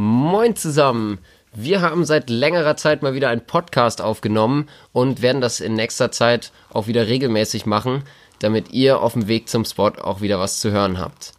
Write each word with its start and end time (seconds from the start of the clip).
Moin 0.00 0.54
zusammen! 0.54 1.18
Wir 1.52 1.80
haben 1.80 2.04
seit 2.04 2.30
längerer 2.30 2.76
Zeit 2.76 3.02
mal 3.02 3.14
wieder 3.14 3.30
einen 3.30 3.44
Podcast 3.44 4.00
aufgenommen 4.00 4.68
und 4.92 5.22
werden 5.22 5.40
das 5.40 5.58
in 5.58 5.74
nächster 5.74 6.12
Zeit 6.12 6.52
auch 6.72 6.86
wieder 6.86 7.08
regelmäßig 7.08 7.66
machen, 7.66 8.04
damit 8.38 8.70
ihr 8.70 9.00
auf 9.00 9.14
dem 9.14 9.26
Weg 9.26 9.48
zum 9.48 9.64
Spot 9.64 9.90
auch 10.00 10.20
wieder 10.20 10.38
was 10.38 10.60
zu 10.60 10.70
hören 10.70 11.00
habt. 11.00 11.32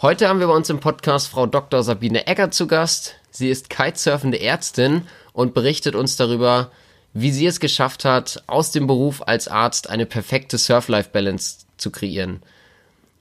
Heute 0.00 0.30
haben 0.30 0.40
wir 0.40 0.46
bei 0.46 0.54
uns 0.54 0.70
im 0.70 0.80
Podcast 0.80 1.28
Frau 1.28 1.44
Dr. 1.44 1.82
Sabine 1.82 2.26
Egger 2.26 2.50
zu 2.50 2.66
Gast. 2.66 3.16
Sie 3.30 3.50
ist 3.50 3.68
kitesurfende 3.68 4.40
Ärztin 4.40 5.02
und 5.34 5.52
berichtet 5.52 5.94
uns 5.94 6.16
darüber, 6.16 6.70
wie 7.12 7.32
sie 7.32 7.44
es 7.44 7.60
geschafft 7.60 8.06
hat, 8.06 8.42
aus 8.46 8.70
dem 8.70 8.86
Beruf 8.86 9.20
als 9.26 9.46
Arzt 9.46 9.90
eine 9.90 10.06
perfekte 10.06 10.56
Surf-Life-Balance 10.56 11.66
zu 11.76 11.90
kreieren. 11.90 12.40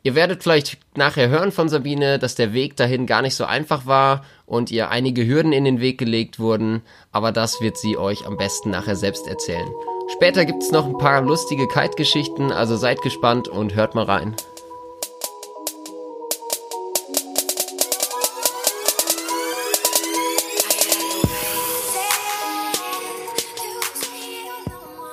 Ihr 0.04 0.16
werdet 0.16 0.42
vielleicht 0.42 0.80
nachher 0.98 1.30
hören 1.30 1.52
von 1.52 1.70
Sabine, 1.70 2.18
dass 2.18 2.34
der 2.34 2.54
Weg 2.54 2.76
dahin 2.76 3.06
gar 3.06 3.22
nicht 3.22 3.36
so 3.36 3.46
einfach 3.46 3.86
war 3.86 4.26
und 4.48 4.72
ihr 4.72 4.90
einige 4.90 5.26
Hürden 5.26 5.54
in 5.54 5.64
den 5.64 5.80
Weg 5.80 6.00
gelegt 6.00 6.40
wurden, 6.40 6.82
aber 7.12 7.32
das 7.32 7.62
wird 7.62 7.78
sie 7.78 7.98
euch 7.98 8.26
am 8.26 8.36
besten 8.36 8.72
nachher 8.72 8.96
selbst 8.96 9.28
erzählen. 9.28 9.70
Später 10.14 10.46
gibt's 10.46 10.72
noch 10.72 10.88
ein 10.88 10.98
paar 10.98 11.22
lustige 11.22 11.68
Kite-Geschichten, 11.68 12.52
also 12.52 12.76
seid 12.76 13.02
gespannt 13.02 13.48
und 13.48 13.76
hört 13.76 13.94
mal 13.94 14.06
rein. 14.06 14.36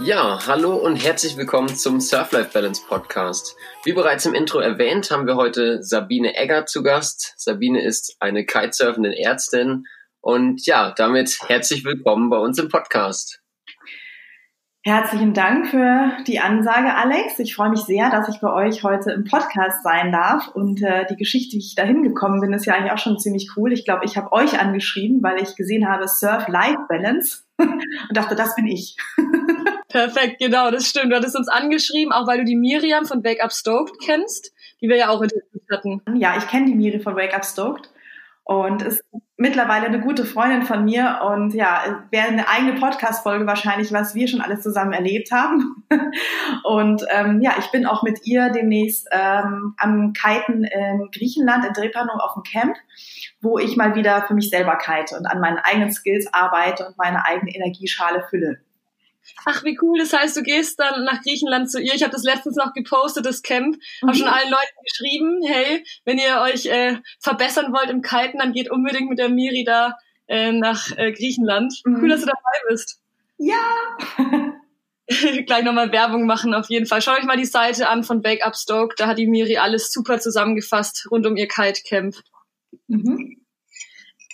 Ja, 0.00 0.46
hallo 0.46 0.76
und 0.76 0.94
herzlich 0.94 1.36
willkommen 1.36 1.74
zum 1.74 2.00
Surf 2.00 2.30
Life 2.30 2.50
Balance 2.52 2.82
Podcast. 2.88 3.56
Wie 3.82 3.92
bereits 3.92 4.26
im 4.26 4.34
Intro 4.34 4.60
erwähnt, 4.60 5.10
haben 5.10 5.26
wir 5.26 5.34
heute 5.34 5.82
Sabine 5.82 6.36
Egger 6.36 6.66
zu 6.66 6.84
Gast. 6.84 7.34
Sabine 7.36 7.84
ist 7.84 8.14
eine 8.20 8.46
kitesurfende 8.46 9.18
Ärztin 9.18 9.86
und 10.20 10.64
ja, 10.66 10.92
damit 10.96 11.38
herzlich 11.48 11.84
willkommen 11.84 12.30
bei 12.30 12.38
uns 12.38 12.60
im 12.60 12.68
Podcast. 12.68 13.40
Herzlichen 14.84 15.34
Dank 15.34 15.66
für 15.66 16.12
die 16.26 16.38
Ansage, 16.38 16.94
Alex. 16.94 17.38
Ich 17.40 17.56
freue 17.56 17.70
mich 17.70 17.80
sehr, 17.80 18.10
dass 18.10 18.28
ich 18.28 18.40
bei 18.40 18.52
euch 18.52 18.84
heute 18.84 19.10
im 19.10 19.24
Podcast 19.24 19.82
sein 19.82 20.12
darf. 20.12 20.48
Und 20.54 20.80
äh, 20.82 21.04
die 21.10 21.16
Geschichte, 21.16 21.56
wie 21.56 21.60
ich 21.60 21.74
da 21.74 21.82
hingekommen 21.82 22.40
bin, 22.40 22.52
ist 22.52 22.64
ja 22.64 22.74
eigentlich 22.74 22.92
auch 22.92 22.98
schon 22.98 23.18
ziemlich 23.18 23.50
cool. 23.56 23.72
Ich 23.72 23.84
glaube, 23.84 24.04
ich 24.04 24.16
habe 24.16 24.30
euch 24.30 24.60
angeschrieben, 24.60 25.20
weil 25.20 25.42
ich 25.42 25.56
gesehen 25.56 25.88
habe 25.88 26.06
Surf 26.06 26.46
Life 26.46 26.78
Balance 26.88 27.42
und 27.58 28.16
dachte, 28.16 28.36
das 28.36 28.54
bin 28.54 28.68
ich. 28.68 28.96
Perfekt, 29.88 30.38
genau, 30.38 30.70
das 30.70 30.86
stimmt. 30.86 31.10
Du 31.10 31.16
hattest 31.16 31.36
uns 31.36 31.48
angeschrieben, 31.48 32.12
auch 32.12 32.28
weil 32.28 32.38
du 32.38 32.44
die 32.44 32.56
Miriam 32.56 33.04
von 33.04 33.24
Wake 33.24 33.42
Up 33.42 33.52
Stoked 33.52 33.98
kennst, 34.00 34.52
die 34.80 34.88
wir 34.88 34.96
ja 34.96 35.08
auch 35.08 35.22
interviewt 35.22 35.62
hatten. 35.72 36.02
Ja, 36.14 36.36
ich 36.38 36.46
kenne 36.46 36.66
die 36.66 36.74
Miri 36.74 37.00
von 37.00 37.16
Wake 37.16 37.34
Up 37.34 37.44
Stoked 37.44 37.90
und 38.48 38.80
ist 38.80 39.04
mittlerweile 39.36 39.86
eine 39.86 40.00
gute 40.00 40.24
Freundin 40.24 40.62
von 40.62 40.86
mir 40.86 41.20
und 41.22 41.52
ja, 41.52 42.02
wäre 42.10 42.28
eine 42.28 42.48
eigene 42.48 42.80
Podcast-Folge 42.80 43.46
wahrscheinlich, 43.46 43.92
was 43.92 44.14
wir 44.14 44.27
schon 44.27 44.40
alles 44.40 44.62
zusammen 44.62 44.94
erlebt 44.94 45.30
haben. 45.30 45.84
und 46.64 47.05
ähm, 47.10 47.42
ja, 47.42 47.52
ich 47.58 47.70
bin 47.70 47.84
auch 47.84 48.02
mit 48.02 48.27
ihr 48.27 48.48
demnächst 48.48 49.06
ähm, 49.12 49.74
am 49.77 50.14
Kiten 50.14 50.64
in 50.64 51.10
Griechenland, 51.12 51.66
in 51.66 51.74
Drepano 51.74 52.14
auf 52.14 52.32
dem 52.34 52.42
Camp, 52.42 52.74
wo 53.42 53.58
ich 53.58 53.77
mal 53.77 53.94
wieder 53.94 54.22
für 54.22 54.32
mich 54.32 54.48
selber 54.48 54.78
kite 54.78 55.18
und 55.18 55.27
an 55.27 55.40
meinen 55.40 55.58
eigenen 55.58 55.92
Skills 55.92 56.27
arbeite 56.33 56.86
und 56.86 56.96
meine 56.96 57.27
eigene 57.27 57.55
Energieschale 57.55 58.24
fülle. 58.30 58.60
Ach, 59.44 59.64
wie 59.64 59.78
cool. 59.82 59.98
Das 59.98 60.12
heißt, 60.12 60.36
du 60.36 60.42
gehst 60.42 60.78
dann 60.78 61.04
nach 61.04 61.22
Griechenland 61.22 61.70
zu 61.70 61.80
ihr. 61.80 61.94
Ich 61.94 62.02
habe 62.02 62.12
das 62.12 62.24
letztens 62.24 62.56
noch 62.56 62.72
gepostet, 62.72 63.26
das 63.26 63.42
Camp. 63.42 63.76
Habe 64.02 64.14
schon 64.14 64.26
mhm. 64.26 64.32
allen 64.32 64.50
Leuten 64.50 64.84
geschrieben, 64.84 65.40
hey, 65.46 65.84
wenn 66.04 66.18
ihr 66.18 66.40
euch 66.40 66.66
äh, 66.66 66.98
verbessern 67.20 67.72
wollt 67.72 67.90
im 67.90 68.02
Kiten, 68.02 68.38
dann 68.38 68.52
geht 68.52 68.70
unbedingt 68.70 69.08
mit 69.08 69.18
der 69.18 69.28
Miri 69.28 69.64
da 69.64 69.96
äh, 70.26 70.52
nach 70.52 70.90
äh, 70.96 71.12
Griechenland. 71.12 71.74
Mhm. 71.84 71.98
Cool, 72.00 72.08
dass 72.08 72.20
du 72.20 72.26
dabei 72.26 72.68
bist. 72.68 73.00
Ja. 73.38 73.56
Gleich 75.46 75.64
nochmal 75.64 75.90
Werbung 75.90 76.26
machen 76.26 76.52
auf 76.52 76.68
jeden 76.68 76.86
Fall. 76.86 77.00
Schaut 77.00 77.18
euch 77.18 77.24
mal 77.24 77.38
die 77.38 77.46
Seite 77.46 77.88
an 77.88 78.05
von 78.05 78.20
Bake 78.20 78.44
Up 78.44 78.56
Stoke. 78.56 78.94
Da 78.98 79.06
hat 79.06 79.18
die 79.18 79.27
Miri 79.27 79.56
alles 79.56 79.90
super 79.90 80.20
zusammengefasst 80.20 81.08
rund 81.11 81.27
um 81.27 81.36
ihr 81.36 81.48
Kite 81.48 81.80
Camp. 81.88 82.17
Mhm. 82.88 83.40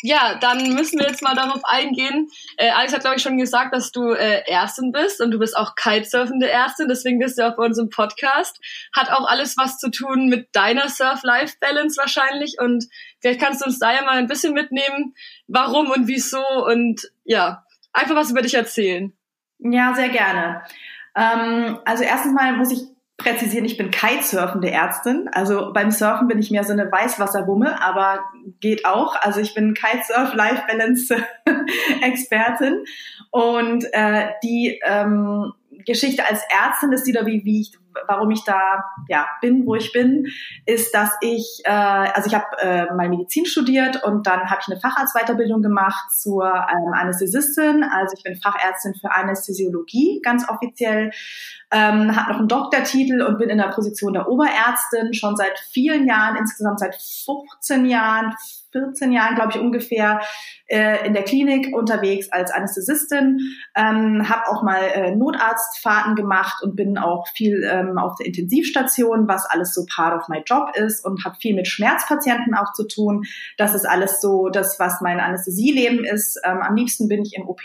Ja, 0.07 0.35
dann 0.39 0.75
müssen 0.75 0.99
wir 0.99 1.07
jetzt 1.07 1.23
mal 1.23 1.35
darauf 1.35 1.63
eingehen. 1.65 2.29
Äh, 2.59 2.69
Alex 2.73 2.93
hat, 2.93 3.01
glaube 3.01 3.17
ich, 3.17 3.23
schon 3.23 3.39
gesagt, 3.39 3.75
dass 3.75 3.91
du 3.91 4.11
äh, 4.11 4.43
Ärztin 4.47 4.93
bist 4.93 5.23
und 5.23 5.31
du 5.31 5.39
bist 5.39 5.57
auch 5.57 5.77
kitesurfende 5.77 6.47
Ärztin, 6.47 6.89
deswegen 6.89 7.19
bist 7.19 7.39
du 7.39 7.49
auch 7.49 7.57
bei 7.57 7.65
unserem 7.65 7.89
Podcast. 7.89 8.61
Hat 8.95 9.11
auch 9.11 9.27
alles 9.27 9.57
was 9.57 9.79
zu 9.79 9.91
tun 9.91 10.27
mit 10.27 10.55
deiner 10.55 10.91
Surf-Life-Balance 10.91 11.97
wahrscheinlich 11.99 12.57
und 12.61 12.85
vielleicht 13.23 13.41
kannst 13.41 13.63
du 13.63 13.65
uns 13.65 13.79
da 13.79 13.95
ja 13.95 14.03
mal 14.03 14.19
ein 14.19 14.27
bisschen 14.27 14.53
mitnehmen, 14.53 15.15
warum 15.47 15.91
und 15.91 16.07
wieso 16.07 16.45
und 16.67 17.11
ja, 17.25 17.65
einfach 17.95 18.15
was 18.15 18.31
über 18.31 18.43
dich 18.43 18.53
erzählen. 18.53 19.15
Ja, 19.59 19.95
sehr 19.95 20.11
gerne. 20.11 20.65
Ähm, 21.17 21.79
also 21.87 22.05
erstens 22.05 22.35
mal 22.35 22.53
muss 22.53 22.73
ich 22.73 22.94
präzisieren, 23.17 23.65
ich 23.65 23.77
bin 23.77 23.91
kitesurfende 23.91 24.71
Ärztin. 24.71 25.29
Also 25.33 25.73
beim 25.73 25.91
Surfen 25.91 26.27
bin 26.27 26.39
ich 26.39 26.51
mehr 26.51 26.65
so 26.65 26.73
eine 26.73 26.91
Weißwasserwumme, 26.91 27.81
aber 27.83 28.21
geht 28.61 28.87
auch. 28.87 29.15
Also 29.21 29.41
ich 29.41 29.55
bin 29.55 29.75
Kitesurf 29.75 30.35
Life 30.35 30.65
Balance 30.67 31.17
Expertin 32.03 32.85
und 33.31 33.85
äh, 33.93 34.31
die 34.43 34.81
ähm, 34.85 35.53
Geschichte 35.87 36.27
als 36.29 36.43
Ärztin 36.49 36.93
ist 36.93 37.07
wieder 37.07 37.27
wie, 37.27 37.45
wie 37.45 37.61
ich, 37.61 37.73
warum 38.07 38.31
ich 38.31 38.45
da 38.45 38.85
ja 39.09 39.27
bin, 39.41 39.67
wo 39.67 39.75
ich 39.75 39.93
bin, 39.93 40.27
ist, 40.67 40.95
dass 40.95 41.11
ich, 41.21 41.63
äh, 41.65 41.71
also 41.71 42.29
ich 42.29 42.35
habe 42.35 42.47
äh, 42.61 42.93
mal 42.95 43.09
Medizin 43.09 43.47
studiert 43.47 44.03
und 44.05 44.27
dann 44.27 44.51
habe 44.51 44.61
ich 44.61 44.71
eine 44.71 44.81
Facharztweiterbildung 44.81 45.63
gemacht 45.63 46.13
zur 46.13 46.45
ähm, 46.45 46.93
Anästhesistin. 46.93 47.85
Also 47.85 48.17
ich 48.17 48.23
bin 48.23 48.37
Fachärztin 48.37 48.95
für 48.95 49.11
Anästhesiologie, 49.13 50.21
ganz 50.23 50.49
offiziell, 50.49 51.11
ähm, 51.71 52.15
habe 52.15 52.33
noch 52.33 52.39
einen 52.39 52.49
Doktortitel 52.49 53.23
und 53.23 53.39
bin 53.39 53.49
in 53.49 53.59
der 53.59 53.69
Position 53.69 54.13
der 54.13 54.29
Oberärztin 54.29 55.13
schon 55.13 55.37
seit 55.37 55.59
vielen 55.73 56.07
Jahren, 56.07 56.37
insgesamt 56.37 56.79
seit 56.79 56.95
15 56.95 57.87
Jahren, 57.87 58.35
14 58.73 59.13
Jahren, 59.13 59.35
glaube 59.35 59.53
ich, 59.53 59.59
ungefähr 59.59 60.21
äh, 60.67 61.07
in 61.07 61.15
der 61.15 61.23
Klinik 61.23 61.75
unterwegs 61.75 62.31
als 62.31 62.51
Anästhesistin, 62.51 63.39
ähm, 63.77 64.29
habe 64.29 64.49
auch 64.49 64.63
mal 64.63 64.83
äh, 64.83 65.15
Notarztfahrten 65.15 66.17
gemacht 66.17 66.63
und 66.63 66.77
bin 66.77 66.99
auch 66.99 67.29
viel 67.29 67.63
ähm, 67.91 67.99
auf 67.99 68.17
der 68.17 68.27
Intensivstation, 68.27 69.29
was 69.29 69.47
alles 69.47 69.75
so 69.75 69.85
part 69.95 70.15
of 70.15 70.29
my 70.29 70.43
job 70.45 70.71
ist 70.75 71.05
und 71.05 71.25
habe 71.25 71.37
viel 71.41 71.55
mit 71.55 71.69
Schmerzpatienten 71.69 72.55
auch 72.55 72.73
zu 72.73 72.87
tun. 72.87 73.25
Das 73.57 73.75
ist 73.75 73.87
alles 73.87 74.21
so 74.21 74.49
das, 74.49 74.79
was 74.79 75.01
mein 75.01 75.21
Anästhesieleben 75.21 76.05
ist. 76.05 76.41
Ähm, 76.45 76.61
am 76.61 76.77
liebsten 76.77 77.09
bin 77.09 77.23
ich 77.23 77.35
im 77.37 77.49
OP 77.49 77.63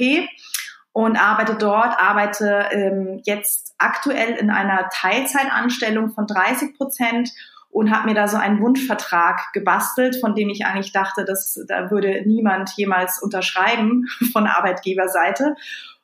und 0.92 1.18
arbeite 1.18 1.56
dort, 1.56 2.00
arbeite 2.00 2.66
ähm, 2.72 3.22
jetzt 3.24 3.74
aktuell 3.78 4.36
in 4.36 4.50
einer 4.50 4.90
Teilzeitanstellung 4.92 6.12
von 6.12 6.28
30 6.28 6.76
Prozent 6.76 7.32
und 7.72 7.92
habe 7.92 8.08
mir 8.08 8.16
da 8.16 8.28
so 8.28 8.38
einen 8.38 8.60
Wunschvertrag 8.62 9.54
gebastelt, 9.54 10.18
von 10.20 10.34
dem 10.34 10.50
ich 10.50 10.66
eigentlich 10.66 10.92
dachte, 10.92 11.24
dass 11.24 11.64
da 11.68 11.92
würde 11.92 12.24
niemand 12.26 12.72
jemals 12.76 13.22
unterschreiben 13.22 14.08
von 14.34 14.48
Arbeitgeberseite. 14.48 15.56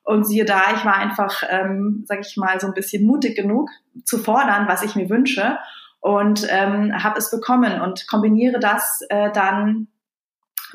Und 0.05 0.25
siehe 0.25 0.45
da, 0.45 0.61
ich 0.75 0.85
war 0.85 0.95
einfach, 0.95 1.43
ähm, 1.49 2.03
sag 2.07 2.19
ich 2.21 2.37
mal, 2.37 2.59
so 2.59 2.67
ein 2.67 2.73
bisschen 2.73 3.05
mutig 3.05 3.35
genug 3.35 3.69
zu 4.05 4.17
fordern, 4.19 4.67
was 4.67 4.83
ich 4.83 4.95
mir 4.95 5.09
wünsche 5.09 5.57
und 5.99 6.45
ähm, 6.51 7.03
habe 7.03 7.17
es 7.17 7.31
bekommen 7.31 7.81
und 7.81 8.07
kombiniere 8.07 8.59
das 8.59 9.01
äh, 9.09 9.31
dann 9.31 9.87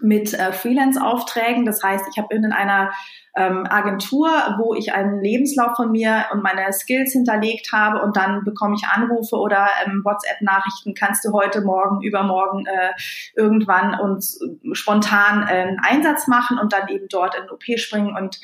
mit 0.03 0.35
äh, 0.35 0.53
Freelance-Aufträgen. 0.53 1.65
Das 1.65 1.83
heißt, 1.83 2.05
ich 2.11 2.19
habe 2.19 2.35
in 2.35 2.53
einer 2.53 2.91
ähm, 3.37 3.65
Agentur, 3.69 4.29
wo 4.59 4.75
ich 4.75 4.93
einen 4.93 5.23
Lebenslauf 5.23 5.77
von 5.77 5.93
mir 5.93 6.27
und 6.33 6.43
meine 6.43 6.73
Skills 6.73 7.13
hinterlegt 7.13 7.73
habe 7.73 8.03
und 8.03 8.17
dann 8.17 8.43
bekomme 8.43 8.75
ich 8.75 8.89
Anrufe 8.89 9.37
oder 9.37 9.69
ähm, 9.87 10.03
WhatsApp-Nachrichten, 10.05 10.95
kannst 10.95 11.25
du 11.25 11.33
heute, 11.33 11.61
morgen, 11.61 12.03
übermorgen 12.03 12.67
äh, 12.67 12.91
irgendwann 13.37 13.95
und 14.01 14.25
spontan 14.73 15.47
äh, 15.47 15.63
einen 15.63 15.79
Einsatz 15.79 16.27
machen 16.27 16.59
und 16.59 16.73
dann 16.73 16.89
eben 16.89 17.07
dort 17.09 17.37
in 17.37 17.49
OP 17.51 17.63
springen 17.79 18.17
und 18.17 18.41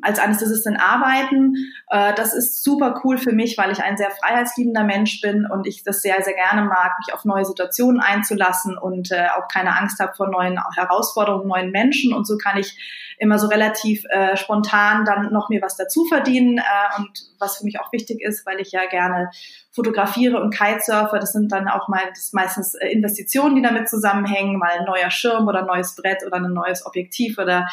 als 0.00 0.18
Anästhesistin 0.18 0.76
arbeiten. 0.76 1.54
Äh, 1.88 2.14
das 2.14 2.32
ist 2.32 2.62
super 2.64 3.00
cool 3.04 3.18
für 3.18 3.32
mich, 3.32 3.58
weil 3.58 3.70
ich 3.70 3.82
ein 3.82 3.98
sehr 3.98 4.10
freiheitsliebender 4.10 4.84
Mensch 4.84 5.20
bin 5.20 5.46
und 5.46 5.66
ich 5.66 5.84
das 5.84 6.00
sehr, 6.00 6.22
sehr 6.22 6.34
gerne 6.34 6.62
mag, 6.62 6.92
mich 7.04 7.14
auf 7.14 7.24
neue 7.24 7.44
Situationen 7.44 8.00
einzulassen 8.00 8.78
und 8.78 9.10
äh, 9.10 9.26
auch 9.36 9.48
keine 9.48 9.76
Angst 9.76 10.00
habe 10.00 10.14
vor 10.14 10.28
neuen 10.28 10.58
Herausforderungen, 10.74 11.48
neuen 11.48 11.70
Menschen. 11.70 12.14
Und 12.14 12.26
so 12.26 12.38
kann 12.38 12.56
ich 12.56 13.14
immer 13.18 13.38
so 13.38 13.46
relativ 13.48 14.04
äh, 14.08 14.36
spontan 14.36 15.04
dann 15.04 15.32
noch 15.32 15.50
mir 15.50 15.60
was 15.60 15.76
dazu 15.76 16.06
verdienen 16.06 16.58
äh, 16.58 16.98
und 16.98 17.10
was 17.38 17.58
für 17.58 17.64
mich 17.64 17.78
auch 17.78 17.92
wichtig 17.92 18.22
ist, 18.22 18.46
weil 18.46 18.58
ich 18.58 18.72
ja 18.72 18.86
gerne 18.86 19.30
fotografiere 19.72 20.40
und 20.40 20.54
Kitesurfe. 20.54 21.18
Das 21.18 21.32
sind 21.32 21.50
dann 21.50 21.66
auch 21.66 21.88
mal 21.88 22.02
das 22.14 22.32
meistens 22.32 22.74
äh, 22.74 22.88
Investitionen, 22.88 23.56
die 23.56 23.62
damit 23.62 23.88
zusammenhängen, 23.88 24.58
mal 24.58 24.70
ein 24.78 24.84
neuer 24.84 25.10
Schirm 25.10 25.48
oder 25.48 25.60
ein 25.60 25.66
neues 25.66 25.96
Brett 25.96 26.24
oder 26.26 26.36
ein 26.36 26.52
neues 26.52 26.84
Objektiv 26.84 27.38
oder 27.38 27.66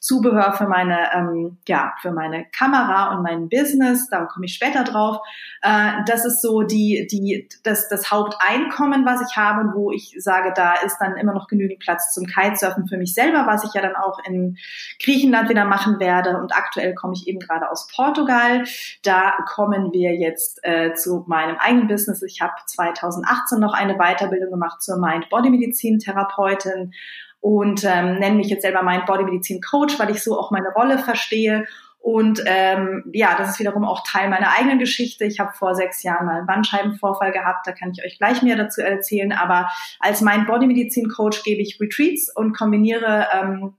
Zubehör 0.00 0.54
für 0.54 0.66
meine 0.66 1.12
ähm, 1.14 1.58
ja 1.68 1.92
für 2.00 2.10
meine 2.10 2.46
Kamera 2.56 3.14
und 3.14 3.22
mein 3.22 3.50
Business. 3.50 4.08
Da 4.08 4.24
komme 4.24 4.46
ich 4.46 4.54
später 4.54 4.82
drauf. 4.82 5.18
Äh, 5.60 5.90
das 6.06 6.24
ist 6.24 6.40
so 6.40 6.62
die 6.62 7.06
die 7.10 7.48
das 7.64 7.88
das 7.90 8.10
Haupteinkommen, 8.10 9.04
was 9.04 9.20
ich 9.28 9.36
habe, 9.36 9.74
wo 9.74 9.92
ich 9.92 10.16
sage, 10.18 10.54
da 10.56 10.74
ist 10.74 10.96
dann 10.98 11.18
immer 11.18 11.34
noch 11.34 11.48
genügend 11.48 11.80
Platz 11.80 12.14
zum 12.14 12.24
Kitesurfen 12.24 12.88
für 12.88 12.96
mich 12.96 13.12
selber, 13.12 13.46
was 13.46 13.62
ich 13.64 13.74
ja 13.74 13.82
dann 13.82 13.96
auch 13.96 14.18
in 14.24 14.56
Griechenland 15.02 15.50
wieder 15.50 15.66
machen 15.66 16.00
werde. 16.00 16.38
Und 16.38 16.54
aktuell 16.54 16.94
komme 16.94 17.12
ich 17.14 17.28
eben 17.28 17.40
gerade 17.40 17.70
aus 17.70 17.88
Portugal. 17.94 18.64
Da 19.04 19.34
kommen 19.46 19.92
wir 19.92 20.14
jetzt 20.14 20.60
äh, 20.62 20.94
zu 20.94 21.24
meinem 21.26 21.41
eigenen 21.42 21.88
Business. 21.88 22.22
Ich 22.22 22.40
habe 22.40 22.52
2018 22.66 23.58
noch 23.58 23.74
eine 23.74 23.96
Weiterbildung 23.96 24.50
gemacht 24.50 24.82
zur 24.82 24.98
Mind-Body-Medizin-Therapeutin 24.98 26.92
und 27.40 27.84
ähm, 27.84 28.18
nenne 28.18 28.36
mich 28.36 28.48
jetzt 28.48 28.62
selber 28.62 28.82
Mind-Body-Medizin-Coach, 28.82 29.98
weil 29.98 30.10
ich 30.10 30.22
so 30.22 30.38
auch 30.38 30.50
meine 30.50 30.70
Rolle 30.74 30.98
verstehe 30.98 31.64
und 32.02 32.42
ähm, 32.46 33.04
ja, 33.12 33.36
das 33.38 33.50
ist 33.50 33.58
wiederum 33.60 33.84
auch 33.84 34.02
Teil 34.04 34.28
meiner 34.28 34.50
eigenen 34.58 34.80
Geschichte. 34.80 35.24
Ich 35.24 35.38
habe 35.38 35.52
vor 35.52 35.76
sechs 35.76 36.02
Jahren 36.02 36.26
mal 36.26 36.38
einen 36.38 36.46
Bandscheibenvorfall 36.46 37.30
gehabt, 37.30 37.64
da 37.64 37.70
kann 37.70 37.92
ich 37.92 38.04
euch 38.04 38.18
gleich 38.18 38.42
mehr 38.42 38.56
dazu 38.56 38.80
erzählen. 38.80 39.30
Aber 39.30 39.70
als 40.00 40.20
Mind-Body-Medizin-Coach 40.20 41.44
gebe 41.44 41.62
ich 41.62 41.78
Retreats 41.80 42.28
und 42.34 42.56
kombiniere 42.58 43.28
ähm, 43.32 43.74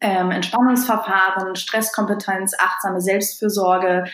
ähm, 0.00 0.32
Entspannungsverfahren, 0.32 1.54
Stresskompetenz, 1.54 2.54
achtsame 2.58 3.00
Selbstfürsorge, 3.00 4.06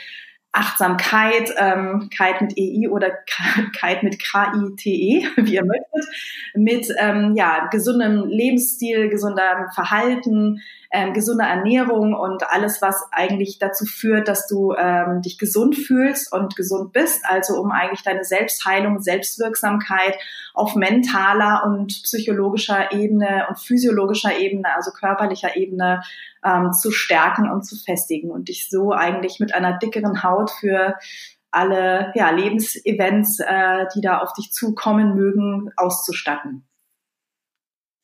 Achtsamkeit, 0.55 1.53
ähm, 1.59 2.09
Kite 2.11 2.45
mit 2.45 2.57
EI 2.57 2.89
oder 2.89 3.11
Kite 3.79 4.05
mit 4.05 4.23
K-I-T-E, 4.23 5.27
wie 5.37 5.55
ihr 5.55 5.65
möchtet, 5.65 6.15
mit 6.55 6.87
ähm, 6.99 7.35
ja, 7.37 7.69
gesundem 7.71 8.25
Lebensstil, 8.27 9.09
gesundem 9.09 9.71
Verhalten, 9.75 10.61
ähm, 10.95 11.13
gesunder 11.13 11.45
Ernährung 11.45 12.15
und 12.15 12.49
alles, 12.49 12.81
was 12.81 13.05
eigentlich 13.11 13.59
dazu 13.59 13.85
führt, 13.85 14.29
dass 14.29 14.47
du 14.47 14.73
ähm, 14.79 15.23
dich 15.23 15.39
gesund 15.39 15.75
fühlst 15.75 16.33
und 16.33 16.55
gesund 16.55 16.93
bist, 16.93 17.25
also 17.25 17.61
um 17.61 17.73
eigentlich 17.73 18.05
deine 18.05 18.23
Selbstheilung, 18.23 19.01
Selbstwirksamkeit 19.01 20.17
auf 20.55 20.77
mentaler 20.77 21.65
und 21.67 21.89
psychologischer 22.05 22.93
Ebene 22.93 23.47
und 23.49 23.59
physiologischer 23.59 24.39
Ebene, 24.39 24.73
also 24.77 24.93
körperlicher 24.93 25.57
Ebene 25.57 26.03
ähm, 26.45 26.73
zu 26.73 26.93
stärken 26.93 27.51
und 27.51 27.67
zu 27.67 27.75
festigen 27.75 28.31
und 28.31 28.49
dich 28.49 28.71
so 28.71 28.93
eigentlich 28.93 29.41
mit 29.41 29.53
einer 29.53 29.77
dickeren 29.77 30.23
Haut 30.23 30.53
für 30.53 30.95
alle 31.51 32.13
ja, 32.15 32.31
Lebensevents, 32.31 33.41
äh, 33.41 33.87
die 33.97 34.01
da 34.01 34.19
auf 34.19 34.33
dich 34.35 34.53
zukommen 34.53 35.17
mögen, 35.17 35.73
auszustatten. 35.77 36.65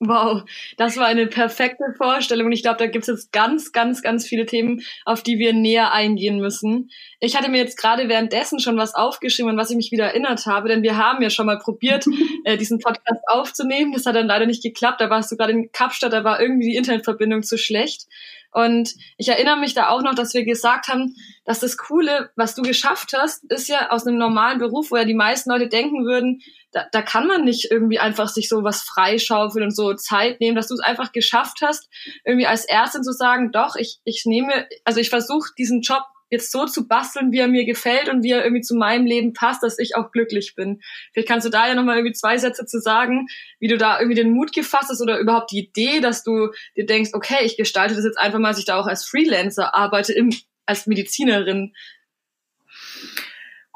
Wow, 0.03 0.45
das 0.79 0.97
war 0.97 1.05
eine 1.05 1.27
perfekte 1.27 1.85
Vorstellung. 1.99 2.47
Und 2.47 2.53
ich 2.53 2.63
glaube, 2.63 2.79
da 2.79 2.87
gibt 2.87 3.03
es 3.03 3.09
jetzt 3.09 3.33
ganz, 3.33 3.71
ganz, 3.71 4.01
ganz 4.01 4.27
viele 4.27 4.47
Themen, 4.47 4.81
auf 5.05 5.23
die 5.23 5.39
wir 5.39 5.53
näher 5.53 5.93
eingehen 5.93 6.39
müssen. 6.39 6.91
Ich 7.21 7.37
hatte 7.37 7.51
mir 7.51 7.59
jetzt 7.59 7.77
gerade 7.77 8.09
währenddessen 8.09 8.61
schon 8.61 8.79
was 8.79 8.95
aufgeschrieben, 8.95 9.51
an 9.51 9.59
was 9.59 9.69
ich 9.69 9.77
mich 9.77 9.93
wieder 9.93 10.07
erinnert 10.07 10.47
habe, 10.47 10.69
denn 10.69 10.83
wir 10.83 10.97
haben 10.97 11.23
ja 11.23 11.29
schon 11.29 11.45
mal 11.45 11.59
probiert, 11.59 12.07
äh, 12.45 12.57
diesen 12.57 12.79
Podcast 12.79 13.21
aufzunehmen. 13.27 13.93
Das 13.93 14.07
hat 14.07 14.17
dann 14.17 14.27
leider 14.27 14.47
nicht 14.47 14.63
geklappt. 14.63 15.03
Da 15.03 15.11
warst 15.11 15.31
du 15.33 15.37
gerade 15.37 15.53
in 15.53 15.71
Kapstadt, 15.71 16.15
da 16.15 16.25
war 16.25 16.41
irgendwie 16.41 16.71
die 16.71 16.77
Internetverbindung 16.77 17.43
zu 17.43 17.59
schlecht. 17.59 18.07
Und 18.53 18.95
ich 19.17 19.29
erinnere 19.29 19.57
mich 19.57 19.75
da 19.75 19.89
auch 19.89 20.03
noch, 20.03 20.15
dass 20.15 20.35
wir 20.35 20.45
gesagt 20.45 20.89
haben, 20.89 21.15
dass 21.45 21.61
das 21.61 21.77
Coole, 21.77 22.31
was 22.37 22.55
du 22.55 22.63
geschafft 22.63 23.13
hast, 23.17 23.45
ist 23.51 23.69
ja 23.69 23.91
aus 23.91 24.07
einem 24.07 24.19
normalen 24.19 24.59
Beruf, 24.59 24.91
wo 24.91 24.97
ja 24.97 25.05
die 25.05 25.15
meisten 25.15 25.51
Leute 25.51 25.69
denken 25.69 26.05
würden, 26.05 26.41
da, 26.73 26.87
da 26.93 27.03
kann 27.03 27.27
man 27.27 27.45
nicht 27.45 27.71
irgendwie 27.71 27.99
einfach 27.99 28.29
sich 28.29 28.49
so 28.49 28.63
was 28.63 28.83
freischaufeln 28.83 29.65
und 29.65 29.75
so 29.75 29.95
Zeit 29.95 30.41
nehmen, 30.41 30.57
dass 30.57 30.69
du 30.69 30.75
es 30.75 30.81
einfach 30.81 31.13
geschafft 31.13 31.59
hast, 31.63 31.89
irgendwie 32.25 32.47
als 32.47 32.65
Ärztin 32.65 33.03
zu 33.03 33.13
sagen, 33.13 33.51
doch, 33.53 33.77
ich, 33.77 33.99
ich 34.05 34.23
nehme, 34.25 34.69
also 34.85 35.01
ich 35.01 35.11
versuche 35.11 35.51
diesen 35.59 35.81
Job 35.81 36.05
jetzt 36.31 36.51
so 36.53 36.65
zu 36.67 36.89
basteln, 36.89 37.33
wie 37.33 37.39
er 37.39 37.49
mir 37.49 37.65
gefällt 37.65 38.09
und 38.09 38.23
wie 38.23 38.31
er 38.31 38.45
irgendwie 38.45 38.63
zu 38.63 38.75
meinem 38.75 39.05
Leben 39.05 39.33
passt, 39.33 39.63
dass 39.63 39.79
ich 39.79 39.97
auch 39.97 40.13
glücklich 40.13 40.55
bin. 40.55 40.81
Vielleicht 41.13 41.29
kannst 41.29 41.47
du 41.47 41.51
da 41.51 41.69
ja 41.69 41.75
nochmal 41.75 41.97
irgendwie 41.97 42.15
zwei 42.15 42.39
Sätze 42.39 42.65
zu 42.67 42.81
sagen, 42.81 43.27
wie 43.59 43.69
du 43.69 43.77
da 43.77 43.99
irgendwie 43.99 44.21
den 44.21 44.33
Mut 44.33 44.53
gefasst 44.53 44.91
hast 44.91 45.03
oder 45.03 45.19
überhaupt 45.19 45.51
die 45.51 45.59
Idee, 45.59 46.01
dass 46.01 46.23
du 46.23 46.49
dir 46.77 46.87
denkst, 46.87 47.11
okay, 47.13 47.45
ich 47.45 47.57
gestalte 47.57 47.95
das 47.95 48.05
jetzt 48.05 48.19
einfach 48.19 48.39
mal, 48.39 48.49
dass 48.49 48.59
ich 48.59 48.65
da 48.65 48.81
auch 48.81 48.87
als 48.87 49.05
Freelancer 49.05 49.75
arbeite, 49.75 50.13
im, 50.13 50.35
als 50.67 50.87
Medizinerin. 50.87 51.75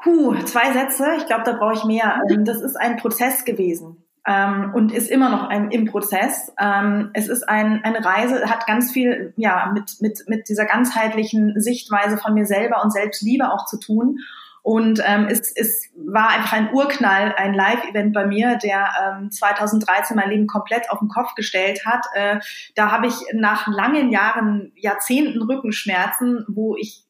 Puh, 0.01 0.35
zwei 0.45 0.71
Sätze. 0.71 1.15
Ich 1.17 1.25
glaube, 1.25 1.43
da 1.45 1.53
brauche 1.53 1.73
ich 1.73 1.83
mehr. 1.83 2.21
Ähm, 2.29 2.45
das 2.45 2.61
ist 2.61 2.75
ein 2.75 2.97
Prozess 2.97 3.43
gewesen 3.43 4.04
ähm, 4.27 4.71
und 4.73 4.91
ist 4.91 5.09
immer 5.09 5.29
noch 5.29 5.49
ein, 5.49 5.71
im 5.71 5.85
Prozess. 5.85 6.51
Ähm, 6.59 7.11
es 7.13 7.27
ist 7.27 7.47
ein, 7.47 7.83
eine 7.83 8.03
Reise, 8.03 8.49
hat 8.49 8.65
ganz 8.65 8.91
viel 8.91 9.33
ja 9.37 9.71
mit, 9.73 9.97
mit, 10.01 10.23
mit 10.27 10.49
dieser 10.49 10.65
ganzheitlichen 10.65 11.59
Sichtweise 11.59 12.17
von 12.17 12.33
mir 12.33 12.45
selber 12.45 12.83
und 12.83 12.91
Selbstliebe 12.91 13.51
auch 13.51 13.65
zu 13.65 13.79
tun. 13.79 14.19
Und 14.65 14.99
ähm, 15.05 15.27
es, 15.29 15.55
es 15.55 15.91
war 15.95 16.29
einfach 16.29 16.53
ein 16.53 16.73
Urknall, 16.73 17.35
ein 17.37 17.53
Live-Event 17.53 18.13
bei 18.15 18.25
mir, 18.25 18.57
der 18.57 18.89
ähm, 18.99 19.29
2013 19.29 20.17
mein 20.17 20.31
Leben 20.31 20.47
komplett 20.47 20.89
auf 20.89 20.97
den 20.97 21.07
Kopf 21.07 21.35
gestellt 21.35 21.85
hat. 21.85 22.03
Äh, 22.15 22.39
da 22.73 22.91
habe 22.91 23.05
ich 23.05 23.13
nach 23.33 23.67
langen 23.67 24.09
Jahren, 24.09 24.71
Jahrzehnten 24.75 25.43
Rückenschmerzen, 25.43 26.45
wo 26.47 26.75
ich 26.75 27.04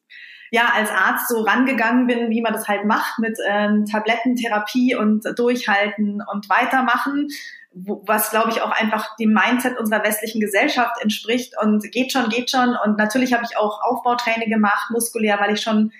ja 0.50 0.70
als 0.74 0.90
Arzt 0.90 1.28
so 1.28 1.42
rangegangen 1.42 2.06
bin, 2.06 2.30
wie 2.30 2.42
man 2.42 2.52
das 2.52 2.68
halt 2.68 2.84
macht 2.84 3.18
mit 3.18 3.38
ähm, 3.48 3.84
Tablettentherapie 3.84 4.94
und 4.94 5.24
durchhalten 5.36 6.22
und 6.32 6.48
weitermachen, 6.48 7.28
was 7.72 8.30
glaube 8.30 8.50
ich 8.50 8.62
auch 8.62 8.70
einfach 8.70 9.16
dem 9.16 9.32
Mindset 9.32 9.78
unserer 9.78 10.02
westlichen 10.02 10.40
Gesellschaft 10.40 11.02
entspricht 11.02 11.54
und 11.60 11.90
geht 11.92 12.12
schon, 12.12 12.28
geht 12.30 12.50
schon. 12.50 12.76
Und 12.84 12.96
natürlich 12.96 13.34
habe 13.34 13.44
ich 13.48 13.58
auch 13.58 13.82
Aufbautraining 13.82 14.48
gemacht, 14.48 14.90
muskulär, 14.90 15.38
weil 15.40 15.54
ich 15.54 15.60
schon 15.60 15.92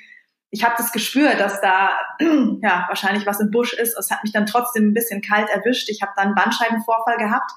ich 0.50 0.64
habe 0.64 0.74
das 0.78 0.92
Gespür, 0.92 1.34
dass 1.34 1.60
da 1.60 1.90
ja 2.62 2.86
wahrscheinlich 2.88 3.26
was 3.26 3.40
im 3.40 3.50
Busch 3.50 3.74
ist. 3.74 3.98
Es 3.98 4.10
hat 4.10 4.22
mich 4.22 4.32
dann 4.32 4.46
trotzdem 4.46 4.88
ein 4.88 4.94
bisschen 4.94 5.20
kalt 5.20 5.48
erwischt. 5.50 5.90
Ich 5.90 6.02
habe 6.02 6.12
dann 6.16 6.26
einen 6.26 6.34
Bandscheibenvorfall 6.34 7.18
gehabt 7.18 7.50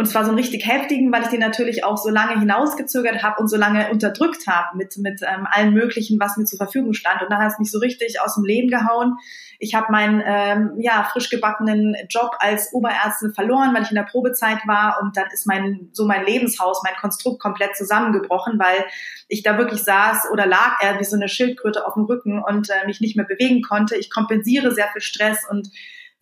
und 0.00 0.06
es 0.06 0.14
war 0.14 0.24
so 0.24 0.30
ein 0.30 0.38
richtig 0.38 0.66
heftigen, 0.66 1.12
weil 1.12 1.24
ich 1.24 1.28
den 1.28 1.40
natürlich 1.40 1.84
auch 1.84 1.98
so 1.98 2.08
lange 2.08 2.40
hinausgezögert 2.40 3.22
habe 3.22 3.38
und 3.38 3.48
so 3.48 3.58
lange 3.58 3.90
unterdrückt 3.90 4.46
habe 4.46 4.78
mit, 4.78 4.96
mit 4.96 5.20
ähm, 5.20 5.46
allen 5.50 5.74
Möglichen, 5.74 6.18
was 6.18 6.38
mir 6.38 6.46
zur 6.46 6.56
Verfügung 6.56 6.94
stand. 6.94 7.20
Und 7.20 7.30
dann 7.30 7.38
hat 7.38 7.52
es 7.52 7.58
mich 7.58 7.70
so 7.70 7.78
richtig 7.78 8.18
aus 8.18 8.36
dem 8.36 8.44
Leben 8.44 8.70
gehauen. 8.70 9.18
Ich 9.58 9.74
habe 9.74 9.92
meinen 9.92 10.22
ähm, 10.24 10.72
ja, 10.78 11.06
frisch 11.12 11.28
gebackenen 11.28 11.94
Job 12.08 12.30
als 12.38 12.72
Oberärztin 12.72 13.34
verloren, 13.34 13.74
weil 13.74 13.82
ich 13.82 13.90
in 13.90 13.94
der 13.96 14.04
Probezeit 14.04 14.66
war. 14.66 15.02
Und 15.02 15.18
dann 15.18 15.26
ist 15.34 15.46
mein 15.46 15.90
so 15.92 16.06
mein 16.06 16.24
Lebenshaus, 16.24 16.80
mein 16.82 16.98
Konstrukt 16.98 17.38
komplett 17.38 17.76
zusammengebrochen, 17.76 18.58
weil 18.58 18.86
ich 19.28 19.42
da 19.42 19.58
wirklich 19.58 19.82
saß 19.82 20.30
oder 20.32 20.46
lag 20.46 20.78
er 20.80 20.98
wie 20.98 21.04
so 21.04 21.16
eine 21.16 21.28
Schildkröte 21.28 21.86
auf 21.86 21.92
dem 21.92 22.04
Rücken 22.04 22.42
und 22.42 22.70
äh, 22.70 22.86
mich 22.86 23.02
nicht 23.02 23.16
mehr 23.16 23.26
bewegen 23.26 23.60
konnte. 23.60 23.96
Ich 23.96 24.08
kompensiere 24.08 24.74
sehr 24.74 24.88
viel 24.94 25.02
Stress 25.02 25.46
und 25.46 25.68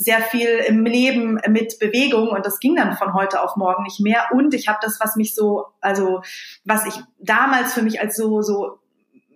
sehr 0.00 0.22
viel 0.22 0.48
im 0.48 0.84
Leben 0.86 1.40
mit 1.48 1.80
Bewegung 1.80 2.28
und 2.28 2.46
das 2.46 2.60
ging 2.60 2.76
dann 2.76 2.96
von 2.96 3.14
heute 3.14 3.42
auf 3.42 3.56
morgen 3.56 3.82
nicht 3.82 3.98
mehr. 3.98 4.28
Und 4.32 4.54
ich 4.54 4.68
habe 4.68 4.78
das, 4.80 5.00
was 5.00 5.16
mich 5.16 5.34
so, 5.34 5.66
also 5.80 6.22
was 6.64 6.86
ich 6.86 6.94
damals 7.18 7.74
für 7.74 7.82
mich 7.82 8.00
als 8.00 8.16
so, 8.16 8.40
so, 8.40 8.78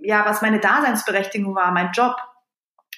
ja, 0.00 0.24
was 0.24 0.40
meine 0.40 0.60
Daseinsberechtigung 0.60 1.56
war, 1.56 1.72
mein 1.72 1.90
Job, 1.92 2.14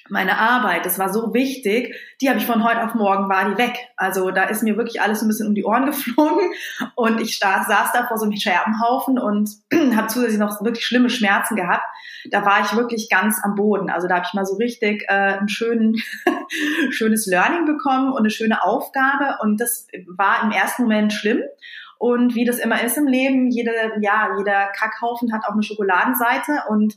meine 0.09 0.37
Arbeit, 0.37 0.85
das 0.85 0.99
war 0.99 1.11
so 1.11 1.33
wichtig, 1.33 1.95
die 2.21 2.29
habe 2.29 2.37
ich 2.37 2.45
von 2.45 2.63
heute 2.63 2.83
auf 2.83 2.93
morgen 2.93 3.27
war 3.27 3.49
die 3.49 3.57
weg. 3.57 3.75
Also 3.97 4.29
da 4.31 4.43
ist 4.43 4.61
mir 4.61 4.77
wirklich 4.77 5.01
alles 5.01 5.21
ein 5.21 5.27
bisschen 5.27 5.47
um 5.47 5.55
die 5.55 5.65
Ohren 5.65 5.85
geflogen 5.87 6.51
und 6.95 7.19
ich 7.19 7.39
saß 7.39 7.67
da 7.67 8.05
vor 8.07 8.17
so 8.17 8.25
einem 8.25 8.35
Scherbenhaufen 8.35 9.17
und 9.17 9.49
habe 9.95 10.07
zusätzlich 10.07 10.39
noch 10.39 10.63
wirklich 10.63 10.85
schlimme 10.85 11.09
Schmerzen 11.09 11.55
gehabt. 11.55 11.85
Da 12.29 12.45
war 12.45 12.61
ich 12.61 12.75
wirklich 12.75 13.09
ganz 13.09 13.39
am 13.43 13.55
Boden. 13.55 13.89
Also 13.89 14.07
da 14.07 14.15
habe 14.15 14.25
ich 14.27 14.33
mal 14.33 14.45
so 14.45 14.55
richtig 14.55 15.03
äh, 15.07 15.39
ein 15.39 15.49
schönen, 15.49 15.95
schönes 16.91 17.25
Learning 17.25 17.65
bekommen 17.65 18.11
und 18.11 18.19
eine 18.19 18.29
schöne 18.29 18.63
Aufgabe 18.63 19.37
und 19.41 19.59
das 19.59 19.87
war 20.07 20.43
im 20.43 20.51
ersten 20.51 20.83
Moment 20.83 21.13
schlimm. 21.13 21.41
Und 21.97 22.35
wie 22.35 22.45
das 22.45 22.59
immer 22.59 22.83
ist 22.83 22.97
im 22.97 23.07
Leben, 23.07 23.49
jede, 23.49 23.71
ja, 24.01 24.29
jeder 24.37 24.67
Kackhaufen 24.77 25.33
hat 25.33 25.45
auch 25.45 25.53
eine 25.53 25.63
Schokoladenseite 25.63 26.63
und 26.67 26.95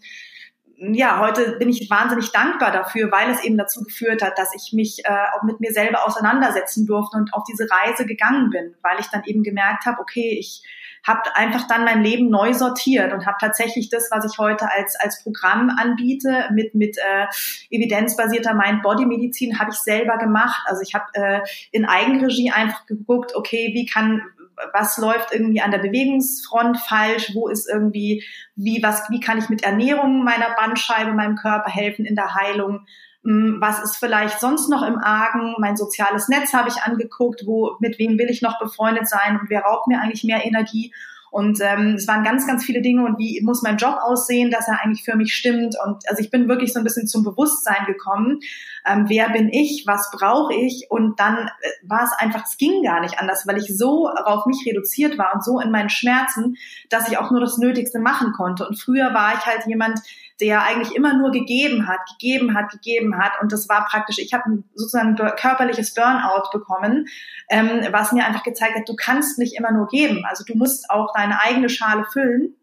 ja, 0.81 1.19
heute 1.19 1.57
bin 1.59 1.69
ich 1.69 1.91
wahnsinnig 1.91 2.31
dankbar 2.31 2.71
dafür, 2.71 3.11
weil 3.11 3.31
es 3.31 3.43
eben 3.43 3.59
dazu 3.59 3.83
geführt 3.83 4.23
hat, 4.23 4.39
dass 4.39 4.55
ich 4.55 4.73
mich 4.73 5.05
äh, 5.05 5.11
auch 5.37 5.43
mit 5.43 5.59
mir 5.59 5.73
selber 5.73 6.07
auseinandersetzen 6.07 6.87
durfte 6.87 7.17
und 7.17 7.35
auf 7.35 7.43
diese 7.45 7.67
Reise 7.69 8.07
gegangen 8.07 8.51
bin, 8.51 8.75
weil 8.83 9.01
ich 9.01 9.09
dann 9.09 9.25
eben 9.25 9.43
gemerkt 9.43 9.87
habe, 9.87 10.01
okay, 10.01 10.37
ich 10.39 10.63
habe 11.07 11.21
einfach 11.35 11.67
dann 11.67 11.85
mein 11.85 12.03
Leben 12.03 12.29
neu 12.29 12.53
sortiert 12.55 13.13
und 13.13 13.27
habe 13.27 13.39
tatsächlich 13.41 13.89
das, 13.89 14.09
was 14.11 14.25
ich 14.31 14.39
heute 14.39 14.71
als 14.71 14.95
als 14.97 15.23
Programm 15.23 15.71
anbiete 15.71 16.49
mit 16.53 16.75
mit 16.75 16.97
äh, 16.99 17.27
evidenzbasierter 17.71 18.55
Mind-Body-Medizin, 18.55 19.59
habe 19.59 19.71
ich 19.71 19.79
selber 19.79 20.19
gemacht. 20.19 20.63
Also 20.67 20.83
ich 20.83 20.95
habe 20.95 21.07
äh, 21.15 21.41
in 21.71 21.87
Eigenregie 21.87 22.51
einfach 22.51 22.87
geguckt, 22.87 23.35
okay, 23.35 23.71
wie 23.75 23.87
kann 23.87 24.23
was 24.73 24.99
läuft 24.99 25.33
irgendwie 25.33 25.61
an 25.61 25.71
der 25.71 25.79
Bewegungsfront 25.79 26.79
falsch, 26.79 27.33
wo 27.35 27.49
ist 27.49 27.69
irgendwie, 27.69 28.25
wie, 28.57 28.83
was, 28.83 29.09
wie 29.11 29.21
kann 29.21 29.39
ich 29.39 29.49
mit 29.49 29.63
Ernährung 29.63 30.25
meiner 30.25 30.55
Bandscheibe, 30.57 31.13
meinem 31.13 31.37
Körper 31.37 31.71
helfen 31.71 32.05
in 32.05 32.15
der 32.15 32.35
Heilung, 32.35 32.87
hm, 33.25 33.59
was 33.61 33.83
ist 33.83 33.97
vielleicht 33.97 34.41
sonst 34.41 34.69
noch 34.69 34.83
im 34.83 34.99
Argen, 34.99 35.55
mein 35.59 35.77
soziales 35.77 36.29
Netz 36.29 36.53
habe 36.53 36.69
ich 36.69 36.83
angeguckt, 36.83 37.43
wo, 37.47 37.77
mit 37.81 37.99
wem 37.99 38.19
will 38.19 38.31
ich 38.31 38.43
noch 38.43 38.59
befreundet 38.59 39.09
sein 39.09 39.39
und 39.41 39.51
wer 39.51 39.63
raubt 39.63 39.87
mir 39.89 40.01
eigentlich 40.01 40.25
mehr 40.25 40.45
Energie? 40.45 40.93
Und 41.31 41.61
ähm, 41.61 41.95
es 41.97 42.09
waren 42.09 42.25
ganz, 42.25 42.47
ganz 42.47 42.65
viele 42.65 42.81
Dinge 42.81 43.05
und 43.05 43.19
wie 43.19 43.41
muss 43.45 43.63
mein 43.63 43.77
Job 43.77 43.99
aussehen, 44.01 44.51
dass 44.51 44.67
er 44.67 44.81
eigentlich 44.83 45.05
für 45.05 45.15
mich 45.15 45.35
stimmt. 45.35 45.77
Und 45.85 46.09
also 46.09 46.23
ich 46.23 46.31
bin 46.31 46.49
wirklich 46.49 46.73
so 46.73 46.79
ein 46.79 46.85
bisschen 46.85 47.07
zum 47.07 47.23
Bewusstsein 47.23 47.85
gekommen, 47.87 48.41
ähm, 48.89 49.09
wer 49.09 49.31
bin 49.31 49.49
ich, 49.49 49.85
was 49.87 50.11
brauche 50.11 50.55
ich 50.55 50.87
und 50.91 51.21
dann 51.21 51.37
äh, 51.37 51.69
war 51.83 52.05
es 52.05 52.13
einfach, 52.19 52.45
es 52.45 52.57
ging 52.57 52.83
gar 52.83 53.01
nicht 53.01 53.19
anders, 53.19 53.47
weil 53.47 53.59
ich 53.59 53.77
so 53.77 54.09
auf 54.09 54.47
mich 54.47 54.65
reduziert 54.67 55.19
war 55.19 55.35
und 55.35 55.45
so 55.45 55.61
in 55.61 55.71
meinen 55.71 55.91
Schmerzen, 55.91 56.57
dass 56.89 57.09
ich 57.09 57.19
auch 57.19 57.31
nur 57.31 57.41
das 57.41 57.59
Nötigste 57.59 57.99
machen 57.99 58.33
konnte. 58.33 58.67
Und 58.67 58.81
früher 58.81 59.13
war 59.15 59.35
ich 59.35 59.47
halt 59.47 59.67
jemand, 59.67 60.01
der 60.41 60.63
eigentlich 60.63 60.95
immer 60.95 61.15
nur 61.15 61.33
gegeben 61.33 61.89
hat, 61.89 62.01
gegeben 62.19 62.55
hat, 62.55 62.71
gegeben 62.71 63.19
hat. 63.19 63.33
Und 63.43 63.53
das 63.53 63.69
war 63.69 63.87
praktisch, 63.87 64.19
ich 64.19 64.33
habe 64.33 64.63
sozusagen 64.75 65.17
körperliches 65.17 65.95
Burnout 65.95 66.51
bekommen, 66.53 67.07
ähm, 67.51 67.81
was 67.91 68.13
mir 68.13 68.25
einfach 68.25 68.45
gezeigt 68.45 68.77
hat, 68.77 68.89
du 68.89 68.95
kannst 68.95 69.39
nicht 69.39 69.57
immer 69.57 69.73
nur 69.73 69.89
geben. 69.89 70.25
Also 70.25 70.45
du 70.45 70.55
musst 70.57 70.91
auch 70.91 71.13
deine 71.15 71.43
eigene 71.43 71.69
Schale 71.69 72.05
füllen. 72.13 72.55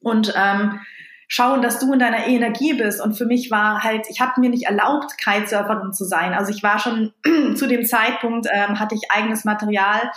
Und 0.00 0.34
ähm, 0.36 0.80
schauen, 1.28 1.62
dass 1.62 1.78
du 1.78 1.92
in 1.92 1.98
deiner 1.98 2.26
Energie 2.26 2.74
bist. 2.74 3.00
Und 3.00 3.14
für 3.14 3.26
mich 3.26 3.50
war 3.50 3.82
halt, 3.82 4.06
ich 4.10 4.20
habe 4.20 4.40
mir 4.40 4.50
nicht 4.50 4.66
erlaubt, 4.66 5.16
Kitesurferin 5.18 5.92
zu 5.92 6.04
sein. 6.04 6.34
Also 6.34 6.52
ich 6.52 6.62
war 6.62 6.78
schon 6.78 7.12
zu 7.56 7.66
dem 7.66 7.84
Zeitpunkt, 7.84 8.46
ähm, 8.52 8.78
hatte 8.78 8.94
ich 8.94 9.10
eigenes 9.10 9.44
Material 9.44 10.10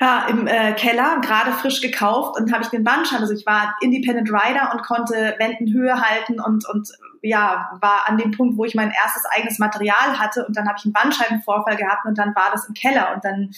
ja, 0.00 0.26
im 0.28 0.46
äh, 0.46 0.72
Keller, 0.72 1.20
gerade 1.20 1.52
frisch 1.52 1.82
gekauft 1.82 2.40
und 2.40 2.52
habe 2.52 2.64
ich 2.64 2.70
den 2.70 2.84
Bandschein. 2.84 3.20
Also 3.20 3.34
ich 3.34 3.44
war 3.44 3.76
Independent 3.82 4.30
Rider 4.30 4.72
und 4.72 4.82
konnte 4.82 5.34
Wendenhöhe 5.38 6.00
halten 6.00 6.40
und, 6.40 6.66
und 6.66 6.88
ja, 7.20 7.78
war 7.82 8.08
an 8.08 8.16
dem 8.16 8.30
Punkt, 8.30 8.56
wo 8.56 8.64
ich 8.64 8.74
mein 8.74 8.90
erstes 8.90 9.26
eigenes 9.26 9.58
Material 9.58 10.18
hatte 10.18 10.46
und 10.46 10.56
dann 10.56 10.66
habe 10.66 10.78
ich 10.78 10.86
einen 10.86 10.94
Bandscheibenvorfall 10.94 11.76
gehabt 11.76 12.06
und 12.06 12.16
dann 12.16 12.34
war 12.34 12.50
das 12.50 12.66
im 12.66 12.72
Keller 12.72 13.12
und 13.14 13.24
dann 13.26 13.50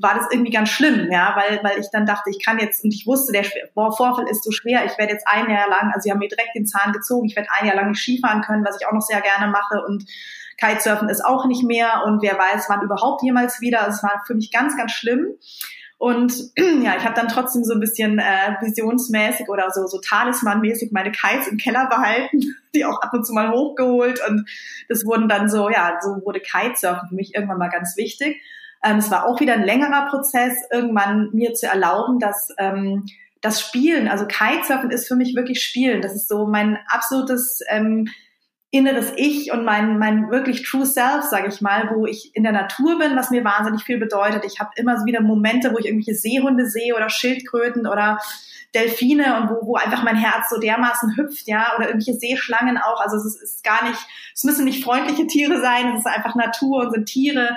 war 0.00 0.14
das 0.14 0.26
irgendwie 0.30 0.52
ganz 0.52 0.68
schlimm, 0.68 1.10
ja, 1.10 1.36
weil, 1.36 1.60
weil 1.62 1.78
ich 1.78 1.90
dann 1.90 2.06
dachte, 2.06 2.30
ich 2.30 2.44
kann 2.44 2.58
jetzt, 2.58 2.84
und 2.84 2.92
ich 2.92 3.06
wusste, 3.06 3.32
der 3.32 3.44
Vorfall 3.74 4.28
ist 4.28 4.44
so 4.44 4.50
schwer, 4.50 4.84
ich 4.84 4.96
werde 4.98 5.12
jetzt 5.12 5.26
ein 5.26 5.50
Jahr 5.50 5.68
lang, 5.68 5.92
also 5.92 6.00
sie 6.04 6.10
haben 6.10 6.18
mir 6.18 6.28
direkt 6.28 6.54
den 6.54 6.66
Zahn 6.66 6.92
gezogen, 6.92 7.26
ich 7.26 7.36
werde 7.36 7.48
ein 7.58 7.66
Jahr 7.66 7.76
lang 7.76 7.88
nicht 7.88 8.00
Skifahren 8.00 8.42
können, 8.42 8.64
was 8.64 8.76
ich 8.80 8.86
auch 8.86 8.92
noch 8.92 9.02
sehr 9.02 9.20
gerne 9.20 9.50
mache 9.50 9.84
und 9.84 10.04
Kitesurfen 10.60 11.08
ist 11.08 11.24
auch 11.24 11.46
nicht 11.46 11.64
mehr 11.64 12.02
und 12.06 12.22
wer 12.22 12.38
weiß, 12.38 12.66
wann 12.68 12.82
überhaupt 12.82 13.22
jemals 13.22 13.60
wieder. 13.60 13.82
Also 13.82 13.96
es 13.96 14.02
war 14.02 14.22
für 14.26 14.34
mich 14.34 14.52
ganz, 14.52 14.76
ganz 14.76 14.92
schlimm. 14.92 15.38
Und 15.96 16.32
ja, 16.56 16.96
ich 16.96 17.04
habe 17.04 17.14
dann 17.14 17.28
trotzdem 17.28 17.64
so 17.64 17.74
ein 17.74 17.80
bisschen 17.80 18.18
äh, 18.18 18.56
visionsmäßig 18.60 19.48
oder 19.48 19.70
so, 19.70 19.86
so 19.86 20.00
talismanmäßig 20.00 20.92
meine 20.92 21.12
Kites 21.12 21.48
im 21.48 21.58
Keller 21.58 21.88
behalten, 21.88 22.40
die 22.74 22.84
auch 22.84 23.00
ab 23.00 23.12
und 23.12 23.26
zu 23.26 23.32
mal 23.32 23.50
hochgeholt. 23.50 24.20
Und 24.28 24.48
das 24.88 25.04
wurden 25.04 25.28
dann 25.28 25.48
so, 25.48 25.68
ja, 25.70 25.98
so 26.00 26.22
wurde 26.24 26.40
Kitesurfen 26.40 27.08
für 27.08 27.14
mich 27.14 27.34
irgendwann 27.34 27.58
mal 27.58 27.68
ganz 27.68 27.96
wichtig. 27.96 28.42
Ähm, 28.82 28.98
es 28.98 29.10
war 29.10 29.26
auch 29.26 29.40
wieder 29.40 29.54
ein 29.54 29.64
längerer 29.64 30.08
Prozess, 30.08 30.56
irgendwann 30.70 31.30
mir 31.32 31.54
zu 31.54 31.66
erlauben, 31.66 32.18
dass 32.18 32.48
ähm, 32.58 33.06
das 33.40 33.60
Spielen, 33.60 34.08
also 34.08 34.26
Kitesurfen 34.26 34.90
ist 34.90 35.08
für 35.08 35.16
mich 35.16 35.34
wirklich 35.34 35.62
Spielen. 35.62 36.02
Das 36.02 36.14
ist 36.14 36.28
so 36.28 36.46
mein 36.46 36.78
absolutes 36.88 37.60
ähm, 37.68 38.08
inneres 38.70 39.12
Ich 39.16 39.52
und 39.52 39.64
mein, 39.64 39.98
mein 39.98 40.30
wirklich 40.30 40.62
True 40.62 40.86
Self, 40.86 41.24
sage 41.24 41.48
ich 41.48 41.60
mal, 41.60 41.90
wo 41.94 42.06
ich 42.06 42.30
in 42.34 42.44
der 42.44 42.52
Natur 42.52 42.98
bin, 42.98 43.16
was 43.16 43.30
mir 43.30 43.44
wahnsinnig 43.44 43.82
viel 43.82 43.98
bedeutet. 43.98 44.44
Ich 44.44 44.60
habe 44.60 44.70
immer 44.76 45.04
wieder 45.04 45.20
Momente, 45.20 45.72
wo 45.72 45.78
ich 45.78 45.86
irgendwelche 45.86 46.14
Seehunde 46.14 46.66
sehe 46.66 46.94
oder 46.94 47.10
Schildkröten 47.10 47.86
oder 47.86 48.18
Delfine 48.74 49.40
und 49.40 49.50
wo, 49.50 49.66
wo 49.66 49.74
einfach 49.74 50.04
mein 50.04 50.14
Herz 50.14 50.48
so 50.48 50.60
dermaßen 50.60 51.16
hüpft, 51.16 51.48
ja, 51.48 51.72
oder 51.76 51.88
irgendwelche 51.88 52.18
Seeschlangen 52.18 52.78
auch. 52.78 53.00
Also 53.00 53.16
es 53.16 53.24
ist, 53.24 53.42
ist 53.42 53.64
gar 53.64 53.88
nicht, 53.88 53.98
es 54.34 54.44
müssen 54.44 54.64
nicht 54.64 54.84
freundliche 54.84 55.26
Tiere 55.26 55.60
sein, 55.60 55.94
es 55.94 56.00
ist 56.00 56.06
einfach 56.06 56.36
Natur 56.36 56.82
und 56.82 56.92
sind 56.92 57.06
Tiere 57.06 57.56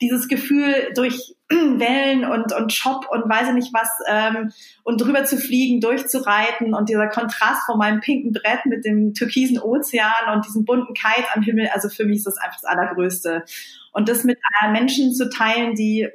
dieses 0.00 0.28
Gefühl 0.28 0.92
durch 0.94 1.34
Wellen 1.48 2.24
und, 2.24 2.52
und 2.52 2.72
Shop 2.72 3.06
und 3.10 3.28
weiß 3.28 3.48
ich 3.48 3.54
nicht 3.54 3.74
was 3.74 3.88
ähm, 4.08 4.52
und 4.82 5.00
drüber 5.00 5.24
zu 5.24 5.36
fliegen, 5.36 5.80
durchzureiten 5.80 6.74
und 6.74 6.88
dieser 6.88 7.08
Kontrast 7.08 7.66
von 7.66 7.78
meinem 7.78 8.00
pinken 8.00 8.32
Brett 8.32 8.66
mit 8.66 8.84
dem 8.84 9.14
türkisen 9.14 9.58
Ozean 9.58 10.34
und 10.34 10.46
diesem 10.46 10.64
bunten 10.64 10.94
Kite 10.94 11.28
am 11.34 11.42
Himmel, 11.42 11.68
also 11.72 11.88
für 11.88 12.04
mich 12.04 12.18
ist 12.18 12.26
das 12.26 12.38
einfach 12.38 12.60
das 12.60 12.70
Allergrößte. 12.70 13.44
Und 13.92 14.08
das 14.08 14.24
mit 14.24 14.38
äh, 14.62 14.70
Menschen 14.70 15.14
zu 15.14 15.30
teilen, 15.30 15.74
die, 15.74 16.08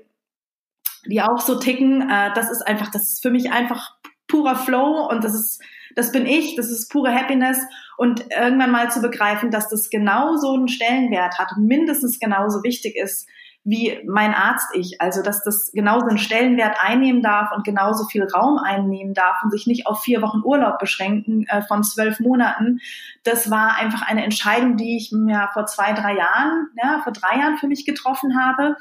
die 1.05 1.21
auch 1.21 1.39
so 1.39 1.59
ticken, 1.59 2.09
äh, 2.09 2.33
das 2.33 2.51
ist 2.51 2.61
einfach, 2.61 2.91
das 2.91 3.13
ist 3.13 3.21
für 3.21 3.31
mich 3.31 3.51
einfach 3.51 3.95
purer 4.27 4.55
Flow 4.55 5.07
und 5.09 5.23
das 5.23 5.33
ist, 5.33 5.61
das 5.95 6.11
bin 6.11 6.25
ich, 6.25 6.55
das 6.55 6.69
ist 6.69 6.91
pure 6.91 7.13
Happiness 7.13 7.59
und 7.97 8.25
irgendwann 8.31 8.71
mal 8.71 8.91
zu 8.91 9.01
begreifen, 9.01 9.51
dass 9.51 9.69
das 9.69 9.89
genauso 9.89 10.53
einen 10.53 10.67
Stellenwert 10.67 11.37
hat 11.37 11.49
mindestens 11.57 12.19
genauso 12.19 12.63
wichtig 12.63 12.95
ist 12.95 13.27
wie 13.63 13.99
mein 14.07 14.33
Arzt 14.33 14.69
ich. 14.73 15.01
Also, 15.01 15.21
dass 15.21 15.43
das 15.43 15.71
genauso 15.73 16.07
einen 16.07 16.17
Stellenwert 16.17 16.77
einnehmen 16.81 17.21
darf 17.21 17.51
und 17.55 17.63
genauso 17.63 18.05
viel 18.05 18.23
Raum 18.23 18.57
einnehmen 18.57 19.13
darf 19.13 19.37
und 19.43 19.51
sich 19.51 19.67
nicht 19.67 19.85
auf 19.85 20.01
vier 20.01 20.21
Wochen 20.21 20.41
Urlaub 20.43 20.79
beschränken 20.79 21.45
äh, 21.47 21.61
von 21.61 21.83
zwölf 21.83 22.19
Monaten. 22.19 22.79
Das 23.23 23.51
war 23.51 23.77
einfach 23.77 24.01
eine 24.07 24.23
Entscheidung, 24.23 24.77
die 24.77 24.97
ich 24.97 25.11
mir 25.11 25.49
vor 25.53 25.65
zwei, 25.65 25.93
drei 25.93 26.15
Jahren, 26.15 26.69
ja, 26.81 27.01
vor 27.03 27.13
drei 27.13 27.39
Jahren 27.39 27.57
für 27.57 27.67
mich 27.67 27.85
getroffen 27.85 28.39
habe. 28.39 28.75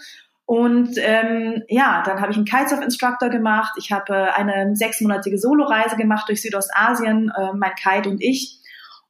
Und 0.47 0.94
ähm, 0.97 1.62
ja, 1.68 2.02
dann 2.06 2.23
habe 2.23 2.30
ich 2.30 2.38
einen 2.38 2.47
Kitesurf-Instructor 2.47 3.28
gemacht. 3.28 3.75
Ich 3.76 3.92
habe 3.92 4.14
äh, 4.14 4.30
eine 4.30 4.75
sechsmonatige 4.76 5.37
Soloreise 5.37 5.97
gemacht 5.97 6.26
durch 6.28 6.40
Südostasien, 6.40 7.30
äh, 7.37 7.52
mein 7.52 7.75
Kite 7.75 8.08
und 8.08 8.23
ich 8.23 8.58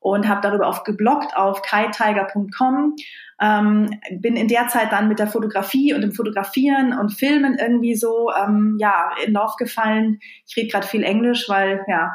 und 0.01 0.29
habe 0.29 0.41
darüber 0.41 0.67
auf 0.67 0.85
geblockt 0.85 1.37
auf 1.37 1.63
kitetiger.com 1.63 2.95
ähm, 3.41 3.91
bin 4.11 4.37
in 4.37 4.49
der 4.49 4.69
Zeit 4.69 4.91
dann 4.91 5.09
mit 5.09 5.19
der 5.19 5.29
Fotografie 5.29 5.95
und 5.95 6.01
dem 6.01 6.13
Fotografieren 6.13 6.99
und 6.99 7.11
Filmen 7.11 7.57
irgendwie 7.59 7.95
so 7.95 8.31
ähm, 8.33 8.77
ja 8.81 9.11
in 9.25 9.33
Lauf 9.33 9.57
gefallen. 9.57 10.19
Ich 10.47 10.57
rede 10.57 10.69
gerade 10.69 10.87
viel 10.87 11.05
Englisch, 11.05 11.49
weil 11.49 11.85
ja 11.87 12.15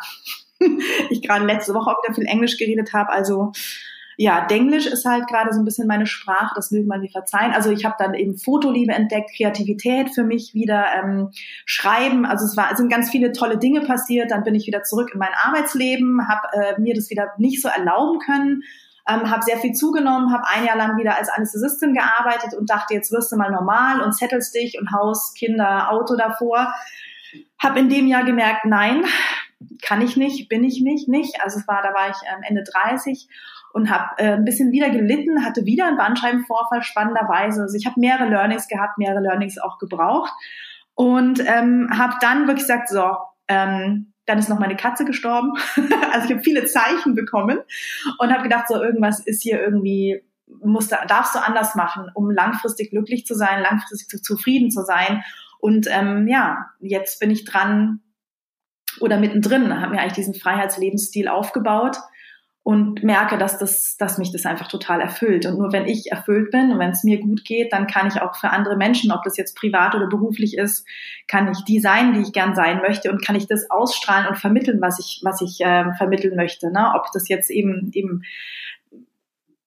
ich 1.10 1.22
gerade 1.22 1.46
letzte 1.46 1.74
Woche 1.74 1.92
auch 1.92 2.04
wieder 2.04 2.14
viel 2.14 2.26
Englisch 2.26 2.58
geredet 2.58 2.94
habe. 2.94 3.10
Also 3.12 3.54
ja, 4.24 4.46
Denglisch 4.46 4.86
ist 4.86 5.04
halt 5.04 5.28
gerade 5.28 5.52
so 5.52 5.60
ein 5.60 5.66
bisschen 5.66 5.86
meine 5.86 6.08
Sprache, 6.08 6.54
das 6.56 6.72
mögen 6.72 6.88
man 6.88 7.02
mir 7.02 7.10
verzeihen. 7.10 7.52
Also 7.52 7.72
ich 7.72 7.84
habe 7.84 7.96
dann 8.00 8.14
eben 8.14 8.38
Fotoliebe 8.38 8.94
entdeckt, 8.94 9.32
Kreativität 9.36 10.12
für 10.16 10.24
mich 10.24 10.54
wieder, 10.54 10.86
ähm, 10.96 11.32
Schreiben. 11.66 12.26
Also 12.26 12.46
es, 12.46 12.56
war, 12.56 12.72
es 12.72 12.78
sind 12.78 12.90
ganz 12.90 13.12
viele 13.12 13.34
tolle 13.34 13.58
Dinge 13.58 13.82
passiert. 13.82 14.32
Dann 14.32 14.46
bin 14.46 14.56
ich 14.56 14.66
wieder 14.66 14.84
zurück 14.84 15.12
in 15.14 15.20
mein 15.20 15.34
Arbeitsleben, 15.44 16.26
habe 16.30 16.48
äh, 16.54 16.80
mir 16.80 16.96
das 16.96 17.10
wieder 17.10 17.34
nicht 17.38 17.62
so 17.62 17.68
erlauben 17.68 18.20
können 18.20 18.64
ähm, 19.06 19.30
habe 19.30 19.44
sehr 19.44 19.58
viel 19.58 19.74
zugenommen, 19.74 20.32
habe 20.32 20.48
ein 20.48 20.66
Jahr 20.66 20.78
lang 20.78 20.98
wieder 20.98 21.18
als 21.18 21.28
Anästhesistin 21.28 21.94
gearbeitet 21.94 22.54
und 22.58 22.70
dachte, 22.70 22.94
jetzt 22.94 23.12
wirst 23.12 23.34
du 23.34 23.36
mal 23.36 23.52
normal 23.52 24.00
und 24.00 24.14
zettelst 24.14 24.56
dich 24.56 24.80
und 24.80 24.94
Haus, 24.94 25.34
Kinder, 25.34 25.92
Auto 25.92 26.16
davor. 26.16 26.74
Habe 27.62 27.80
in 27.80 27.90
dem 27.90 28.08
Jahr 28.08 28.24
gemerkt, 28.24 28.64
nein, 28.64 29.04
kann 29.82 30.00
ich 30.00 30.16
nicht, 30.16 30.48
bin 30.48 30.64
ich 30.64 30.80
nicht, 30.80 31.10
nicht. 31.10 31.42
Also 31.44 31.60
es 31.60 31.68
war, 31.68 31.82
da 31.82 31.94
war 31.94 32.12
ich 32.12 32.16
ähm, 32.34 32.44
Ende 32.48 32.64
30 32.64 33.28
und 33.74 33.90
habe 33.90 34.18
äh, 34.18 34.34
ein 34.34 34.46
bisschen 34.46 34.72
wieder 34.72 34.90
gelitten, 34.90 35.44
hatte 35.44 35.66
wieder 35.66 35.88
einen 35.88 35.98
Bandscheibenvorfall, 35.98 36.84
spannenderweise. 36.84 37.64
Also 37.64 37.76
ich 37.76 37.86
habe 37.86 38.00
mehrere 38.00 38.30
Learnings 38.30 38.68
gehabt, 38.68 38.98
mehrere 38.98 39.20
Learnings 39.20 39.58
auch 39.58 39.80
gebraucht 39.80 40.32
und 40.94 41.40
ähm, 41.46 41.90
habe 41.92 42.14
dann 42.22 42.48
wirklich 42.48 42.68
gesagt, 42.68 42.88
so, 42.88 43.04
ähm, 43.48 44.14
dann 44.26 44.38
ist 44.38 44.48
noch 44.48 44.60
meine 44.60 44.78
Katze 44.78 45.06
gestorben. 45.06 45.54
also 46.14 46.28
ich 46.28 46.32
habe 46.32 46.44
viele 46.44 46.66
Zeichen 46.66 47.16
bekommen 47.16 47.60
und 48.20 48.32
habe 48.32 48.44
gedacht, 48.44 48.68
so 48.68 48.82
irgendwas 48.82 49.20
ist 49.20 49.42
hier 49.42 49.60
irgendwie, 49.60 50.22
musst 50.62 50.92
darfst 50.92 51.34
du 51.34 51.40
anders 51.40 51.74
machen, 51.74 52.10
um 52.14 52.30
langfristig 52.30 52.92
glücklich 52.92 53.26
zu 53.26 53.34
sein, 53.34 53.64
langfristig 53.64 54.22
zufrieden 54.24 54.70
zu 54.70 54.84
sein. 54.84 55.24
Und 55.60 55.88
ähm, 55.90 56.28
ja, 56.28 56.68
jetzt 56.80 57.20
bin 57.20 57.32
ich 57.32 57.44
dran 57.44 58.02
oder 59.00 59.18
mittendrin, 59.18 59.82
habe 59.82 59.96
mir 59.96 60.02
eigentlich 60.02 60.14
diesen 60.14 60.36
Freiheitslebensstil 60.36 61.28
aufgebaut 61.28 61.98
und 62.64 63.04
merke, 63.04 63.38
dass 63.38 63.58
das, 63.58 63.98
dass 63.98 64.18
mich 64.18 64.32
das 64.32 64.46
einfach 64.46 64.70
total 64.70 65.02
erfüllt. 65.02 65.46
Und 65.46 65.58
nur 65.58 65.74
wenn 65.74 65.86
ich 65.86 66.12
erfüllt 66.12 66.50
bin 66.50 66.72
und 66.72 66.80
wenn 66.80 66.92
es 66.92 67.04
mir 67.04 67.20
gut 67.20 67.44
geht, 67.44 67.74
dann 67.74 67.88
kann 67.88 68.08
ich 68.08 68.22
auch 68.22 68.36
für 68.36 68.52
andere 68.52 68.78
Menschen, 68.78 69.12
ob 69.12 69.22
das 69.24 69.36
jetzt 69.36 69.58
privat 69.58 69.96
oder 69.96 70.08
beruflich 70.08 70.58
ist, 70.58 70.88
kann 71.28 71.52
ich 71.52 71.66
die 71.66 71.82
sein, 71.82 72.14
die 72.14 72.22
ich 72.22 72.32
gern 72.32 72.56
sein 72.56 72.80
möchte 72.80 73.12
und 73.12 73.24
kann 73.24 73.36
ich 73.36 73.48
das 73.48 73.70
ausstrahlen 73.70 74.28
und 74.28 74.38
vermitteln, 74.38 74.80
was 74.82 74.98
ich, 74.98 75.22
was 75.24 75.42
ich 75.42 75.60
äh, 75.60 75.94
vermitteln 75.98 76.38
möchte. 76.38 76.72
Ne? 76.72 76.94
Ob 76.96 77.12
das 77.12 77.28
jetzt 77.28 77.52
eben 77.52 77.92
eben 77.94 78.24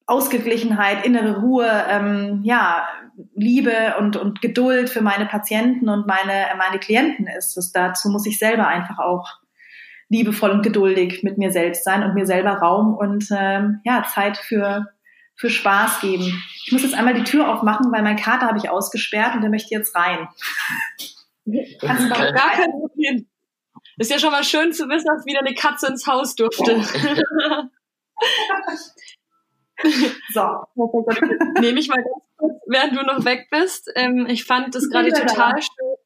Ausgeglichenheit, 0.07 1.05
innere 1.05 1.41
Ruhe, 1.41 1.69
ähm, 1.91 2.41
ja, 2.45 2.87
Liebe 3.35 3.97
und, 3.99 4.17
und 4.17 4.41
Geduld 4.41 4.89
für 4.89 5.03
meine 5.03 5.27
Patienten 5.27 5.89
und 5.89 6.07
meine, 6.07 6.47
meine 6.57 6.79
Klienten 6.79 7.27
ist. 7.27 7.57
Das, 7.57 7.73
dazu 7.73 8.09
muss 8.09 8.27
ich 8.27 8.39
selber 8.39 8.69
einfach 8.69 8.99
auch 8.99 9.39
liebevoll 10.09 10.51
und 10.51 10.63
geduldig 10.63 11.23
mit 11.23 11.39
mir 11.39 11.51
selbst 11.51 11.85
sein 11.85 12.03
und 12.03 12.15
mir 12.15 12.27
selber 12.27 12.53
Raum 12.53 12.95
und 12.95 13.29
ähm, 13.31 13.81
ja, 13.85 14.05
Zeit 14.05 14.37
für, 14.39 14.87
für 15.35 15.51
Spaß 15.51 16.01
geben. 16.01 16.43
Ich 16.65 16.73
muss 16.73 16.83
jetzt 16.83 16.95
einmal 16.95 17.15
die 17.15 17.25
Tür 17.25 17.53
aufmachen, 17.53 17.91
weil 17.93 18.03
mein 18.03 18.17
Kater 18.17 18.47
habe 18.47 18.59
ich 18.59 18.71
ausgesperrt 18.71 19.35
und 19.35 19.41
der 19.41 19.51
möchte 19.51 19.75
jetzt 19.75 19.95
rein. 19.97 20.29
Kannst 21.81 22.05
du 22.05 22.09
gar 22.11 22.53
kein 22.53 22.71
Problem. 22.71 23.27
Ist 23.99 24.11
ja 24.11 24.19
schon 24.19 24.31
mal 24.31 24.45
schön 24.45 24.73
zu 24.73 24.89
wissen, 24.89 25.07
dass 25.07 25.25
wieder 25.25 25.41
eine 25.41 25.55
Katze 25.55 25.87
ins 25.89 26.07
Haus 26.07 26.35
durfte. 26.35 26.83
so. 30.33 30.43
Nehme 31.61 31.81
ich 31.81 31.89
mal 31.89 31.97
ganz 31.97 32.25
kurz, 32.37 32.61
während 32.67 32.97
du 32.97 33.03
noch 33.03 33.25
weg 33.25 33.49
bist. 33.51 33.91
Ähm, 33.95 34.27
ich 34.29 34.45
fand 34.45 34.75
das 34.75 34.89
gerade 34.91 35.11
total 35.11 35.61
schön 35.63 35.97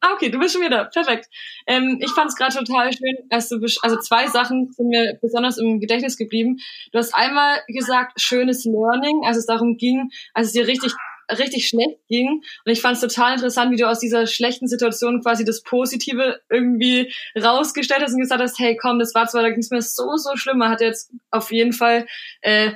Ah, 0.00 0.12
okay, 0.14 0.28
du 0.30 0.38
bist 0.38 0.54
schon 0.54 0.62
wieder. 0.62 0.84
Perfekt. 0.86 1.28
Ähm, 1.66 1.98
ich 2.00 2.10
fand 2.10 2.28
es 2.28 2.36
gerade 2.36 2.54
total 2.54 2.92
schön, 2.92 3.16
als 3.30 3.48
du 3.48 3.56
also 3.82 3.98
zwei 3.98 4.26
Sachen 4.28 4.70
sind 4.72 4.88
mir 4.88 5.18
besonders 5.20 5.58
im 5.58 5.80
Gedächtnis 5.80 6.16
geblieben. 6.16 6.58
Du 6.92 6.98
hast 6.98 7.14
einmal 7.14 7.62
gesagt, 7.66 8.20
schönes 8.20 8.64
Learning, 8.64 9.22
als 9.24 9.38
es 9.38 9.46
darum 9.46 9.76
ging, 9.76 10.10
als 10.34 10.48
es 10.48 10.52
dir 10.52 10.66
richtig 10.66 10.92
richtig 11.30 11.68
schlecht 11.68 11.98
ging. 12.08 12.42
Und 12.64 12.72
ich 12.72 12.80
fand 12.80 12.96
es 12.96 13.00
total 13.00 13.34
interessant, 13.34 13.72
wie 13.72 13.76
du 13.76 13.88
aus 13.88 13.98
dieser 13.98 14.26
schlechten 14.26 14.68
Situation 14.68 15.22
quasi 15.22 15.44
das 15.44 15.62
Positive 15.62 16.40
irgendwie 16.50 17.12
rausgestellt 17.40 18.02
hast 18.02 18.12
und 18.12 18.20
gesagt 18.20 18.42
hast, 18.42 18.58
hey 18.58 18.76
komm, 18.76 18.98
das 18.98 19.14
war 19.14 19.26
zwar, 19.26 19.42
da 19.42 19.50
ging 19.50 19.60
es 19.60 19.70
mir 19.70 19.82
so, 19.82 20.16
so 20.16 20.36
schlimm. 20.36 20.58
Man 20.58 20.70
hat 20.70 20.80
jetzt 20.80 21.12
auf 21.30 21.50
jeden 21.52 21.72
Fall 21.72 22.06
äh, 22.42 22.72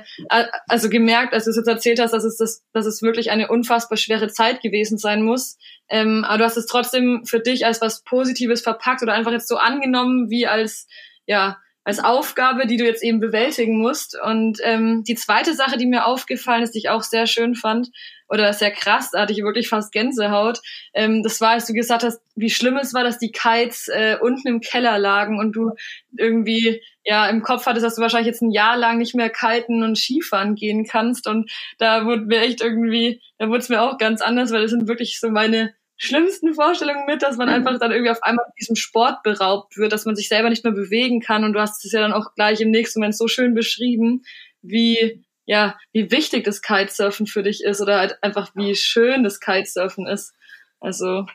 also 0.67 0.89
gemerkt, 0.89 1.33
als 1.33 1.45
du 1.45 1.51
es 1.51 1.57
jetzt 1.57 1.67
erzählt 1.67 1.99
hast, 1.99 2.11
dass 2.11 2.23
es, 2.23 2.37
das, 2.37 2.63
dass 2.73 2.85
es 2.85 3.01
wirklich 3.01 3.31
eine 3.31 3.49
unfassbar 3.49 3.97
schwere 3.97 4.29
Zeit 4.29 4.61
gewesen 4.61 4.97
sein 4.97 5.23
muss. 5.23 5.57
Ähm, 5.89 6.23
aber 6.23 6.39
du 6.39 6.43
hast 6.45 6.57
es 6.57 6.67
trotzdem 6.67 7.23
für 7.25 7.39
dich 7.39 7.65
als 7.65 7.81
was 7.81 8.03
Positives 8.03 8.61
verpackt 8.61 9.01
oder 9.03 9.13
einfach 9.13 9.31
jetzt 9.31 9.47
so 9.47 9.57
angenommen, 9.57 10.29
wie 10.29 10.47
als, 10.47 10.87
ja, 11.25 11.57
als 11.83 11.99
Aufgabe, 11.99 12.67
die 12.67 12.77
du 12.77 12.85
jetzt 12.85 13.03
eben 13.03 13.19
bewältigen 13.19 13.79
musst. 13.79 14.17
Und 14.21 14.59
ähm, 14.63 15.03
die 15.07 15.15
zweite 15.15 15.55
Sache, 15.55 15.77
die 15.77 15.87
mir 15.87 16.05
aufgefallen 16.05 16.63
ist, 16.63 16.75
die 16.75 16.79
ich 16.79 16.89
auch 16.89 17.01
sehr 17.01 17.25
schön 17.25 17.55
fand, 17.55 17.89
oder 18.31 18.53
sehr 18.53 18.71
krass, 18.71 19.11
da 19.11 19.21
hatte 19.21 19.33
ich 19.33 19.43
wirklich 19.43 19.67
fast 19.67 19.91
Gänsehaut. 19.91 20.61
Ähm, 20.93 21.21
das 21.21 21.41
war, 21.41 21.49
als 21.49 21.65
du 21.65 21.73
gesagt 21.73 22.03
hast, 22.03 22.21
wie 22.35 22.49
schlimm 22.49 22.77
es 22.77 22.93
war, 22.93 23.03
dass 23.03 23.19
die 23.19 23.31
Kites 23.31 23.89
äh, 23.89 24.17
unten 24.21 24.47
im 24.47 24.61
Keller 24.61 24.97
lagen 24.97 25.37
und 25.37 25.51
du 25.51 25.71
irgendwie 26.17 26.81
ja 27.03 27.27
im 27.27 27.41
Kopf 27.41 27.65
hattest, 27.65 27.85
dass 27.85 27.95
du 27.95 28.01
wahrscheinlich 28.01 28.27
jetzt 28.27 28.41
ein 28.41 28.51
Jahr 28.51 28.77
lang 28.77 28.99
nicht 28.99 29.15
mehr 29.15 29.29
kiten 29.29 29.83
und 29.83 29.97
Skifahren 29.97 30.55
gehen 30.55 30.85
kannst. 30.85 31.27
Und 31.27 31.51
da 31.77 32.05
wurde 32.05 32.21
mir 32.21 32.39
echt 32.39 32.61
irgendwie, 32.61 33.21
da 33.37 33.49
wurde 33.49 33.59
es 33.59 33.69
mir 33.69 33.81
auch 33.81 33.97
ganz 33.97 34.21
anders, 34.21 34.51
weil 34.51 34.61
das 34.61 34.71
sind 34.71 34.87
wirklich 34.87 35.19
so 35.19 35.29
meine 35.29 35.73
schlimmsten 35.97 36.53
Vorstellungen 36.53 37.05
mit, 37.05 37.21
dass 37.21 37.35
man 37.35 37.49
mhm. 37.49 37.55
einfach 37.55 37.79
dann 37.79 37.91
irgendwie 37.91 38.11
auf 38.11 38.23
einmal 38.23 38.45
diesem 38.57 38.77
Sport 38.77 39.23
beraubt 39.23 39.75
wird, 39.75 39.91
dass 39.91 40.05
man 40.05 40.15
sich 40.15 40.29
selber 40.29 40.49
nicht 40.49 40.63
mehr 40.63 40.73
bewegen 40.73 41.19
kann. 41.19 41.43
Und 41.43 41.51
du 41.51 41.59
hast 41.59 41.83
es 41.83 41.91
ja 41.91 41.99
dann 41.99 42.13
auch 42.13 42.33
gleich 42.33 42.61
im 42.61 42.71
nächsten 42.71 42.99
Moment 42.99 43.17
so 43.17 43.27
schön 43.27 43.53
beschrieben, 43.53 44.23
wie 44.61 45.21
ja, 45.45 45.77
wie 45.91 46.11
wichtig 46.11 46.43
das 46.43 46.61
Kitesurfen 46.61 47.27
für 47.27 47.43
dich 47.43 47.63
ist 47.63 47.81
oder 47.81 47.99
halt 47.99 48.21
einfach 48.23 48.51
wie 48.55 48.75
schön 48.75 49.23
das 49.23 49.39
Kitesurfen 49.39 50.07
ist. 50.07 50.33
Also 50.79 51.25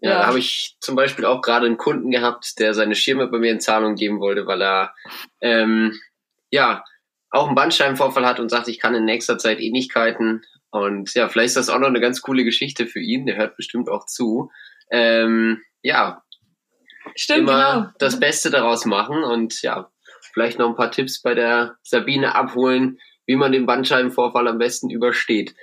ja, 0.00 0.10
ja 0.10 0.18
da 0.20 0.26
habe 0.26 0.38
ich 0.38 0.76
zum 0.80 0.96
Beispiel 0.96 1.24
auch 1.24 1.42
gerade 1.42 1.66
einen 1.66 1.76
Kunden 1.76 2.10
gehabt, 2.10 2.58
der 2.58 2.74
seine 2.74 2.94
Schirme 2.94 3.26
bei 3.28 3.38
mir 3.38 3.52
in 3.52 3.60
Zahlung 3.60 3.94
geben 3.94 4.20
wollte, 4.20 4.46
weil 4.46 4.62
er 4.62 4.94
ähm, 5.40 5.98
ja 6.50 6.84
auch 7.30 7.46
einen 7.46 7.54
Bandscheibenvorfall 7.54 8.26
hat 8.26 8.40
und 8.40 8.48
sagt, 8.48 8.68
ich 8.68 8.80
kann 8.80 8.94
in 8.94 9.04
nächster 9.04 9.38
Zeit 9.38 9.60
eh 9.60 9.70
nicht 9.70 9.92
kiten. 9.92 10.42
Und 10.70 11.14
ja, 11.14 11.28
vielleicht 11.28 11.48
ist 11.48 11.56
das 11.56 11.68
auch 11.68 11.78
noch 11.78 11.88
eine 11.88 12.00
ganz 12.00 12.22
coole 12.22 12.44
Geschichte 12.44 12.86
für 12.86 13.00
ihn. 13.00 13.26
Der 13.26 13.36
hört 13.36 13.56
bestimmt 13.56 13.88
auch 13.88 14.06
zu. 14.06 14.50
Ähm, 14.90 15.62
ja, 15.82 16.22
Stimmt, 17.16 17.40
immer 17.40 17.74
genau. 17.74 17.90
das 17.98 18.20
Beste 18.20 18.50
daraus 18.50 18.84
machen 18.84 19.22
und 19.22 19.62
ja, 19.62 19.90
vielleicht 20.32 20.58
noch 20.58 20.68
ein 20.68 20.76
paar 20.76 20.90
Tipps 20.90 21.22
bei 21.22 21.34
der 21.34 21.76
Sabine 21.82 22.34
abholen, 22.34 22.98
wie 23.30 23.36
man 23.36 23.52
den 23.52 23.64
Bandscheibenvorfall 23.64 24.48
am 24.48 24.58
besten 24.58 24.90
übersteht. 24.90 25.54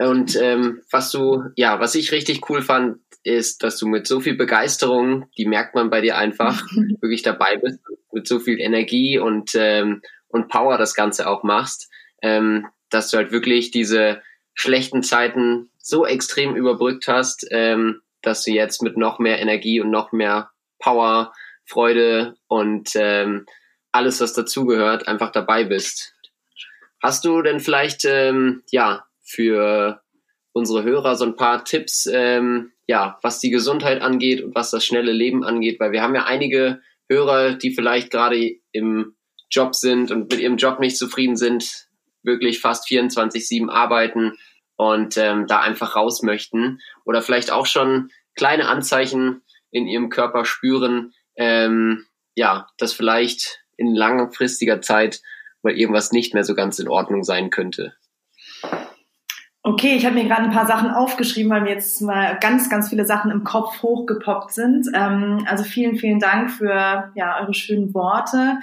Und 0.00 0.34
ähm, 0.34 0.82
was 0.90 1.12
du, 1.12 1.44
ja, 1.54 1.78
was 1.78 1.94
ich 1.94 2.10
richtig 2.10 2.50
cool 2.50 2.62
fand, 2.62 2.98
ist, 3.22 3.62
dass 3.62 3.78
du 3.78 3.86
mit 3.86 4.08
so 4.08 4.18
viel 4.18 4.34
Begeisterung, 4.34 5.26
die 5.38 5.46
merkt 5.46 5.76
man 5.76 5.88
bei 5.88 6.00
dir 6.00 6.18
einfach, 6.18 6.60
wirklich 7.00 7.22
dabei 7.22 7.58
bist, 7.58 7.78
mit 8.12 8.26
so 8.26 8.40
viel 8.40 8.58
Energie 8.58 9.20
und 9.20 9.52
ähm, 9.54 10.02
und 10.26 10.48
Power 10.48 10.78
das 10.78 10.96
Ganze 10.96 11.28
auch 11.28 11.44
machst, 11.44 11.88
ähm, 12.20 12.66
dass 12.90 13.08
du 13.10 13.18
halt 13.18 13.30
wirklich 13.30 13.70
diese 13.70 14.20
schlechten 14.52 15.04
Zeiten 15.04 15.70
so 15.78 16.04
extrem 16.04 16.56
überbrückt 16.56 17.06
hast, 17.06 17.46
ähm, 17.52 18.00
dass 18.20 18.42
du 18.42 18.50
jetzt 18.50 18.82
mit 18.82 18.96
noch 18.96 19.20
mehr 19.20 19.38
Energie 19.38 19.80
und 19.80 19.92
noch 19.92 20.10
mehr 20.10 20.50
Power, 20.80 21.32
Freude 21.66 22.34
und 22.48 22.90
ähm, 22.96 23.46
alles, 23.92 24.20
was 24.20 24.32
dazugehört, 24.32 25.06
einfach 25.06 25.30
dabei 25.30 25.62
bist. 25.62 26.13
Hast 27.04 27.26
du 27.26 27.42
denn 27.42 27.60
vielleicht 27.60 28.06
ähm, 28.06 28.62
ja 28.70 29.04
für 29.20 30.00
unsere 30.54 30.84
Hörer 30.84 31.16
so 31.16 31.26
ein 31.26 31.36
paar 31.36 31.62
Tipps, 31.62 32.08
ähm, 32.10 32.72
ja, 32.86 33.18
was 33.20 33.40
die 33.40 33.50
Gesundheit 33.50 34.00
angeht 34.00 34.42
und 34.42 34.54
was 34.54 34.70
das 34.70 34.86
schnelle 34.86 35.12
Leben 35.12 35.44
angeht? 35.44 35.78
Weil 35.80 35.92
wir 35.92 36.00
haben 36.00 36.14
ja 36.14 36.24
einige 36.24 36.80
Hörer, 37.06 37.56
die 37.56 37.74
vielleicht 37.74 38.10
gerade 38.10 38.52
im 38.72 39.16
Job 39.50 39.74
sind 39.74 40.12
und 40.12 40.30
mit 40.30 40.40
ihrem 40.40 40.56
Job 40.56 40.80
nicht 40.80 40.96
zufrieden 40.96 41.36
sind, 41.36 41.88
wirklich 42.22 42.62
fast 42.62 42.88
24-7 42.88 43.68
arbeiten 43.68 44.38
und 44.76 45.18
ähm, 45.18 45.46
da 45.46 45.60
einfach 45.60 45.96
raus 45.96 46.22
möchten 46.22 46.80
oder 47.04 47.20
vielleicht 47.20 47.52
auch 47.52 47.66
schon 47.66 48.08
kleine 48.34 48.66
Anzeichen 48.66 49.42
in 49.70 49.86
ihrem 49.86 50.08
Körper 50.08 50.46
spüren, 50.46 51.12
ähm, 51.36 52.06
ja, 52.34 52.66
dass 52.78 52.94
vielleicht 52.94 53.60
in 53.76 53.94
langfristiger 53.94 54.80
Zeit 54.80 55.20
weil 55.64 55.76
irgendwas 55.76 56.12
nicht 56.12 56.34
mehr 56.34 56.44
so 56.44 56.54
ganz 56.54 56.78
in 56.78 56.88
Ordnung 56.88 57.24
sein 57.24 57.50
könnte. 57.50 57.94
Okay, 59.66 59.96
ich 59.96 60.04
habe 60.04 60.16
mir 60.16 60.24
gerade 60.24 60.42
ein 60.42 60.50
paar 60.50 60.66
Sachen 60.66 60.90
aufgeschrieben, 60.90 61.50
weil 61.50 61.62
mir 61.62 61.70
jetzt 61.70 62.02
mal 62.02 62.36
ganz, 62.38 62.68
ganz 62.68 62.90
viele 62.90 63.06
Sachen 63.06 63.30
im 63.30 63.44
Kopf 63.44 63.80
hochgepoppt 63.82 64.52
sind. 64.52 64.88
Ähm, 64.92 65.46
also 65.48 65.64
vielen, 65.64 65.96
vielen 65.96 66.20
Dank 66.20 66.50
für 66.50 67.10
ja, 67.14 67.40
eure 67.40 67.54
schönen 67.54 67.94
Worte. 67.94 68.58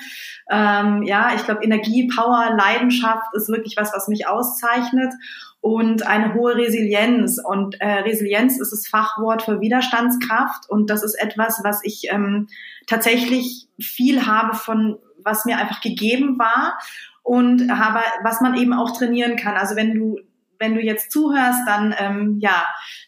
Ähm, 0.48 1.02
ja, 1.02 1.32
ich 1.36 1.44
glaube, 1.44 1.64
Energie, 1.64 2.08
Power, 2.08 2.56
Leidenschaft 2.56 3.34
ist 3.34 3.50
wirklich 3.50 3.78
was, 3.78 3.92
was 3.96 4.10
mich 4.10 4.28
auszeichnet 4.28 5.12
und 5.60 6.06
eine 6.06 6.36
hohe 6.36 6.56
Resilienz. 6.56 7.42
Und 7.44 7.82
äh, 7.82 8.02
Resilienz 8.02 8.62
ist 8.62 8.72
das 8.72 8.88
Fachwort 8.88 9.42
für 9.42 9.60
Widerstandskraft 9.60 10.70
und 10.70 10.92
das 10.92 11.02
ist 11.02 11.16
etwas, 11.16 11.62
was 11.64 11.84
ich 11.84 12.10
ähm, 12.12 12.48
tatsächlich 12.86 13.68
viel 13.80 14.28
habe 14.28 14.56
von 14.56 15.00
was 15.24 15.46
mir 15.46 15.58
einfach 15.58 15.82
gegeben 15.82 16.38
war 16.38 16.78
und 17.24 17.72
aber 17.72 18.04
was 18.22 18.40
man 18.42 18.56
eben 18.56 18.74
auch 18.74 18.96
trainieren 18.96 19.36
kann. 19.36 19.56
Also 19.56 19.76
wenn 19.76 19.96
du 19.96 20.20
wenn 20.62 20.76
du 20.76 20.82
jetzt 20.82 21.12
zuhörst, 21.12 21.60
dann 21.66 21.94
ähm, 21.98 22.38
ja, 22.40 22.64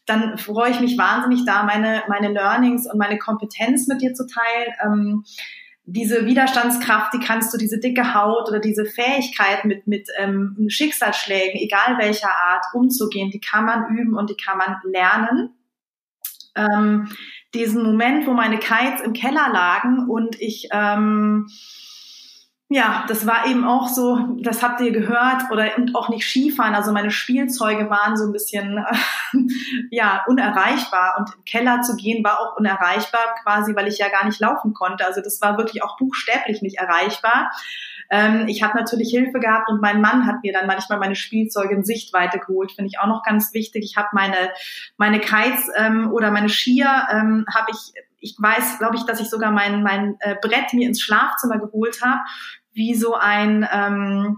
dann 0.05 0.37
freue 0.37 0.71
ich 0.71 0.81
mich 0.81 0.97
wahnsinnig 0.97 1.45
da 1.45 1.63
meine 1.63 2.03
meine 2.09 2.27
Learnings 2.27 2.91
und 2.91 2.97
meine 2.97 3.17
Kompetenz 3.17 3.87
mit 3.87 4.01
dir 4.01 4.13
zu 4.13 4.25
teilen. 4.27 4.73
Ähm, 4.83 5.23
diese 5.85 6.25
Widerstandskraft, 6.25 7.13
die 7.13 7.19
kannst 7.19 7.53
du, 7.53 7.57
diese 7.57 7.79
dicke 7.79 8.13
Haut 8.13 8.47
oder 8.47 8.59
diese 8.59 8.85
Fähigkeit 8.85 9.65
mit, 9.65 9.85
mit 9.85 10.07
ähm, 10.17 10.55
Schicksalsschlägen, 10.69 11.59
egal 11.59 11.97
welcher 11.97 12.31
Art, 12.31 12.65
umzugehen, 12.73 13.31
die 13.31 13.41
kann 13.41 13.65
man 13.65 13.89
üben 13.89 14.15
und 14.15 14.29
die 14.29 14.37
kann 14.37 14.57
man 14.57 14.77
lernen. 14.85 15.49
Ähm, 16.55 17.09
diesen 17.53 17.83
Moment, 17.83 18.25
wo 18.27 18.31
meine 18.31 18.59
Kites 18.59 19.01
im 19.03 19.13
Keller 19.13 19.49
lagen 19.51 20.09
und 20.09 20.39
ich 20.41 20.69
ähm, 20.71 21.47
ja, 22.73 23.05
das 23.07 23.27
war 23.27 23.45
eben 23.45 23.65
auch 23.65 23.87
so, 23.87 24.17
das 24.39 24.63
habt 24.63 24.81
ihr 24.81 24.91
gehört, 24.91 25.43
oder 25.51 25.77
und 25.77 25.95
auch 25.95 26.09
nicht 26.09 26.25
Skifahren. 26.25 26.73
Also 26.73 26.91
meine 26.91 27.11
Spielzeuge 27.11 27.87
waren 27.91 28.17
so 28.17 28.25
ein 28.25 28.31
bisschen 28.31 28.79
äh, 28.79 29.37
ja 29.91 30.23
unerreichbar 30.25 31.17
und 31.19 31.29
im 31.35 31.45
Keller 31.45 31.81
zu 31.81 31.95
gehen 31.95 32.23
war 32.23 32.39
auch 32.39 32.57
unerreichbar, 32.57 33.35
quasi, 33.43 33.75
weil 33.75 33.87
ich 33.87 33.99
ja 33.99 34.09
gar 34.09 34.25
nicht 34.25 34.39
laufen 34.39 34.73
konnte. 34.73 35.05
Also 35.05 35.21
das 35.21 35.39
war 35.39 35.59
wirklich 35.59 35.83
auch 35.83 35.97
buchstäblich 35.97 36.63
nicht 36.63 36.79
erreichbar. 36.79 37.51
Ähm, 38.09 38.47
ich 38.47 38.63
habe 38.63 38.75
natürlich 38.75 39.11
Hilfe 39.11 39.39
gehabt 39.39 39.69
und 39.69 39.79
mein 39.79 40.01
Mann 40.01 40.25
hat 40.25 40.37
mir 40.41 40.51
dann 40.51 40.65
manchmal 40.65 40.97
meine 40.97 41.15
Spielzeuge 41.15 41.75
in 41.75 41.85
Sichtweite 41.85 42.39
geholt. 42.39 42.71
Finde 42.71 42.89
ich 42.91 42.99
auch 42.99 43.07
noch 43.07 43.21
ganz 43.21 43.53
wichtig. 43.53 43.83
Ich 43.85 43.97
habe 43.97 44.07
meine 44.13 44.49
meine 44.97 45.19
Kites 45.19 45.69
ähm, 45.77 46.11
oder 46.11 46.31
meine 46.31 46.49
Skier 46.49 47.07
ähm, 47.11 47.45
habe 47.53 47.67
ich 47.69 47.93
ich 48.23 48.37
weiß, 48.39 48.79
glaube 48.79 48.95
ich, 48.95 49.03
dass 49.03 49.19
ich 49.19 49.29
sogar 49.29 49.51
mein, 49.51 49.83
mein 49.83 50.15
äh, 50.21 50.35
Brett 50.41 50.73
mir 50.73 50.87
ins 50.87 51.01
Schlafzimmer 51.01 51.59
geholt 51.59 52.01
habe, 52.01 52.21
wie 52.73 52.95
so 52.95 53.15
ein, 53.15 53.67
ähm, 53.71 54.37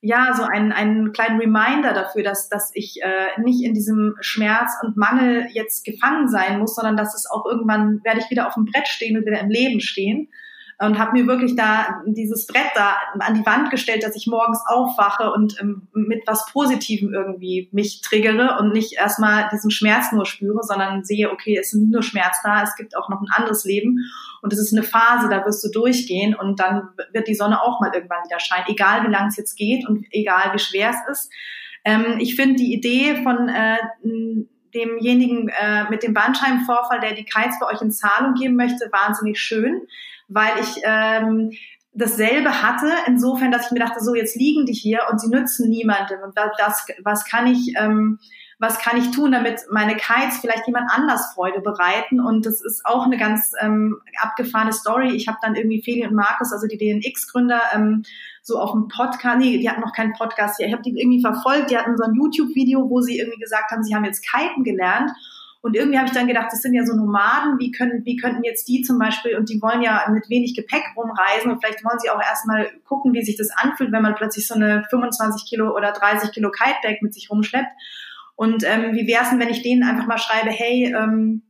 ja, 0.00 0.34
so 0.34 0.42
ein, 0.42 0.72
einen 0.72 1.12
kleinen 1.12 1.40
Reminder 1.40 1.92
dafür, 1.92 2.22
dass, 2.22 2.48
dass 2.48 2.70
ich 2.74 3.00
äh, 3.02 3.40
nicht 3.40 3.64
in 3.64 3.74
diesem 3.74 4.14
Schmerz 4.20 4.72
und 4.82 4.96
Mangel 4.96 5.46
jetzt 5.52 5.84
gefangen 5.84 6.28
sein 6.28 6.58
muss, 6.58 6.74
sondern 6.74 6.96
dass 6.96 7.14
es 7.14 7.28
auch 7.30 7.44
irgendwann 7.46 8.00
werde 8.04 8.20
ich 8.20 8.30
wieder 8.30 8.46
auf 8.46 8.54
dem 8.54 8.64
Brett 8.66 8.88
stehen 8.88 9.16
und 9.16 9.26
wieder 9.26 9.40
im 9.40 9.50
Leben 9.50 9.80
stehen 9.80 10.28
und 10.78 10.98
habe 10.98 11.12
mir 11.12 11.26
wirklich 11.26 11.56
da 11.56 12.02
dieses 12.06 12.46
Brett 12.46 12.70
da 12.74 12.96
an 13.18 13.34
die 13.34 13.46
Wand 13.46 13.70
gestellt, 13.70 14.02
dass 14.02 14.14
ich 14.14 14.26
morgens 14.26 14.60
aufwache 14.66 15.32
und 15.32 15.58
ähm, 15.60 15.88
mit 15.94 16.22
was 16.26 16.44
Positivem 16.52 17.14
irgendwie 17.14 17.70
mich 17.72 18.02
triggere 18.02 18.58
und 18.60 18.72
nicht 18.72 18.92
erstmal 18.92 19.48
diesen 19.50 19.70
Schmerz 19.70 20.12
nur 20.12 20.26
spüre, 20.26 20.62
sondern 20.62 21.02
sehe, 21.02 21.30
okay, 21.30 21.56
es 21.58 21.72
ist 21.72 21.80
nicht 21.80 21.92
nur 21.92 22.02
Schmerz 22.02 22.40
da, 22.42 22.62
es 22.62 22.76
gibt 22.76 22.94
auch 22.94 23.08
noch 23.08 23.22
ein 23.22 23.30
anderes 23.30 23.64
Leben 23.64 24.04
und 24.42 24.52
es 24.52 24.58
ist 24.58 24.74
eine 24.74 24.82
Phase, 24.82 25.30
da 25.30 25.46
wirst 25.46 25.64
du 25.64 25.70
durchgehen 25.70 26.34
und 26.34 26.60
dann 26.60 26.90
wird 27.12 27.26
die 27.26 27.34
Sonne 27.34 27.62
auch 27.62 27.80
mal 27.80 27.92
irgendwann 27.94 28.24
wieder 28.24 28.38
scheinen, 28.38 28.66
egal 28.68 29.06
wie 29.06 29.12
lang 29.12 29.28
es 29.28 29.38
jetzt 29.38 29.56
geht 29.56 29.88
und 29.88 30.04
egal 30.10 30.52
wie 30.52 30.58
schwer 30.58 30.90
es 30.90 31.10
ist. 31.10 31.32
Ähm, 31.84 32.18
ich 32.18 32.36
finde 32.36 32.56
die 32.56 32.74
Idee 32.74 33.22
von 33.22 33.48
äh, 33.48 33.78
demjenigen 34.74 35.48
äh, 35.48 35.88
mit 35.88 36.02
dem 36.02 36.12
Bandscheibenvorfall, 36.12 37.00
der 37.00 37.14
die 37.14 37.24
Kites 37.24 37.58
bei 37.60 37.66
euch 37.66 37.80
in 37.80 37.90
Zahlung 37.90 38.34
geben 38.34 38.56
möchte, 38.56 38.90
wahnsinnig 38.92 39.40
schön 39.40 39.80
weil 40.28 40.60
ich 40.60 40.80
ähm, 40.84 41.52
dasselbe 41.96 42.62
hatte, 42.62 42.90
insofern, 43.06 43.50
dass 43.50 43.66
ich 43.66 43.72
mir 43.72 43.80
dachte, 43.80 44.04
so 44.04 44.14
jetzt 44.14 44.36
liegen 44.36 44.66
die 44.66 44.74
hier 44.74 45.00
und 45.10 45.20
sie 45.20 45.28
nützen 45.28 45.70
niemandem. 45.70 46.20
Und 46.22 46.36
das, 46.58 46.86
was 47.02 47.24
kann 47.24 47.46
ich, 47.46 47.72
ähm, 47.78 48.18
was 48.58 48.78
kann 48.78 48.98
ich 48.98 49.10
tun, 49.10 49.32
damit 49.32 49.62
meine 49.70 49.96
Kites 49.96 50.38
vielleicht 50.40 50.66
jemand 50.66 50.90
anders 50.90 51.32
Freude 51.34 51.60
bereiten. 51.60 52.20
Und 52.20 52.44
das 52.44 52.62
ist 52.62 52.84
auch 52.84 53.04
eine 53.04 53.16
ganz 53.16 53.52
ähm, 53.60 53.98
abgefahrene 54.20 54.72
Story. 54.72 55.14
Ich 55.14 55.26
habe 55.26 55.38
dann 55.40 55.54
irgendwie 55.54 55.82
Feli 55.82 56.06
und 56.06 56.14
Markus, 56.14 56.52
also 56.52 56.66
die 56.66 56.78
DNX-Gründer, 56.78 57.60
ähm, 57.72 58.02
so 58.42 58.58
auf 58.58 58.72
dem 58.72 58.88
Podcast, 58.88 59.38
nee, 59.38 59.58
die 59.58 59.68
hatten 59.68 59.80
noch 59.80 59.92
keinen 59.92 60.12
Podcast 60.12 60.58
hier. 60.58 60.66
Ich 60.66 60.72
habe 60.72 60.82
die 60.82 60.96
irgendwie 60.98 61.22
verfolgt, 61.22 61.70
die 61.70 61.78
hatten 61.78 61.96
so 61.96 62.04
ein 62.04 62.14
YouTube-Video, 62.14 62.88
wo 62.88 63.00
sie 63.00 63.18
irgendwie 63.18 63.40
gesagt 63.40 63.70
haben, 63.70 63.82
sie 63.82 63.94
haben 63.94 64.04
jetzt 64.04 64.24
Kiten 64.24 64.64
gelernt. 64.64 65.10
Und 65.66 65.74
irgendwie 65.74 65.98
habe 65.98 66.06
ich 66.06 66.14
dann 66.14 66.28
gedacht, 66.28 66.46
das 66.52 66.62
sind 66.62 66.74
ja 66.74 66.86
so 66.86 66.94
Nomaden, 66.94 67.58
wie 67.58 67.72
können, 67.72 68.04
wie 68.04 68.16
könnten 68.16 68.44
jetzt 68.44 68.68
die 68.68 68.82
zum 68.82 69.00
Beispiel, 69.00 69.36
und 69.36 69.48
die 69.48 69.60
wollen 69.60 69.82
ja 69.82 70.06
mit 70.12 70.30
wenig 70.30 70.54
Gepäck 70.54 70.84
rumreisen 70.96 71.50
und 71.50 71.58
vielleicht 71.58 71.84
wollen 71.84 71.98
sie 71.98 72.08
auch 72.08 72.22
erstmal 72.22 72.70
gucken, 72.84 73.12
wie 73.14 73.24
sich 73.24 73.36
das 73.36 73.50
anfühlt, 73.50 73.90
wenn 73.90 74.02
man 74.02 74.14
plötzlich 74.14 74.46
so 74.46 74.54
eine 74.54 74.84
25 74.90 75.44
Kilo 75.48 75.74
oder 75.74 75.90
30 75.90 76.30
Kilo 76.30 76.52
Kitebag 76.52 77.02
mit 77.02 77.14
sich 77.14 77.30
rumschleppt. 77.30 77.72
Und 78.36 78.62
ähm, 78.62 78.94
wie 78.94 79.08
wäre 79.08 79.24
es 79.24 79.30
denn, 79.30 79.40
wenn 79.40 79.48
ich 79.48 79.62
denen 79.62 79.82
einfach 79.82 80.06
mal 80.06 80.18
schreibe, 80.18 80.50
hey, 80.50 80.94
ähm, 80.94 81.42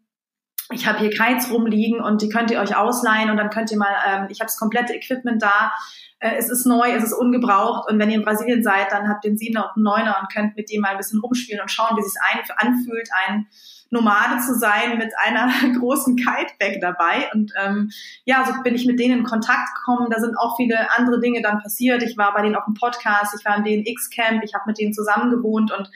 ich 0.70 0.88
habe 0.88 0.98
hier 0.98 1.10
Kites 1.10 1.50
rumliegen 1.52 2.00
und 2.00 2.22
die 2.22 2.30
könnt 2.30 2.50
ihr 2.50 2.60
euch 2.60 2.74
ausleihen 2.74 3.28
und 3.28 3.36
dann 3.36 3.50
könnt 3.50 3.70
ihr 3.70 3.76
mal, 3.76 3.94
ähm, 4.08 4.28
ich 4.30 4.40
habe 4.40 4.46
das 4.46 4.56
komplette 4.56 4.94
Equipment 4.94 5.42
da, 5.42 5.72
äh, 6.20 6.36
es 6.38 6.48
ist 6.48 6.64
neu, 6.64 6.90
es 6.90 7.04
ist 7.04 7.12
ungebraucht 7.12 7.90
und 7.90 7.98
wenn 7.98 8.08
ihr 8.08 8.16
in 8.16 8.24
Brasilien 8.24 8.62
seid, 8.62 8.90
dann 8.92 9.10
habt 9.10 9.26
ihr 9.26 9.28
einen 9.28 9.36
Siebener 9.36 9.66
und 9.66 9.76
einen 9.76 9.84
Neuner 9.84 10.16
und 10.22 10.32
könnt 10.32 10.56
mit 10.56 10.70
dem 10.72 10.80
mal 10.80 10.92
ein 10.92 10.96
bisschen 10.96 11.20
rumspielen 11.20 11.60
und 11.60 11.70
schauen, 11.70 11.96
wie 11.96 12.00
es 12.00 12.14
sich 12.14 12.22
anfühlt, 12.56 13.10
ein 13.28 13.46
Nomade 13.90 14.40
zu 14.40 14.54
sein 14.54 14.98
mit 14.98 15.12
einer 15.24 15.50
großen 15.78 16.16
Kitebag 16.16 16.80
dabei. 16.80 17.30
Und 17.32 17.52
ähm, 17.62 17.90
ja, 18.24 18.44
so 18.44 18.62
bin 18.62 18.74
ich 18.74 18.86
mit 18.86 18.98
denen 18.98 19.20
in 19.20 19.24
Kontakt 19.24 19.74
gekommen. 19.76 20.10
Da 20.10 20.20
sind 20.20 20.36
auch 20.38 20.56
viele 20.56 20.90
andere 20.96 21.20
Dinge 21.20 21.42
dann 21.42 21.60
passiert. 21.60 22.02
Ich 22.02 22.16
war 22.16 22.34
bei 22.34 22.42
denen 22.42 22.56
auf 22.56 22.64
dem 22.64 22.74
Podcast, 22.74 23.34
ich 23.38 23.44
war 23.44 23.56
im 23.56 23.64
DNX-Camp, 23.64 24.42
ich 24.44 24.54
habe 24.54 24.64
mit 24.66 24.78
denen 24.78 24.92
zusammen 24.92 25.30
gewohnt 25.30 25.72
und 25.72 25.90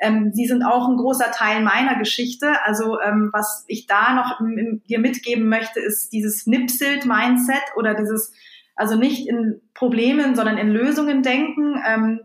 ähm, 0.00 0.32
sie 0.32 0.46
sind 0.46 0.62
auch 0.62 0.88
ein 0.88 0.96
großer 0.96 1.30
Teil 1.30 1.62
meiner 1.62 1.96
Geschichte. 1.96 2.56
Also 2.64 3.00
ähm, 3.00 3.30
was 3.32 3.64
ich 3.68 3.86
da 3.86 4.14
noch 4.14 4.40
dir 4.88 4.98
mitgeben 4.98 5.48
möchte, 5.48 5.80
ist 5.80 6.12
dieses 6.12 6.46
Nipselt-Mindset 6.46 7.62
oder 7.76 7.94
dieses, 7.94 8.32
also 8.74 8.96
nicht 8.96 9.28
in 9.28 9.60
Problemen, 9.72 10.34
sondern 10.34 10.58
in 10.58 10.68
Lösungen 10.68 11.22
denken. 11.22 11.80
Ähm, 11.86 12.20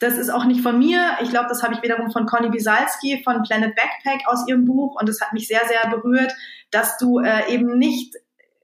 das 0.00 0.16
ist 0.16 0.30
auch 0.30 0.46
nicht 0.46 0.62
von 0.62 0.78
mir. 0.78 1.18
Ich 1.22 1.30
glaube, 1.30 1.48
das 1.48 1.62
habe 1.62 1.74
ich 1.74 1.82
wiederum 1.82 2.10
von 2.10 2.26
Conny 2.26 2.48
Bisalski 2.48 3.22
von 3.22 3.42
Planet 3.42 3.76
Backpack 3.76 4.26
aus 4.26 4.48
ihrem 4.48 4.64
Buch 4.64 4.98
und 5.00 5.08
es 5.08 5.20
hat 5.20 5.32
mich 5.32 5.46
sehr, 5.46 5.60
sehr 5.68 5.90
berührt, 5.90 6.32
dass 6.70 6.96
du 6.98 7.20
äh, 7.20 7.52
eben 7.52 7.78
nicht 7.78 8.16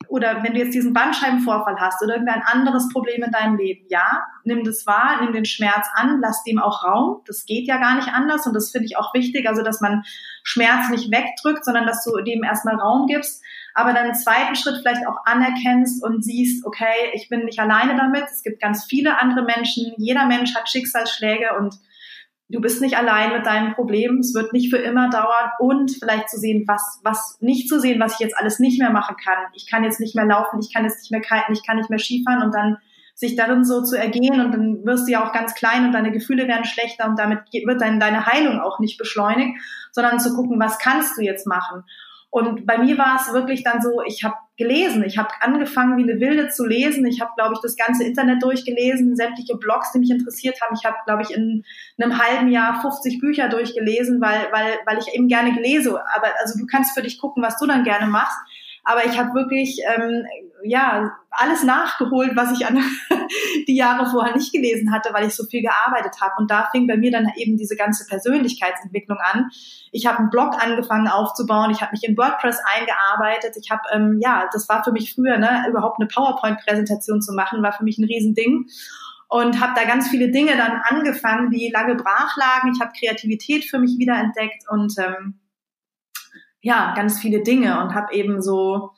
oder 0.08 0.42
wenn 0.42 0.54
du 0.54 0.60
jetzt 0.60 0.72
diesen 0.74 0.92
Bandscheibenvorfall 0.92 1.76
hast 1.78 2.02
oder 2.02 2.14
irgendein 2.14 2.42
anderes 2.42 2.88
Problem 2.90 3.22
in 3.24 3.32
deinem 3.32 3.56
Leben, 3.56 3.86
ja, 3.88 4.24
nimm 4.44 4.62
das 4.64 4.86
wahr, 4.86 5.20
nimm 5.20 5.32
den 5.32 5.44
Schmerz 5.44 5.88
an, 5.94 6.20
lass 6.22 6.44
dem 6.44 6.58
auch 6.58 6.84
Raum. 6.84 7.22
Das 7.26 7.44
geht 7.44 7.66
ja 7.66 7.78
gar 7.78 7.96
nicht 7.96 8.08
anders 8.08 8.46
und 8.46 8.54
das 8.54 8.70
finde 8.70 8.86
ich 8.86 8.96
auch 8.96 9.12
wichtig, 9.14 9.48
also 9.48 9.62
dass 9.62 9.80
man 9.80 10.04
Schmerz 10.44 10.90
nicht 10.90 11.10
wegdrückt, 11.10 11.64
sondern 11.64 11.86
dass 11.86 12.04
du 12.04 12.16
dem 12.22 12.44
erstmal 12.44 12.76
Raum 12.76 13.06
gibst 13.06 13.42
aber 13.76 13.92
dann 13.92 14.06
im 14.06 14.14
zweiten 14.14 14.56
Schritt 14.56 14.78
vielleicht 14.78 15.06
auch 15.06 15.18
anerkennst 15.26 16.02
und 16.02 16.24
siehst, 16.24 16.64
okay, 16.64 17.10
ich 17.12 17.28
bin 17.28 17.44
nicht 17.44 17.60
alleine 17.60 17.94
damit, 17.94 18.24
es 18.24 18.42
gibt 18.42 18.60
ganz 18.60 18.86
viele 18.86 19.20
andere 19.20 19.44
Menschen, 19.44 19.92
jeder 19.98 20.26
Mensch 20.26 20.54
hat 20.54 20.68
Schicksalsschläge 20.68 21.50
und 21.58 21.74
du 22.48 22.60
bist 22.62 22.80
nicht 22.80 22.96
allein 22.96 23.32
mit 23.32 23.44
deinen 23.44 23.74
Problemen, 23.74 24.20
es 24.20 24.34
wird 24.34 24.54
nicht 24.54 24.70
für 24.70 24.78
immer 24.78 25.10
dauern. 25.10 25.50
Und 25.58 25.90
vielleicht 25.90 26.30
zu 26.30 26.38
sehen, 26.38 26.64
was, 26.66 27.00
was 27.04 27.36
nicht 27.40 27.68
zu 27.68 27.78
sehen, 27.78 28.00
was 28.00 28.14
ich 28.14 28.20
jetzt 28.20 28.38
alles 28.38 28.58
nicht 28.60 28.80
mehr 28.80 28.90
machen 28.90 29.16
kann. 29.22 29.44
Ich 29.52 29.68
kann 29.70 29.84
jetzt 29.84 30.00
nicht 30.00 30.16
mehr 30.16 30.26
laufen, 30.26 30.58
ich 30.60 30.72
kann 30.72 30.84
jetzt 30.84 31.00
nicht 31.00 31.10
mehr 31.10 31.20
kiten, 31.20 31.52
ich 31.52 31.66
kann 31.66 31.76
nicht 31.76 31.90
mehr 31.90 31.98
Skifahren. 31.98 32.42
Und 32.42 32.54
dann 32.54 32.78
sich 33.14 33.34
darin 33.36 33.64
so 33.64 33.82
zu 33.82 33.98
ergehen 33.98 34.40
und 34.40 34.52
dann 34.52 34.84
wirst 34.84 35.08
du 35.08 35.12
ja 35.12 35.26
auch 35.26 35.32
ganz 35.32 35.54
klein 35.54 35.86
und 35.86 35.92
deine 35.92 36.12
Gefühle 36.12 36.48
werden 36.48 36.66
schlechter 36.66 37.08
und 37.08 37.18
damit 37.18 37.40
wird 37.50 37.80
dein, 37.80 37.98
deine 37.98 38.26
Heilung 38.26 38.60
auch 38.60 38.78
nicht 38.78 38.98
beschleunigt, 38.98 39.58
sondern 39.90 40.20
zu 40.20 40.34
gucken, 40.34 40.60
was 40.60 40.78
kannst 40.78 41.16
du 41.16 41.22
jetzt 41.22 41.46
machen? 41.46 41.84
Und 42.36 42.66
bei 42.66 42.76
mir 42.76 42.98
war 42.98 43.18
es 43.18 43.32
wirklich 43.32 43.64
dann 43.64 43.80
so, 43.80 44.02
ich 44.06 44.22
habe 44.22 44.34
gelesen, 44.58 45.02
ich 45.04 45.16
habe 45.16 45.30
angefangen 45.40 45.96
wie 45.96 46.02
eine 46.02 46.20
Wilde 46.20 46.50
zu 46.50 46.66
lesen. 46.66 47.06
Ich 47.06 47.22
habe, 47.22 47.30
glaube 47.34 47.54
ich, 47.54 47.60
das 47.62 47.76
ganze 47.76 48.04
Internet 48.04 48.42
durchgelesen, 48.42 49.16
sämtliche 49.16 49.56
Blogs, 49.56 49.92
die 49.92 50.00
mich 50.00 50.10
interessiert 50.10 50.60
haben. 50.60 50.76
Ich 50.78 50.84
habe, 50.84 50.98
glaube 51.06 51.22
ich, 51.22 51.30
in 51.34 51.64
einem 51.98 52.18
halben 52.18 52.50
Jahr 52.50 52.82
50 52.82 53.20
Bücher 53.20 53.48
durchgelesen, 53.48 54.20
weil, 54.20 54.48
weil, 54.52 54.74
weil 54.84 54.98
ich 54.98 55.14
eben 55.14 55.28
gerne 55.28 55.58
lese. 55.58 55.98
Aber 56.14 56.26
also 56.38 56.58
du 56.58 56.66
kannst 56.66 56.92
für 56.92 57.00
dich 57.00 57.18
gucken, 57.18 57.42
was 57.42 57.56
du 57.56 57.66
dann 57.66 57.84
gerne 57.84 58.06
machst. 58.06 58.36
Aber 58.84 59.06
ich 59.06 59.18
habe 59.18 59.32
wirklich 59.32 59.80
ähm, 59.96 60.26
ja 60.68 61.16
alles 61.30 61.62
nachgeholt, 61.62 62.32
was 62.34 62.52
ich 62.52 62.66
an 62.66 62.82
die 63.68 63.76
Jahre 63.76 64.06
vorher 64.10 64.34
nicht 64.36 64.52
gelesen 64.52 64.92
hatte, 64.92 65.12
weil 65.12 65.26
ich 65.26 65.34
so 65.34 65.44
viel 65.44 65.62
gearbeitet 65.62 66.20
habe. 66.20 66.34
Und 66.38 66.50
da 66.50 66.68
fing 66.72 66.86
bei 66.86 66.96
mir 66.96 67.10
dann 67.10 67.30
eben 67.36 67.56
diese 67.56 67.76
ganze 67.76 68.06
Persönlichkeitsentwicklung 68.06 69.18
an. 69.18 69.50
Ich 69.92 70.06
habe 70.06 70.18
einen 70.18 70.30
Blog 70.30 70.54
angefangen 70.62 71.08
aufzubauen. 71.08 71.70
Ich 71.70 71.80
habe 71.80 71.92
mich 71.92 72.04
in 72.04 72.16
WordPress 72.16 72.60
eingearbeitet. 72.76 73.56
Ich 73.60 73.70
habe 73.70 73.82
ähm, 73.92 74.18
ja, 74.20 74.48
das 74.52 74.68
war 74.68 74.82
für 74.84 74.92
mich 74.92 75.14
früher 75.14 75.38
ne, 75.38 75.66
überhaupt 75.68 76.00
eine 76.00 76.08
PowerPoint-Präsentation 76.08 77.20
zu 77.20 77.34
machen, 77.34 77.62
war 77.62 77.72
für 77.72 77.84
mich 77.84 77.98
ein 77.98 78.04
Riesending 78.04 78.66
und 79.28 79.60
habe 79.60 79.72
da 79.74 79.84
ganz 79.84 80.08
viele 80.08 80.30
Dinge 80.30 80.56
dann 80.56 80.80
angefangen, 80.84 81.50
die 81.50 81.70
lange 81.72 81.96
brach 81.96 82.36
lagen. 82.36 82.72
Ich 82.74 82.80
habe 82.80 82.92
Kreativität 82.98 83.64
für 83.64 83.78
mich 83.78 83.98
wiederentdeckt 83.98 84.64
und 84.70 84.94
ähm, 84.98 85.40
ja, 86.60 86.94
ganz 86.94 87.20
viele 87.20 87.42
Dinge 87.42 87.80
und 87.80 87.94
habe 87.94 88.12
eben 88.12 88.40
so 88.40 88.90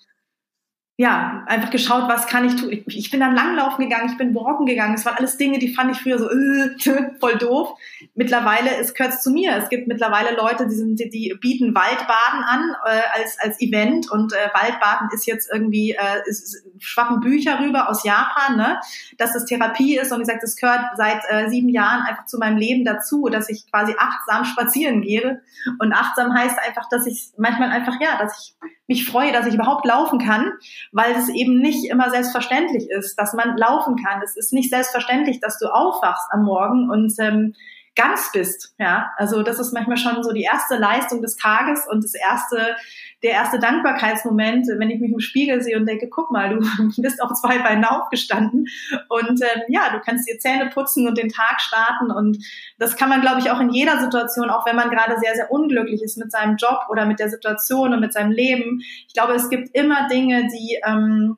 ja, 1.00 1.44
einfach 1.46 1.70
geschaut, 1.70 2.08
was 2.08 2.26
kann 2.26 2.44
ich 2.44 2.56
tun. 2.56 2.72
Ich, 2.72 2.84
ich 2.88 3.10
bin 3.12 3.20
dann 3.20 3.32
langlaufen 3.32 3.88
gegangen, 3.88 4.10
ich 4.10 4.18
bin 4.18 4.34
walken 4.34 4.66
gegangen. 4.66 4.96
Das 4.96 5.06
waren 5.06 5.14
alles 5.16 5.36
Dinge, 5.36 5.60
die 5.60 5.72
fand 5.72 5.92
ich 5.92 6.02
früher 6.02 6.18
so 6.18 6.28
äh, 6.28 7.14
voll 7.20 7.38
doof. 7.38 7.78
Mittlerweile 8.16 8.76
es 8.80 8.94
gehört 8.94 9.22
zu 9.22 9.30
mir. 9.30 9.56
Es 9.58 9.68
gibt 9.68 9.86
mittlerweile 9.86 10.36
Leute, 10.36 10.66
die, 10.66 10.74
sind, 10.74 10.98
die, 10.98 11.08
die 11.08 11.36
bieten 11.40 11.72
Waldbaden 11.72 12.42
an 12.42 12.74
äh, 12.84 13.00
als 13.14 13.38
als 13.38 13.60
Event 13.60 14.10
und 14.10 14.32
äh, 14.32 14.48
Waldbaden 14.52 15.10
ist 15.14 15.28
jetzt 15.28 15.48
irgendwie 15.52 15.92
äh, 15.92 16.28
ist, 16.28 16.64
schwappen 16.80 17.20
Bücher 17.20 17.60
rüber 17.60 17.88
aus 17.88 18.02
Japan, 18.02 18.56
ne, 18.56 18.80
dass 19.18 19.32
das 19.32 19.44
Therapie 19.44 19.98
ist 19.98 20.10
und 20.10 20.22
ich 20.22 20.26
sage, 20.26 20.40
das 20.42 20.56
gehört 20.56 20.80
seit 20.96 21.22
äh, 21.28 21.48
sieben 21.48 21.68
Jahren 21.68 22.02
einfach 22.06 22.26
zu 22.26 22.38
meinem 22.38 22.56
Leben 22.56 22.84
dazu, 22.84 23.28
dass 23.28 23.48
ich 23.48 23.70
quasi 23.70 23.94
achtsam 23.96 24.44
spazieren 24.44 25.02
gehe 25.02 25.42
und 25.78 25.92
achtsam 25.92 26.34
heißt 26.34 26.58
einfach, 26.58 26.88
dass 26.88 27.06
ich 27.06 27.30
manchmal 27.36 27.70
einfach 27.70 28.00
ja, 28.00 28.18
dass 28.18 28.36
ich 28.42 28.68
mich 28.88 29.06
freue, 29.06 29.32
dass 29.32 29.46
ich 29.46 29.54
überhaupt 29.54 29.86
laufen 29.86 30.18
kann, 30.18 30.52
weil 30.92 31.12
es 31.12 31.28
eben 31.28 31.60
nicht 31.60 31.90
immer 31.90 32.10
selbstverständlich 32.10 32.88
ist, 32.90 33.16
dass 33.16 33.34
man 33.34 33.56
laufen 33.56 33.96
kann. 33.96 34.22
Es 34.22 34.36
ist 34.36 34.52
nicht 34.52 34.70
selbstverständlich, 34.70 35.40
dass 35.40 35.58
du 35.58 35.66
aufwachst 35.66 36.28
am 36.30 36.44
Morgen 36.44 36.90
und 36.90 37.12
ähm, 37.18 37.54
ganz 37.98 38.30
bist. 38.32 38.74
Ja, 38.78 39.10
also 39.16 39.42
das 39.42 39.58
ist 39.58 39.72
manchmal 39.72 39.96
schon 39.96 40.22
so 40.22 40.32
die 40.32 40.44
erste 40.44 40.76
Leistung 40.76 41.20
des 41.20 41.36
Tages 41.36 41.86
und 41.90 42.04
das 42.04 42.14
erste, 42.14 42.76
der 43.22 43.32
erste 43.32 43.58
Dankbarkeitsmoment, 43.58 44.68
wenn 44.78 44.90
ich 44.90 45.00
mich 45.00 45.12
im 45.12 45.20
Spiegel 45.20 45.60
sehe 45.60 45.76
und 45.76 45.86
denke, 45.86 46.08
guck 46.08 46.30
mal, 46.30 46.50
du 46.50 46.60
bist 47.02 47.20
auf 47.22 47.32
zwei 47.32 47.58
Beinen 47.58 47.84
aufgestanden 47.84 48.66
und 49.08 49.42
ähm, 49.42 49.62
ja, 49.68 49.90
du 49.92 50.00
kannst 50.00 50.28
dir 50.28 50.38
Zähne 50.38 50.70
putzen 50.70 51.08
und 51.08 51.18
den 51.18 51.28
Tag 51.28 51.60
starten 51.60 52.10
und 52.10 52.38
das 52.78 52.96
kann 52.96 53.08
man, 53.08 53.20
glaube 53.20 53.40
ich, 53.40 53.50
auch 53.50 53.60
in 53.60 53.70
jeder 53.70 53.98
Situation, 54.00 54.50
auch 54.50 54.66
wenn 54.66 54.76
man 54.76 54.90
gerade 54.90 55.18
sehr, 55.18 55.34
sehr 55.34 55.50
unglücklich 55.50 56.02
ist 56.02 56.16
mit 56.16 56.30
seinem 56.30 56.56
Job 56.56 56.86
oder 56.88 57.06
mit 57.06 57.18
der 57.18 57.28
Situation 57.28 57.92
und 57.92 58.00
mit 58.00 58.12
seinem 58.12 58.30
Leben. 58.30 58.80
Ich 59.06 59.14
glaube, 59.14 59.34
es 59.34 59.50
gibt 59.50 59.74
immer 59.74 60.08
Dinge, 60.08 60.48
die 60.48 60.78
ähm, 60.86 61.36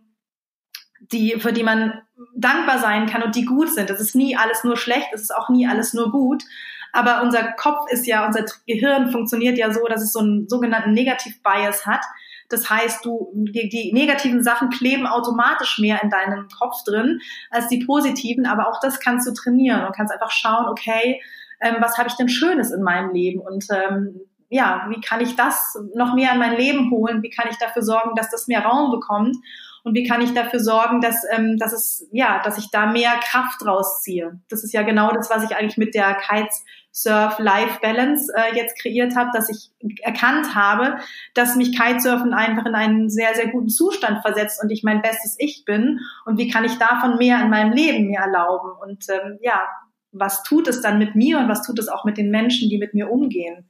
die, 1.13 1.41
für 1.41 1.53
die 1.53 1.63
man 1.63 2.03
dankbar 2.37 2.79
sein 2.79 3.07
kann 3.07 3.23
und 3.23 3.35
die 3.35 3.45
gut 3.45 3.73
sind. 3.73 3.91
Es 3.91 4.01
ist 4.01 4.15
nie 4.15 4.37
alles 4.37 4.65
nur 4.65 4.77
schlecht, 4.77 5.09
es 5.13 5.23
ist 5.23 5.35
auch 5.35 5.49
nie 5.49 5.67
alles 5.67 5.95
nur 5.95 6.11
gut. 6.13 6.45
Aber 6.93 7.23
unser 7.23 7.53
Kopf 7.53 7.91
ist 7.91 8.07
ja, 8.07 8.27
unser 8.27 8.45
Gehirn 8.67 9.11
funktioniert 9.11 9.59
ja 9.59 9.73
so, 9.73 9.85
dass 9.87 10.03
es 10.03 10.13
so 10.13 10.21
einen 10.21 10.49
sogenannten 10.49 10.93
Negativ-Bias 10.93 11.87
hat. 11.87 12.05
Das 12.49 12.69
heißt, 12.69 13.05
du, 13.05 13.31
die, 13.33 13.69
die 13.69 13.93
negativen 13.93 14.43
Sachen 14.43 14.71
kleben 14.71 15.07
automatisch 15.07 15.79
mehr 15.79 16.03
in 16.03 16.11
deinem 16.11 16.49
Kopf 16.49 16.83
drin 16.85 17.21
als 17.51 17.69
die 17.69 17.85
positiven. 17.85 18.47
Aber 18.47 18.69
auch 18.69 18.81
das 18.81 18.99
kannst 18.99 19.29
du 19.29 19.33
trainieren 19.33 19.85
und 19.85 19.95
kannst 19.95 20.13
einfach 20.13 20.33
schauen, 20.33 20.67
okay, 20.67 21.21
ähm, 21.61 21.77
was 21.81 21.97
habe 21.97 22.09
ich 22.09 22.17
denn 22.17 22.29
Schönes 22.29 22.73
in 22.73 22.83
meinem 22.83 23.13
Leben? 23.13 23.41
Und 23.41 23.67
ähm, 23.71 24.21
ja, 24.49 24.87
wie 24.89 25.01
kann 25.01 25.21
ich 25.21 25.37
das 25.37 25.79
noch 25.95 26.15
mehr 26.15 26.33
in 26.33 26.39
mein 26.39 26.57
Leben 26.57 26.91
holen? 26.91 27.23
Wie 27.23 27.31
kann 27.31 27.49
ich 27.49 27.57
dafür 27.59 27.83
sorgen, 27.83 28.17
dass 28.17 28.31
das 28.31 28.49
mehr 28.49 28.65
Raum 28.65 28.91
bekommt? 28.91 29.37
Und 29.85 29.95
wie 29.95 30.05
kann 30.05 30.21
ich 30.21 30.35
dafür 30.35 30.61
sorgen, 30.61 31.01
dass, 31.01 31.23
ähm, 31.31 31.57
dass 31.59 31.73
es, 31.73 32.09
ja, 32.13 32.43
dass 32.43 32.59
ich 32.59 32.71
da 32.71 32.87
mehr 32.87 33.13
Kraft 33.23 33.65
rausziehe. 33.65 34.41
Das 34.49 34.65
ist 34.65 34.73
ja 34.73 34.83
genau 34.83 35.13
das, 35.13 35.31
was 35.31 35.45
ich 35.45 35.57
eigentlich 35.57 35.79
mit 35.79 35.95
der 35.95 36.15
Kites 36.15 36.65
Surf 36.93 37.39
Life 37.39 37.79
Balance 37.81 38.33
äh, 38.37 38.57
jetzt 38.57 38.79
kreiert 38.81 39.15
habe, 39.15 39.31
dass 39.33 39.49
ich 39.49 39.71
erkannt 40.03 40.55
habe, 40.55 40.99
dass 41.35 41.55
mich 41.55 41.79
Kitesurfen 41.79 42.35
einfach 42.35 42.67
in 42.67 42.75
einen 42.75 43.11
sehr, 43.11 43.35
sehr 43.35 43.49
guten 43.49 43.69
Zustand 43.69 44.23
versetzt 44.23 44.61
und 44.63 44.71
ich 44.71 44.83
mein 44.83 45.01
bestes 45.01 45.37
Ich 45.39 45.65
bin 45.65 46.01
und 46.27 46.37
wie 46.37 46.51
kann 46.51 46.65
ich 46.65 46.77
davon 46.79 47.17
mehr 47.17 47.41
in 47.41 47.51
meinem 47.51 47.73
Leben 47.73 48.09
mehr 48.09 48.23
erlauben 48.23 48.73
und 48.83 49.07
ähm, 49.09 49.39
ja, 49.41 49.69
was 50.13 50.43
tut 50.43 50.67
es 50.67 50.81
dann 50.81 50.99
mit 50.99 51.15
mir 51.15 51.39
und 51.39 51.49
was 51.49 51.63
tut 51.63 51.79
es 51.79 51.89
auch 51.89 52.05
mit 52.05 52.19
den 52.19 52.31
Menschen, 52.31 52.69
die 52.69 52.79
mit 52.79 52.95
mir 52.95 53.11
umgehen? 53.11 53.69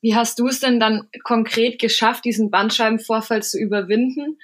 Wie 0.00 0.14
hast 0.14 0.38
du 0.38 0.46
es 0.46 0.60
denn 0.60 0.78
dann 0.78 1.08
konkret 1.24 1.80
geschafft, 1.80 2.24
diesen 2.24 2.50
Bandscheibenvorfall 2.50 3.42
zu 3.42 3.58
überwinden? 3.58 4.38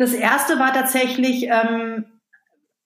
Das 0.00 0.14
erste 0.14 0.58
war 0.58 0.72
tatsächlich 0.72 1.46
ähm, 1.50 2.06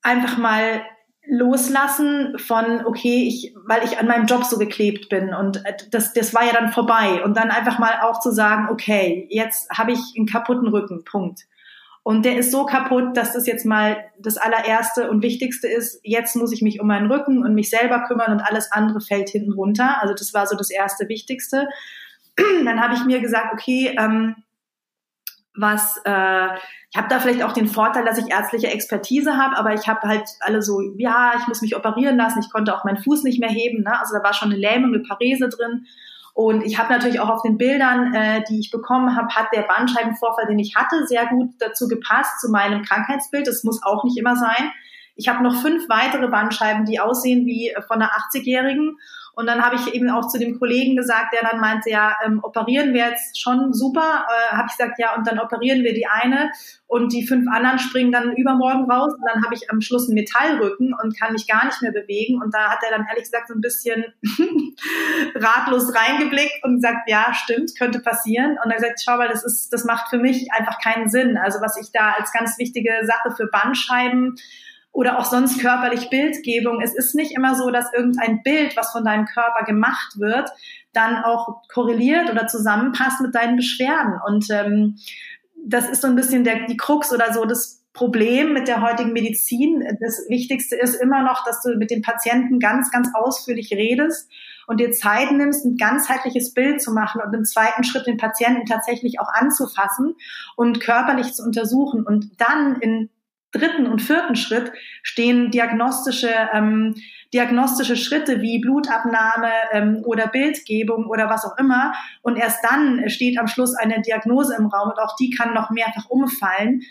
einfach 0.03 0.37
mal 0.37 0.83
loslassen 1.29 2.37
von, 2.41 2.85
okay, 2.87 3.29
ich, 3.29 3.55
weil 3.65 3.85
ich 3.85 3.99
an 3.99 4.09
meinem 4.09 4.27
Job 4.27 4.45
so 4.45 4.59
geklebt 4.59 5.11
bin 5.11 5.33
und 5.33 5.65
äh, 5.65 5.77
das, 5.93 6.13
das 6.13 6.35
war 6.35 6.45
ja 6.45 6.53
dann 6.53 6.73
vorbei 6.73 7.23
und 7.23 7.37
dann 7.37 7.53
einfach 7.53 7.79
mal 7.79 8.01
auch 8.03 8.19
zu 8.19 8.33
sagen, 8.33 8.67
okay, 8.69 9.29
jetzt 9.31 9.71
habe 9.71 9.93
ich 9.93 10.01
einen 10.17 10.27
kaputten 10.27 10.67
Rücken, 10.67 11.05
Punkt. 11.05 11.43
Und 12.03 12.25
der 12.25 12.37
ist 12.37 12.51
so 12.51 12.67
kaputt, 12.67 13.17
dass 13.17 13.33
das 13.33 13.47
jetzt 13.47 13.65
mal 13.65 13.97
das 14.19 14.37
allererste 14.37 15.09
und 15.09 15.23
wichtigste 15.23 15.69
ist. 15.69 16.01
Jetzt 16.03 16.35
muss 16.35 16.51
ich 16.51 16.63
mich 16.63 16.81
um 16.81 16.89
meinen 16.89 17.09
Rücken 17.09 17.45
und 17.45 17.55
mich 17.55 17.71
selber 17.71 18.03
kümmern 18.09 18.33
und 18.33 18.41
alles 18.41 18.73
andere 18.73 19.01
fällt 19.01 19.29
hinten 19.29 19.53
runter. 19.53 20.03
Also 20.03 20.15
das 20.15 20.35
war 20.35 20.49
so 20.49 20.57
das 20.57 20.71
erste 20.71 21.09
Wichtigste. 21.09 21.69
Dann 22.65 22.81
habe 22.81 22.95
ich 22.95 23.05
mir 23.05 23.21
gesagt, 23.21 23.53
okay, 23.53 23.95
ähm, 23.97 24.35
was 25.57 26.01
äh, 26.05 26.49
ich 26.95 26.99
habe 26.99 27.09
da 27.09 27.19
vielleicht 27.19 27.43
auch 27.43 27.53
den 27.53 27.67
Vorteil, 27.67 28.05
dass 28.05 28.19
ich 28.19 28.31
ärztliche 28.31 28.69
Expertise 28.69 29.37
habe, 29.37 29.57
aber 29.57 29.75
ich 29.75 29.89
habe 29.89 30.07
halt 30.07 30.29
alle 30.39 30.63
so, 30.63 30.81
ja, 30.97 31.33
ich 31.37 31.49
muss 31.49 31.61
mich 31.61 31.77
operieren 31.77 32.17
lassen, 32.17 32.39
ich 32.39 32.53
konnte 32.53 32.73
auch 32.73 32.85
meinen 32.85 33.03
Fuß 33.03 33.25
nicht 33.25 33.41
mehr 33.41 33.51
heben, 33.51 33.83
ne? 33.83 33.99
also 33.99 34.17
da 34.17 34.23
war 34.23 34.33
schon 34.33 34.53
eine 34.53 34.61
Lähmung, 34.61 34.95
eine 34.95 35.03
Parese 35.03 35.49
drin. 35.49 35.87
Und 36.35 36.63
ich 36.63 36.79
habe 36.79 36.93
natürlich 36.93 37.19
auch 37.19 37.29
auf 37.29 37.43
den 37.43 37.59
Bildern, 37.59 38.15
äh, 38.15 38.45
die 38.49 38.61
ich 38.61 38.71
bekommen 38.71 39.17
habe, 39.17 39.29
hat 39.35 39.49
der 39.53 39.63
Bandscheibenvorfall, 39.63 40.47
den 40.47 40.59
ich 40.61 40.77
hatte, 40.77 41.07
sehr 41.07 41.27
gut 41.27 41.51
dazu 41.59 41.89
gepasst, 41.89 42.41
zu 42.41 42.49
meinem 42.51 42.83
Krankheitsbild. 42.83 43.49
Das 43.49 43.65
muss 43.65 43.83
auch 43.83 44.05
nicht 44.05 44.17
immer 44.17 44.37
sein. 44.37 44.73
Ich 45.17 45.29
habe 45.29 45.43
noch 45.43 45.63
fünf 45.63 45.89
weitere 45.89 46.29
Bandscheiben, 46.29 46.87
die 46.87 46.99
aussehen 46.99 47.47
wie 47.47 47.73
von 47.89 48.03
einer 48.03 48.11
80-Jährigen. 48.11 48.99
Und 49.37 49.47
dann 49.47 49.63
habe 49.63 49.77
ich 49.77 49.95
eben 49.95 50.11
auch 50.11 50.29
zu 50.29 50.39
dem 50.39 50.59
Kollegen 50.59 50.97
gesagt, 50.97 51.35
der 51.35 51.49
dann 51.49 51.61
meinte, 51.61 51.91
ja, 51.91 52.17
ähm, 52.25 52.41
operieren 52.43 52.93
wir 52.95 53.09
jetzt 53.09 53.41
schon 53.41 53.73
super. 53.73 54.27
Äh, 54.29 54.57
habe 54.57 54.69
ich 54.71 54.77
gesagt, 54.77 54.99
ja, 54.99 55.15
und 55.17 55.27
dann 55.27 55.39
operieren 55.39 55.83
wir 55.83 55.95
die 55.95 56.07
eine 56.07 56.51
und 56.87 57.13
die 57.13 57.27
fünf 57.27 57.49
anderen 57.51 57.79
springen 57.79 58.13
dann 58.13 58.37
übermorgen 58.37 58.91
raus. 58.91 59.13
Und 59.15 59.25
dann 59.27 59.45
habe 59.45 59.55
ich 59.55 59.71
am 59.71 59.81
Schluss 59.81 60.09
einen 60.09 60.15
Metallrücken 60.15 60.95
und 60.95 61.19
kann 61.19 61.33
mich 61.33 61.47
gar 61.47 61.65
nicht 61.67 61.83
mehr 61.83 61.93
bewegen. 61.93 62.41
Und 62.43 62.55
da 62.55 62.71
hat 62.71 62.79
er 62.85 62.97
dann 62.97 63.07
ehrlich 63.09 63.25
gesagt 63.25 63.49
so 63.49 63.55
ein 63.55 63.61
bisschen 63.61 64.05
ratlos 65.35 65.93
reingeblickt 65.95 66.63
und 66.63 66.77
gesagt, 66.77 67.09
ja, 67.09 67.35
stimmt, 67.35 67.73
könnte 67.79 68.01
passieren. 68.01 68.59
Und 68.63 68.71
er 68.71 68.77
gesagt, 68.77 69.01
schau 69.05 69.17
mal, 69.17 69.29
das 69.29 69.45
ist, 69.45 69.73
das 69.73 69.85
macht 69.85 70.09
für 70.09 70.19
mich 70.19 70.53
einfach 70.53 70.79
keinen 70.81 71.09
Sinn. 71.09 71.37
Also 71.37 71.61
was 71.61 71.81
ich 71.81 71.91
da 71.93 72.13
als 72.19 72.33
ganz 72.33 72.59
wichtige 72.59 72.93
Sache 73.05 73.35
für 73.37 73.47
Bandscheiben 73.47 74.37
oder 74.95 75.19
auch 75.19 75.25
sonst 75.25 75.61
körperlich 75.61 76.09
Bildgebung. 76.09 76.81
Es 76.81 76.95
ist 76.95 77.15
nicht 77.15 77.33
immer 77.33 77.57
so, 77.57 77.71
dass 77.71 77.93
irgendein 77.93 78.43
Bild, 78.43 78.77
was 78.77 78.93
von 78.93 79.05
deinem 79.05 79.27
Körper 79.27 79.65
gemacht 79.65 80.19
wird, 80.19 80.49
dann 80.93 81.23
auch 81.25 81.63
korreliert 81.69 82.31
oder 82.31 82.47
zusammenpasst 82.47 83.21
mit 83.21 83.35
deinen 83.35 83.57
Beschwerden. 83.57 84.15
Und 84.25 84.47
ähm, 84.51 84.97
das 85.67 85.91
ist 85.91 86.03
so 86.03 86.07
ein 86.07 86.15
bisschen 86.15 86.45
der, 86.45 86.67
die 86.67 86.77
Krux 86.77 87.13
oder 87.13 87.33
so 87.33 87.45
das 87.45 87.83
Problem 87.93 88.53
mit 88.53 88.69
der 88.69 88.83
heutigen 88.83 89.13
Medizin. 89.13 89.83
Das 90.01 90.27
Wichtigste 90.29 90.77
ist 90.77 90.95
immer 90.95 91.23
noch, 91.25 91.45
dass 91.45 91.61
du 91.63 91.75
mit 91.77 91.91
dem 91.91 92.03
Patienten 92.03 92.61
ganz, 92.61 92.93
ganz 92.93 93.09
ausführlich 93.15 93.73
redest 93.73 94.31
und 94.69 94.79
dir 94.79 94.93
Zeit 94.93 95.33
nimmst, 95.33 95.65
ein 95.65 95.77
ganzheitliches 95.77 96.55
Bild 96.55 96.81
zu 96.81 96.93
machen 96.93 97.21
und 97.21 97.35
im 97.35 97.45
zweiten 97.45 97.83
Schritt 97.83 98.07
den 98.07 98.17
Patienten 98.17 98.65
tatsächlich 98.67 99.19
auch 99.19 99.29
anzufassen 99.33 100.15
und 100.57 100.81
körperlich 100.81 101.35
zu 101.35 101.43
untersuchen 101.43 102.07
und 102.07 102.31
dann 102.41 102.77
in 102.77 103.11
dritten 103.55 103.87
und 103.87 104.03
vierten 104.03 104.37
Schritt 104.37 104.73
stehen 105.03 105.51
diagnostische, 105.51 106.33
ähm, 106.53 106.95
diagnostische 107.33 107.97
Schritte 107.97 108.43
wie 108.43 108.61
Blutabnahme 108.61 109.51
ähm, 109.73 110.03
oder 110.05 110.27
Bildgebung 110.27 111.07
oder 111.07 111.31
was 111.31 111.45
auch 111.45 111.57
immer. 111.59 111.93
Und 112.23 112.37
erst 112.37 112.65
dann 112.65 113.09
steht 113.09 113.39
am 113.39 113.47
Schluss 113.47 113.75
eine 113.75 114.03
Diagnose 114.03 114.57
im 114.57 114.67
Raum 114.67 114.91
und 114.91 114.99
auch 114.99 115.17
die 115.17 115.31
kann 115.31 115.55
noch 115.55 115.71
mehrfach 115.71 116.09
umfallen. 116.09 116.83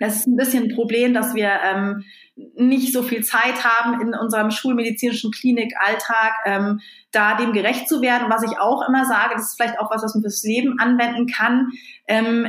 Das 0.00 0.16
ist 0.16 0.26
ein 0.26 0.36
bisschen 0.36 0.64
ein 0.64 0.74
Problem, 0.74 1.14
dass 1.14 1.34
wir 1.34 1.50
ähm, 1.64 2.04
nicht 2.56 2.92
so 2.92 3.02
viel 3.02 3.22
Zeit 3.22 3.64
haben 3.64 4.00
in 4.00 4.14
unserem 4.14 4.50
schulmedizinischen 4.50 5.30
Klinikalltag, 5.30 6.32
ähm, 6.46 6.80
da 7.12 7.36
dem 7.36 7.52
gerecht 7.52 7.88
zu 7.88 8.00
werden. 8.02 8.28
Was 8.28 8.42
ich 8.42 8.58
auch 8.58 8.88
immer 8.88 9.04
sage, 9.04 9.34
das 9.34 9.50
ist 9.50 9.56
vielleicht 9.56 9.78
auch 9.78 9.90
was, 9.90 10.02
was 10.02 10.14
man 10.14 10.22
fürs 10.22 10.42
Leben 10.42 10.80
anwenden 10.80 11.26
kann. 11.26 11.70
Ähm, 12.08 12.48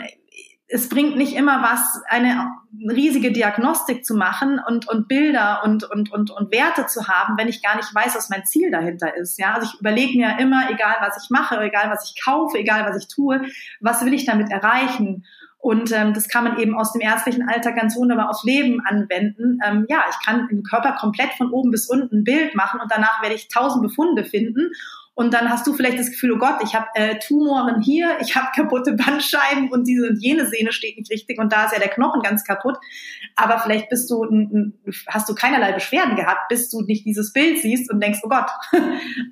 es 0.67 0.89
bringt 0.89 1.15
nicht 1.15 1.35
immer 1.35 1.61
was, 1.61 2.01
eine 2.09 2.47
riesige 2.89 3.31
Diagnostik 3.31 4.03
zu 4.03 4.15
machen 4.15 4.59
und, 4.67 4.87
und 4.89 5.07
Bilder 5.07 5.61
und, 5.63 5.83
und, 5.83 6.11
und, 6.11 6.31
und 6.31 6.51
Werte 6.51 6.87
zu 6.87 7.07
haben, 7.07 7.37
wenn 7.37 7.47
ich 7.47 7.61
gar 7.61 7.75
nicht 7.75 7.93
weiß, 7.93 8.15
was 8.15 8.29
mein 8.29 8.45
Ziel 8.45 8.71
dahinter 8.71 9.15
ist. 9.15 9.37
Ja, 9.39 9.53
also 9.53 9.67
ich 9.71 9.79
überlege 9.79 10.17
mir 10.17 10.39
immer, 10.39 10.69
egal 10.71 10.95
was 11.01 11.23
ich 11.23 11.29
mache, 11.29 11.59
egal 11.61 11.91
was 11.91 12.09
ich 12.09 12.23
kaufe, 12.23 12.57
egal 12.57 12.85
was 12.85 13.03
ich 13.03 13.07
tue, 13.07 13.41
was 13.79 14.03
will 14.05 14.13
ich 14.13 14.25
damit 14.25 14.51
erreichen? 14.51 15.25
Und 15.59 15.91
ähm, 15.91 16.13
das 16.13 16.27
kann 16.27 16.43
man 16.43 16.59
eben 16.59 16.77
aus 16.77 16.93
dem 16.93 17.01
ärztlichen 17.01 17.47
Alltag 17.49 17.75
ganz 17.75 17.95
wunderbar 17.95 18.29
aufs 18.29 18.43
Leben 18.43 18.81
anwenden. 18.85 19.59
Ähm, 19.65 19.85
ja, 19.89 20.03
ich 20.09 20.25
kann 20.25 20.47
den 20.47 20.63
Körper 20.63 20.91
komplett 20.93 21.33
von 21.33 21.51
oben 21.51 21.71
bis 21.71 21.87
unten 21.87 22.17
ein 22.17 22.23
Bild 22.23 22.55
machen 22.55 22.79
und 22.79 22.91
danach 22.91 23.21
werde 23.21 23.33
ich 23.33 23.47
tausend 23.47 23.81
Befunde 23.81 24.25
finden 24.25 24.71
und 25.15 25.33
dann 25.33 25.49
hast 25.49 25.65
du 25.65 25.73
vielleicht 25.73 25.97
das 25.97 26.11
Gefühl, 26.11 26.33
oh 26.33 26.37
Gott, 26.37 26.57
ich 26.61 26.75
habe 26.75 26.87
äh, 26.93 27.17
Tumoren 27.19 27.81
hier, 27.81 28.17
ich 28.19 28.35
habe 28.35 28.49
kaputte 28.53 28.93
Bandscheiben 28.93 29.71
und 29.71 29.87
diese 29.87 30.09
und 30.09 30.17
jene 30.21 30.45
Sehne 30.45 30.73
steht 30.73 30.97
nicht 30.97 31.09
richtig 31.09 31.39
und 31.39 31.53
da 31.53 31.65
ist 31.65 31.71
ja 31.71 31.79
der 31.79 31.87
Knochen 31.87 32.21
ganz 32.21 32.43
kaputt. 32.43 32.77
Aber 33.37 33.59
vielleicht 33.59 33.89
bist 33.89 34.11
du, 34.11 34.25
hast 35.07 35.29
du 35.29 35.33
keinerlei 35.33 35.71
Beschwerden 35.71 36.17
gehabt, 36.17 36.49
bis 36.49 36.69
du 36.69 36.81
nicht 36.81 37.05
dieses 37.05 37.31
Bild 37.31 37.59
siehst 37.59 37.89
und 37.89 38.03
denkst, 38.03 38.19
oh 38.23 38.29
Gott. 38.29 38.49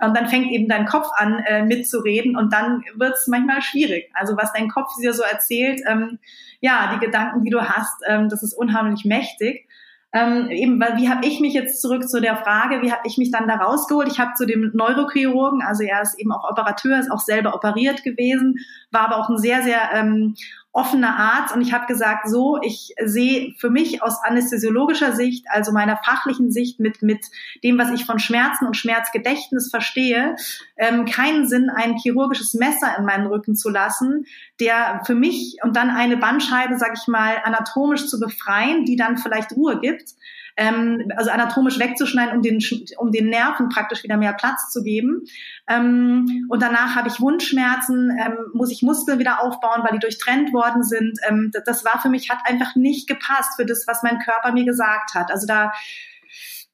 Und 0.01 0.17
dann 0.17 0.27
fängt 0.27 0.51
eben 0.51 0.67
dein 0.67 0.85
Kopf 0.85 1.07
an 1.15 1.39
äh, 1.45 1.63
mitzureden 1.63 2.35
und 2.35 2.51
dann 2.51 2.83
wird 2.95 3.15
es 3.15 3.27
manchmal 3.27 3.61
schwierig. 3.61 4.09
Also 4.13 4.35
was 4.35 4.51
dein 4.53 4.69
Kopf 4.69 4.91
dir 4.99 5.13
so 5.13 5.23
erzählt, 5.23 5.81
ähm, 5.87 6.19
ja, 6.59 6.93
die 6.93 7.05
Gedanken, 7.05 7.43
die 7.43 7.49
du 7.49 7.61
hast, 7.61 8.01
ähm, 8.07 8.29
das 8.29 8.43
ist 8.43 8.53
unheimlich 8.53 9.05
mächtig. 9.05 9.67
Ähm, 10.15 10.49
eben, 10.51 10.79
weil 10.79 10.97
wie 10.97 11.09
habe 11.09 11.25
ich 11.25 11.39
mich 11.39 11.55
jetzt 11.55 11.81
zurück 11.81 12.07
zu 12.07 12.21
der 12.21 12.37
Frage, 12.37 12.83
wie 12.83 12.91
habe 12.91 13.01
ich 13.05 13.17
mich 13.17 13.31
dann 13.31 13.47
da 13.47 13.55
rausgeholt? 13.55 14.07
Ich 14.07 14.19
habe 14.19 14.33
zu 14.35 14.45
dem 14.45 14.69
Neurochirurgen, 14.73 15.63
also 15.63 15.81
er 15.81 16.03
ist 16.03 16.19
eben 16.19 16.31
auch 16.31 16.47
Operateur, 16.47 16.99
ist 16.99 17.11
auch 17.11 17.19
selber 17.19 17.55
operiert 17.55 18.03
gewesen, 18.03 18.57
war 18.91 19.01
aber 19.01 19.17
auch 19.17 19.29
ein 19.29 19.39
sehr, 19.39 19.63
sehr 19.63 19.89
ähm, 19.95 20.35
offener 20.73 21.15
Arzt. 21.15 21.55
Und 21.55 21.61
ich 21.61 21.71
habe 21.71 21.85
gesagt, 21.85 22.27
so, 22.27 22.59
ich 22.61 22.95
sehe 23.05 23.53
für 23.57 23.69
mich 23.69 24.01
aus 24.01 24.17
anästhesiologischer 24.23 25.13
Sicht, 25.15 25.45
also 25.49 25.71
meiner 25.71 25.97
fachlichen 25.97 26.51
Sicht 26.51 26.79
mit, 26.79 27.03
mit 27.03 27.27
dem, 27.63 27.77
was 27.77 27.91
ich 27.91 28.05
von 28.05 28.17
Schmerzen 28.19 28.65
und 28.65 28.75
Schmerzgedächtnis 28.75 29.69
verstehe, 29.69 30.35
ähm, 30.75 31.05
keinen 31.05 31.47
Sinn, 31.47 31.69
ein 31.69 31.95
chirurgisches 31.97 32.55
Messer 32.55 32.95
in 32.97 33.05
meinen 33.05 33.27
Rücken 33.27 33.55
zu 33.55 33.69
lassen, 33.69 34.25
der 34.59 35.01
für 35.05 35.15
mich 35.15 35.57
und 35.61 35.75
dann 35.75 35.91
eine 35.91 36.17
Bandscheibe, 36.17 36.77
sag 36.77 36.97
ich 36.99 37.07
mal, 37.07 37.37
anatomisch 37.43 38.07
zu 38.07 38.19
befreien, 38.19 38.83
die 38.85 38.95
dann 38.95 39.17
vielleicht 39.17 39.51
Ruhe 39.53 39.79
gibt 39.79 40.15
ähm, 40.55 41.11
also 41.15 41.31
anatomisch 41.31 41.79
wegzuschneiden, 41.79 42.35
um 42.35 42.41
den, 42.41 42.59
um 42.97 43.11
den 43.11 43.29
Nerven 43.29 43.69
praktisch 43.69 44.03
wieder 44.03 44.17
mehr 44.17 44.33
Platz 44.33 44.69
zu 44.71 44.83
geben. 44.83 45.23
Ähm, 45.67 46.47
und 46.49 46.61
danach 46.61 46.95
habe 46.95 47.07
ich 47.07 47.19
Wundschmerzen, 47.19 48.11
ähm, 48.19 48.37
muss 48.53 48.71
ich 48.71 48.81
Muskeln 48.81 49.19
wieder 49.19 49.41
aufbauen, 49.41 49.81
weil 49.83 49.93
die 49.93 49.99
durchtrennt 49.99 50.53
worden 50.53 50.83
sind. 50.83 51.19
Ähm, 51.27 51.51
das 51.65 51.83
war 51.85 52.01
für 52.01 52.09
mich, 52.09 52.29
hat 52.29 52.39
einfach 52.45 52.75
nicht 52.75 53.07
gepasst 53.07 53.55
für 53.55 53.65
das, 53.65 53.85
was 53.87 54.03
mein 54.03 54.19
Körper 54.19 54.51
mir 54.51 54.65
gesagt 54.65 55.13
hat. 55.15 55.31
Also 55.31 55.47
da 55.47 55.71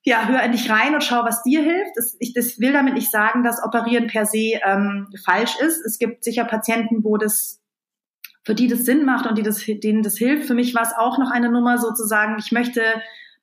ja, 0.04 0.28
hör 0.28 0.42
endlich 0.42 0.70
rein 0.70 0.94
und 0.94 1.04
schau, 1.04 1.24
was 1.24 1.44
dir 1.44 1.62
hilft. 1.62 1.92
Das, 1.96 2.16
ich 2.20 2.34
das 2.34 2.60
will 2.60 2.72
damit 2.72 2.94
nicht 2.94 3.12
sagen, 3.12 3.44
dass 3.44 3.62
Operieren 3.62 4.08
per 4.08 4.26
se 4.26 4.60
ähm, 4.66 5.08
falsch 5.24 5.56
ist. 5.60 5.86
Es 5.86 6.00
gibt 6.00 6.24
sicher 6.24 6.46
Patienten, 6.46 7.04
wo 7.04 7.18
das 7.18 7.60
für 8.44 8.56
die 8.56 8.68
das 8.68 8.86
Sinn 8.86 9.06
macht 9.06 9.28
und 9.28 9.38
die 9.38 9.44
das, 9.44 9.64
denen 9.66 10.02
das 10.02 10.18
hilft. 10.18 10.48
Für 10.48 10.54
mich 10.54 10.74
war 10.74 10.84
es 10.84 10.94
auch 10.98 11.18
noch 11.20 11.32
eine 11.32 11.52
Nummer 11.52 11.78
sozusagen, 11.78 12.38
ich 12.40 12.52
möchte 12.52 12.82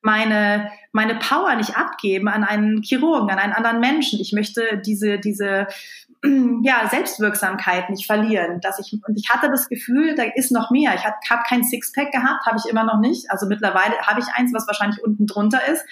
meine, 0.07 0.71
meine 0.93 1.15
Power 1.15 1.53
nicht 1.55 1.75
abgeben 1.75 2.29
an 2.29 2.45
einen 2.45 2.81
Chirurgen, 2.81 3.29
an 3.29 3.39
einen 3.39 3.51
anderen 3.51 3.81
Menschen. 3.81 4.21
Ich 4.21 4.31
möchte 4.31 4.81
diese, 4.85 5.19
diese, 5.19 5.67
ja, 6.63 6.87
Selbstwirksamkeit 6.89 7.89
nicht 7.89 8.07
verlieren. 8.07 8.61
Dass 8.61 8.79
ich, 8.79 8.97
und 9.05 9.17
ich 9.17 9.29
hatte 9.29 9.49
das 9.49 9.67
Gefühl, 9.67 10.15
da 10.15 10.23
ist 10.23 10.51
noch 10.51 10.71
mehr. 10.71 10.93
Ich 10.95 11.03
habe 11.03 11.17
hab 11.29 11.45
kein 11.45 11.65
Sixpack 11.65 12.11
gehabt, 12.13 12.45
habe 12.45 12.57
ich 12.57 12.71
immer 12.71 12.85
noch 12.85 13.01
nicht. 13.01 13.29
Also 13.29 13.47
mittlerweile 13.47 13.97
habe 13.99 14.21
ich 14.21 14.27
eins, 14.33 14.53
was 14.53 14.65
wahrscheinlich 14.65 15.03
unten 15.03 15.27
drunter 15.27 15.59
ist, 15.71 15.85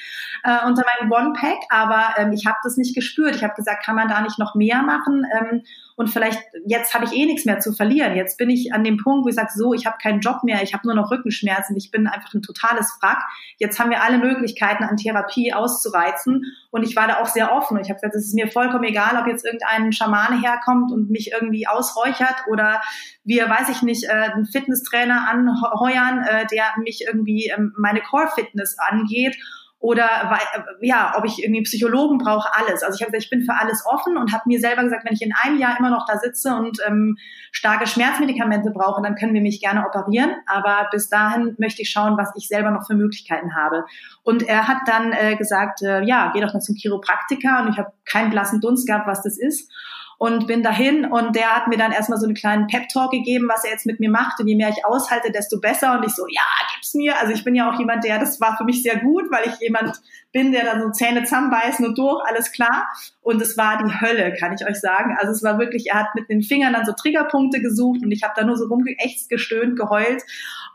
äh, 0.43 0.65
unter 0.65 0.84
meinem 0.97 1.12
One-Pack, 1.12 1.60
aber 1.69 2.15
ähm, 2.17 2.32
ich 2.32 2.45
habe 2.45 2.58
das 2.63 2.78
nicht 2.78 2.95
gespürt. 2.95 3.36
Ich 3.36 3.43
habe 3.43 3.54
gesagt, 3.56 3.86
kann 3.86 3.95
man 3.95 4.08
da 4.08 4.21
nicht 4.21 4.39
noch 4.39 4.56
mehr 4.56 4.82
machen? 4.82 5.25
Ähm, 5.38 5.63
und 5.97 6.10
vielleicht, 6.10 6.39
jetzt 6.65 6.93
habe 6.93 7.05
ich 7.05 7.13
eh 7.13 7.25
nichts 7.25 7.45
mehr 7.45 7.60
zu 7.60 7.71
verlieren. 7.71 8.15
Jetzt 8.15 8.38
bin 8.38 8.49
ich 8.49 8.73
an 8.73 8.84
dem 8.84 8.97
Punkt, 8.97 9.25
wo 9.25 9.29
ich 9.29 9.36
sage, 9.36 9.51
so, 9.55 9.73
ich 9.73 9.86
habe 9.86 9.95
keinen 10.01 10.19
Job 10.19 10.43
mehr, 10.43 10.62
ich 10.62 10.73
habe 10.73 10.86
nur 10.86 10.95
noch 10.95 11.10
Rückenschmerzen, 11.10 11.77
ich 11.77 11.89
bin 11.89 12.08
einfach 12.08 12.34
ein 12.34 12.41
totales 12.41 12.97
Wrack. 13.01 13.23
Jetzt 13.58 13.79
haben 13.79 13.89
wir 13.89 14.03
alle 14.03 14.17
Möglichkeiten 14.17 14.84
an 14.84 14.97
Therapie 14.97 15.53
auszureizen. 15.53 16.43
Und 16.69 16.84
ich 16.84 16.97
war 16.97 17.08
da 17.08 17.21
auch 17.21 17.27
sehr 17.27 17.53
offen. 17.53 17.79
Ich 17.79 17.89
habe 17.89 17.95
gesagt, 17.95 18.15
es 18.15 18.25
ist 18.25 18.36
mir 18.36 18.49
vollkommen 18.49 18.84
egal, 18.84 19.17
ob 19.21 19.27
jetzt 19.27 19.45
irgendein 19.45 19.93
Schamane 19.93 20.41
herkommt 20.41 20.91
und 20.91 21.10
mich 21.10 21.31
irgendwie 21.31 21.65
ausräuchert 21.65 22.43
oder 22.49 22.81
wir, 23.23 23.49
weiß 23.49 23.69
ich 23.69 23.81
nicht, 23.81 24.03
äh, 24.03 24.31
einen 24.34 24.45
Fitnesstrainer 24.45 25.29
anheuern, 25.29 26.23
äh, 26.23 26.45
der 26.47 26.65
mich 26.84 27.05
irgendwie 27.08 27.53
ähm, 27.55 27.73
meine 27.77 28.01
Core-Fitness 28.01 28.75
angeht 28.79 29.38
oder 29.86 30.36
ja, 30.82 31.13
ob 31.15 31.26
ich 31.26 31.43
irgendwie 31.43 31.62
Psychologen 31.62 32.17
brauche, 32.17 32.50
alles. 32.56 32.82
Also 32.82 32.95
ich 32.95 33.02
habe 33.02 33.12
gesagt, 33.12 33.26
ich 33.26 33.30
bin 33.30 33.43
für 33.43 33.54
alles 33.54 33.86
offen 33.86 34.17
und 34.17 34.34
habe 34.34 34.41
mir 34.48 34.60
selber 34.60 34.82
gesagt, 34.82 35.06
wenn 35.06 35.13
ich 35.13 35.21
in 35.21 35.32
einem 35.43 35.60
Jahr 35.60 35.78
immer 35.78 35.91
noch 35.91 36.08
da 36.08 36.17
sitze 36.17 36.56
und 36.56 36.80
ähm, 36.88 37.17
starke 37.52 37.86
Schmerzmedikamente 37.86 38.71
brauche, 38.71 39.04
dann 39.04 39.13
können 39.13 39.36
wir 39.36 39.43
mich 39.43 39.62
gerne 39.62 39.86
operieren. 39.86 40.32
Aber 40.48 40.88
bis 40.91 41.08
dahin 41.10 41.56
möchte 41.60 41.84
ich 41.84 41.91
schauen, 41.91 42.17
was 42.17 42.32
ich 42.36 42.48
selber 42.48 42.71
noch 42.71 42.88
für 42.88 42.95
Möglichkeiten 42.95 43.56
habe. 43.56 43.86
Und 44.24 44.41
er 44.41 44.67
hat 44.67 44.80
dann 44.88 45.13
äh, 45.13 45.36
gesagt, 45.36 45.84
äh, 45.84 46.02
ja, 46.02 46.32
geh 46.34 46.41
doch 46.41 46.56
mal 46.56 46.62
zum 46.62 46.76
Chiropraktiker 46.76 47.62
und 47.62 47.69
ich 47.69 47.78
habe 47.78 47.91
keinen 48.06 48.32
blassen 48.32 48.62
Dunst 48.62 48.88
gehabt, 48.88 49.06
was 49.06 49.21
das 49.21 49.38
ist 49.38 49.71
und 50.17 50.47
bin 50.47 50.63
dahin 50.63 51.06
und 51.06 51.36
der 51.36 51.56
hat 51.56 51.67
mir 51.67 51.78
dann 51.78 51.91
erstmal 51.91 52.19
so 52.19 52.25
einen 52.25 52.36
kleinen 52.36 52.67
Pep-Talk 52.67 53.12
gegeben, 53.12 53.49
was 53.49 53.63
er 53.63 53.71
jetzt 53.71 53.86
mit 53.86 53.99
mir 53.99 54.10
macht 54.10 54.39
und 54.39 54.47
je 54.47 54.56
mehr 54.56 54.69
ich 54.69 54.86
aushalte, 54.86 55.32
desto 55.32 55.60
besser 55.60 55.97
und 55.97 56.06
ich 56.06 56.13
so, 56.13 56.25
ja, 56.30 56.43
gib's 56.73 56.93
mir. 56.93 57.19
Also 57.19 57.34
ich 57.34 57.43
bin 57.43 57.56
ja 57.56 57.71
auch 57.71 57.80
jemand, 57.80 58.04
der, 58.04 58.19
das 58.19 58.39
war 58.39 58.58
für 58.58 58.63
mich 58.63 58.84
sehr 58.84 58.97
gut, 58.99 59.25
weil 59.32 59.47
ich 59.47 59.60
jemand 59.60 60.01
bin, 60.32 60.51
der 60.51 60.65
dann 60.65 60.82
so 60.82 60.89
Zähne 60.91 61.23
zusammenbeißen 61.23 61.86
und 61.86 61.97
durch, 61.97 62.23
alles 62.28 62.51
klar. 62.51 62.88
Und 63.21 63.41
es 63.41 63.58
war 63.58 63.84
die 63.84 64.01
Hölle, 64.01 64.34
kann 64.34 64.54
ich 64.54 64.67
euch 64.67 64.80
sagen. 64.80 65.15
Also 65.19 65.32
es 65.32 65.43
war 65.43 65.60
wirklich, 65.60 65.88
er 65.88 66.01
hat 66.01 66.15
mit 66.15 66.30
den 66.30 66.41
Fingern 66.41 66.73
dann 66.73 66.86
so 66.86 66.93
Triggerpunkte 66.93 67.62
gesucht 67.62 68.01
und 68.04 68.12
ich 68.12 68.23
habe 68.23 68.34
da 68.36 68.45
nur 68.45 68.58
so 68.58 68.65
rumgeächtzt, 68.67 69.30
gestöhnt, 69.30 69.78
geheult. 69.78 70.23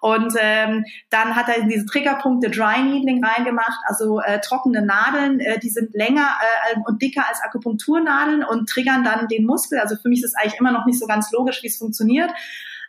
Und 0.00 0.34
ähm, 0.40 0.84
dann 1.10 1.36
hat 1.36 1.48
er 1.48 1.56
in 1.58 1.68
diese 1.68 1.86
Triggerpunkte 1.86 2.50
Dry 2.50 2.82
Needling 2.82 3.22
reingemacht, 3.24 3.80
also 3.86 4.20
äh, 4.20 4.40
trockene 4.40 4.84
Nadeln, 4.84 5.40
äh, 5.40 5.58
die 5.58 5.68
sind 5.68 5.94
länger 5.94 6.28
äh, 6.72 6.76
und 6.86 7.02
dicker 7.02 7.24
als 7.28 7.42
Akupunkturnadeln 7.42 8.42
und 8.42 8.68
triggern 8.68 9.04
dann 9.04 9.28
den 9.28 9.44
Muskel. 9.44 9.78
Also 9.78 9.96
für 9.96 10.08
mich 10.08 10.20
ist 10.20 10.30
es 10.30 10.34
eigentlich 10.34 10.58
immer 10.58 10.72
noch 10.72 10.86
nicht 10.86 10.98
so 10.98 11.06
ganz 11.06 11.30
logisch, 11.32 11.62
wie 11.62 11.68
es 11.68 11.76
funktioniert. 11.76 12.30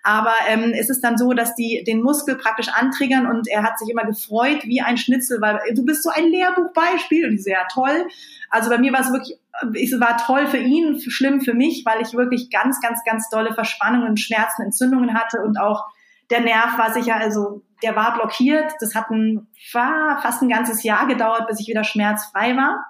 Aber 0.04 0.34
ähm, 0.48 0.74
es 0.76 0.90
ist 0.90 1.04
dann 1.04 1.18
so, 1.18 1.34
dass 1.34 1.54
die 1.54 1.84
den 1.86 2.02
Muskel 2.02 2.36
praktisch 2.36 2.70
antriggern 2.70 3.28
und 3.28 3.48
er 3.48 3.62
hat 3.62 3.78
sich 3.78 3.90
immer 3.90 4.04
gefreut 4.04 4.64
wie 4.64 4.82
ein 4.82 4.98
Schnitzel, 4.98 5.40
weil 5.42 5.60
du 5.76 5.86
bist 5.86 6.02
so 6.02 6.10
ein 6.10 6.28
Lehrbuchbeispiel 6.28 7.28
und 7.28 7.36
ich 7.36 7.44
so, 7.44 7.52
ja 7.52 7.68
toll. 7.72 8.08
Also 8.50 8.70
bei 8.70 8.80
mir 8.80 8.94
war 8.94 9.02
es 9.02 9.12
wirklich, 9.12 9.38
es 9.80 10.00
war 10.00 10.18
toll 10.18 10.48
für 10.48 10.58
ihn, 10.58 11.00
schlimm 11.00 11.42
für 11.42 11.54
mich, 11.54 11.84
weil 11.86 12.02
ich 12.02 12.14
wirklich 12.14 12.50
ganz, 12.50 12.82
ganz, 12.82 13.04
ganz 13.04 13.30
dolle 13.30 13.54
Verspannungen, 13.54 14.18
Schmerzen, 14.18 14.64
Entzündungen 14.64 15.14
hatte 15.14 15.42
und 15.42 15.60
auch 15.60 15.86
der 16.32 16.42
Nerv 16.42 16.78
war 16.78 16.94
sicher, 16.94 17.16
also 17.16 17.64
der 17.84 17.96
war 17.96 18.16
blockiert. 18.16 18.72
Das 18.80 18.96
hat 18.96 19.10
ein, 19.12 19.48
war 19.74 20.22
fast 20.22 20.42
ein 20.42 20.50
ganzes 20.50 20.84
Jahr 20.84 21.08
gedauert, 21.08 21.48
bis 21.48 21.60
ich 21.60 21.68
wieder 21.68 21.84
schmerzfrei 21.84 22.56
war. 22.56 22.86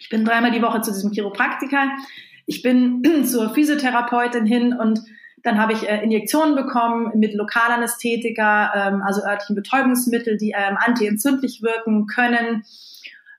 Ich 0.00 0.08
bin 0.08 0.24
dreimal 0.24 0.52
die 0.52 0.62
Woche 0.62 0.80
zu 0.80 0.92
diesem 0.92 1.10
Chiropraktiker. 1.10 1.90
Ich 2.46 2.62
bin 2.62 3.02
zur 3.24 3.52
Physiotherapeutin 3.52 4.46
hin 4.46 4.72
und 4.72 5.00
dann 5.42 5.58
habe 5.58 5.72
ich 5.72 5.88
äh, 5.88 6.02
Injektionen 6.02 6.56
bekommen 6.56 7.12
mit 7.14 7.34
Lokalanästhetika, 7.34 8.88
ähm, 8.88 9.02
also 9.02 9.22
örtlichen 9.22 9.56
Betäubungsmittel, 9.56 10.36
die 10.36 10.54
ähm, 10.56 10.76
antientzündlich 10.78 11.62
wirken 11.62 12.06
können. 12.06 12.64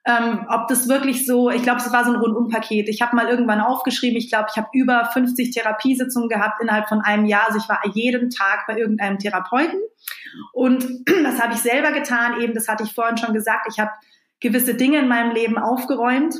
Ähm, 0.06 0.46
ob 0.50 0.68
das 0.70 0.88
wirklich 0.88 1.26
so, 1.26 1.50
ich 1.50 1.62
glaube, 1.62 1.82
es 1.82 1.92
war 1.92 2.06
so 2.06 2.12
ein 2.12 2.20
Rundumpaket. 2.20 2.88
Ich 2.88 3.02
habe 3.02 3.16
mal 3.16 3.28
irgendwann 3.28 3.60
aufgeschrieben, 3.60 4.18
ich 4.18 4.30
glaube, 4.30 4.48
ich 4.50 4.58
habe 4.58 4.70
über 4.74 5.06
50 5.12 5.52
Therapiesitzungen 5.52 6.30
gehabt 6.30 6.62
innerhalb 6.62 6.88
von 6.88 7.02
einem 7.02 7.26
Jahr. 7.26 7.48
Also 7.48 7.60
ich 7.60 7.68
war 7.70 7.82
jeden 7.94 8.30
Tag 8.30 8.66
bei 8.68 8.78
irgendeinem 8.78 9.20
Therapeuten. 9.20 9.80
Und 10.54 10.86
das 11.24 11.42
habe 11.42 11.54
ich 11.54 11.60
selber 11.60 11.92
getan, 11.92 12.40
eben, 12.42 12.54
das 12.54 12.68
hatte 12.68 12.84
ich 12.84 12.94
vorhin 12.94 13.18
schon 13.18 13.34
gesagt, 13.34 13.68
ich 13.70 13.80
habe 13.80 13.92
gewisse 14.40 14.74
Dinge 14.74 15.00
in 15.00 15.08
meinem 15.08 15.32
Leben 15.32 15.58
aufgeräumt 15.58 16.36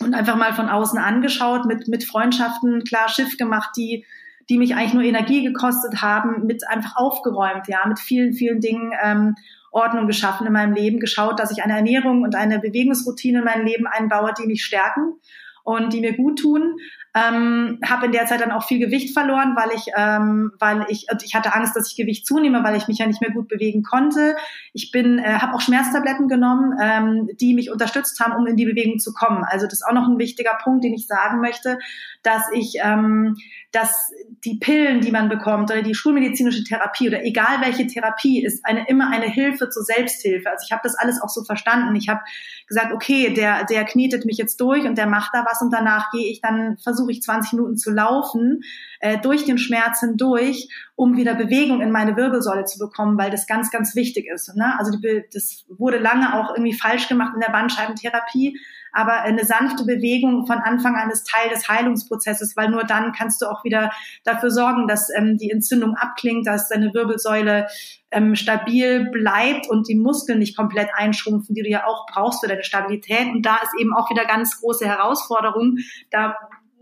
und 0.00 0.14
einfach 0.14 0.36
mal 0.36 0.52
von 0.52 0.68
außen 0.68 0.98
angeschaut, 0.98 1.64
mit, 1.64 1.88
mit 1.88 2.04
Freundschaften 2.04 2.84
klar 2.84 3.08
Schiff 3.08 3.38
gemacht, 3.38 3.70
die 3.76 4.04
die 4.48 4.58
mich 4.58 4.74
eigentlich 4.74 4.94
nur 4.94 5.02
Energie 5.02 5.42
gekostet 5.42 6.02
haben, 6.02 6.46
mit 6.46 6.68
einfach 6.68 6.96
aufgeräumt, 6.96 7.66
ja, 7.68 7.84
mit 7.86 7.98
vielen, 7.98 8.32
vielen 8.32 8.60
Dingen 8.60 8.92
ähm, 9.02 9.34
Ordnung 9.76 10.06
geschaffen 10.06 10.46
in 10.46 10.52
meinem 10.52 10.72
Leben, 10.72 10.98
geschaut, 10.98 11.38
dass 11.38 11.50
ich 11.50 11.62
eine 11.62 11.76
Ernährung 11.76 12.22
und 12.22 12.34
eine 12.34 12.58
Bewegungsroutine 12.58 13.38
in 13.40 13.44
mein 13.44 13.66
Leben 13.66 13.86
einbaue, 13.86 14.32
die 14.38 14.46
mich 14.46 14.64
stärken 14.64 15.20
und 15.62 15.92
die 15.92 16.00
mir 16.00 16.16
gut 16.16 16.38
tun. 16.38 16.78
Ähm, 17.14 17.78
habe 17.84 18.06
in 18.06 18.12
der 18.12 18.26
Zeit 18.26 18.42
dann 18.42 18.52
auch 18.52 18.64
viel 18.66 18.78
Gewicht 18.78 19.14
verloren, 19.14 19.56
weil 19.56 19.70
ich, 19.74 19.86
ähm, 19.96 20.52
weil 20.58 20.84
ich, 20.88 21.06
ich 21.24 21.34
hatte 21.34 21.54
Angst, 21.54 21.74
dass 21.74 21.90
ich 21.90 21.96
Gewicht 21.96 22.26
zunehme, 22.26 22.62
weil 22.62 22.76
ich 22.76 22.88
mich 22.88 22.98
ja 22.98 23.06
nicht 23.06 23.22
mehr 23.22 23.30
gut 23.30 23.48
bewegen 23.48 23.82
konnte. 23.82 24.36
Ich 24.74 24.92
bin, 24.92 25.18
äh, 25.18 25.38
habe 25.38 25.54
auch 25.54 25.62
Schmerztabletten 25.62 26.28
genommen, 26.28 26.76
ähm, 26.80 27.30
die 27.40 27.54
mich 27.54 27.70
unterstützt 27.70 28.20
haben, 28.20 28.34
um 28.34 28.46
in 28.46 28.56
die 28.56 28.66
Bewegung 28.66 28.98
zu 28.98 29.14
kommen. 29.14 29.44
Also 29.44 29.64
das 29.64 29.80
ist 29.80 29.86
auch 29.86 29.94
noch 29.94 30.06
ein 30.06 30.18
wichtiger 30.18 30.58
Punkt, 30.62 30.84
den 30.84 30.92
ich 30.92 31.06
sagen 31.06 31.40
möchte, 31.40 31.78
dass 32.22 32.42
ich, 32.52 32.74
ähm, 32.82 33.36
dass 33.76 34.10
die 34.42 34.58
Pillen, 34.58 35.02
die 35.02 35.10
man 35.10 35.28
bekommt 35.28 35.70
oder 35.70 35.82
die 35.82 35.94
schulmedizinische 35.94 36.64
Therapie 36.64 37.08
oder 37.08 37.24
egal 37.24 37.60
welche 37.60 37.86
Therapie 37.86 38.42
ist 38.42 38.64
eine 38.64 38.88
immer 38.88 39.10
eine 39.10 39.26
Hilfe 39.26 39.68
zur 39.68 39.82
Selbsthilfe. 39.82 40.50
Also 40.50 40.64
ich 40.64 40.72
habe 40.72 40.80
das 40.82 40.94
alles 40.94 41.20
auch 41.20 41.28
so 41.28 41.44
verstanden. 41.44 41.94
Ich 41.94 42.08
habe 42.08 42.20
gesagt, 42.66 42.94
okay, 42.94 43.34
der 43.34 43.64
der 43.64 43.84
knetet 43.84 44.24
mich 44.24 44.38
jetzt 44.38 44.60
durch 44.62 44.84
und 44.86 44.96
der 44.96 45.06
macht 45.06 45.32
da 45.34 45.44
was 45.44 45.60
und 45.60 45.72
danach 45.72 46.10
gehe 46.10 46.30
ich 46.30 46.40
dann 46.40 46.78
versuche 46.78 47.12
ich 47.12 47.20
20 47.20 47.52
Minuten 47.52 47.76
zu 47.76 47.90
laufen 47.90 48.62
äh, 49.00 49.18
durch 49.18 49.44
den 49.44 49.58
Schmerz 49.58 50.00
hindurch, 50.00 50.68
um 50.94 51.18
wieder 51.18 51.34
Bewegung 51.34 51.82
in 51.82 51.90
meine 51.90 52.16
Wirbelsäule 52.16 52.64
zu 52.64 52.78
bekommen, 52.78 53.18
weil 53.18 53.30
das 53.30 53.46
ganz 53.46 53.70
ganz 53.70 53.94
wichtig 53.94 54.26
ist. 54.32 54.56
Ne? 54.56 54.74
Also 54.78 54.96
die, 54.98 55.24
das 55.34 55.66
wurde 55.68 55.98
lange 55.98 56.34
auch 56.34 56.54
irgendwie 56.54 56.74
falsch 56.74 57.08
gemacht 57.08 57.32
in 57.34 57.40
der 57.40 57.52
Bandscheibentherapie 57.52 58.58
aber 58.96 59.20
eine 59.20 59.44
sanfte 59.44 59.84
Bewegung 59.84 60.46
von 60.46 60.58
Anfang 60.58 60.96
an 60.96 61.10
ist 61.10 61.28
Teil 61.28 61.50
des 61.50 61.68
Heilungsprozesses, 61.68 62.56
weil 62.56 62.70
nur 62.70 62.84
dann 62.84 63.12
kannst 63.12 63.42
du 63.42 63.46
auch 63.46 63.62
wieder 63.62 63.90
dafür 64.24 64.50
sorgen, 64.50 64.88
dass 64.88 65.08
ähm, 65.14 65.36
die 65.36 65.50
Entzündung 65.50 65.94
abklingt, 65.96 66.46
dass 66.46 66.68
deine 66.68 66.94
Wirbelsäule 66.94 67.66
ähm, 68.10 68.34
stabil 68.34 69.10
bleibt 69.10 69.68
und 69.68 69.88
die 69.88 69.96
Muskeln 69.96 70.38
nicht 70.38 70.56
komplett 70.56 70.88
einschrumpfen, 70.94 71.54
die 71.54 71.62
du 71.62 71.68
ja 71.68 71.86
auch 71.86 72.06
brauchst 72.06 72.40
für 72.40 72.48
deine 72.48 72.64
Stabilität. 72.64 73.26
Und 73.26 73.42
da 73.42 73.56
ist 73.56 73.72
eben 73.78 73.94
auch 73.94 74.08
wieder 74.08 74.24
ganz 74.24 74.60
große 74.60 74.86
Herausforderung. 74.86 75.76
Da 76.10 76.36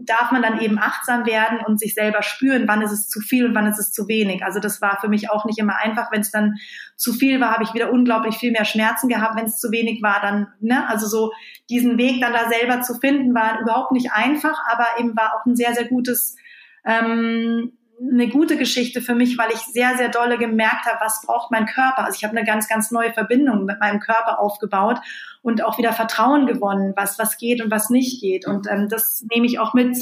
darf 0.06 0.30
man 0.32 0.42
dann 0.42 0.60
eben 0.60 0.78
achtsam 0.78 1.26
werden 1.26 1.60
und 1.66 1.78
sich 1.80 1.94
selber 1.94 2.22
spüren, 2.22 2.66
wann 2.66 2.82
ist 2.82 2.92
es 2.92 3.08
zu 3.08 3.20
viel 3.20 3.46
und 3.46 3.54
wann 3.54 3.66
ist 3.66 3.78
es 3.78 3.92
zu 3.92 4.08
wenig. 4.08 4.44
Also 4.44 4.60
das 4.60 4.80
war 4.80 4.98
für 5.00 5.08
mich 5.08 5.30
auch 5.30 5.44
nicht 5.44 5.58
immer 5.58 5.76
einfach. 5.76 6.10
Wenn 6.12 6.20
es 6.20 6.30
dann 6.30 6.54
zu 6.96 7.12
viel 7.12 7.40
war, 7.40 7.52
habe 7.52 7.64
ich 7.64 7.74
wieder 7.74 7.92
unglaublich 7.92 8.36
viel 8.36 8.52
mehr 8.52 8.64
Schmerzen 8.64 9.08
gehabt. 9.08 9.36
Wenn 9.36 9.46
es 9.46 9.58
zu 9.58 9.70
wenig 9.70 10.02
war, 10.02 10.20
dann, 10.20 10.48
ne, 10.60 10.88
also 10.88 11.06
so 11.06 11.32
diesen 11.70 11.98
Weg 11.98 12.20
dann 12.20 12.32
da 12.32 12.48
selber 12.48 12.82
zu 12.82 12.94
finden, 12.94 13.34
war 13.34 13.60
überhaupt 13.60 13.92
nicht 13.92 14.12
einfach, 14.12 14.58
aber 14.70 14.86
eben 14.98 15.16
war 15.16 15.34
auch 15.34 15.46
ein 15.46 15.56
sehr, 15.56 15.74
sehr 15.74 15.86
gutes 15.86 16.36
ähm, 16.84 17.72
eine 18.00 18.28
gute 18.28 18.56
Geschichte 18.56 19.00
für 19.00 19.14
mich, 19.14 19.38
weil 19.38 19.52
ich 19.52 19.60
sehr, 19.60 19.96
sehr 19.96 20.08
dolle 20.08 20.36
gemerkt 20.36 20.86
habe, 20.86 20.98
was 21.00 21.22
braucht 21.24 21.50
mein 21.50 21.66
Körper. 21.66 22.04
Also 22.04 22.16
ich 22.16 22.24
habe 22.24 22.36
eine 22.36 22.46
ganz, 22.46 22.68
ganz 22.68 22.90
neue 22.90 23.12
Verbindung 23.12 23.64
mit 23.64 23.80
meinem 23.80 24.00
Körper 24.00 24.40
aufgebaut 24.40 24.98
und 25.44 25.62
auch 25.62 25.76
wieder 25.76 25.92
Vertrauen 25.92 26.46
gewonnen, 26.46 26.94
was, 26.96 27.18
was 27.18 27.36
geht 27.36 27.62
und 27.62 27.70
was 27.70 27.90
nicht 27.90 28.20
geht. 28.20 28.46
Und 28.46 28.66
ähm, 28.68 28.88
das 28.88 29.24
nehme 29.30 29.46
ich 29.46 29.58
auch 29.58 29.74
mit 29.74 29.94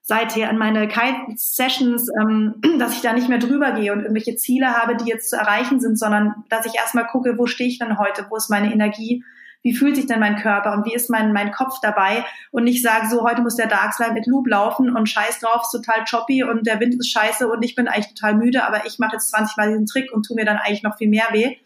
seither 0.00 0.48
an 0.48 0.56
meine 0.56 0.88
Kite-Sessions, 0.88 2.08
ähm, 2.18 2.54
dass 2.78 2.94
ich 2.94 3.02
da 3.02 3.12
nicht 3.12 3.28
mehr 3.28 3.38
drüber 3.38 3.72
gehe 3.72 3.92
und 3.92 4.00
irgendwelche 4.00 4.36
Ziele 4.36 4.74
habe, 4.74 4.96
die 4.96 5.04
jetzt 5.04 5.28
zu 5.28 5.36
erreichen 5.36 5.80
sind, 5.80 5.98
sondern 5.98 6.44
dass 6.48 6.64
ich 6.64 6.76
erstmal 6.76 7.06
gucke, 7.06 7.36
wo 7.36 7.46
stehe 7.46 7.68
ich 7.68 7.78
denn 7.78 7.98
heute, 7.98 8.26
wo 8.30 8.36
ist 8.36 8.48
meine 8.48 8.72
Energie, 8.72 9.22
wie 9.62 9.74
fühlt 9.74 9.96
sich 9.96 10.06
denn 10.06 10.18
mein 10.18 10.36
Körper 10.36 10.72
und 10.72 10.86
wie 10.86 10.94
ist 10.94 11.10
mein, 11.10 11.34
mein 11.34 11.52
Kopf 11.52 11.74
dabei 11.82 12.24
und 12.50 12.64
nicht 12.64 12.82
sage, 12.82 13.06
so, 13.10 13.22
heute 13.22 13.42
muss 13.42 13.56
der 13.56 13.68
Darkslide 13.68 14.14
mit 14.14 14.26
Loop 14.26 14.48
laufen 14.48 14.96
und 14.96 15.10
scheiß 15.10 15.40
drauf, 15.40 15.60
ist 15.62 15.72
total 15.72 16.04
choppy 16.08 16.42
und 16.42 16.66
der 16.66 16.80
Wind 16.80 16.94
ist 16.94 17.12
scheiße 17.12 17.46
und 17.46 17.62
ich 17.62 17.74
bin 17.74 17.86
eigentlich 17.86 18.14
total 18.14 18.34
müde, 18.36 18.66
aber 18.66 18.86
ich 18.86 18.98
mache 18.98 19.16
jetzt 19.16 19.28
20 19.28 19.58
Mal 19.58 19.68
diesen 19.68 19.84
Trick 19.84 20.10
und 20.10 20.24
tu 20.24 20.34
mir 20.34 20.46
dann 20.46 20.56
eigentlich 20.56 20.82
noch 20.82 20.96
viel 20.96 21.10
mehr 21.10 21.28
weh. 21.32 21.58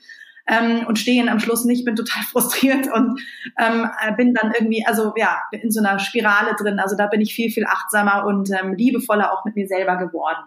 Ähm, 0.47 0.87
und 0.87 0.99
stehen 0.99 1.31
am 1.31 1.41
Schluss 1.41 1.65
nicht, 1.65 1.85
bin 1.85 1.97
total 1.97 2.23
frustriert 2.31 2.87
und 2.93 3.21
ähm, 3.59 3.89
bin 4.17 4.35
dann 4.35 4.53
irgendwie, 4.53 4.85
also 4.87 5.15
ja, 5.17 5.41
in 5.53 5.71
so 5.71 5.81
einer 5.81 5.99
Spirale 5.99 6.55
drin. 6.59 6.79
Also 6.79 6.97
da 6.97 7.07
bin 7.07 7.21
ich 7.21 7.35
viel, 7.35 7.51
viel 7.51 7.65
achtsamer 7.65 8.27
und 8.27 8.51
ähm, 8.51 8.75
liebevoller 8.75 9.33
auch 9.33 9.45
mit 9.45 9.57
mir 9.57 9.67
selber 9.67 9.97
geworden. 9.97 10.45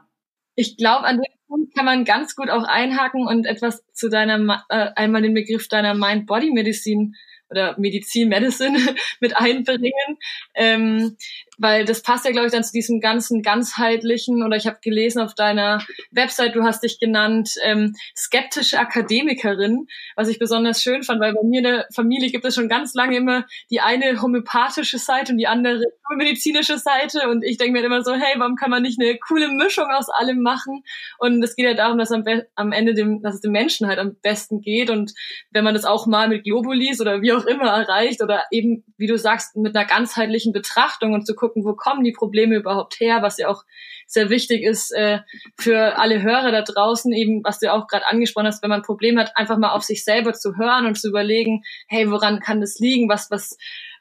Ich 0.56 0.78
glaube, 0.78 1.06
an 1.06 1.18
dem 1.18 1.38
Punkt 1.48 1.76
kann 1.76 1.86
man 1.86 2.06
ganz 2.06 2.36
gut 2.36 2.50
auch 2.50 2.64
einhaken 2.64 3.28
und 3.28 3.46
etwas 3.46 3.84
zu 3.94 4.10
deiner, 4.10 4.64
äh, 4.70 4.90
einmal 4.96 5.22
den 5.22 5.34
Begriff 5.34 5.68
deiner 5.68 5.94
Mind-Body-Medizin 5.94 7.16
oder 7.50 7.76
Medizin, 7.80 8.30
Medicine 8.30 8.78
mit 9.20 9.36
einbringen. 9.38 10.18
Ähm, 10.56 11.18
weil 11.58 11.86
das 11.86 12.02
passt 12.02 12.26
ja, 12.26 12.32
glaube 12.32 12.48
ich, 12.48 12.54
dann 12.54 12.64
zu 12.64 12.72
diesem 12.72 13.00
ganzen 13.00 13.42
ganzheitlichen, 13.42 14.44
oder 14.44 14.56
ich 14.56 14.68
habe 14.68 14.78
gelesen 14.82 15.22
auf 15.22 15.34
deiner 15.34 15.80
Website, 16.12 16.56
du 16.56 16.64
hast 16.64 16.84
dich 16.84 17.00
genannt, 17.00 17.56
ähm, 17.64 17.96
skeptische 18.16 18.80
Akademikerin, 18.80 19.88
was 20.16 20.28
ich 20.28 20.40
besonders 20.40 20.82
schön 20.82 21.04
fand, 21.04 21.20
weil 21.20 21.34
bei 21.34 21.44
mir 21.44 21.60
in 21.60 21.64
der 21.64 21.88
Familie 21.94 22.30
gibt 22.32 22.46
es 22.46 22.56
schon 22.56 22.70
ganz 22.70 22.94
lange 22.94 23.18
immer 23.18 23.46
die 23.72 23.82
eine 23.82 24.22
homöopathische 24.22 25.00
Seite 25.00 25.32
und 25.32 25.38
die 25.38 25.48
andere 25.48 25.82
medizinische 26.16 26.78
Seite 26.78 27.30
und 27.30 27.44
ich 27.44 27.58
denke 27.58 27.74
mir 27.74 27.86
immer 27.86 28.04
so, 28.04 28.14
hey, 28.14 28.36
warum 28.38 28.56
kann 28.56 28.70
man 28.70 28.84
nicht 28.84 29.00
eine 29.00 29.18
coole 29.18 29.50
Mischung 29.50 29.88
aus 29.92 30.10
allem 30.10 30.42
machen? 30.42 30.84
Und 31.18 31.44
es 31.44 31.56
geht 31.56 31.66
ja 31.66 31.74
darum, 31.74 31.98
dass 31.98 32.12
am, 32.12 32.24
am 32.56 32.72
Ende 32.72 32.94
dem, 32.94 33.22
dass 33.22 33.36
es 33.36 33.42
dem 33.42 33.52
Menschen 33.52 33.88
halt 33.88 34.00
am 34.00 34.16
besten 34.22 34.62
geht 34.62 34.90
und 34.90 35.14
wenn 35.52 35.64
man 35.64 35.74
das 35.74 35.86
auch 35.86 36.08
mal 36.08 36.30
mit 36.30 36.44
Globulis 36.44 37.02
oder 37.02 37.22
wie 37.22 37.34
auch 37.34 37.46
immer 37.46 37.68
erreicht 37.70 38.22
oder 38.22 38.44
eben, 38.52 38.84
wie 38.98 39.08
du 39.08 39.18
sagst, 39.18 39.56
mit 39.56 39.76
einer 39.76 39.88
ganzheitlichen 39.88 40.54
Betrachtung 40.54 41.14
und 41.14 41.26
zu 41.26 41.36
gucken, 41.36 41.47
wo 41.56 41.74
kommen 41.74 42.04
die 42.04 42.12
Probleme 42.12 42.56
überhaupt 42.56 43.00
her, 43.00 43.22
was 43.22 43.38
ja 43.38 43.50
auch 43.50 43.64
sehr 44.08 44.30
wichtig 44.30 44.64
ist 44.64 44.92
äh, 44.92 45.20
für 45.60 45.98
alle 45.98 46.22
Hörer 46.22 46.52
da 46.52 46.62
draußen, 46.62 47.12
eben, 47.12 47.44
was 47.44 47.60
du 47.60 47.72
auch 47.72 47.88
gerade 47.88 48.08
angesprochen 48.08 48.48
hast, 48.48 48.64
wenn 48.64 48.70
man 48.70 48.80
ein 48.80 48.86
Problem 48.86 49.20
hat, 49.20 49.36
einfach 49.36 49.58
mal 49.58 49.72
auf 49.72 49.84
sich 49.84 50.04
selber 50.04 50.34
zu 50.34 50.56
hören 50.58 50.86
und 50.86 50.98
zu 50.98 51.10
überlegen, 51.10 51.64
hey, 51.88 52.10
woran 52.10 52.40
kann 52.40 52.62
das 52.62 52.80
liegen, 52.80 53.10
was, 53.10 53.30
was, 53.30 53.58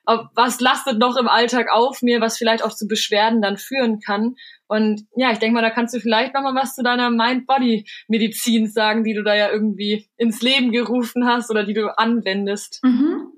was 0.06 0.60
lastet 0.60 0.98
noch 0.98 1.16
im 1.16 1.26
Alltag 1.26 1.66
auf 1.72 2.02
mir, 2.02 2.20
was 2.20 2.38
vielleicht 2.38 2.62
auch 2.62 2.72
zu 2.72 2.86
Beschwerden 2.86 3.42
dann 3.42 3.56
führen 3.56 3.98
kann. 3.98 4.36
Und 4.68 5.02
ja, 5.16 5.32
ich 5.32 5.38
denke 5.38 5.54
mal, 5.54 5.62
da 5.62 5.70
kannst 5.70 5.94
du 5.94 6.00
vielleicht 6.00 6.34
noch 6.34 6.42
mal 6.42 6.54
was 6.54 6.74
zu 6.74 6.82
deiner 6.82 7.10
Mind-Body-Medizin 7.10 8.68
sagen, 8.68 9.02
die 9.02 9.14
du 9.14 9.22
da 9.22 9.34
ja 9.34 9.50
irgendwie 9.50 10.06
ins 10.16 10.42
Leben 10.42 10.70
gerufen 10.70 11.26
hast 11.26 11.50
oder 11.50 11.64
die 11.64 11.74
du 11.74 11.96
anwendest. 11.98 12.80
Mhm. 12.84 13.32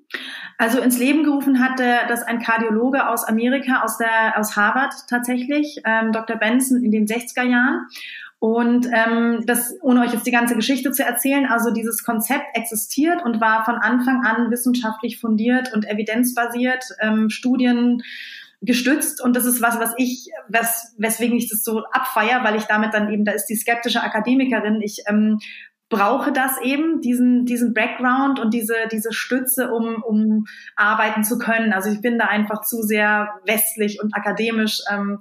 Also 0.58 0.80
ins 0.80 0.98
Leben 0.98 1.22
gerufen 1.22 1.62
hatte 1.62 1.98
das 2.08 2.24
ein 2.24 2.40
Kardiologe 2.40 3.08
aus 3.08 3.24
Amerika, 3.24 3.82
aus 3.82 3.96
der 3.96 4.36
aus 4.36 4.56
Harvard 4.56 4.92
tatsächlich, 5.08 5.80
ähm, 5.84 6.10
Dr. 6.10 6.36
Benson 6.36 6.82
in 6.82 6.90
den 6.90 7.06
60er 7.06 7.44
Jahren. 7.44 7.86
Und 8.40 8.88
ähm, 8.92 9.44
das, 9.46 9.74
ohne 9.82 10.00
euch 10.00 10.12
jetzt 10.12 10.26
die 10.26 10.32
ganze 10.32 10.56
Geschichte 10.56 10.90
zu 10.90 11.04
erzählen, 11.04 11.46
also 11.46 11.70
dieses 11.70 12.04
Konzept 12.04 12.44
existiert 12.54 13.24
und 13.24 13.40
war 13.40 13.64
von 13.64 13.76
Anfang 13.76 14.24
an 14.24 14.50
wissenschaftlich 14.50 15.20
fundiert 15.20 15.72
und 15.72 15.88
evidenzbasiert, 15.88 16.84
ähm, 17.00 17.30
Studien 17.30 18.02
gestützt 18.60 19.22
und 19.22 19.36
das 19.36 19.44
ist 19.44 19.62
was, 19.62 19.78
was 19.78 19.94
ich, 19.96 20.30
was, 20.48 20.94
weswegen 20.98 21.36
ich 21.36 21.48
das 21.48 21.62
so 21.62 21.84
abfeier, 21.92 22.42
weil 22.42 22.56
ich 22.56 22.64
damit 22.64 22.94
dann 22.94 23.12
eben, 23.12 23.24
da 23.24 23.30
ist 23.32 23.46
die 23.46 23.56
skeptische 23.56 24.02
Akademikerin, 24.02 24.80
ich 24.82 25.02
ähm, 25.06 25.38
brauche 25.88 26.32
das 26.32 26.60
eben, 26.62 27.00
diesen, 27.00 27.44
diesen 27.46 27.72
Background 27.72 28.38
und 28.40 28.52
diese, 28.52 28.74
diese 28.92 29.12
Stütze, 29.12 29.70
um, 29.72 30.02
um 30.02 30.44
arbeiten 30.76 31.24
zu 31.24 31.38
können. 31.38 31.72
Also 31.72 31.90
ich 31.90 32.00
bin 32.00 32.18
da 32.18 32.26
einfach 32.26 32.62
zu 32.62 32.82
sehr 32.82 33.40
westlich 33.46 34.00
und 34.02 34.14
akademisch 34.14 34.80
ähm, 34.92 35.18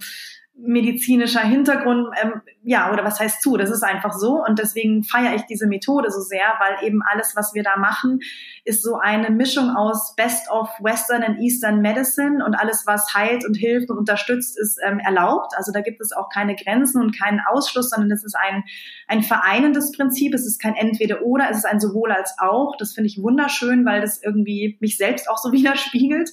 medizinischer 0.57 1.41
Hintergrund, 1.41 2.07
ähm, 2.22 2.41
ja, 2.68 2.91
oder 2.91 3.05
was 3.05 3.18
heißt 3.18 3.41
zu? 3.41 3.55
Das 3.55 3.70
ist 3.70 3.82
einfach 3.82 4.11
so 4.11 4.43
und 4.45 4.59
deswegen 4.59 5.05
feiere 5.05 5.36
ich 5.36 5.43
diese 5.43 5.68
Methode 5.68 6.11
so 6.11 6.20
sehr, 6.20 6.43
weil 6.59 6.86
eben 6.86 7.01
alles, 7.01 7.34
was 7.34 7.53
wir 7.53 7.63
da 7.63 7.78
machen, 7.78 8.20
ist 8.65 8.84
so 8.84 8.97
eine 8.97 9.30
Mischung 9.30 9.70
aus 9.70 10.13
Best 10.18 10.51
of 10.51 10.70
Western 10.82 11.24
and 11.24 11.39
Eastern 11.39 11.80
Medicine 11.80 12.43
und 12.45 12.55
alles, 12.55 12.84
was 12.86 13.13
heilt 13.13 13.45
und 13.45 13.53
hilft 13.53 13.89
und 13.89 13.97
unterstützt, 13.97 14.59
ist 14.59 14.80
ähm, 14.86 14.99
erlaubt. 14.99 15.53
Also 15.55 15.72
da 15.72 15.80
gibt 15.80 16.01
es 16.01 16.11
auch 16.11 16.28
keine 16.28 16.55
Grenzen 16.55 17.01
und 17.01 17.18
keinen 17.18 17.39
Ausschluss, 17.49 17.89
sondern 17.89 18.11
es 18.11 18.26
ist 18.26 18.36
ein, 18.36 18.65
ein 19.07 19.24
vereinendes 19.24 19.93
Prinzip. 19.93 20.34
Es 20.34 20.45
ist 20.45 20.61
kein 20.61 20.76
Entweder-Oder, 20.76 21.49
es 21.49 21.59
ist 21.59 21.65
ein 21.65 21.80
sowohl 21.80 22.11
als 22.11 22.36
auch. 22.38 22.76
Das 22.78 22.91
finde 22.91 23.07
ich 23.07 23.24
wunderschön, 23.24 23.86
weil 23.86 24.01
das 24.01 24.22
irgendwie 24.22 24.78
mich 24.82 24.97
selbst 24.97 25.30
auch 25.30 25.38
so 25.38 25.51
widerspiegelt. 25.53 26.32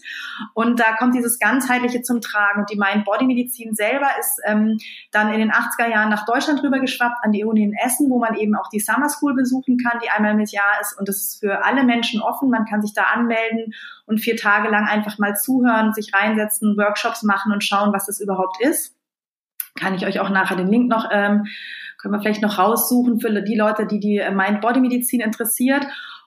Und 0.53 0.81
da 0.81 0.97
kommt 0.97 1.15
dieses 1.15 1.39
ganzheitliche 1.39 2.03
zum 2.03 2.21
Tragen 2.21 2.63
und 2.63 2.71
die 2.71 2.77
Mind-Body-Medizin 2.77 3.77
selber 3.77 4.09
ist 4.19 4.41
ähm, 4.45 4.79
dann 5.13 5.33
in 5.33 5.39
den 5.39 5.53
80er 5.53 5.89
Jahren 5.89 6.11
nach 6.11 6.24
Deutschland 6.27 6.63
rüber 6.63 6.81
geschwappt 6.81 7.23
an 7.23 7.33
die 7.33 7.45
Uni 7.45 7.63
in 7.63 7.73
Essen, 7.73 8.11
wo 8.11 8.19
man 8.19 8.35
eben 8.35 8.55
auch 8.57 8.69
die 8.69 8.81
Summer 8.81 9.09
School 9.09 9.35
besuchen 9.35 9.79
kann, 9.79 10.01
die 10.03 10.11
einmal 10.11 10.33
im 10.33 10.41
Jahr 10.41 10.81
ist. 10.81 10.99
Und 10.99 11.09
das 11.09 11.17
ist 11.17 11.41
für 11.41 11.65
alle 11.65 11.85
Menschen 11.85 12.21
offen. 12.21 12.51
Man 12.51 12.65
kann 12.65 12.83
sich 12.83 12.93
da 12.95 13.03
anmelden 13.15 13.75
und 14.07 14.19
vier 14.19 14.37
Tage 14.37 14.69
lang 14.69 14.87
einfach 14.87 15.19
mal 15.19 15.37
zuhören, 15.37 15.93
sich 15.93 16.13
reinsetzen, 16.15 16.77
Workshops 16.77 17.23
machen 17.23 17.53
und 17.53 17.65
schauen, 17.65 17.93
was 17.93 18.07
das 18.07 18.21
überhaupt 18.21 18.61
ist. 18.61 18.95
Kann 19.79 19.95
ich 19.95 20.07
euch 20.07 20.21
auch 20.21 20.31
nachher 20.31 20.57
den 20.57 20.69
Link 20.69 20.89
noch, 20.89 21.09
ähm, 21.11 21.47
können 21.99 22.15
wir 22.15 22.21
vielleicht 22.21 22.43
noch 22.43 22.59
raussuchen 22.59 23.21
für 23.21 23.43
die 23.43 23.57
Leute, 23.57 23.87
die 23.87 23.99
die 23.99 24.23
Mind-Body-Medizin 24.31 25.21
interessiert. 25.21 25.87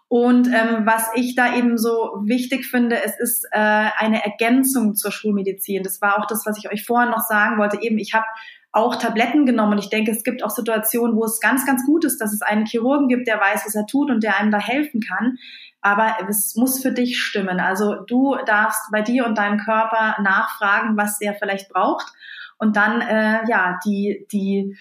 Und 0.09 0.47
ähm, 0.47 0.85
was 0.85 1.09
ich 1.15 1.35
da 1.35 1.55
eben 1.55 1.77
so 1.77 2.21
wichtig 2.23 2.65
finde, 2.65 3.01
es 3.03 3.19
ist 3.19 3.45
äh, 3.51 3.89
eine 3.97 4.23
Ergänzung 4.23 4.95
zur 4.95 5.11
Schulmedizin. 5.11 5.83
Das 5.83 6.01
war 6.01 6.17
auch 6.17 6.27
das, 6.27 6.45
was 6.45 6.57
ich 6.57 6.71
euch 6.71 6.85
vorhin 6.85 7.09
noch 7.09 7.19
sagen 7.19 7.57
wollte. 7.57 7.81
Eben, 7.81 7.97
ich 7.97 8.13
habe 8.13 8.25
auch 8.71 8.95
Tabletten 8.97 9.45
genommen 9.45 9.73
und 9.73 9.79
ich 9.79 9.89
denke, 9.89 10.11
es 10.11 10.23
gibt 10.23 10.43
auch 10.43 10.49
Situationen, 10.49 11.15
wo 11.15 11.25
es 11.25 11.39
ganz, 11.39 11.65
ganz 11.65 11.85
gut 11.85 12.05
ist, 12.05 12.19
dass 12.19 12.33
es 12.33 12.41
einen 12.41 12.65
Chirurgen 12.65 13.07
gibt, 13.07 13.27
der 13.27 13.39
weiß, 13.39 13.63
was 13.65 13.75
er 13.75 13.85
tut 13.85 14.11
und 14.11 14.23
der 14.23 14.37
einem 14.37 14.51
da 14.51 14.59
helfen 14.59 15.01
kann. 15.01 15.37
Aber 15.81 16.17
es 16.27 16.55
muss 16.55 16.81
für 16.81 16.91
dich 16.91 17.21
stimmen. 17.21 17.59
Also 17.59 17.95
du 18.07 18.35
darfst 18.45 18.81
bei 18.91 19.01
dir 19.01 19.25
und 19.25 19.37
deinem 19.37 19.57
Körper 19.57 20.21
nachfragen, 20.21 20.97
was 20.97 21.17
der 21.17 21.33
vielleicht 21.33 21.69
braucht 21.69 22.11
und 22.57 22.75
dann 22.75 23.01
äh, 23.01 23.39
ja 23.47 23.79
die 23.85 24.25
die 24.31 24.75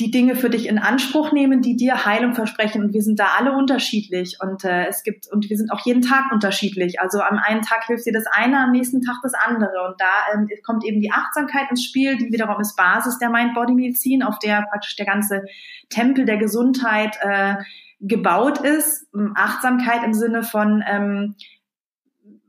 die 0.00 0.10
Dinge 0.10 0.34
für 0.34 0.48
dich 0.48 0.66
in 0.66 0.78
Anspruch 0.78 1.30
nehmen, 1.30 1.60
die 1.60 1.76
dir 1.76 2.06
Heilung 2.06 2.34
versprechen. 2.34 2.82
Und 2.82 2.94
wir 2.94 3.02
sind 3.02 3.20
da 3.20 3.28
alle 3.38 3.52
unterschiedlich. 3.52 4.38
Und 4.40 4.64
äh, 4.64 4.86
es 4.86 5.02
gibt, 5.02 5.30
und 5.30 5.48
wir 5.50 5.56
sind 5.56 5.70
auch 5.70 5.84
jeden 5.84 6.00
Tag 6.00 6.32
unterschiedlich. 6.32 7.00
Also 7.00 7.20
am 7.20 7.38
einen 7.38 7.60
Tag 7.62 7.84
hilft 7.86 8.06
dir 8.06 8.12
das 8.12 8.24
eine, 8.26 8.58
am 8.58 8.72
nächsten 8.72 9.02
Tag 9.02 9.16
das 9.22 9.34
andere. 9.34 9.86
Und 9.86 10.00
da 10.00 10.34
ähm, 10.34 10.48
kommt 10.64 10.84
eben 10.84 11.00
die 11.00 11.12
Achtsamkeit 11.12 11.70
ins 11.70 11.84
Spiel, 11.84 12.16
die 12.16 12.32
wiederum 12.32 12.60
ist 12.60 12.76
Basis 12.76 13.18
der 13.18 13.30
Mind-Body-Medizin, 13.30 14.22
auf 14.22 14.38
der 14.38 14.62
praktisch 14.70 14.96
der 14.96 15.06
ganze 15.06 15.44
Tempel 15.90 16.24
der 16.24 16.38
Gesundheit 16.38 17.18
äh, 17.20 17.56
gebaut 18.00 18.58
ist. 18.58 19.06
Achtsamkeit 19.34 20.02
im 20.02 20.14
Sinne 20.14 20.42
von 20.42 20.82
ähm, 20.88 21.36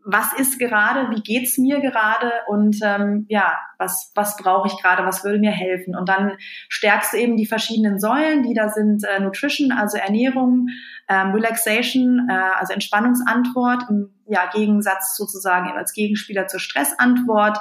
was 0.04 0.34
ist 0.34 0.60
gerade, 0.60 1.10
wie 1.12 1.22
geht's 1.22 1.58
mir 1.58 1.80
gerade 1.80 2.32
und 2.48 2.78
ähm, 2.84 3.26
ja, 3.30 3.58
was, 3.78 4.12
was 4.16 4.38
brauche 4.38 4.68
ich 4.68 4.82
gerade, 4.82 5.06
was 5.06 5.24
würde 5.24 5.40
mir 5.40 5.52
helfen. 5.52 5.96
Und 5.96 6.10
dann 6.10 6.38
stärkst 6.70 7.14
du 7.14 7.18
eben 7.18 7.38
die 7.38 7.46
verschiedenen 7.46 8.00
Säulen, 8.00 8.44
die 8.44 8.54
da 8.54 8.70
sind 8.70 9.04
äh, 9.04 9.20
Nutrition, 9.20 9.72
also 9.72 9.98
Ernährung, 9.98 10.68
ähm, 11.08 11.32
Relaxation, 11.32 12.28
äh, 12.30 12.34
also 12.60 12.74
Entspannungsantwort, 12.74 13.84
im 13.90 14.10
ja, 14.28 14.50
Gegensatz 14.52 15.16
sozusagen 15.16 15.70
als 15.72 15.94
Gegenspieler 15.94 16.48
zur 16.48 16.60
Stressantwort, 16.60 17.58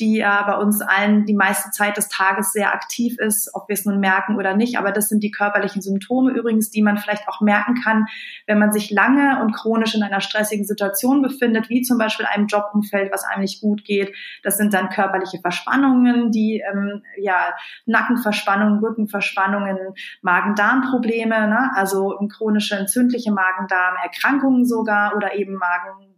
die 0.00 0.16
ja 0.16 0.42
bei 0.42 0.56
uns 0.56 0.80
allen 0.80 1.26
die 1.26 1.34
meiste 1.34 1.70
Zeit 1.70 1.96
des 1.96 2.08
Tages 2.08 2.52
sehr 2.52 2.72
aktiv 2.74 3.18
ist, 3.18 3.50
ob 3.54 3.68
wir 3.68 3.74
es 3.74 3.84
nun 3.84 4.00
merken 4.00 4.36
oder 4.36 4.56
nicht. 4.56 4.78
Aber 4.78 4.92
das 4.92 5.08
sind 5.08 5.22
die 5.22 5.30
körperlichen 5.30 5.82
Symptome 5.82 6.32
übrigens, 6.32 6.70
die 6.70 6.82
man 6.82 6.98
vielleicht 6.98 7.28
auch 7.28 7.40
merken 7.40 7.74
kann, 7.82 8.06
wenn 8.46 8.58
man 8.58 8.72
sich 8.72 8.90
lange 8.90 9.42
und 9.42 9.52
chronisch 9.52 9.94
in 9.94 10.02
einer 10.02 10.20
stressigen 10.20 10.64
Situation 10.64 11.22
befindet, 11.22 11.68
wie 11.68 11.82
zum 11.82 11.98
Beispiel 11.98 12.26
einem 12.26 12.46
Jobumfeld, 12.46 13.12
was 13.12 13.24
einem 13.24 13.42
nicht 13.42 13.60
gut 13.60 13.84
geht. 13.84 14.14
Das 14.42 14.56
sind 14.56 14.74
dann 14.74 14.88
körperliche 14.88 15.38
Verspannungen, 15.40 16.30
die 16.30 16.62
ähm, 16.72 17.02
ja 17.18 17.54
Nackenverspannungen, 17.86 18.80
Rückenverspannungen, 18.80 19.78
Magen-Darm-Probleme, 20.22 21.46
ne? 21.48 21.70
also 21.74 22.18
chronische 22.28 22.76
entzündliche 22.76 23.32
Magen-Darm-Erkrankungen 23.32 24.64
sogar 24.64 25.14
oder 25.16 25.34
eben 25.34 25.56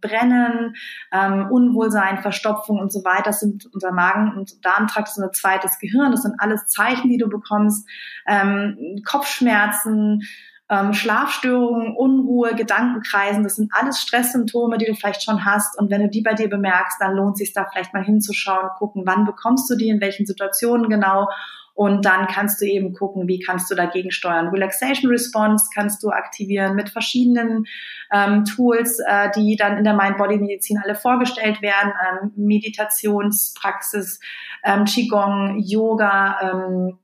Magenbrennen, 0.03 0.75
ähm, 1.11 1.47
Unwohlsein, 1.49 2.21
Verstopfung 2.21 2.79
und 2.79 2.91
so 2.91 3.03
weiter. 3.03 3.23
Das 3.25 3.39
sind 3.39 3.69
unser 3.73 3.91
Magen- 3.91 4.37
und 4.37 4.63
Darmtrakt 4.65 5.09
ist 5.09 5.17
unser 5.17 5.31
zweites 5.31 5.79
Gehirn. 5.79 6.11
Das 6.11 6.23
sind 6.23 6.35
alles 6.39 6.67
Zeichen, 6.67 7.09
die 7.09 7.17
du 7.17 7.27
bekommst. 7.27 7.87
Ähm, 8.27 9.01
Kopfschmerzen, 9.05 10.21
ähm, 10.69 10.93
Schlafstörungen, 10.93 11.95
Unruhe, 11.95 12.55
Gedankenkreisen, 12.55 13.43
das 13.43 13.57
sind 13.57 13.71
alles 13.73 13.99
Stresssymptome, 13.99 14.77
die 14.77 14.85
du 14.85 14.95
vielleicht 14.95 15.23
schon 15.23 15.45
hast. 15.45 15.77
Und 15.77 15.91
wenn 15.91 16.01
du 16.01 16.09
die 16.09 16.21
bei 16.21 16.33
dir 16.33 16.49
bemerkst, 16.49 16.97
dann 16.99 17.15
lohnt 17.15 17.33
es 17.33 17.39
sich 17.39 17.53
da 17.53 17.67
vielleicht 17.71 17.93
mal 17.93 18.03
hinzuschauen, 18.03 18.69
gucken, 18.77 19.03
wann 19.05 19.25
bekommst 19.25 19.69
du 19.69 19.75
die, 19.75 19.89
in 19.89 20.01
welchen 20.01 20.25
Situationen 20.25 20.89
genau 20.89 21.27
und 21.73 22.05
dann 22.05 22.27
kannst 22.27 22.61
du 22.61 22.65
eben 22.65 22.93
gucken, 22.93 23.27
wie 23.27 23.39
kannst 23.39 23.69
du 23.71 23.75
dagegen 23.75 24.11
steuern. 24.11 24.49
Relaxation 24.49 25.09
Response 25.11 25.69
kannst 25.73 26.03
du 26.03 26.09
aktivieren 26.09 26.75
mit 26.75 26.89
verschiedenen 26.89 27.65
ähm, 28.11 28.45
Tools, 28.45 28.99
äh, 29.07 29.29
die 29.35 29.55
dann 29.55 29.77
in 29.77 29.83
der 29.83 29.95
Mind-Body-Medizin 29.95 30.79
alle 30.83 30.95
vorgestellt 30.95 31.61
werden. 31.61 31.91
Ähm, 32.23 32.31
Meditationspraxis, 32.35 34.19
ähm, 34.63 34.85
Qigong, 34.85 35.59
Yoga, 35.59 36.37
ähm, 36.41 36.99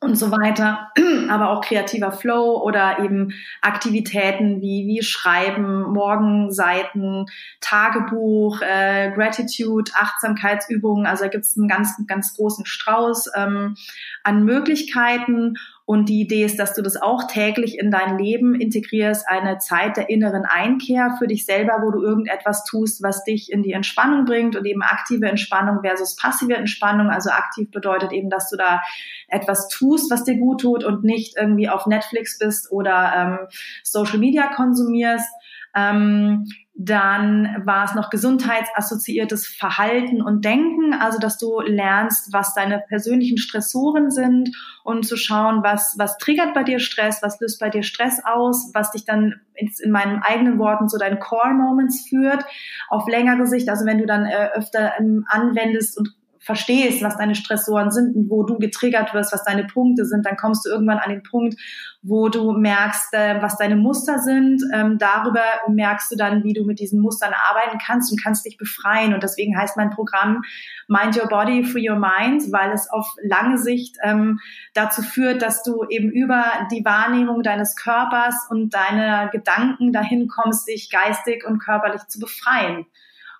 und 0.00 0.16
so 0.16 0.30
weiter, 0.30 0.90
aber 1.28 1.50
auch 1.50 1.60
kreativer 1.60 2.12
Flow 2.12 2.62
oder 2.62 2.98
eben 2.98 3.32
Aktivitäten 3.62 4.60
wie, 4.60 4.86
wie 4.86 5.02
Schreiben, 5.02 5.92
Morgenseiten, 5.92 7.26
Tagebuch, 7.60 8.60
äh, 8.62 9.12
Gratitude, 9.14 9.92
Achtsamkeitsübungen. 9.94 11.06
Also 11.06 11.24
da 11.24 11.30
gibt 11.30 11.44
es 11.44 11.56
einen 11.56 11.68
ganz, 11.68 11.96
ganz 12.06 12.34
großen 12.34 12.66
Strauß 12.66 13.30
ähm, 13.36 13.76
an 14.22 14.44
Möglichkeiten 14.44 15.54
und 15.86 16.08
die 16.08 16.20
Idee 16.20 16.44
ist, 16.44 16.58
dass 16.58 16.74
du 16.74 16.82
das 16.82 17.00
auch 17.00 17.28
täglich 17.28 17.78
in 17.78 17.92
dein 17.92 18.18
Leben 18.18 18.56
integrierst, 18.56 19.24
eine 19.28 19.58
Zeit 19.58 19.96
der 19.96 20.10
inneren 20.10 20.44
Einkehr 20.44 21.14
für 21.16 21.28
dich 21.28 21.46
selber, 21.46 21.78
wo 21.80 21.92
du 21.92 22.02
irgendetwas 22.02 22.64
tust, 22.64 23.04
was 23.04 23.22
dich 23.22 23.52
in 23.52 23.62
die 23.62 23.70
Entspannung 23.70 24.24
bringt 24.24 24.56
und 24.56 24.64
eben 24.66 24.82
aktive 24.82 25.28
Entspannung 25.28 25.82
versus 25.82 26.16
passive 26.16 26.56
Entspannung. 26.56 27.08
Also 27.08 27.30
aktiv 27.30 27.70
bedeutet 27.70 28.10
eben, 28.10 28.30
dass 28.30 28.50
du 28.50 28.56
da 28.56 28.82
etwas 29.28 29.68
tust, 29.68 30.10
was 30.10 30.24
dir 30.24 30.36
gut 30.36 30.60
tut 30.60 30.82
und 30.82 31.04
nicht 31.04 31.36
irgendwie 31.38 31.68
auf 31.68 31.86
Netflix 31.86 32.36
bist 32.36 32.72
oder 32.72 33.12
ähm, 33.16 33.48
Social 33.84 34.18
Media 34.18 34.52
konsumierst. 34.52 35.28
Ähm, 35.76 36.46
dann 36.78 37.62
war 37.64 37.84
es 37.84 37.94
noch 37.94 38.10
gesundheitsassoziiertes 38.10 39.46
Verhalten 39.46 40.20
und 40.20 40.44
Denken, 40.44 40.92
also 40.92 41.18
dass 41.18 41.38
du 41.38 41.60
lernst, 41.60 42.34
was 42.34 42.52
deine 42.52 42.82
persönlichen 42.86 43.38
Stressoren 43.38 44.10
sind 44.10 44.50
und 44.84 45.06
zu 45.06 45.16
schauen, 45.16 45.62
was, 45.62 45.94
was 45.98 46.18
triggert 46.18 46.52
bei 46.52 46.64
dir 46.64 46.78
Stress, 46.78 47.22
was 47.22 47.40
löst 47.40 47.60
bei 47.60 47.70
dir 47.70 47.82
Stress 47.82 48.20
aus, 48.24 48.72
was 48.74 48.90
dich 48.90 49.06
dann 49.06 49.40
in 49.54 49.90
meinen 49.90 50.22
eigenen 50.22 50.58
Worten 50.58 50.88
zu 50.88 50.98
deinen 50.98 51.18
Core 51.18 51.54
Moments 51.54 52.06
führt, 52.08 52.44
auf 52.88 53.08
längere 53.08 53.46
Sicht, 53.46 53.70
also 53.70 53.86
wenn 53.86 53.98
du 53.98 54.04
dann 54.04 54.26
äh, 54.26 54.50
öfter 54.54 54.92
ähm, 54.98 55.24
anwendest 55.28 55.96
und 55.98 56.14
verstehst, 56.46 57.02
was 57.02 57.16
deine 57.18 57.34
Stressoren 57.34 57.90
sind 57.90 58.14
und 58.14 58.30
wo 58.30 58.44
du 58.44 58.56
getriggert 58.56 59.12
wirst, 59.12 59.32
was 59.32 59.42
deine 59.42 59.64
Punkte 59.64 60.04
sind, 60.04 60.24
dann 60.24 60.36
kommst 60.36 60.64
du 60.64 60.70
irgendwann 60.70 60.98
an 60.98 61.10
den 61.10 61.24
Punkt, 61.24 61.60
wo 62.02 62.28
du 62.28 62.52
merkst, 62.52 63.12
äh, 63.14 63.42
was 63.42 63.56
deine 63.56 63.74
Muster 63.74 64.20
sind. 64.20 64.62
Ähm, 64.72 64.96
darüber 64.96 65.42
merkst 65.68 66.12
du 66.12 66.16
dann, 66.16 66.44
wie 66.44 66.52
du 66.52 66.64
mit 66.64 66.78
diesen 66.78 67.00
Mustern 67.00 67.34
arbeiten 67.50 67.78
kannst 67.84 68.12
und 68.12 68.22
kannst 68.22 68.46
dich 68.46 68.56
befreien. 68.58 69.12
Und 69.12 69.24
deswegen 69.24 69.58
heißt 69.58 69.76
mein 69.76 69.90
Programm 69.90 70.42
Mind 70.86 71.16
Your 71.16 71.28
Body, 71.28 71.64
Free 71.64 71.90
Your 71.90 71.98
Mind, 71.98 72.44
weil 72.52 72.70
es 72.70 72.88
auf 72.90 73.12
lange 73.24 73.58
Sicht 73.58 73.96
ähm, 74.04 74.38
dazu 74.72 75.02
führt, 75.02 75.42
dass 75.42 75.64
du 75.64 75.84
eben 75.88 76.10
über 76.10 76.44
die 76.70 76.84
Wahrnehmung 76.84 77.42
deines 77.42 77.74
Körpers 77.74 78.36
und 78.50 78.72
deine 78.72 79.30
Gedanken 79.32 79.92
dahin 79.92 80.28
kommst, 80.28 80.68
dich 80.68 80.90
geistig 80.90 81.44
und 81.44 81.58
körperlich 81.58 82.06
zu 82.06 82.20
befreien. 82.20 82.86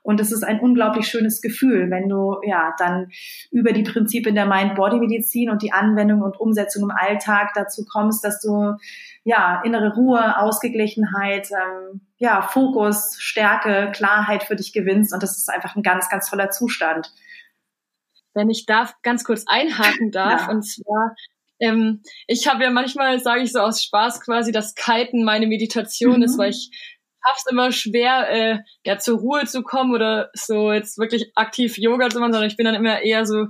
Und 0.06 0.20
es 0.20 0.30
ist 0.30 0.44
ein 0.44 0.60
unglaublich 0.60 1.08
schönes 1.08 1.42
Gefühl, 1.42 1.90
wenn 1.90 2.08
du 2.08 2.36
ja 2.46 2.72
dann 2.78 3.10
über 3.50 3.72
die 3.72 3.82
Prinzipien 3.82 4.36
der 4.36 4.46
Mind-Body-Medizin 4.46 5.50
und 5.50 5.62
die 5.62 5.72
Anwendung 5.72 6.22
und 6.22 6.38
Umsetzung 6.38 6.84
im 6.84 6.92
Alltag 6.92 7.50
dazu 7.56 7.84
kommst, 7.84 8.22
dass 8.22 8.40
du 8.40 8.76
ja 9.24 9.60
innere 9.64 9.94
Ruhe, 9.96 10.38
Ausgeglichenheit, 10.38 11.48
ähm, 11.50 12.02
ja 12.18 12.40
Fokus, 12.40 13.16
Stärke, 13.18 13.90
Klarheit 13.92 14.44
für 14.44 14.54
dich 14.54 14.72
gewinnst. 14.72 15.12
Und 15.12 15.24
das 15.24 15.36
ist 15.36 15.50
einfach 15.50 15.74
ein 15.74 15.82
ganz, 15.82 16.08
ganz 16.08 16.30
toller 16.30 16.50
Zustand. 16.50 17.12
Wenn 18.32 18.48
ich 18.48 18.64
da 18.64 18.88
ganz 19.02 19.24
kurz 19.24 19.42
einhaken 19.48 20.12
darf, 20.12 20.42
ja. 20.42 20.52
und 20.52 20.62
zwar 20.62 21.16
ähm, 21.58 22.02
ich 22.26 22.46
habe 22.46 22.64
ja 22.64 22.70
manchmal, 22.70 23.18
sage 23.18 23.42
ich 23.42 23.50
so 23.50 23.60
aus 23.60 23.82
Spaß 23.82 24.20
quasi, 24.20 24.52
dass 24.52 24.74
Kiten 24.74 25.24
meine 25.24 25.46
Meditation 25.46 26.18
mhm. 26.18 26.22
ist, 26.22 26.38
weil 26.38 26.50
ich 26.50 26.70
schaff's 27.26 27.44
immer 27.50 27.72
schwer, 27.72 28.30
äh, 28.30 28.58
ja, 28.84 28.98
zur 28.98 29.18
Ruhe 29.18 29.44
zu 29.46 29.62
kommen 29.62 29.94
oder 29.94 30.30
so 30.34 30.72
jetzt 30.72 30.98
wirklich 30.98 31.32
aktiv 31.34 31.78
Yoga 31.78 32.08
zu 32.08 32.20
machen, 32.20 32.32
sondern 32.32 32.50
ich 32.50 32.56
bin 32.56 32.66
dann 32.66 32.74
immer 32.74 33.02
eher 33.02 33.26
so 33.26 33.46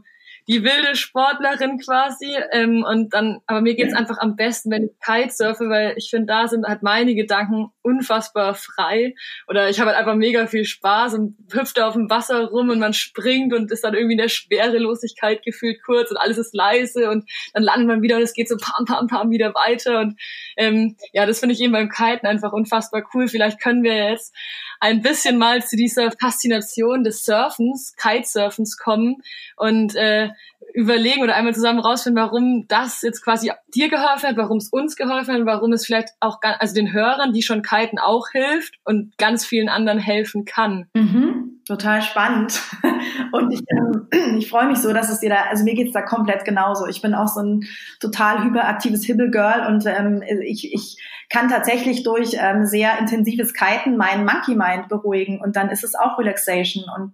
die 0.48 0.62
wilde 0.62 0.94
Sportlerin 0.94 1.78
quasi. 1.78 2.36
Ähm, 2.52 2.84
und 2.84 3.12
dann, 3.14 3.40
aber 3.46 3.60
mir 3.60 3.74
geht's 3.74 3.94
einfach 3.94 4.18
am 4.18 4.36
besten, 4.36 4.70
wenn 4.70 4.84
ich 4.84 4.90
Kitesurfe, 5.04 5.68
weil 5.68 5.94
ich 5.96 6.08
finde, 6.10 6.26
da 6.26 6.46
sind 6.46 6.66
halt 6.66 6.82
meine 6.82 7.14
Gedanken 7.14 7.70
unfassbar 7.82 8.54
frei. 8.54 9.14
Oder 9.48 9.68
ich 9.68 9.80
habe 9.80 9.90
halt 9.90 9.98
einfach 9.98 10.14
mega 10.14 10.46
viel 10.46 10.64
Spaß 10.64 11.14
und 11.14 11.36
hüpft 11.52 11.80
auf 11.80 11.94
dem 11.94 12.08
Wasser 12.10 12.46
rum 12.46 12.70
und 12.70 12.78
man 12.78 12.92
springt 12.92 13.52
und 13.52 13.70
ist 13.72 13.84
dann 13.84 13.94
irgendwie 13.94 14.14
in 14.14 14.18
der 14.18 14.28
Schwerelosigkeit 14.28 15.42
gefühlt 15.44 15.82
kurz 15.84 16.10
und 16.10 16.16
alles 16.16 16.38
ist 16.38 16.54
leise 16.54 17.10
und 17.10 17.28
dann 17.52 17.62
landet 17.62 17.88
man 17.88 18.02
wieder 18.02 18.16
und 18.16 18.22
es 18.22 18.32
geht 18.32 18.48
so 18.48 18.56
pam, 18.56 18.84
pam, 18.84 19.06
pam 19.08 19.30
wieder 19.30 19.54
weiter. 19.54 20.00
Und 20.00 20.18
ähm, 20.56 20.96
ja, 21.12 21.26
das 21.26 21.40
finde 21.40 21.54
ich 21.54 21.60
eben 21.60 21.72
beim 21.72 21.88
Kiten 21.88 22.26
einfach 22.26 22.52
unfassbar 22.52 23.04
cool. 23.14 23.28
Vielleicht 23.28 23.60
können 23.60 23.82
wir 23.82 24.10
jetzt 24.10 24.34
ein 24.80 25.02
bisschen 25.02 25.38
mal 25.38 25.64
zu 25.64 25.76
dieser 25.76 26.10
Faszination 26.12 27.04
des 27.04 27.24
Surfens, 27.24 27.94
Kitesurfens 27.96 28.76
kommen. 28.76 29.22
Und 29.56 29.94
äh, 29.96 30.30
überlegen 30.76 31.22
oder 31.22 31.34
einmal 31.34 31.54
zusammen 31.54 31.78
rausfinden, 31.78 32.22
warum 32.22 32.66
das 32.68 33.00
jetzt 33.00 33.24
quasi 33.24 33.50
dir 33.74 33.88
geholfen 33.88 34.28
hat, 34.28 34.36
warum 34.36 34.58
es 34.58 34.68
uns 34.68 34.94
geholfen 34.94 35.34
hat, 35.34 35.46
warum 35.46 35.72
es 35.72 35.86
vielleicht 35.86 36.10
auch 36.20 36.38
also 36.42 36.74
den 36.74 36.92
Hörern, 36.92 37.32
die 37.32 37.40
schon 37.40 37.62
kiten, 37.62 37.98
auch 37.98 38.28
hilft 38.30 38.74
und 38.84 39.16
ganz 39.16 39.46
vielen 39.46 39.70
anderen 39.70 39.98
helfen 39.98 40.44
kann. 40.44 40.86
Mhm, 40.94 41.62
total 41.66 42.02
spannend. 42.02 42.60
Und 43.32 43.52
ich, 43.52 43.60
ähm, 43.70 44.08
ich 44.38 44.48
freue 44.48 44.66
mich 44.66 44.78
so, 44.78 44.92
dass 44.92 45.10
es 45.10 45.20
dir 45.20 45.30
da, 45.30 45.44
also 45.48 45.64
mir 45.64 45.74
geht's 45.74 45.92
da 45.92 46.02
komplett 46.02 46.44
genauso. 46.44 46.86
Ich 46.86 47.00
bin 47.02 47.14
auch 47.14 47.28
so 47.28 47.40
ein 47.40 47.64
total 48.00 48.44
hyperaktives 48.44 49.04
Hibbelgirl 49.04 49.66
und 49.66 49.86
ähm, 49.86 50.22
ich, 50.42 50.72
ich 50.72 51.02
kann 51.30 51.48
tatsächlich 51.48 52.02
durch 52.02 52.36
ähm, 52.38 52.66
sehr 52.66 52.98
intensives 52.98 53.54
Kiten 53.54 53.96
meinen 53.96 54.24
Monkey 54.24 54.54
Mind 54.54 54.88
beruhigen 54.88 55.40
und 55.40 55.56
dann 55.56 55.70
ist 55.70 55.84
es 55.84 55.94
auch 55.94 56.18
Relaxation 56.18 56.84
und 56.96 57.12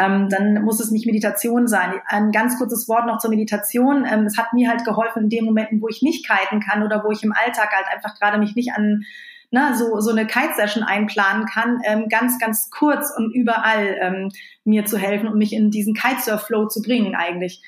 ähm, 0.00 0.28
dann 0.28 0.62
muss 0.62 0.80
es 0.80 0.90
nicht 0.90 1.06
Meditation 1.06 1.68
sein. 1.68 1.94
Ein 2.06 2.32
ganz 2.32 2.58
kurzes 2.58 2.88
Wort 2.88 3.06
noch 3.06 3.18
zur 3.18 3.30
Meditation. 3.30 4.06
Ähm, 4.10 4.24
es 4.24 4.38
hat 4.38 4.52
mir 4.52 4.68
halt 4.70 4.84
geholfen 4.84 5.24
in 5.24 5.28
den 5.28 5.44
Momenten, 5.44 5.80
wo 5.82 5.88
ich 5.88 6.02
nicht 6.02 6.26
kiten 6.26 6.60
kann 6.60 6.82
oder 6.82 7.04
wo 7.04 7.10
ich 7.10 7.22
im 7.22 7.32
Alltag 7.32 7.70
halt 7.72 7.86
einfach 7.94 8.18
gerade 8.18 8.38
mich 8.38 8.54
nicht 8.54 8.72
an 8.72 9.04
na, 9.52 9.74
so, 9.74 10.00
so 10.00 10.10
eine 10.10 10.26
Kite-Session 10.26 10.84
einplanen 10.84 11.44
kann, 11.44 11.80
ähm, 11.84 12.08
ganz, 12.08 12.38
ganz 12.38 12.70
kurz 12.70 13.12
und 13.16 13.34
überall 13.34 13.96
ähm, 14.00 14.30
mir 14.64 14.84
zu 14.84 14.96
helfen 14.96 15.26
und 15.26 15.38
mich 15.38 15.52
in 15.52 15.72
diesen 15.72 15.94
Kitesurf-Flow 15.94 16.68
zu 16.68 16.82
bringen 16.82 17.16
eigentlich. 17.16 17.60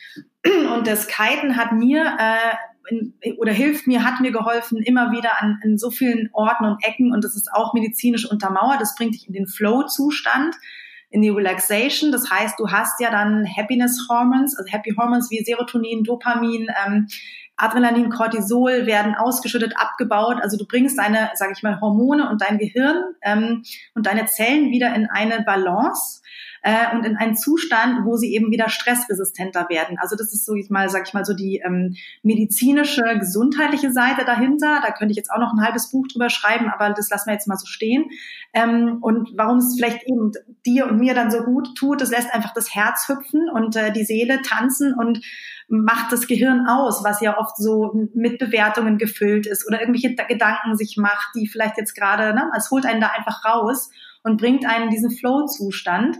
Und 0.44 0.86
das 0.86 1.08
Kiten 1.08 1.56
hat 1.56 1.72
mir 1.72 2.16
äh, 2.18 2.56
in, 2.88 3.14
oder 3.38 3.52
hilft 3.52 3.86
mir, 3.86 4.04
hat 4.04 4.20
mir 4.20 4.30
geholfen, 4.30 4.78
immer 4.78 5.10
wieder 5.10 5.42
an, 5.42 5.60
an 5.64 5.78
so 5.78 5.90
vielen 5.90 6.30
Orten 6.32 6.64
und 6.64 6.84
Ecken 6.84 7.12
und 7.12 7.24
das 7.24 7.34
ist 7.34 7.48
auch 7.52 7.74
medizinisch 7.74 8.30
untermauert. 8.30 8.80
Das 8.80 8.94
bringt 8.94 9.14
dich 9.14 9.26
in 9.26 9.32
den 9.32 9.46
Flow-Zustand 9.46 10.54
in 11.12 11.22
die 11.22 11.28
Relaxation. 11.28 12.10
Das 12.10 12.30
heißt, 12.30 12.58
du 12.58 12.70
hast 12.70 13.00
ja 13.00 13.10
dann 13.10 13.46
Happiness 13.56 14.06
Hormones, 14.08 14.56
also 14.56 14.70
Happy 14.70 14.94
Hormones 14.96 15.30
wie 15.30 15.44
Serotonin, 15.44 16.04
Dopamin, 16.04 16.68
ähm, 16.86 17.06
Adrenalin, 17.56 18.10
Cortisol 18.10 18.86
werden 18.86 19.14
ausgeschüttet, 19.14 19.74
abgebaut. 19.76 20.38
Also 20.40 20.56
du 20.56 20.66
bringst 20.66 20.98
deine, 20.98 21.30
sage 21.34 21.52
ich 21.54 21.62
mal, 21.62 21.80
Hormone 21.80 22.28
und 22.30 22.40
dein 22.40 22.58
Gehirn 22.58 23.14
ähm, 23.22 23.62
und 23.94 24.06
deine 24.06 24.26
Zellen 24.26 24.70
wieder 24.70 24.94
in 24.94 25.06
eine 25.08 25.42
Balance 25.42 26.21
äh, 26.62 26.94
und 26.94 27.04
in 27.04 27.16
einen 27.16 27.36
Zustand, 27.36 28.04
wo 28.04 28.16
sie 28.16 28.34
eben 28.34 28.50
wieder 28.50 28.68
stressresistenter 28.68 29.68
werden. 29.68 29.98
Also 30.00 30.16
das 30.16 30.32
ist 30.32 30.46
so 30.46 30.54
ich 30.54 30.70
mal, 30.70 30.88
sag 30.88 31.06
ich 31.06 31.14
mal, 31.14 31.24
so 31.24 31.34
die 31.34 31.60
ähm, 31.64 31.96
medizinische, 32.22 33.02
gesundheitliche 33.18 33.92
Seite 33.92 34.24
dahinter. 34.24 34.80
Da 34.82 34.92
könnte 34.92 35.12
ich 35.12 35.16
jetzt 35.16 35.30
auch 35.30 35.40
noch 35.40 35.52
ein 35.52 35.64
halbes 35.64 35.90
Buch 35.90 36.06
drüber 36.08 36.30
schreiben, 36.30 36.70
aber 36.70 36.90
das 36.90 37.10
lassen 37.10 37.26
wir 37.28 37.34
jetzt 37.34 37.48
mal 37.48 37.56
so 37.56 37.66
stehen. 37.66 38.06
Ähm, 38.54 38.98
und 39.00 39.30
warum 39.36 39.58
es 39.58 39.74
vielleicht 39.76 40.06
eben 40.06 40.32
dir 40.64 40.86
und 40.86 40.98
mir 40.98 41.14
dann 41.14 41.30
so 41.30 41.42
gut 41.42 41.76
tut, 41.76 42.00
das 42.00 42.10
lässt 42.10 42.32
einfach 42.32 42.54
das 42.54 42.74
Herz 42.74 43.08
hüpfen 43.08 43.48
und 43.52 43.76
äh, 43.76 43.92
die 43.92 44.04
Seele 44.04 44.40
tanzen 44.42 44.94
und 44.94 45.20
macht 45.68 46.12
das 46.12 46.26
Gehirn 46.26 46.66
aus, 46.66 47.02
was 47.02 47.20
ja 47.22 47.38
oft 47.38 47.56
so 47.56 48.08
mit 48.14 48.38
Bewertungen 48.38 48.98
gefüllt 48.98 49.46
ist 49.46 49.66
oder 49.66 49.80
irgendwelche 49.80 50.14
Gedanken 50.14 50.76
sich 50.76 50.96
macht, 50.98 51.34
die 51.34 51.48
vielleicht 51.48 51.78
jetzt 51.78 51.94
gerade, 51.94 52.34
ne, 52.34 52.50
es 52.56 52.70
holt 52.70 52.84
einen 52.84 53.00
da 53.00 53.08
einfach 53.08 53.44
raus 53.44 53.90
und 54.22 54.40
bringt 54.40 54.66
einen 54.66 54.84
in 54.84 54.90
diesen 54.90 55.10
Flow-Zustand. 55.10 56.18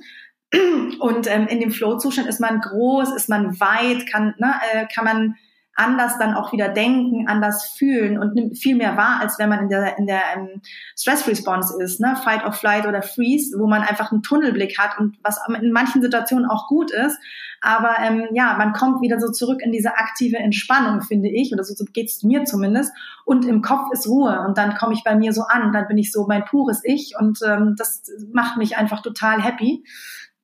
Und 1.01 1.27
ähm, 1.31 1.47
in 1.47 1.61
dem 1.61 1.71
Flow-Zustand 1.71 2.29
ist 2.29 2.41
man 2.41 2.61
groß, 2.61 3.15
ist 3.15 3.29
man 3.29 3.59
weit, 3.59 4.07
kann, 4.07 4.35
ne, 4.39 4.55
äh, 4.73 4.87
kann 4.93 5.05
man 5.05 5.37
anders 5.75 6.19
dann 6.19 6.35
auch 6.35 6.53
wieder 6.53 6.69
denken, 6.69 7.29
anders 7.29 7.73
fühlen 7.79 8.19
und 8.19 8.35
nimmt 8.35 8.59
viel 8.59 8.77
mehr 8.77 8.97
wahr, 8.97 9.21
als 9.21 9.39
wenn 9.39 9.49
man 9.49 9.61
in 9.61 9.69
der, 9.71 9.99
in 9.99 10.07
der 10.07 10.21
ähm, 10.37 10.61
Stress-Response 10.99 11.83
ist, 11.83 12.01
ne? 12.01 12.15
Fight 12.23 12.45
or 12.45 12.53
Flight 12.53 12.87
oder 12.87 13.01
Freeze, 13.01 13.59
wo 13.59 13.67
man 13.67 13.83
einfach 13.83 14.13
einen 14.13 14.23
Tunnelblick 14.23 14.79
hat 14.79 14.99
und 14.99 15.17
was 15.23 15.41
in 15.61 15.73
manchen 15.73 16.03
Situationen 16.03 16.47
auch 16.47 16.69
gut 16.69 16.91
ist. 16.91 17.19
Aber 17.63 17.97
ähm, 18.01 18.29
ja, 18.35 18.57
man 18.59 18.73
kommt 18.73 19.01
wieder 19.01 19.19
so 19.21 19.31
zurück 19.31 19.61
in 19.63 19.73
diese 19.73 19.97
aktive 19.97 20.37
Entspannung, 20.37 21.01
finde 21.01 21.31
ich, 21.31 21.53
oder 21.55 21.65
so, 21.65 21.75
so 21.75 21.85
geht's 21.91 22.23
mir 22.23 22.45
zumindest. 22.45 22.93
Und 23.25 23.47
im 23.47 23.63
Kopf 23.63 23.93
ist 23.93 24.09
Ruhe 24.09 24.45
und 24.47 24.59
dann 24.59 24.75
komme 24.75 24.93
ich 24.93 25.05
bei 25.05 25.15
mir 25.15 25.33
so 25.33 25.43
an, 25.43 25.73
dann 25.73 25.87
bin 25.87 25.97
ich 25.97 26.13
so 26.13 26.27
mein 26.27 26.45
pures 26.45 26.83
Ich 26.85 27.15
und 27.19 27.39
ähm, 27.47 27.77
das 27.79 28.03
macht 28.33 28.59
mich 28.59 28.77
einfach 28.77 29.01
total 29.01 29.41
happy. 29.41 29.85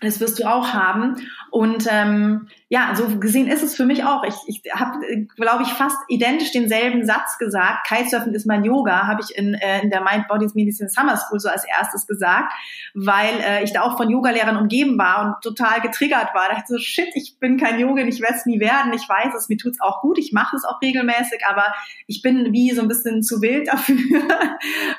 Das 0.00 0.20
wirst 0.20 0.38
du 0.38 0.44
auch 0.44 0.74
haben. 0.74 1.16
Und 1.50 1.86
ähm, 1.90 2.48
ja, 2.68 2.94
so 2.94 3.18
gesehen 3.18 3.46
ist 3.46 3.62
es 3.62 3.76
für 3.76 3.86
mich 3.86 4.04
auch. 4.04 4.24
Ich, 4.24 4.34
ich 4.46 4.72
habe, 4.72 4.98
glaube 5.36 5.62
ich, 5.62 5.68
fast 5.68 5.96
identisch 6.08 6.52
denselben 6.52 7.06
Satz 7.06 7.38
gesagt. 7.38 7.86
Kitesurfen 7.86 8.34
ist 8.34 8.46
mein 8.46 8.64
Yoga, 8.64 9.06
habe 9.06 9.22
ich 9.22 9.38
in, 9.38 9.54
äh, 9.54 9.82
in 9.82 9.90
der 9.90 10.02
Mind 10.02 10.28
Bodies 10.28 10.54
Medicine 10.54 10.90
Summer 10.90 11.16
School 11.16 11.38
so 11.38 11.48
als 11.48 11.64
erstes 11.64 12.06
gesagt, 12.06 12.52
weil 12.94 13.40
äh, 13.40 13.64
ich 13.64 13.72
da 13.72 13.82
auch 13.82 13.96
von 13.96 14.10
Yogalehrern 14.10 14.56
umgeben 14.56 14.98
war 14.98 15.24
und 15.24 15.42
total 15.42 15.80
getriggert 15.80 16.34
war. 16.34 16.48
Da 16.48 16.56
dachte 16.56 16.74
so, 16.74 16.78
shit, 16.78 17.08
ich 17.14 17.38
bin 17.38 17.56
kein 17.56 17.78
Yoga, 17.78 18.02
ich 18.02 18.20
werde 18.20 18.34
es 18.34 18.46
nie 18.46 18.60
werden. 18.60 18.92
Ich 18.92 19.08
weiß 19.08 19.32
es, 19.38 19.48
mir 19.48 19.56
tut's 19.56 19.80
auch 19.80 20.02
gut, 20.02 20.18
ich 20.18 20.32
mache 20.32 20.56
es 20.56 20.64
auch 20.64 20.82
regelmäßig, 20.82 21.42
aber 21.48 21.72
ich 22.06 22.20
bin 22.20 22.52
wie 22.52 22.72
so 22.72 22.82
ein 22.82 22.88
bisschen 22.88 23.22
zu 23.22 23.40
wild 23.40 23.68
dafür. 23.72 23.96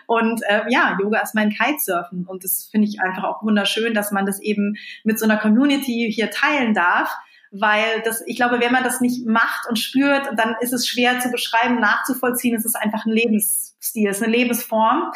und 0.07 0.41
äh, 0.47 0.61
ja, 0.69 0.97
Yoga 0.99 1.19
ist 1.19 1.35
mein 1.35 1.49
Kitesurfen 1.49 2.25
und 2.25 2.43
das 2.43 2.69
finde 2.71 2.87
ich 2.87 3.01
einfach 3.01 3.25
auch 3.25 3.43
wunderschön, 3.43 3.93
dass 3.93 4.11
man 4.11 4.25
das 4.25 4.41
eben 4.41 4.75
mit 5.03 5.19
so 5.19 5.25
einer 5.25 5.37
Community 5.37 6.11
hier 6.13 6.31
teilen 6.31 6.73
darf 6.73 7.15
weil 7.51 8.01
das, 8.03 8.23
ich 8.25 8.35
glaube, 8.35 8.59
wenn 8.59 8.71
man 8.71 8.83
das 8.83 9.01
nicht 9.01 9.25
macht 9.25 9.67
und 9.69 9.79
spürt, 9.79 10.27
dann 10.35 10.55
ist 10.59 10.73
es 10.73 10.87
schwer 10.87 11.19
zu 11.19 11.29
beschreiben, 11.29 11.79
nachzuvollziehen. 11.79 12.55
Es 12.55 12.65
ist 12.65 12.75
einfach 12.75 13.05
ein 13.05 13.11
Lebensstil, 13.11 14.09
es 14.09 14.17
ist 14.17 14.23
eine 14.23 14.35
Lebensform. 14.35 15.11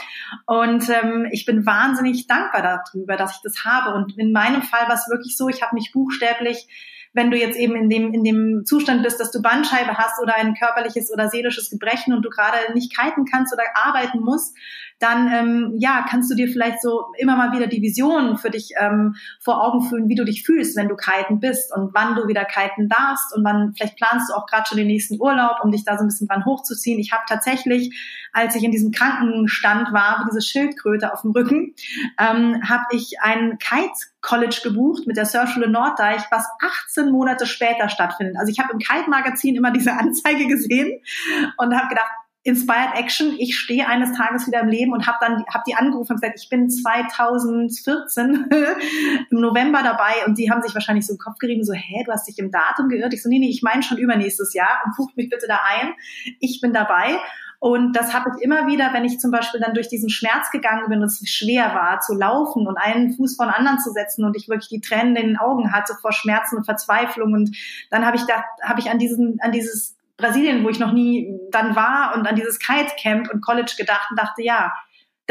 Und 0.46 0.90
ähm, 0.90 1.28
ich 1.32 1.46
bin 1.46 1.66
wahnsinnig 1.66 2.28
dankbar 2.28 2.84
darüber, 2.94 3.18
dass 3.18 3.36
ich 3.36 3.42
das 3.44 3.66
habe. 3.66 3.96
Und 3.96 4.18
in 4.18 4.32
meinem 4.32 4.62
Fall 4.62 4.88
war 4.88 4.96
es 4.96 5.10
wirklich 5.10 5.36
so, 5.36 5.50
ich 5.50 5.62
habe 5.62 5.76
mich 5.76 5.92
buchstäblich 5.92 6.68
wenn 7.14 7.30
du 7.30 7.38
jetzt 7.38 7.58
eben 7.58 7.76
in 7.76 7.90
dem, 7.90 8.14
in 8.14 8.24
dem 8.24 8.64
Zustand 8.66 9.04
bist, 9.04 9.20
dass 9.20 9.32
du 9.32 9.42
Bandscheibe 9.42 9.98
hast 9.98 10.22
oder 10.22 10.36
ein 10.36 10.56
körperliches 10.56 11.12
oder 11.12 11.28
seelisches 11.28 11.70
Gebrechen 11.70 12.14
und 12.14 12.22
du 12.22 12.30
gerade 12.30 12.56
nicht 12.74 12.98
kiten 12.98 13.26
kannst 13.26 13.54
oder 13.54 13.64
arbeiten 13.74 14.22
musst, 14.22 14.56
dann 15.02 15.28
ähm, 15.34 15.74
ja, 15.78 16.06
kannst 16.10 16.30
du 16.32 16.36
dir 16.36 16.48
vielleicht 16.48 16.82
so 16.82 17.06
immer 17.18 17.36
mal 17.36 17.52
wieder 17.54 17.68
die 17.68 17.82
Vision 17.82 18.38
für 18.38 18.50
dich 18.50 18.72
ähm, 18.80 19.16
vor 19.40 19.64
Augen 19.64 19.82
führen, 19.82 20.08
wie 20.08 20.16
du 20.16 20.24
dich 20.24 20.44
fühlst, 20.44 20.78
wenn 20.78 20.88
du 20.88 20.96
kiten 20.96 21.40
bist 21.40 21.76
und 21.76 21.94
wann 21.94 22.16
du 22.16 22.28
wieder 22.28 22.46
kiten 22.46 22.88
darfst 22.88 23.36
und 23.36 23.44
wann 23.44 23.74
vielleicht 23.76 23.98
planst 23.98 24.30
du 24.30 24.36
auch 24.36 24.46
gerade 24.46 24.64
schon 24.68 24.78
den 24.78 24.88
nächsten 24.88 25.20
Urlaub, 25.20 25.58
um 25.64 25.72
dich 25.72 25.84
da 25.84 25.98
so 25.98 26.04
ein 26.04 26.08
bisschen 26.08 26.28
dran 26.28 26.46
hochzuziehen. 26.46 27.00
Ich 27.00 27.12
habe 27.12 27.24
tatsächlich, 27.28 27.98
als 28.32 28.56
ich 28.56 28.64
in 28.64 28.72
diesem 28.72 28.92
Krankenstand 28.92 29.92
war, 29.92 30.28
diese 30.30 30.42
Schildkröte 30.42 31.12
auf 31.12 31.22
dem 31.22 31.32
Rücken, 31.32 31.74
ähm, 32.20 32.62
habe 32.68 32.86
ich 32.92 33.16
ein 33.22 33.58
Kite 33.58 33.92
College 34.22 34.62
gebucht 34.64 35.08
mit 35.08 35.18
der 35.18 35.26
Surfschule 35.26 35.68
Norddeich, 35.68 36.22
was 36.30 36.46
18 36.86 37.12
Monate 37.12 37.48
später 37.48 37.90
stattfindet. 37.90 38.36
Also 38.38 38.52
ich 38.52 38.60
habe 38.60 38.72
im 38.72 38.78
Kite-Magazin 38.78 39.56
immer 39.56 39.72
diese 39.72 39.94
Anzeige 39.94 40.48
gesehen 40.48 41.02
und 41.58 41.76
habe 41.76 41.90
gedacht, 41.90 42.12
Inspired 42.44 42.96
Action, 42.96 43.36
ich 43.38 43.56
stehe 43.56 43.88
eines 43.88 44.18
Tages 44.18 44.48
wieder 44.48 44.62
im 44.62 44.68
Leben 44.68 44.94
und 44.94 45.06
habe 45.06 45.18
dann 45.22 45.46
hab 45.54 45.64
die 45.64 45.76
angerufen 45.76 46.14
und 46.14 46.22
gesagt, 46.22 46.40
ich 46.42 46.50
bin 46.50 46.72
2014 46.72 48.50
im 49.30 49.40
November 49.40 49.84
dabei 49.84 50.26
und 50.26 50.40
die 50.40 50.50
haben 50.50 50.64
sich 50.64 50.74
wahrscheinlich 50.74 51.06
so 51.06 51.14
im 51.14 51.20
Kopf 51.20 51.38
gerieben, 51.38 51.64
so, 51.64 51.74
hä, 51.74 52.04
du 52.04 52.12
hast 52.12 52.28
dich 52.28 52.40
im 52.40 52.50
Datum 52.50 52.90
geirrt. 52.90 53.14
Ich 53.14 53.22
so, 53.22 53.30
nee, 53.30 53.38
nee, 53.38 53.50
ich 53.50 53.62
meine 53.62 53.84
schon 53.84 54.00
übernächstes 54.00 54.56
Jahr 54.56 54.82
und 54.86 54.96
bucht 54.96 55.16
mich 55.18 55.30
bitte 55.30 55.46
da 55.48 55.60
ein. 55.64 55.94
Ich 56.40 56.62
bin 56.62 56.74
dabei. 56.74 57.20
Und 57.60 57.96
das 57.96 58.12
habe 58.12 58.32
ich 58.36 58.44
immer 58.44 58.66
wieder, 58.66 58.92
wenn 58.92 59.06
ich 59.06 59.20
zum 59.20 59.30
Beispiel 59.30 59.60
dann 59.60 59.76
durch 59.76 59.88
diesen 59.88 60.10
Schmerz 60.10 60.50
gegangen 60.50 60.90
bin 60.90 60.98
und 60.98 61.06
es 61.06 61.22
schwer 61.30 61.76
war 61.76 62.00
zu 62.00 62.16
laufen 62.16 62.66
und 62.66 62.76
einen 62.76 63.14
Fuß 63.14 63.36
vor 63.36 63.46
den 63.46 63.54
anderen 63.54 63.78
zu 63.78 63.92
setzen 63.92 64.26
und 64.26 64.36
ich 64.36 64.50
wirklich 64.50 64.70
die 64.70 64.82
Tränen 64.82 65.16
in 65.16 65.28
den 65.28 65.38
Augen 65.38 65.72
hatte 65.72 65.94
vor 66.02 66.12
Schmerzen 66.12 66.58
und 66.58 66.66
Verzweiflung. 66.66 67.34
Und 67.34 67.56
dann 67.92 68.04
habe 68.04 68.18
ich 68.18 68.24
da, 68.24 68.44
habe 68.64 68.80
ich 68.80 68.90
an 68.90 68.98
diesen, 68.98 69.40
an 69.42 69.52
dieses 69.52 69.96
Brasilien, 70.22 70.64
wo 70.64 70.70
ich 70.70 70.80
noch 70.80 70.94
nie 70.94 71.38
dann 71.52 71.76
war 71.76 72.14
und 72.16 72.28
an 72.28 72.36
dieses 72.36 72.60
Kite 72.60 72.94
Camp 73.02 73.30
und 73.34 73.42
College 73.42 73.74
gedacht 73.78 74.08
und 74.12 74.20
dachte, 74.20 74.44
ja, 74.44 74.72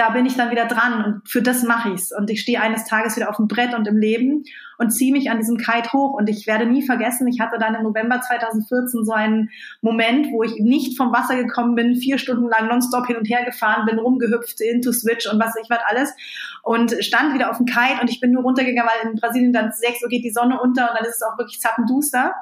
da 0.00 0.08
bin 0.08 0.24
ich 0.24 0.34
dann 0.34 0.50
wieder 0.50 0.66
dran 0.66 1.04
und 1.04 1.28
für 1.28 1.42
das 1.42 1.62
mache 1.62 1.90
ich's. 1.90 2.10
Und 2.10 2.30
ich 2.30 2.40
stehe 2.40 2.60
eines 2.60 2.84
Tages 2.84 3.16
wieder 3.16 3.28
auf 3.28 3.36
dem 3.36 3.48
Brett 3.48 3.74
und 3.74 3.86
im 3.86 3.98
Leben 3.98 4.44
und 4.78 4.90
ziehe 4.90 5.12
mich 5.12 5.30
an 5.30 5.38
diesem 5.38 5.58
Kite 5.58 5.92
hoch. 5.92 6.14
Und 6.14 6.30
ich 6.30 6.46
werde 6.46 6.64
nie 6.64 6.86
vergessen, 6.86 7.28
ich 7.28 7.38
hatte 7.38 7.58
dann 7.58 7.74
im 7.74 7.82
November 7.82 8.18
2014 8.20 9.04
so 9.04 9.12
einen 9.12 9.50
Moment, 9.82 10.28
wo 10.32 10.42
ich 10.42 10.54
nicht 10.58 10.96
vom 10.96 11.12
Wasser 11.12 11.36
gekommen 11.36 11.74
bin, 11.74 11.96
vier 11.96 12.16
Stunden 12.16 12.48
lang 12.48 12.68
nonstop 12.68 13.08
hin 13.08 13.16
und 13.16 13.28
her 13.28 13.44
gefahren 13.44 13.84
bin, 13.84 13.98
rumgehüpft 13.98 14.62
into 14.62 14.92
Switch 14.92 15.30
und 15.30 15.38
was 15.38 15.54
ich 15.62 15.68
was 15.68 15.80
alles 15.86 16.14
und 16.62 16.94
stand 17.04 17.34
wieder 17.34 17.50
auf 17.50 17.58
dem 17.58 17.66
Kite. 17.66 18.00
Und 18.00 18.08
ich 18.08 18.20
bin 18.20 18.32
nur 18.32 18.42
runtergegangen, 18.42 18.90
weil 18.90 19.10
in 19.10 19.18
Brasilien 19.18 19.52
dann 19.52 19.72
sechs 19.72 20.02
Uhr 20.02 20.08
geht 20.08 20.24
die 20.24 20.32
Sonne 20.32 20.60
unter 20.60 20.88
und 20.90 20.98
dann 20.98 21.04
ist 21.04 21.16
es 21.16 21.22
auch 21.22 21.36
wirklich 21.36 21.60
zappenduster 21.60 22.32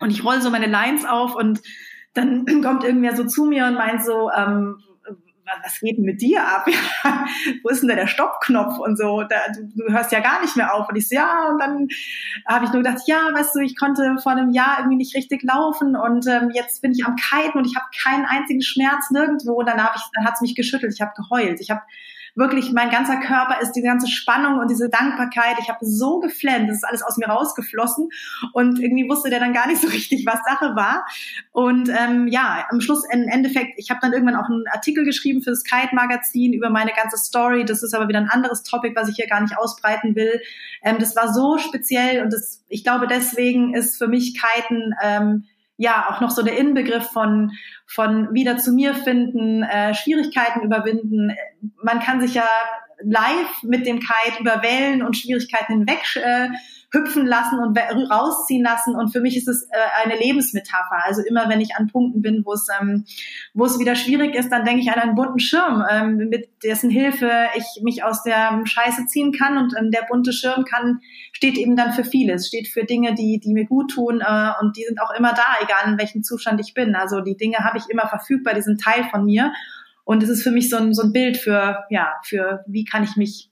und 0.00 0.10
ich 0.10 0.24
roll 0.24 0.40
so 0.40 0.50
meine 0.50 0.66
Lines 0.66 1.04
auf 1.04 1.34
und 1.34 1.60
dann 2.14 2.46
kommt 2.62 2.84
irgendwer 2.84 3.16
so 3.16 3.24
zu 3.24 3.44
mir 3.44 3.66
und 3.66 3.74
meint 3.74 4.04
so, 4.04 4.30
ähm, 4.30 4.82
was 5.62 5.78
geht 5.80 5.96
denn 5.96 6.04
mit 6.04 6.20
dir 6.20 6.42
ab? 6.42 6.66
Wo 7.62 7.68
ist 7.68 7.80
denn 7.80 7.88
da 7.88 7.94
der 7.94 8.06
Stoppknopf 8.06 8.78
und 8.78 8.98
so? 8.98 9.22
Da, 9.22 9.36
du, 9.54 9.68
du, 9.76 9.92
hörst 9.92 10.12
ja 10.12 10.20
gar 10.20 10.40
nicht 10.40 10.56
mehr 10.56 10.74
auf. 10.74 10.88
Und 10.88 10.96
ich 10.96 11.08
so, 11.08 11.14
ja, 11.14 11.48
und 11.50 11.58
dann 11.60 11.88
habe 12.46 12.64
ich 12.64 12.72
nur 12.72 12.82
gedacht, 12.82 13.02
ja, 13.06 13.30
weißt 13.32 13.54
du, 13.54 13.60
ich 13.60 13.78
konnte 13.78 14.16
vor 14.22 14.32
einem 14.32 14.50
Jahr 14.50 14.78
irgendwie 14.78 14.96
nicht 14.96 15.14
richtig 15.14 15.42
laufen 15.42 15.96
und 15.96 16.26
ähm, 16.26 16.50
jetzt 16.52 16.82
bin 16.82 16.92
ich 16.92 17.04
am 17.04 17.16
Kiten 17.16 17.58
und 17.58 17.66
ich 17.66 17.76
habe 17.76 17.86
keinen 18.02 18.24
einzigen 18.24 18.62
Schmerz 18.62 19.10
nirgendwo. 19.10 19.52
Und 19.60 19.66
dann, 19.66 19.82
hab 19.82 19.94
ich, 19.96 20.02
dann 20.14 20.26
hat's 20.26 20.40
mich 20.40 20.54
geschüttelt, 20.54 20.92
ich 20.94 21.00
habe 21.00 21.12
geheult. 21.16 21.60
Ich 21.60 21.70
habe 21.70 21.82
wirklich, 22.36 22.72
mein 22.72 22.90
ganzer 22.90 23.16
Körper 23.16 23.60
ist 23.60 23.72
die 23.72 23.82
ganze 23.82 24.08
Spannung 24.08 24.60
und 24.60 24.70
diese 24.70 24.88
Dankbarkeit. 24.88 25.56
Ich 25.60 25.68
habe 25.68 25.84
so 25.84 26.20
geflennt, 26.20 26.68
das 26.68 26.76
ist 26.76 26.84
alles 26.84 27.02
aus 27.02 27.16
mir 27.16 27.26
rausgeflossen 27.26 28.10
und 28.52 28.78
irgendwie 28.78 29.08
wusste 29.08 29.30
der 29.30 29.40
dann 29.40 29.54
gar 29.54 29.66
nicht 29.66 29.80
so 29.80 29.88
richtig, 29.88 30.24
was 30.26 30.38
Sache 30.44 30.76
war. 30.76 31.06
Und 31.52 31.88
ähm, 31.88 32.28
ja, 32.28 32.66
am 32.70 32.80
Schluss 32.80 33.04
im 33.10 33.26
Endeffekt, 33.28 33.78
ich 33.78 33.90
habe 33.90 34.00
dann 34.02 34.12
irgendwann 34.12 34.36
auch 34.36 34.48
einen 34.48 34.64
Artikel 34.70 35.04
geschrieben 35.04 35.42
für 35.42 35.50
das 35.50 35.64
Kite-Magazin 35.64 36.52
über 36.52 36.68
meine 36.68 36.92
ganze 36.92 37.16
Story. 37.16 37.64
Das 37.64 37.82
ist 37.82 37.94
aber 37.94 38.08
wieder 38.08 38.20
ein 38.20 38.30
anderes 38.30 38.62
Topic, 38.62 38.94
was 38.94 39.08
ich 39.08 39.16
hier 39.16 39.26
gar 39.26 39.40
nicht 39.40 39.56
ausbreiten 39.56 40.14
will. 40.14 40.40
Ähm, 40.82 40.98
das 40.98 41.16
war 41.16 41.32
so 41.32 41.56
speziell 41.58 42.22
und 42.22 42.32
das, 42.32 42.62
ich 42.68 42.84
glaube, 42.84 43.06
deswegen 43.06 43.74
ist 43.74 43.96
für 43.96 44.08
mich 44.08 44.38
Kiten 44.38 44.94
ähm, 45.02 45.44
ja 45.76 46.08
auch 46.10 46.20
noch 46.20 46.30
so 46.30 46.42
der 46.42 46.58
Inbegriff 46.58 47.10
von 47.10 47.52
von 47.86 48.32
wieder 48.32 48.56
zu 48.56 48.72
mir 48.72 48.94
finden, 48.94 49.62
äh, 49.62 49.94
Schwierigkeiten 49.94 50.62
überwinden. 50.62 51.36
Man 51.82 52.00
kann 52.00 52.20
sich 52.20 52.34
ja 52.34 52.48
live 53.00 53.62
mit 53.62 53.86
dem 53.86 54.00
Kite 54.00 54.40
über 54.40 54.62
Wellen 54.62 55.02
und 55.02 55.16
Schwierigkeiten 55.16 55.72
hinweg 55.72 56.00
äh, 56.16 56.48
hüpfen 56.96 57.26
lassen 57.26 57.58
und 57.58 57.76
rausziehen 57.78 58.62
lassen. 58.62 58.94
Und 58.94 59.10
für 59.10 59.20
mich 59.20 59.36
ist 59.36 59.48
es 59.48 59.64
äh, 59.64 60.04
eine 60.04 60.18
Lebensmetapher. 60.18 61.04
Also 61.04 61.22
immer, 61.22 61.48
wenn 61.48 61.60
ich 61.60 61.76
an 61.76 61.88
Punkten 61.88 62.22
bin, 62.22 62.42
wo 62.44 62.52
es, 62.52 62.66
ähm, 62.80 63.04
wo 63.54 63.66
es 63.66 63.78
wieder 63.78 63.94
schwierig 63.94 64.34
ist, 64.34 64.50
dann 64.50 64.64
denke 64.64 64.80
ich 64.80 64.90
an 64.90 65.00
einen 65.00 65.14
bunten 65.14 65.38
Schirm, 65.38 65.84
ähm, 65.90 66.16
mit 66.28 66.48
dessen 66.64 66.90
Hilfe 66.90 67.30
ich 67.56 67.82
mich 67.82 68.02
aus 68.04 68.22
der 68.22 68.62
Scheiße 68.64 69.06
ziehen 69.06 69.32
kann. 69.32 69.58
Und 69.58 69.74
ähm, 69.78 69.90
der 69.90 70.06
bunte 70.08 70.32
Schirm 70.32 70.64
kann, 70.64 71.00
steht 71.32 71.58
eben 71.58 71.76
dann 71.76 71.92
für 71.92 72.04
vieles, 72.04 72.48
steht 72.48 72.68
für 72.68 72.84
Dinge, 72.84 73.14
die, 73.14 73.40
die 73.40 73.52
mir 73.52 73.66
gut 73.66 73.92
tun. 73.92 74.20
Äh, 74.20 74.52
und 74.60 74.76
die 74.76 74.84
sind 74.84 75.00
auch 75.00 75.14
immer 75.16 75.32
da, 75.34 75.44
egal 75.62 75.92
in 75.92 75.98
welchem 75.98 76.22
Zustand 76.22 76.60
ich 76.60 76.74
bin. 76.74 76.94
Also 76.94 77.20
die 77.20 77.36
Dinge 77.36 77.58
habe 77.58 77.78
ich 77.78 77.88
immer 77.88 78.08
verfügbar, 78.08 78.54
die 78.54 78.62
sind 78.62 78.80
Teil 78.80 79.04
von 79.10 79.24
mir. 79.24 79.52
Und 80.04 80.22
es 80.22 80.28
ist 80.28 80.42
für 80.42 80.52
mich 80.52 80.70
so 80.70 80.76
ein, 80.76 80.94
so 80.94 81.02
ein 81.02 81.12
Bild 81.12 81.36
für, 81.36 81.84
ja, 81.90 82.14
für 82.22 82.64
wie 82.66 82.84
kann 82.84 83.02
ich 83.02 83.16
mich 83.16 83.50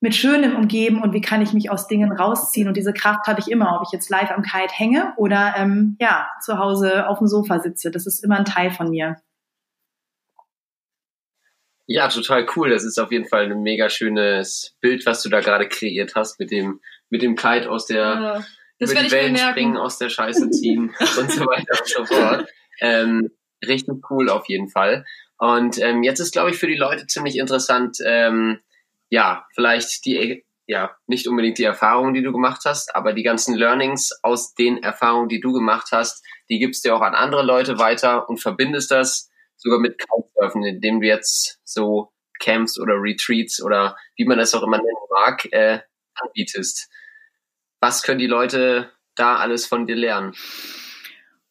mit 0.00 0.14
Schönem 0.14 0.54
umgeben 0.54 1.02
und 1.02 1.12
wie 1.14 1.20
kann 1.20 1.40
ich 1.40 1.52
mich 1.52 1.70
aus 1.70 1.88
Dingen 1.88 2.12
rausziehen. 2.12 2.68
Und 2.68 2.76
diese 2.76 2.92
Kraft 2.92 3.26
habe 3.26 3.40
ich 3.40 3.50
immer, 3.50 3.76
ob 3.76 3.86
ich 3.86 3.92
jetzt 3.92 4.10
live 4.10 4.30
am 4.30 4.42
Kite 4.42 4.72
hänge 4.72 5.14
oder 5.16 5.54
ähm, 5.56 5.96
ja, 6.00 6.28
zu 6.44 6.58
Hause 6.58 7.08
auf 7.08 7.18
dem 7.18 7.26
Sofa 7.26 7.60
sitze. 7.60 7.90
Das 7.90 8.06
ist 8.06 8.22
immer 8.22 8.36
ein 8.36 8.44
Teil 8.44 8.70
von 8.70 8.90
mir. 8.90 9.16
Ja, 11.86 12.08
total 12.08 12.46
cool. 12.56 12.70
Das 12.70 12.84
ist 12.84 12.98
auf 12.98 13.12
jeden 13.12 13.28
Fall 13.28 13.50
ein 13.50 13.62
mega 13.62 13.88
schönes 13.88 14.76
Bild, 14.80 15.06
was 15.06 15.22
du 15.22 15.28
da 15.28 15.40
gerade 15.40 15.68
kreiert 15.68 16.14
hast 16.14 16.38
mit 16.40 16.50
dem, 16.50 16.80
mit 17.10 17.22
dem 17.22 17.36
Kite 17.36 17.70
aus 17.70 17.86
der, 17.86 17.96
ja, 17.96 18.44
das 18.78 18.92
über 18.92 19.02
die 19.02 19.12
Wellen 19.12 19.36
springen, 19.36 19.76
aus 19.76 19.98
der 19.98 20.08
Scheiße 20.08 20.50
ziehen 20.50 20.94
und 21.18 21.30
so 21.30 21.46
weiter 21.46 21.80
und 21.80 21.88
so 21.88 22.04
fort. 22.04 22.48
Ähm, 22.80 23.30
richtig 23.66 24.10
cool 24.10 24.28
auf 24.28 24.48
jeden 24.48 24.68
Fall. 24.68 25.04
Und 25.38 25.78
ähm, 25.78 26.02
jetzt 26.02 26.20
ist, 26.20 26.32
glaube 26.32 26.50
ich, 26.50 26.56
für 26.56 26.66
die 26.66 26.76
Leute 26.76 27.06
ziemlich 27.06 27.38
interessant, 27.38 27.98
ähm, 28.04 28.58
ja, 29.08 29.46
vielleicht 29.54 30.04
die, 30.04 30.44
ja, 30.66 30.96
nicht 31.06 31.28
unbedingt 31.28 31.58
die 31.58 31.64
Erfahrungen, 31.64 32.14
die 32.14 32.22
du 32.22 32.32
gemacht 32.32 32.62
hast, 32.64 32.94
aber 32.94 33.12
die 33.12 33.22
ganzen 33.22 33.54
Learnings 33.54 34.12
aus 34.22 34.54
den 34.54 34.82
Erfahrungen, 34.82 35.28
die 35.28 35.40
du 35.40 35.52
gemacht 35.52 35.88
hast, 35.92 36.24
die 36.50 36.58
gibst 36.58 36.84
du 36.84 36.94
auch 36.94 37.02
an 37.02 37.14
andere 37.14 37.44
Leute 37.44 37.78
weiter 37.78 38.28
und 38.28 38.40
verbindest 38.40 38.90
das 38.90 39.30
sogar 39.56 39.78
mit 39.78 39.98
Kitesurfen, 39.98 40.64
indem 40.64 41.00
du 41.00 41.06
jetzt 41.06 41.60
so 41.64 42.12
Camps 42.40 42.78
oder 42.78 42.94
Retreats 42.94 43.62
oder 43.62 43.96
wie 44.16 44.24
man 44.24 44.38
es 44.38 44.54
auch 44.54 44.62
immer 44.62 44.78
nennen 44.78 44.96
mag, 45.10 45.44
äh, 45.52 45.80
anbietest. 46.14 46.90
Was 47.80 48.02
können 48.02 48.18
die 48.18 48.26
Leute 48.26 48.90
da 49.14 49.36
alles 49.36 49.66
von 49.66 49.86
dir 49.86 49.96
lernen? 49.96 50.34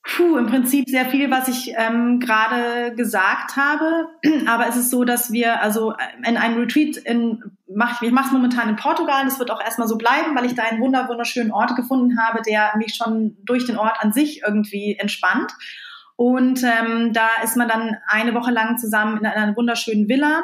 Puh, 0.07 0.37
im 0.37 0.45
Prinzip 0.45 0.87
sehr 0.87 1.05
viel, 1.05 1.31
was 1.31 1.47
ich 1.47 1.73
ähm, 1.75 2.19
gerade 2.19 2.93
gesagt 2.95 3.57
habe. 3.57 4.07
Aber 4.47 4.67
es 4.67 4.75
ist 4.75 4.91
so, 4.91 5.03
dass 5.03 5.31
wir 5.31 5.61
also 5.61 5.93
äh, 5.93 6.29
in 6.29 6.37
einem 6.37 6.59
Retreat 6.59 6.97
in 6.97 7.43
mach 7.73 8.01
ich, 8.01 8.07
ich 8.07 8.13
mache 8.13 8.27
es 8.27 8.31
momentan 8.31 8.69
in 8.69 8.75
Portugal. 8.75 9.25
Das 9.25 9.39
wird 9.39 9.49
auch 9.51 9.61
erstmal 9.61 9.87
so 9.87 9.97
bleiben, 9.97 10.35
weil 10.35 10.45
ich 10.45 10.53
da 10.53 10.63
einen 10.63 10.79
wunder 10.79 11.09
wunderschönen 11.09 11.51
Ort 11.51 11.75
gefunden 11.75 12.19
habe, 12.19 12.41
der 12.41 12.73
mich 12.77 12.95
schon 12.95 13.35
durch 13.43 13.65
den 13.65 13.77
Ort 13.77 13.97
an 13.99 14.13
sich 14.13 14.43
irgendwie 14.45 14.95
entspannt. 14.97 15.51
Und 16.15 16.63
ähm, 16.63 17.11
da 17.11 17.27
ist 17.43 17.57
man 17.57 17.67
dann 17.67 17.97
eine 18.07 18.33
Woche 18.33 18.51
lang 18.51 18.77
zusammen 18.77 19.17
in 19.17 19.25
einer 19.25 19.55
wunderschönen 19.55 20.07
Villa 20.07 20.43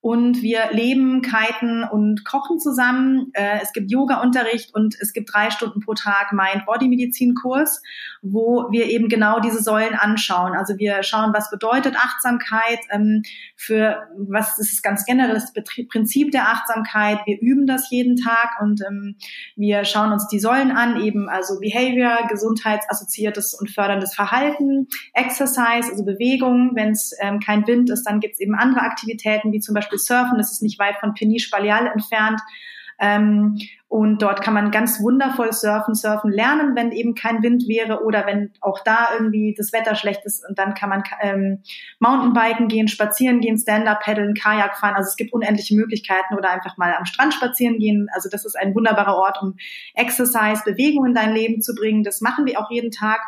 und 0.00 0.40
wir 0.42 0.70
leben, 0.70 1.20
kiten 1.20 1.82
und 1.82 2.24
kochen 2.24 2.60
zusammen. 2.60 3.30
Äh, 3.32 3.58
es 3.62 3.72
gibt 3.72 3.90
Yoga-Unterricht 3.90 4.72
und 4.72 4.94
es 5.00 5.12
gibt 5.12 5.34
drei 5.34 5.50
Stunden 5.50 5.80
pro 5.80 5.94
Tag 5.94 6.32
Mind-Body-Medizin-Kurs, 6.32 7.82
wo 8.22 8.66
wir 8.70 8.86
eben 8.86 9.08
genau 9.08 9.40
diese 9.40 9.60
Säulen 9.60 9.94
anschauen. 9.94 10.52
Also 10.52 10.78
wir 10.78 11.02
schauen, 11.02 11.32
was 11.34 11.50
bedeutet 11.50 11.96
Achtsamkeit, 11.96 12.78
ähm, 12.90 13.22
für 13.56 14.06
was 14.16 14.58
ist 14.58 14.82
ganz 14.82 15.04
generell 15.06 15.34
das 15.34 15.52
Prinzip 15.88 16.30
der 16.30 16.50
Achtsamkeit. 16.50 17.18
Wir 17.24 17.40
üben 17.40 17.66
das 17.66 17.90
jeden 17.90 18.16
Tag 18.16 18.60
und 18.60 18.82
ähm, 18.86 19.16
wir 19.56 19.84
schauen 19.84 20.12
uns 20.12 20.28
die 20.28 20.38
Säulen 20.38 20.70
an, 20.70 21.00
eben 21.02 21.28
also 21.28 21.58
Behavior, 21.58 22.28
gesundheitsassoziiertes 22.28 23.56
und 23.58 23.70
förderndes 23.70 24.14
Verhalten, 24.14 24.86
Exercise, 25.14 25.90
also 25.90 26.04
Bewegung. 26.04 26.72
Wenn 26.74 26.90
es 26.90 27.12
ähm, 27.20 27.40
kein 27.40 27.66
Wind 27.66 27.90
ist, 27.90 28.04
dann 28.04 28.20
gibt 28.20 28.34
es 28.34 28.40
eben 28.40 28.54
andere 28.54 28.82
Aktivitäten, 28.82 29.50
wie 29.52 29.58
zum 29.58 29.74
Beispiel 29.74 29.85
Beispiel 29.86 29.98
surfen. 29.98 30.38
Das 30.38 30.52
ist 30.52 30.62
nicht 30.62 30.78
weit 30.78 30.96
von 30.98 31.14
Peniche 31.14 31.50
Baleal 31.50 31.86
entfernt. 31.86 32.40
Ähm, 32.98 33.58
und 33.88 34.22
dort 34.22 34.42
kann 34.42 34.54
man 34.54 34.70
ganz 34.70 35.00
wundervoll 35.00 35.52
surfen, 35.52 35.94
surfen 35.94 36.32
lernen, 36.32 36.74
wenn 36.74 36.92
eben 36.92 37.14
kein 37.14 37.42
Wind 37.42 37.68
wäre 37.68 38.02
oder 38.04 38.26
wenn 38.26 38.50
auch 38.60 38.82
da 38.82 39.10
irgendwie 39.14 39.54
das 39.56 39.72
Wetter 39.72 39.94
schlecht 39.94 40.24
ist. 40.24 40.44
Und 40.48 40.58
dann 40.58 40.74
kann 40.74 40.88
man 40.88 41.04
ähm, 41.20 41.62
Mountainbiken 42.00 42.68
gehen, 42.68 42.88
spazieren 42.88 43.40
gehen, 43.40 43.58
Stand-up 43.58 44.00
paddeln, 44.00 44.34
Kajak 44.34 44.78
fahren. 44.78 44.94
Also 44.96 45.08
es 45.08 45.16
gibt 45.16 45.32
unendliche 45.32 45.76
Möglichkeiten 45.76 46.34
oder 46.34 46.50
einfach 46.50 46.76
mal 46.78 46.94
am 46.94 47.04
Strand 47.04 47.34
spazieren 47.34 47.78
gehen. 47.78 48.08
Also 48.12 48.28
das 48.30 48.44
ist 48.44 48.56
ein 48.56 48.74
wunderbarer 48.74 49.14
Ort, 49.14 49.40
um 49.42 49.56
Exercise, 49.94 50.62
Bewegung 50.64 51.06
in 51.06 51.14
dein 51.14 51.34
Leben 51.34 51.60
zu 51.60 51.74
bringen. 51.74 52.02
Das 52.02 52.20
machen 52.20 52.46
wir 52.46 52.58
auch 52.58 52.70
jeden 52.70 52.90
Tag. 52.90 53.20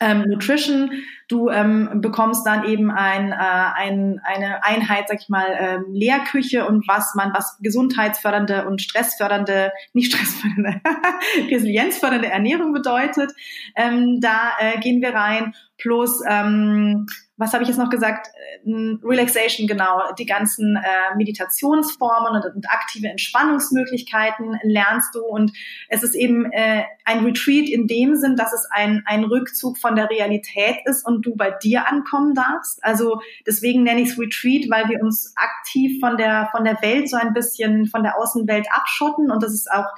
Ähm, 0.00 0.22
Nutrition. 0.22 0.90
Du 1.28 1.48
ähm, 1.48 2.00
bekommst 2.00 2.46
dann 2.46 2.64
eben 2.64 2.90
ein, 2.90 3.30
äh, 3.30 3.34
ein, 3.36 4.20
eine 4.24 4.64
Einheit, 4.64 5.08
sag 5.08 5.20
ich 5.20 5.28
mal, 5.28 5.46
ähm, 5.58 5.84
Lehrküche 5.92 6.66
und 6.66 6.88
was 6.88 7.14
man, 7.14 7.32
was 7.32 7.58
gesundheitsfördernde 7.60 8.66
und 8.66 8.82
stressfördernde, 8.82 9.70
nicht 9.92 10.12
stressfördernde, 10.12 10.80
resilienzfördernde 11.50 12.28
Ernährung 12.28 12.72
bedeutet. 12.72 13.30
Ähm, 13.76 14.20
da 14.20 14.52
äh, 14.58 14.80
gehen 14.80 15.02
wir 15.02 15.14
rein. 15.14 15.54
Plus 15.78 16.20
ähm, 16.28 17.06
was 17.40 17.54
habe 17.54 17.62
ich 17.62 17.68
jetzt 17.68 17.78
noch 17.78 17.88
gesagt? 17.88 18.28
Äh, 18.64 18.96
Relaxation, 19.02 19.66
genau, 19.66 20.02
die 20.18 20.26
ganzen 20.26 20.76
äh, 20.76 21.16
Meditationsformen 21.16 22.34
und, 22.34 22.54
und, 22.54 22.70
aktive 22.70 23.08
Entspannungsmöglichkeiten 23.08 24.58
lernst 24.62 25.14
du. 25.14 25.24
Und 25.24 25.52
es 25.88 26.02
ist 26.02 26.14
eben 26.14 26.52
äh, 26.52 26.84
ein 27.06 27.24
Retreat 27.24 27.70
in 27.70 27.86
dem 27.86 28.14
Sinn, 28.14 28.36
dass 28.36 28.52
es 28.52 28.68
ein, 28.70 29.02
ein 29.06 29.24
Rückzug 29.24 29.78
von 29.78 29.96
der 29.96 30.10
Realität 30.10 30.76
ist 30.84 31.04
und 31.06 31.24
du 31.24 31.34
bei 31.34 31.50
dir 31.50 31.88
ankommen 31.88 32.34
darfst. 32.34 32.84
Also 32.84 33.22
deswegen 33.46 33.84
nenne 33.84 34.02
ich 34.02 34.10
es 34.10 34.18
Retreat, 34.18 34.68
weil 34.68 34.90
wir 34.90 35.02
uns 35.02 35.32
aktiv 35.36 35.98
von 35.98 36.18
der, 36.18 36.50
von 36.52 36.64
der 36.64 36.80
Welt 36.82 37.08
so 37.08 37.16
ein 37.16 37.32
bisschen, 37.32 37.86
von 37.86 38.02
der 38.02 38.18
Außenwelt 38.18 38.66
abschotten. 38.70 39.30
Und 39.30 39.42
das 39.42 39.54
ist 39.54 39.72
auch 39.72 39.88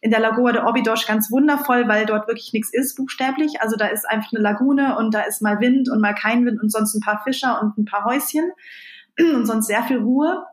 in 0.00 0.10
der 0.10 0.20
Lagoa 0.20 0.52
de 0.52 0.62
Obidos 0.62 1.06
ganz 1.06 1.30
wundervoll, 1.30 1.88
weil 1.88 2.06
dort 2.06 2.28
wirklich 2.28 2.52
nichts 2.52 2.72
ist, 2.72 2.96
buchstäblich. 2.96 3.60
Also 3.60 3.76
da 3.76 3.86
ist 3.86 4.08
einfach 4.08 4.32
eine 4.32 4.42
Lagune 4.42 4.96
und 4.96 5.14
da 5.14 5.22
ist 5.22 5.42
mal 5.42 5.60
Wind 5.60 5.88
und 5.90 6.00
mal 6.00 6.14
kein 6.14 6.44
Wind 6.46 6.62
und 6.62 6.70
sonst 6.70 6.94
ein 6.94 7.00
paar 7.00 7.22
Fischer 7.24 7.60
und 7.62 7.76
ein 7.78 7.84
paar 7.84 8.04
Häuschen 8.04 8.50
und 9.18 9.46
sonst 9.46 9.66
sehr 9.66 9.82
viel 9.82 9.98
Ruhe 9.98 10.44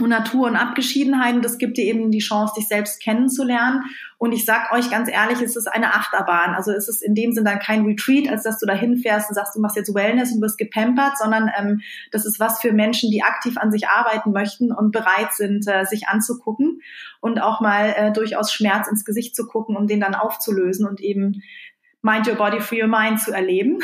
und 0.00 0.10
Natur 0.10 0.46
und 0.46 0.56
Abgeschiedenheit. 0.56 1.34
Und 1.34 1.44
das 1.44 1.58
gibt 1.58 1.76
dir 1.76 1.84
eben 1.84 2.10
die 2.10 2.18
Chance, 2.18 2.54
dich 2.56 2.68
selbst 2.68 3.02
kennenzulernen. 3.02 3.82
Und 4.18 4.32
ich 4.32 4.44
sag 4.44 4.70
euch 4.72 4.90
ganz 4.90 5.10
ehrlich, 5.10 5.40
es 5.40 5.56
ist 5.56 5.66
eine 5.66 5.94
Achterbahn. 5.94 6.54
Also 6.54 6.72
es 6.72 6.88
ist 6.88 7.02
in 7.02 7.14
dem 7.14 7.32
Sinn 7.32 7.44
dann 7.44 7.58
kein 7.58 7.86
Retreat, 7.86 8.28
als 8.28 8.42
dass 8.42 8.58
du 8.58 8.66
da 8.66 8.74
hinfährst 8.74 9.30
und 9.30 9.34
sagst, 9.34 9.56
du 9.56 9.60
machst 9.60 9.76
jetzt 9.76 9.94
Wellness 9.94 10.32
und 10.32 10.42
wirst 10.42 10.58
gepampert, 10.58 11.16
sondern 11.16 11.50
ähm, 11.58 11.80
das 12.10 12.26
ist 12.26 12.38
was 12.38 12.60
für 12.60 12.72
Menschen, 12.72 13.10
die 13.10 13.22
aktiv 13.22 13.56
an 13.56 13.72
sich 13.72 13.88
arbeiten 13.88 14.32
möchten 14.32 14.72
und 14.72 14.92
bereit 14.92 15.32
sind, 15.32 15.66
äh, 15.66 15.84
sich 15.86 16.08
anzugucken 16.08 16.82
und 17.20 17.40
auch 17.40 17.60
mal 17.60 17.94
äh, 17.96 18.12
durchaus 18.12 18.52
Schmerz 18.52 18.88
ins 18.88 19.06
Gesicht 19.06 19.34
zu 19.34 19.46
gucken, 19.46 19.76
um 19.76 19.86
den 19.86 20.00
dann 20.00 20.14
aufzulösen 20.14 20.86
und 20.86 21.00
eben 21.00 21.42
Mind 22.02 22.26
Your 22.26 22.36
Body, 22.36 22.60
Free 22.60 22.82
Your 22.82 22.88
Mind 22.88 23.20
zu 23.20 23.32
erleben. 23.32 23.80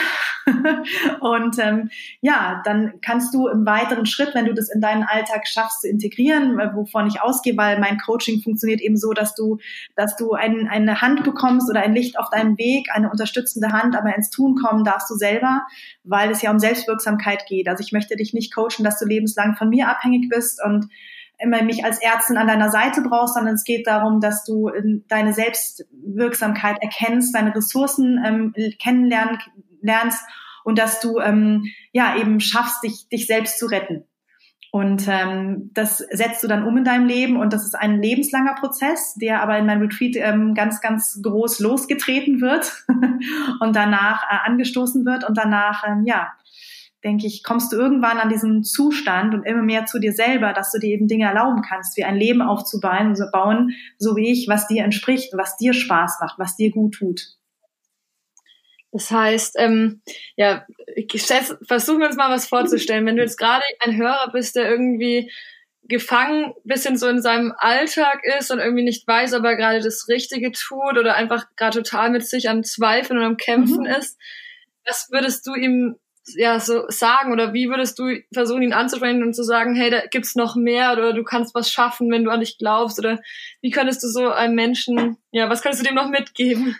und 1.20 1.58
ähm, 1.58 1.90
ja, 2.20 2.62
dann 2.64 3.00
kannst 3.02 3.34
du 3.34 3.48
im 3.48 3.66
weiteren 3.66 4.06
Schritt, 4.06 4.34
wenn 4.34 4.46
du 4.46 4.54
das 4.54 4.70
in 4.70 4.80
deinen 4.80 5.02
Alltag 5.02 5.46
schaffst 5.46 5.82
zu 5.82 5.88
integrieren, 5.88 6.58
äh, 6.58 6.74
wovon 6.74 7.08
ich 7.08 7.20
ausgehe, 7.20 7.56
weil 7.56 7.80
mein 7.80 7.98
Coaching 7.98 8.40
funktioniert 8.40 8.80
eben 8.80 8.96
so, 8.96 9.12
dass 9.12 9.34
du, 9.34 9.58
dass 9.96 10.16
du 10.16 10.32
ein, 10.32 10.68
eine 10.68 11.00
Hand 11.00 11.24
bekommst 11.24 11.68
oder 11.68 11.80
ein 11.80 11.94
Licht 11.94 12.18
auf 12.18 12.30
deinem 12.30 12.56
Weg, 12.58 12.86
eine 12.92 13.10
unterstützende 13.10 13.72
Hand, 13.72 13.96
aber 13.96 14.14
ins 14.14 14.30
Tun 14.30 14.54
kommen 14.54 14.84
darfst 14.84 15.10
du 15.10 15.14
selber, 15.14 15.66
weil 16.04 16.30
es 16.30 16.42
ja 16.42 16.50
um 16.50 16.58
Selbstwirksamkeit 16.58 17.46
geht. 17.46 17.68
Also 17.68 17.82
ich 17.82 17.92
möchte 17.92 18.16
dich 18.16 18.32
nicht 18.32 18.54
coachen, 18.54 18.84
dass 18.84 18.98
du 18.98 19.06
lebenslang 19.06 19.56
von 19.56 19.68
mir 19.68 19.88
abhängig 19.88 20.28
bist 20.28 20.62
und 20.64 20.88
immer 21.38 21.62
mich 21.62 21.84
als 21.84 22.00
Ärztin 22.00 22.36
an 22.36 22.46
deiner 22.46 22.70
Seite 22.70 23.02
brauchst, 23.02 23.34
sondern 23.34 23.54
es 23.54 23.64
geht 23.64 23.86
darum, 23.86 24.20
dass 24.20 24.44
du 24.44 24.70
deine 25.08 25.32
Selbstwirksamkeit 25.32 26.76
erkennst, 26.80 27.34
deine 27.34 27.54
Ressourcen 27.54 28.22
ähm, 28.24 28.54
kennenlernen 28.80 29.38
lernst 29.82 30.24
und 30.64 30.78
dass 30.78 31.00
du 31.00 31.20
ähm, 31.20 31.64
ja 31.92 32.16
eben 32.16 32.40
schaffst, 32.40 32.82
dich, 32.82 33.08
dich 33.08 33.26
selbst 33.26 33.58
zu 33.58 33.66
retten. 33.66 34.04
Und 34.72 35.06
ähm, 35.08 35.70
das 35.72 35.98
setzt 35.98 36.42
du 36.42 36.48
dann 36.48 36.64
um 36.64 36.76
in 36.76 36.84
deinem 36.84 37.06
Leben 37.06 37.36
und 37.38 37.52
das 37.52 37.64
ist 37.64 37.74
ein 37.74 38.02
lebenslanger 38.02 38.56
Prozess, 38.56 39.14
der 39.14 39.40
aber 39.40 39.56
in 39.56 39.64
meinem 39.64 39.82
Retreat 39.82 40.16
ähm, 40.16 40.54
ganz, 40.54 40.80
ganz 40.80 41.18
groß 41.22 41.60
losgetreten 41.60 42.40
wird 42.40 42.84
und 43.60 43.74
danach 43.74 44.24
äh, 44.24 44.36
angestoßen 44.44 45.06
wird 45.06 45.26
und 45.26 45.38
danach, 45.38 45.84
ähm, 45.86 46.02
ja, 46.04 46.32
denke 47.04 47.26
ich, 47.26 47.42
kommst 47.42 47.72
du 47.72 47.76
irgendwann 47.76 48.18
an 48.18 48.28
diesen 48.28 48.64
Zustand 48.64 49.34
und 49.34 49.44
immer 49.44 49.62
mehr 49.62 49.86
zu 49.86 49.98
dir 49.98 50.12
selber, 50.12 50.52
dass 50.52 50.72
du 50.72 50.78
dir 50.78 50.90
eben 50.90 51.08
Dinge 51.08 51.26
erlauben 51.26 51.62
kannst, 51.62 51.96
wie 51.96 52.04
ein 52.04 52.16
Leben 52.16 52.42
aufzubauen, 52.42 53.14
so 53.14 53.24
bauen, 53.32 53.74
so 53.98 54.16
wie 54.16 54.32
ich, 54.32 54.48
was 54.48 54.66
dir 54.66 54.84
entspricht, 54.84 55.32
was 55.36 55.56
dir 55.56 55.72
Spaß 55.72 56.18
macht, 56.20 56.38
was 56.38 56.56
dir 56.56 56.70
gut 56.70 56.94
tut. 56.94 57.36
Das 58.92 59.10
heißt, 59.10 59.56
ähm, 59.58 60.00
ja, 60.36 60.66
versuchen 61.66 62.00
wir 62.00 62.06
uns 62.06 62.16
mal 62.16 62.30
was 62.30 62.48
vorzustellen. 62.48 63.04
Wenn 63.04 63.16
du 63.16 63.22
jetzt 63.22 63.38
gerade 63.38 63.62
ein 63.80 63.96
Hörer 63.96 64.30
bist, 64.32 64.56
der 64.56 64.70
irgendwie 64.70 65.30
gefangen 65.88 66.54
bisschen 66.64 66.96
so 66.96 67.06
in 67.06 67.22
seinem 67.22 67.52
Alltag 67.58 68.22
ist 68.38 68.50
und 68.50 68.58
irgendwie 68.58 68.82
nicht 68.82 69.06
weiß, 69.06 69.34
ob 69.34 69.44
er 69.44 69.56
gerade 69.56 69.80
das 69.80 70.08
Richtige 70.08 70.50
tut 70.50 70.98
oder 70.98 71.14
einfach 71.14 71.44
gerade 71.56 71.82
total 71.82 72.10
mit 72.10 72.26
sich 72.26 72.48
am 72.48 72.64
Zweifeln 72.64 73.18
und 73.18 73.24
am 73.24 73.36
Kämpfen 73.36 73.80
mhm. 73.80 73.86
ist, 73.86 74.18
was 74.84 75.08
würdest 75.10 75.46
du 75.46 75.54
ihm 75.54 75.96
ja 76.34 76.58
so 76.58 76.84
sagen 76.88 77.32
oder 77.32 77.52
wie 77.52 77.68
würdest 77.68 77.98
du 77.98 78.20
versuchen, 78.32 78.62
ihn 78.62 78.72
anzusprechen 78.72 79.22
und 79.22 79.34
zu 79.34 79.44
sagen, 79.44 79.74
hey, 79.74 79.90
da 79.90 80.00
gibt's 80.10 80.34
noch 80.34 80.56
mehr 80.56 80.92
oder 80.92 81.12
du 81.12 81.22
kannst 81.22 81.54
was 81.54 81.70
schaffen, 81.70 82.10
wenn 82.10 82.24
du 82.24 82.30
an 82.30 82.40
dich 82.40 82.58
glaubst 82.58 82.98
oder 82.98 83.18
wie 83.60 83.70
könntest 83.70 84.02
du 84.02 84.08
so 84.08 84.30
einem 84.30 84.54
Menschen, 84.54 85.16
ja, 85.30 85.48
was 85.48 85.62
könntest 85.62 85.82
du 85.82 85.86
dem 85.86 85.94
noch 85.94 86.08
mitgeben? 86.08 86.76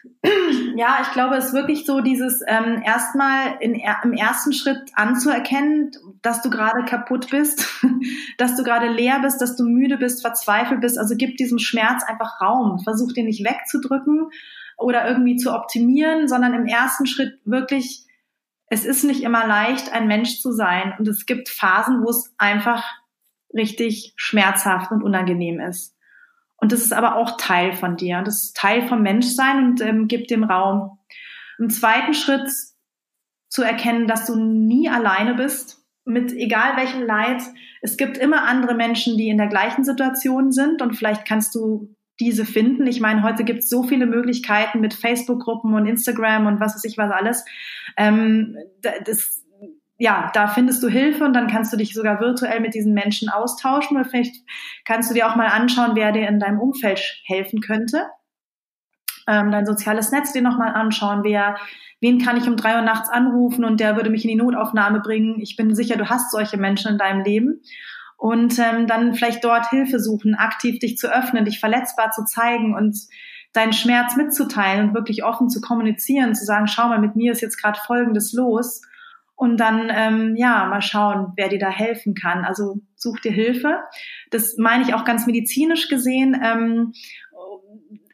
Ja, 0.76 0.98
ich 1.02 1.12
glaube, 1.12 1.36
es 1.36 1.46
ist 1.46 1.54
wirklich 1.54 1.86
so 1.86 2.00
dieses 2.00 2.42
ähm, 2.46 2.82
erstmal 2.84 3.56
in, 3.60 3.74
im 3.74 4.12
ersten 4.12 4.52
Schritt 4.52 4.80
anzuerkennen, 4.94 5.92
dass 6.22 6.42
du 6.42 6.50
gerade 6.50 6.84
kaputt 6.84 7.30
bist, 7.30 7.66
dass 8.38 8.56
du 8.56 8.62
gerade 8.62 8.88
leer 8.88 9.20
bist, 9.20 9.40
dass 9.40 9.56
du 9.56 9.64
müde 9.64 9.96
bist, 9.96 10.22
verzweifelt 10.22 10.80
bist. 10.80 10.98
Also 10.98 11.14
gib 11.16 11.36
diesem 11.36 11.58
Schmerz 11.58 12.02
einfach 12.04 12.40
Raum. 12.40 12.80
Versuch 12.80 13.12
den 13.12 13.26
nicht 13.26 13.44
wegzudrücken 13.44 14.30
oder 14.76 15.08
irgendwie 15.08 15.36
zu 15.36 15.54
optimieren, 15.54 16.28
sondern 16.28 16.54
im 16.54 16.66
ersten 16.66 17.06
Schritt 17.06 17.38
wirklich 17.44 18.05
es 18.68 18.84
ist 18.84 19.04
nicht 19.04 19.22
immer 19.22 19.46
leicht, 19.46 19.92
ein 19.92 20.08
Mensch 20.08 20.40
zu 20.40 20.52
sein. 20.52 20.94
Und 20.98 21.06
es 21.08 21.26
gibt 21.26 21.48
Phasen, 21.48 22.02
wo 22.04 22.10
es 22.10 22.34
einfach 22.38 22.84
richtig 23.54 24.12
schmerzhaft 24.16 24.90
und 24.90 25.02
unangenehm 25.02 25.60
ist. 25.60 25.94
Und 26.56 26.72
das 26.72 26.82
ist 26.82 26.92
aber 26.92 27.16
auch 27.16 27.36
Teil 27.36 27.74
von 27.74 27.96
dir. 27.96 28.18
Und 28.18 28.26
das 28.26 28.44
ist 28.44 28.56
Teil 28.56 28.88
vom 28.88 29.02
Menschsein 29.02 29.64
und 29.64 29.80
ähm, 29.80 30.08
gibt 30.08 30.30
dem 30.30 30.44
Raum. 30.44 30.98
Im 31.58 31.70
zweiten 31.70 32.14
Schritt 32.14 32.50
zu 33.48 33.62
erkennen, 33.62 34.08
dass 34.08 34.26
du 34.26 34.36
nie 34.36 34.88
alleine 34.88 35.34
bist, 35.34 35.84
mit 36.04 36.32
egal 36.32 36.76
welchem 36.76 37.02
Leid. 37.02 37.42
Es 37.82 37.96
gibt 37.96 38.18
immer 38.18 38.44
andere 38.44 38.74
Menschen, 38.74 39.16
die 39.16 39.28
in 39.28 39.38
der 39.38 39.48
gleichen 39.48 39.84
Situation 39.84 40.50
sind 40.52 40.82
und 40.82 40.96
vielleicht 40.96 41.26
kannst 41.26 41.54
du 41.54 41.95
diese 42.20 42.44
finden. 42.44 42.86
Ich 42.86 43.00
meine, 43.00 43.22
heute 43.22 43.44
gibt 43.44 43.60
es 43.60 43.68
so 43.68 43.82
viele 43.82 44.06
Möglichkeiten 44.06 44.80
mit 44.80 44.94
Facebook-Gruppen 44.94 45.74
und 45.74 45.86
Instagram 45.86 46.46
und 46.46 46.60
was 46.60 46.74
weiß 46.74 46.84
ich 46.84 46.96
was 46.96 47.10
alles. 47.10 47.44
Ähm, 47.96 48.56
das, 48.80 49.44
ja, 49.98 50.30
da 50.34 50.48
findest 50.48 50.82
du 50.82 50.88
Hilfe 50.88 51.24
und 51.24 51.32
dann 51.32 51.48
kannst 51.48 51.72
du 51.72 51.76
dich 51.76 51.94
sogar 51.94 52.20
virtuell 52.20 52.60
mit 52.60 52.74
diesen 52.74 52.94
Menschen 52.94 53.28
austauschen 53.28 53.96
oder 53.96 54.08
vielleicht 54.08 54.36
kannst 54.84 55.10
du 55.10 55.14
dir 55.14 55.28
auch 55.28 55.36
mal 55.36 55.48
anschauen, 55.48 55.92
wer 55.94 56.12
dir 56.12 56.28
in 56.28 56.40
deinem 56.40 56.60
Umfeld 56.60 57.00
helfen 57.24 57.60
könnte. 57.60 58.06
Ähm, 59.28 59.50
dein 59.50 59.66
soziales 59.66 60.12
Netz 60.12 60.32
dir 60.32 60.42
nochmal 60.42 60.72
anschauen, 60.72 61.24
wer, 61.24 61.56
wen 62.00 62.18
kann 62.18 62.36
ich 62.36 62.46
um 62.46 62.56
drei 62.56 62.76
Uhr 62.76 62.82
nachts 62.82 63.08
anrufen 63.08 63.64
und 63.64 63.80
der 63.80 63.96
würde 63.96 64.10
mich 64.10 64.24
in 64.24 64.28
die 64.28 64.36
Notaufnahme 64.36 65.00
bringen. 65.00 65.40
Ich 65.40 65.56
bin 65.56 65.74
sicher, 65.74 65.96
du 65.96 66.08
hast 66.08 66.30
solche 66.30 66.56
Menschen 66.58 66.92
in 66.92 66.98
deinem 66.98 67.24
Leben 67.24 67.62
und 68.16 68.58
ähm, 68.58 68.86
dann 68.86 69.14
vielleicht 69.14 69.44
dort 69.44 69.70
Hilfe 69.70 70.00
suchen, 70.00 70.34
aktiv 70.34 70.78
dich 70.78 70.96
zu 70.96 71.12
öffnen, 71.12 71.44
dich 71.44 71.60
verletzbar 71.60 72.10
zu 72.10 72.24
zeigen 72.24 72.74
und 72.74 72.96
deinen 73.52 73.72
Schmerz 73.72 74.16
mitzuteilen 74.16 74.88
und 74.88 74.94
wirklich 74.94 75.24
offen 75.24 75.48
zu 75.48 75.60
kommunizieren, 75.60 76.34
zu 76.34 76.44
sagen, 76.44 76.66
schau 76.66 76.88
mal, 76.88 77.00
mit 77.00 77.16
mir 77.16 77.32
ist 77.32 77.40
jetzt 77.40 77.60
gerade 77.60 77.78
Folgendes 77.86 78.32
los. 78.32 78.82
Und 79.34 79.58
dann, 79.58 79.90
ähm, 79.94 80.34
ja, 80.36 80.64
mal 80.64 80.80
schauen, 80.80 81.34
wer 81.36 81.48
dir 81.48 81.58
da 81.58 81.68
helfen 81.68 82.14
kann. 82.14 82.44
Also 82.44 82.80
such 82.94 83.20
dir 83.20 83.32
Hilfe. 83.32 83.80
Das 84.30 84.56
meine 84.56 84.82
ich 84.82 84.94
auch 84.94 85.04
ganz 85.04 85.26
medizinisch 85.26 85.88
gesehen. 85.88 86.40
Ähm, 86.42 86.92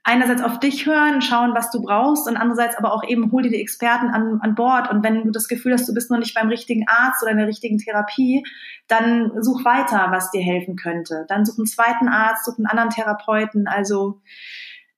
einerseits 0.05 0.43
auf 0.43 0.59
dich 0.59 0.87
hören, 0.87 1.23
schauen, 1.23 1.55
was 1.55 1.71
du 1.71 1.81
brauchst 1.81 2.29
und 2.29 2.37
andererseits 2.37 2.77
aber 2.77 2.93
auch 2.93 3.05
eben 3.05 3.31
hol 3.31 3.43
dir 3.43 3.51
die 3.51 3.61
Experten 3.61 4.09
an, 4.09 4.41
an 4.43 4.55
Bord 4.55 4.91
und 4.91 5.05
wenn 5.05 5.25
du 5.25 5.31
das 5.31 5.47
Gefühl 5.47 5.73
hast, 5.73 5.89
du 5.89 5.95
bist 5.95 6.11
noch 6.11 6.19
nicht 6.19 6.35
beim 6.35 6.49
richtigen 6.49 6.87
Arzt 6.89 7.23
oder 7.23 7.31
in 7.31 7.39
der 7.39 7.47
richtigen 7.47 7.79
Therapie, 7.79 8.45
dann 8.89 9.31
such 9.41 9.65
weiter, 9.65 10.09
was 10.11 10.31
dir 10.31 10.43
helfen 10.43 10.77
könnte. 10.77 11.25
Dann 11.29 11.45
such 11.45 11.59
einen 11.59 11.67
zweiten 11.67 12.09
Arzt, 12.09 12.45
such 12.45 12.59
einen 12.59 12.67
anderen 12.67 12.91
Therapeuten, 12.91 13.69
also 13.69 14.21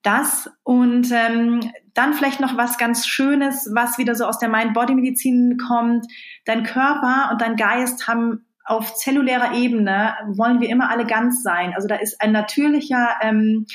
das 0.03 0.51
und 0.63 1.11
ähm, 1.13 1.61
dann 1.95 2.15
vielleicht 2.15 2.41
noch 2.41 2.57
was 2.57 2.79
ganz 2.79 3.07
Schönes, 3.07 3.71
was 3.75 3.99
wieder 3.99 4.15
so 4.15 4.25
aus 4.27 4.39
der 4.39 4.49
Mind-Body-Medizin 4.49 5.59
kommt. 5.59 6.07
Dein 6.45 6.63
Körper 6.63 7.31
und 7.31 7.41
dein 7.41 7.57
Geist 7.57 8.09
haben 8.09 8.47
auf 8.65 8.95
zellulärer 8.95 9.55
Ebene 9.55 10.15
wollen 10.29 10.61
wir 10.61 10.71
immer 10.71 10.91
alle 10.91 11.05
ganz 11.05 11.43
sein. 11.43 11.75
Also 11.75 11.87
da 11.87 11.97
ist 11.97 12.21
ein 12.21 12.33
natürlicher 12.33 13.11
ähm, 13.21 13.67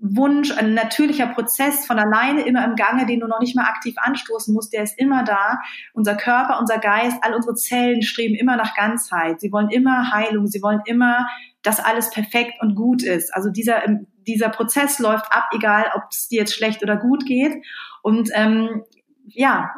Wunsch, 0.00 0.50
ein 0.52 0.72
natürlicher 0.72 1.26
Prozess 1.26 1.86
von 1.86 1.98
alleine 1.98 2.46
immer 2.46 2.64
im 2.64 2.74
Gange, 2.74 3.06
den 3.06 3.20
du 3.20 3.26
noch 3.26 3.40
nicht 3.40 3.54
mal 3.54 3.66
aktiv 3.66 3.94
anstoßen 3.98 4.54
musst, 4.54 4.72
der 4.72 4.82
ist 4.82 4.98
immer 4.98 5.24
da. 5.24 5.58
Unser 5.92 6.16
Körper, 6.16 6.58
unser 6.58 6.78
Geist, 6.78 7.18
all 7.22 7.34
unsere 7.34 7.54
Zellen 7.54 8.02
streben 8.02 8.34
immer 8.34 8.56
nach 8.56 8.74
Ganzheit. 8.74 9.40
Sie 9.40 9.52
wollen 9.52 9.68
immer 9.68 10.10
Heilung, 10.10 10.46
sie 10.46 10.62
wollen 10.62 10.80
immer, 10.86 11.28
dass 11.62 11.84
alles 11.84 12.10
perfekt 12.10 12.54
und 12.60 12.74
gut 12.74 13.02
ist. 13.02 13.34
Also 13.34 13.50
dieser, 13.50 13.82
dieser 14.26 14.48
Prozess 14.48 14.98
läuft 14.98 15.30
ab, 15.32 15.50
egal 15.54 15.90
ob 15.94 16.04
es 16.10 16.28
dir 16.28 16.40
jetzt 16.40 16.54
schlecht 16.54 16.82
oder 16.82 16.96
gut 16.96 17.26
geht. 17.26 17.62
Und 18.02 18.30
ähm, 18.34 18.82
ja, 19.26 19.70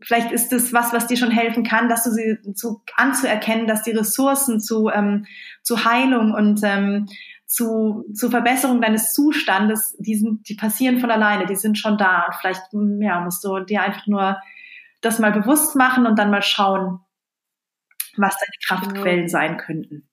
vielleicht 0.00 0.30
ist 0.30 0.52
es 0.52 0.72
was, 0.72 0.92
was 0.92 1.08
dir 1.08 1.16
schon 1.16 1.32
helfen 1.32 1.64
kann, 1.64 1.88
dass 1.88 2.04
du 2.04 2.10
sie 2.10 2.38
zu 2.54 2.82
anzuerkennen, 2.96 3.66
dass 3.66 3.82
die 3.82 3.90
Ressourcen 3.90 4.60
zu 4.60 4.88
ähm, 4.88 5.26
zu 5.62 5.84
Heilung 5.84 6.32
und 6.32 6.60
ähm, 6.62 7.08
zu, 7.48 8.04
zu 8.12 8.28
Verbesserung 8.30 8.80
deines 8.80 9.14
Zustandes, 9.14 9.96
die 9.98 10.16
sind, 10.16 10.48
die 10.48 10.54
passieren 10.54 11.00
von 11.00 11.10
alleine, 11.10 11.46
die 11.46 11.56
sind 11.56 11.78
schon 11.78 11.96
da. 11.96 12.26
Und 12.26 12.34
vielleicht, 12.34 12.62
ja, 13.00 13.20
musst 13.20 13.42
du 13.42 13.60
dir 13.60 13.82
einfach 13.82 14.06
nur 14.06 14.38
das 15.00 15.18
mal 15.18 15.32
bewusst 15.32 15.74
machen 15.74 16.06
und 16.06 16.18
dann 16.18 16.30
mal 16.30 16.42
schauen, 16.42 17.00
was 18.16 18.36
deine 18.36 18.52
Kraftquellen 18.66 19.28
sein 19.28 19.56
könnten. 19.56 20.08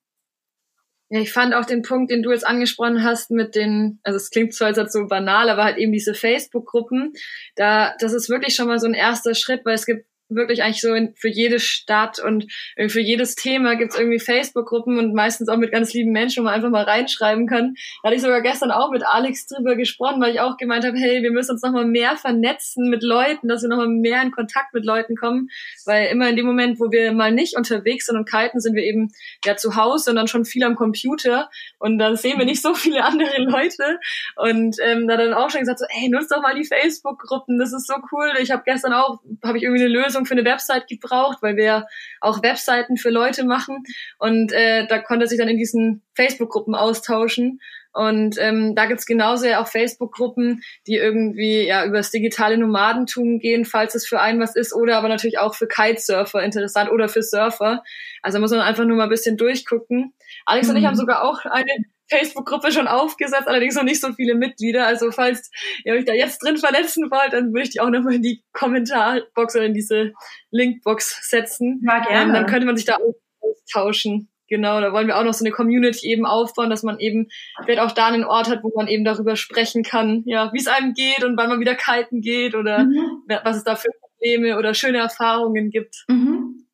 Ja, 1.10 1.20
ich 1.20 1.34
fand 1.34 1.54
auch 1.54 1.66
den 1.66 1.82
Punkt, 1.82 2.10
den 2.10 2.24
du 2.24 2.32
jetzt 2.32 2.48
angesprochen 2.48 3.04
hast 3.04 3.32
mit 3.32 3.54
den, 3.54 4.00
also 4.04 4.16
es 4.16 4.30
klingt 4.30 4.54
zwar 4.54 4.74
jetzt 4.74 4.94
so 4.94 5.06
banal, 5.06 5.50
aber 5.50 5.66
halt 5.66 5.78
eben 5.78 5.92
diese 5.92 6.14
Facebook-Gruppen, 6.14 7.14
da, 7.56 7.96
das 8.00 8.14
ist 8.14 8.30
wirklich 8.30 8.56
schon 8.56 8.68
mal 8.68 8.80
so 8.80 8.88
ein 8.88 8.94
erster 8.94 9.36
Schritt, 9.36 9.66
weil 9.66 9.76
es 9.76 9.86
gibt 9.86 10.08
wirklich 10.30 10.64
eigentlich 10.64 10.82
so 10.82 10.94
in, 10.94 11.14
für 11.16 11.30
jede 11.30 11.60
Stadt 11.60 12.20
und 12.20 12.52
für 12.88 13.02
jedes 13.02 13.36
Thema 13.36 13.76
gibt's 13.76 13.98
irgendwie 13.98 14.20
Facebook-Gruppen 14.20 14.98
und 14.98 15.14
meistens 15.14 15.50
auch 15.50 15.58
mit 15.58 15.72
ganz 15.72 15.94
lieben 15.94 16.12
Menschen, 16.12 16.42
wo 16.42 16.46
man 16.46 16.54
einfach 16.54 16.70
mal 16.70 16.84
reinschreiben 16.84 17.48
kann. 17.48 17.76
Da 18.02 18.08
hatte 18.08 18.16
ich 18.16 18.22
sogar 18.22 18.42
gestern 18.42 18.72
auch 18.72 18.92
mit 18.92 19.06
Alex 19.06 19.48
drüber 19.48 19.76
gesprochen, 19.76 20.22
weil 20.22 20.34
ich 20.34 20.40
auch 20.40 20.58
gemeint 20.58 20.86
habe, 20.86 20.98
hey, 20.98 21.22
wir 21.22 21.32
müssen 21.32 21.52
uns 21.52 21.62
nochmal 21.62 21.86
mehr 21.86 22.18
vernetzen 22.18 22.90
mit 22.90 23.04
Leuten, 23.04 23.48
dass 23.48 23.62
wir 23.62 23.70
nochmal 23.70 23.88
mehr 23.88 24.22
in 24.22 24.32
Kontakt 24.32 24.74
mit 24.74 24.86
Leuten 24.86 25.16
kommen, 25.16 25.50
weil 25.86 26.08
immer 26.08 26.30
in 26.30 26.36
dem 26.36 26.46
Moment, 26.46 26.80
wo 26.80 26.92
wir 26.92 27.12
mal 27.12 27.32
nicht 27.32 27.56
unterwegs 27.56 28.08
sind 28.08 28.18
und 28.18 28.30
kiten, 28.30 28.60
sind 28.60 28.76
wir 28.76 28.84
eben 28.84 29.12
ja 29.46 29.56
zu 29.56 29.76
Hause 29.76 30.10
und 30.10 30.16
dann 30.16 30.28
schon 30.28 30.46
viel 30.46 30.64
am 30.64 30.76
Computer 30.76 31.50
und 31.80 31.98
dann 32.00 32.16
sehen 32.16 32.40
wir 32.40 32.46
nicht 32.46 32.62
so 32.62 32.74
viele 32.74 33.04
andere 33.04 33.42
Leute 33.42 34.00
und 34.36 34.78
ähm, 34.82 35.08
da 35.08 35.18
dann 35.18 35.34
auch 35.34 35.50
schon 35.50 35.62
gesagt 35.62 35.80
so, 35.80 35.86
hey, 35.90 36.10
nutzt 36.10 36.32
doch 36.32 36.42
mal 36.42 36.56
die 36.56 36.66
Facebook-Gruppen, 36.66 37.60
das 37.60 37.74
ist 37.74 37.88
so 37.88 37.96
cool. 38.12 38.32
Ich 38.40 38.52
habe 38.52 38.64
gestern 38.66 38.94
auch, 38.94 39.20
habe 39.44 39.58
ich 39.58 39.64
irgendwie 39.64 39.84
eine 39.84 39.94
Lösung 39.94 40.15
Lösung 40.16 40.26
für 40.26 40.34
eine 40.34 40.46
Website 40.46 40.88
gebraucht, 40.88 41.40
weil 41.42 41.58
wir 41.58 41.88
auch 42.22 42.42
Webseiten 42.42 42.98
für 42.98 43.10
Leute 43.10 43.44
machen. 43.44 43.84
Und 44.18 44.52
äh, 44.52 44.88
da 44.88 45.00
konnte 45.00 45.28
sich 45.28 45.38
dann 45.38 45.48
in 45.48 45.58
diesen 45.58 46.02
Facebook-Gruppen 46.16 46.76
austauschen. 46.76 47.60
Und 47.92 48.36
ähm, 48.40 48.76
da 48.76 48.88
gibt's 48.88 49.06
genauso 49.06 49.46
ja 49.46 49.62
auch 49.62 49.68
Facebook-Gruppen, 49.68 50.62
die 50.86 50.96
irgendwie 50.96 51.66
ja 51.66 51.86
über 51.86 51.98
das 51.98 52.12
digitale 52.12 52.58
Nomadentum 52.58 53.40
gehen, 53.40 53.64
falls 53.64 53.96
es 53.96 54.06
für 54.06 54.20
einen 54.20 54.42
was 54.42 54.56
ist, 54.56 54.76
oder 54.76 54.98
aber 54.98 55.08
natürlich 55.08 55.40
auch 55.40 55.56
für 55.56 55.68
Kitesurfer 55.68 56.44
interessant 56.44 56.92
oder 56.92 57.08
für 57.08 57.24
Surfer. 57.24 57.84
Also 58.22 58.40
muss 58.40 58.52
man 58.52 58.60
einfach 58.60 58.84
nur 58.84 58.98
mal 58.98 59.04
ein 59.04 59.10
bisschen 59.10 59.38
durchgucken. 59.38 60.14
Alex 60.46 60.68
mhm. 60.68 60.74
und 60.74 60.80
ich 60.80 60.86
haben 60.86 60.96
mhm. 60.96 61.00
sogar 61.00 61.24
auch 61.24 61.46
eine 61.46 61.72
Facebook-Gruppe 62.10 62.72
schon 62.72 62.88
aufgesetzt, 62.88 63.48
allerdings 63.48 63.76
noch 63.76 63.84
nicht 63.84 64.02
so 64.02 64.14
viele 64.14 64.36
Mitglieder. 64.36 64.86
Also 64.86 65.12
falls 65.12 65.50
ihr 65.84 65.94
euch 65.94 66.06
da 66.06 66.14
jetzt 66.14 66.44
drin 66.44 66.58
verletzen 66.58 67.10
wollt, 67.10 67.34
dann 67.34 67.54
würde 67.54 67.64
ich 67.64 67.70
die 67.72 67.82
auch 67.82 67.90
nochmal 67.90 68.16
in 68.16 68.22
die 68.22 68.44
Kommentarbox 68.54 69.56
oder 69.56 69.66
in 69.66 69.74
diese 69.74 70.14
Linkbox 70.52 71.30
setzen. 71.30 71.82
Ja, 71.86 72.00
gerne. 72.00 72.30
Ähm, 72.30 72.34
dann 72.34 72.46
könnte 72.46 72.66
man 72.66 72.78
sich 72.78 72.86
da 72.86 72.98
austauschen. 73.40 74.30
Genau, 74.48 74.80
da 74.80 74.94
wollen 74.94 75.08
wir 75.08 75.18
auch 75.18 75.24
noch 75.24 75.34
so 75.34 75.44
eine 75.44 75.52
Community 75.52 76.08
eben 76.08 76.26
aufbauen, 76.26 76.70
dass 76.70 76.84
man 76.84 77.00
eben 77.00 77.30
vielleicht 77.64 77.80
auch 77.80 77.92
da 77.92 78.08
einen 78.08 78.24
Ort 78.24 78.48
hat, 78.48 78.64
wo 78.64 78.72
man 78.76 78.88
eben 78.88 79.04
darüber 79.04 79.36
sprechen 79.36 79.82
kann, 79.82 80.22
ja, 80.26 80.54
wie 80.54 80.60
es 80.60 80.68
einem 80.68 80.94
geht 80.94 81.24
und 81.24 81.36
wann 81.36 81.50
man 81.50 81.60
wieder 81.60 81.74
kiten 81.74 82.22
geht 82.22 82.54
oder 82.54 82.84
mhm. 82.84 83.24
was 83.44 83.58
es 83.58 83.64
da 83.64 83.76
für 83.76 83.90
Probleme 84.00 84.58
oder 84.60 84.76
schöne 84.76 85.00
Erfahrungen 85.00 85.72
gibt. 85.72 86.06
Mhm. 86.08 86.68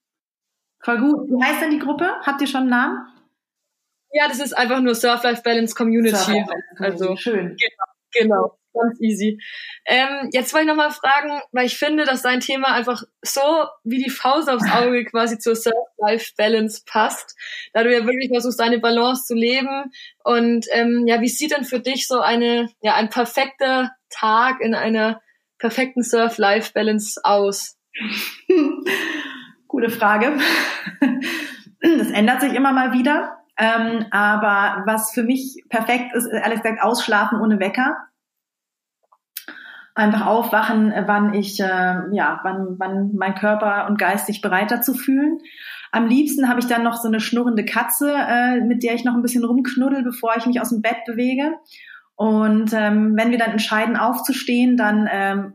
Voll 0.83 0.99
gut. 0.99 1.29
Wie 1.29 1.43
heißt 1.43 1.61
denn 1.61 1.71
die 1.71 1.79
Gruppe? 1.79 2.11
Habt 2.23 2.41
ihr 2.41 2.47
schon 2.47 2.61
einen 2.61 2.69
Namen? 2.71 2.97
Ja, 4.13 4.27
das 4.27 4.39
ist 4.39 4.53
einfach 4.53 4.81
nur 4.81 4.95
Surf-Life-Balance 4.95 5.75
Community. 5.75 6.15
Surf 6.15 6.49
also 6.79 7.15
schön. 7.15 7.55
Genau, 7.55 7.85
genau, 8.11 8.59
ganz 8.73 8.99
easy. 8.99 9.39
Ähm, 9.85 10.29
jetzt 10.31 10.53
wollte 10.53 10.65
ich 10.65 10.69
nochmal 10.69 10.91
fragen, 10.91 11.41
weil 11.51 11.65
ich 11.65 11.77
finde, 11.77 12.03
dass 12.03 12.21
dein 12.21 12.41
Thema 12.41 12.73
einfach 12.73 13.03
so 13.21 13.41
wie 13.83 14.03
die 14.03 14.09
Faust 14.09 14.49
aufs 14.49 14.69
Auge 14.69 15.05
quasi 15.11 15.39
zur 15.39 15.55
Surf-Life-Balance 15.55 16.83
passt, 16.85 17.35
da 17.73 17.83
du 17.83 17.93
ja 17.93 18.05
wirklich 18.05 18.29
versuchst, 18.29 18.59
deine 18.59 18.79
Balance 18.79 19.25
zu 19.25 19.33
leben. 19.33 19.91
Und 20.23 20.65
ähm, 20.71 21.05
ja, 21.07 21.21
wie 21.21 21.29
sieht 21.29 21.51
denn 21.51 21.63
für 21.63 21.79
dich 21.79 22.07
so 22.07 22.19
eine, 22.19 22.69
ja, 22.81 22.95
ein 22.95 23.09
perfekter 23.09 23.91
Tag 24.09 24.59
in 24.59 24.75
einer 24.75 25.21
perfekten 25.57 26.03
Surf-Life-Balance 26.03 27.21
aus? 27.23 27.77
Gute 29.67 29.89
Frage. 29.89 30.37
Das 31.81 32.11
ändert 32.11 32.41
sich 32.41 32.53
immer 32.53 32.73
mal 32.73 32.93
wieder. 32.93 33.40
Ähm, 33.61 34.07
aber 34.09 34.81
was 34.87 35.11
für 35.11 35.21
mich 35.21 35.63
perfekt 35.69 36.15
ist, 36.15 36.25
ehrlich 36.25 36.63
gesagt, 36.63 36.81
ausschlafen 36.81 37.39
ohne 37.39 37.59
Wecker. 37.59 37.95
Einfach 39.93 40.25
aufwachen, 40.25 40.91
wann 41.05 41.35
ich, 41.35 41.59
äh, 41.59 41.99
ja, 42.11 42.39
wann, 42.41 42.79
wann 42.79 43.11
mein 43.13 43.35
Körper 43.35 43.85
und 43.87 43.99
Geist 43.99 44.25
sich 44.25 44.41
bereit 44.41 44.71
dazu 44.71 44.95
fühlen. 44.95 45.37
Am 45.91 46.07
liebsten 46.07 46.49
habe 46.49 46.59
ich 46.59 46.65
dann 46.65 46.81
noch 46.81 46.95
so 46.95 47.07
eine 47.07 47.19
schnurrende 47.19 47.63
Katze, 47.63 48.11
äh, 48.11 48.61
mit 48.61 48.81
der 48.81 48.95
ich 48.95 49.03
noch 49.03 49.13
ein 49.13 49.21
bisschen 49.21 49.45
rumknuddel, 49.45 50.01
bevor 50.01 50.35
ich 50.37 50.47
mich 50.47 50.59
aus 50.59 50.69
dem 50.69 50.81
Bett 50.81 51.05
bewege. 51.05 51.53
Und 52.15 52.73
ähm, 52.73 53.15
wenn 53.15 53.29
wir 53.29 53.37
dann 53.37 53.51
entscheiden 53.51 53.95
aufzustehen, 53.95 54.75
dann 54.75 55.07
ähm, 55.11 55.53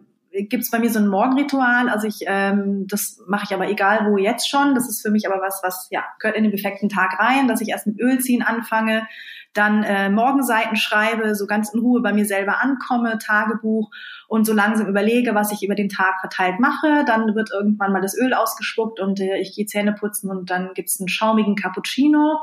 gibt 0.49 0.65
es 0.65 0.71
bei 0.71 0.79
mir 0.79 0.91
so 0.91 0.99
ein 0.99 1.09
Morgenritual. 1.09 1.89
Also 1.89 2.07
ich, 2.07 2.21
ähm, 2.27 2.87
das 2.87 3.23
mache 3.27 3.45
ich 3.49 3.55
aber 3.55 3.69
egal 3.69 4.11
wo 4.11 4.19
jetzt 4.19 4.49
schon. 4.49 4.75
Das 4.75 4.89
ist 4.89 5.03
für 5.03 5.11
mich 5.11 5.29
aber 5.29 5.41
was, 5.41 5.61
was 5.63 5.89
ja 5.91 6.05
gehört 6.19 6.37
in 6.37 6.45
den 6.45 6.53
perfekten 6.53 6.89
Tag 6.89 7.19
rein, 7.19 7.49
dass 7.49 7.61
ich 7.61 7.69
erst 7.69 7.87
mit 7.87 8.01
Öl 8.01 8.19
ziehen 8.21 8.43
anfange, 8.43 9.07
dann 9.55 9.83
äh, 9.85 10.11
Morgenseiten 10.11 10.77
schreibe, 10.77 11.35
so 11.35 11.47
ganz 11.47 11.73
in 11.73 11.81
Ruhe 11.81 12.03
bei 12.03 12.13
mir 12.13 12.27
selber 12.27 12.61
ankomme, 12.61 13.19
Tagebuch 13.19 13.91
und 14.29 14.45
so 14.45 14.53
langsam 14.53 14.87
überlege, 14.87 15.35
was 15.35 15.53
ich 15.53 15.63
über 15.63 15.75
den 15.75 15.89
Tag 15.89 16.21
verteilt 16.21 16.61
mache. 16.61 17.05
Dann 17.07 17.35
wird 17.35 17.51
irgendwann 17.53 17.93
mal 17.93 18.03
das 18.03 18.17
Öl 18.17 18.35
ausgespuckt 18.35 19.01
und 19.01 19.21
äh, 19.21 19.39
ich 19.39 19.55
gehe 19.55 19.67
Zähne 19.67 19.95
putzen 19.95 20.31
und 20.31 20.51
dann 20.51 20.75
gibt's 20.75 21.01
einen 21.01 21.09
schaumigen 21.09 21.57
Cappuccino 21.57 22.41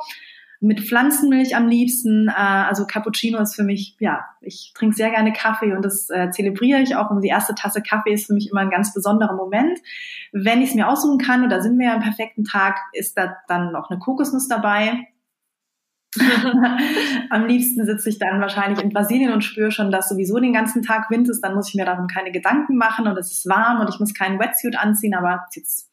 mit 0.63 0.79
Pflanzenmilch 0.79 1.55
am 1.55 1.67
liebsten. 1.67 2.29
Äh, 2.29 2.31
also 2.31 2.85
Cappuccino 2.87 3.39
ist 3.39 3.55
für 3.55 3.63
mich, 3.63 3.97
ja, 3.99 4.25
ich 4.41 4.71
trinke 4.73 4.95
sehr 4.95 5.09
gerne 5.09 5.33
Kaffee 5.33 5.73
und 5.73 5.83
das 5.83 6.09
äh, 6.09 6.29
zelebriere 6.31 6.79
ich 6.79 6.95
auch. 6.95 7.11
Und 7.11 7.21
die 7.21 7.27
erste 7.27 7.53
Tasse 7.53 7.81
Kaffee 7.81 8.13
ist 8.13 8.27
für 8.27 8.33
mich 8.33 8.49
immer 8.49 8.61
ein 8.61 8.69
ganz 8.69 8.93
besonderer 8.93 9.35
Moment. 9.35 9.79
Wenn 10.31 10.61
ich 10.61 10.69
es 10.69 10.75
mir 10.75 10.87
aussuchen 10.87 11.17
kann, 11.17 11.43
und 11.43 11.49
da 11.49 11.61
sind 11.61 11.77
wir 11.77 11.87
ja 11.87 11.95
am 11.95 12.01
perfekten 12.01 12.45
Tag, 12.45 12.79
ist 12.93 13.17
da 13.17 13.35
dann 13.47 13.73
noch 13.73 13.89
eine 13.89 13.99
Kokosnuss 13.99 14.47
dabei. 14.47 15.07
Am 17.31 17.47
liebsten 17.47 17.85
sitze 17.85 18.09
ich 18.09 18.19
dann 18.19 18.39
wahrscheinlich 18.39 18.79
in 18.79 18.91
Brasilien 18.91 19.33
und 19.33 19.43
spüre 19.43 19.71
schon, 19.71 19.91
dass 19.91 20.09
sowieso 20.09 20.39
den 20.39 20.53
ganzen 20.53 20.83
Tag 20.83 21.09
Wind 21.09 21.27
ist. 21.27 21.41
Dann 21.41 21.55
muss 21.55 21.69
ich 21.69 21.75
mir 21.75 21.85
darum 21.85 22.07
keine 22.07 22.31
Gedanken 22.31 22.77
machen 22.77 23.07
und 23.07 23.17
es 23.17 23.31
ist 23.31 23.49
warm 23.49 23.81
und 23.81 23.89
ich 23.89 23.99
muss 23.99 24.13
keinen 24.13 24.39
Wetsuit 24.39 24.77
anziehen. 24.77 25.15
Aber 25.15 25.45
jetzt 25.53 25.89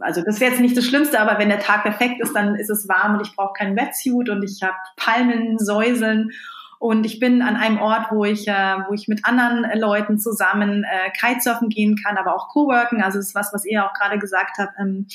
also 0.00 0.22
das 0.24 0.40
wäre 0.40 0.52
jetzt 0.52 0.60
nicht 0.60 0.76
das 0.76 0.84
Schlimmste, 0.84 1.20
aber 1.20 1.38
wenn 1.38 1.48
der 1.48 1.60
Tag 1.60 1.82
perfekt 1.82 2.20
ist, 2.20 2.34
dann 2.34 2.54
ist 2.56 2.70
es 2.70 2.88
warm 2.88 3.16
und 3.16 3.26
ich 3.26 3.34
brauche 3.34 3.54
keinen 3.54 3.76
Wetsuit 3.76 4.28
und 4.28 4.42
ich 4.42 4.62
habe 4.62 4.74
Palmen, 4.96 5.58
Säuseln 5.58 6.30
und 6.78 7.06
ich 7.06 7.18
bin 7.18 7.42
an 7.42 7.56
einem 7.56 7.78
Ort, 7.78 8.06
wo 8.10 8.24
ich, 8.24 8.48
äh, 8.48 8.76
wo 8.88 8.94
ich 8.94 9.08
mit 9.08 9.24
anderen 9.24 9.64
äh, 9.64 9.78
Leuten 9.78 10.18
zusammen 10.18 10.84
äh, 10.84 11.10
Kitesurfen 11.10 11.68
gehen 11.68 11.96
kann, 11.96 12.16
aber 12.16 12.34
auch 12.34 12.48
Coworken. 12.48 13.02
Also 13.02 13.18
das 13.18 13.28
ist 13.28 13.34
was, 13.34 13.52
was 13.52 13.64
ihr 13.64 13.84
auch 13.84 13.92
gerade 13.94 14.18
gesagt 14.18 14.58
habt. 14.58 14.72
Ähm, 14.78 15.06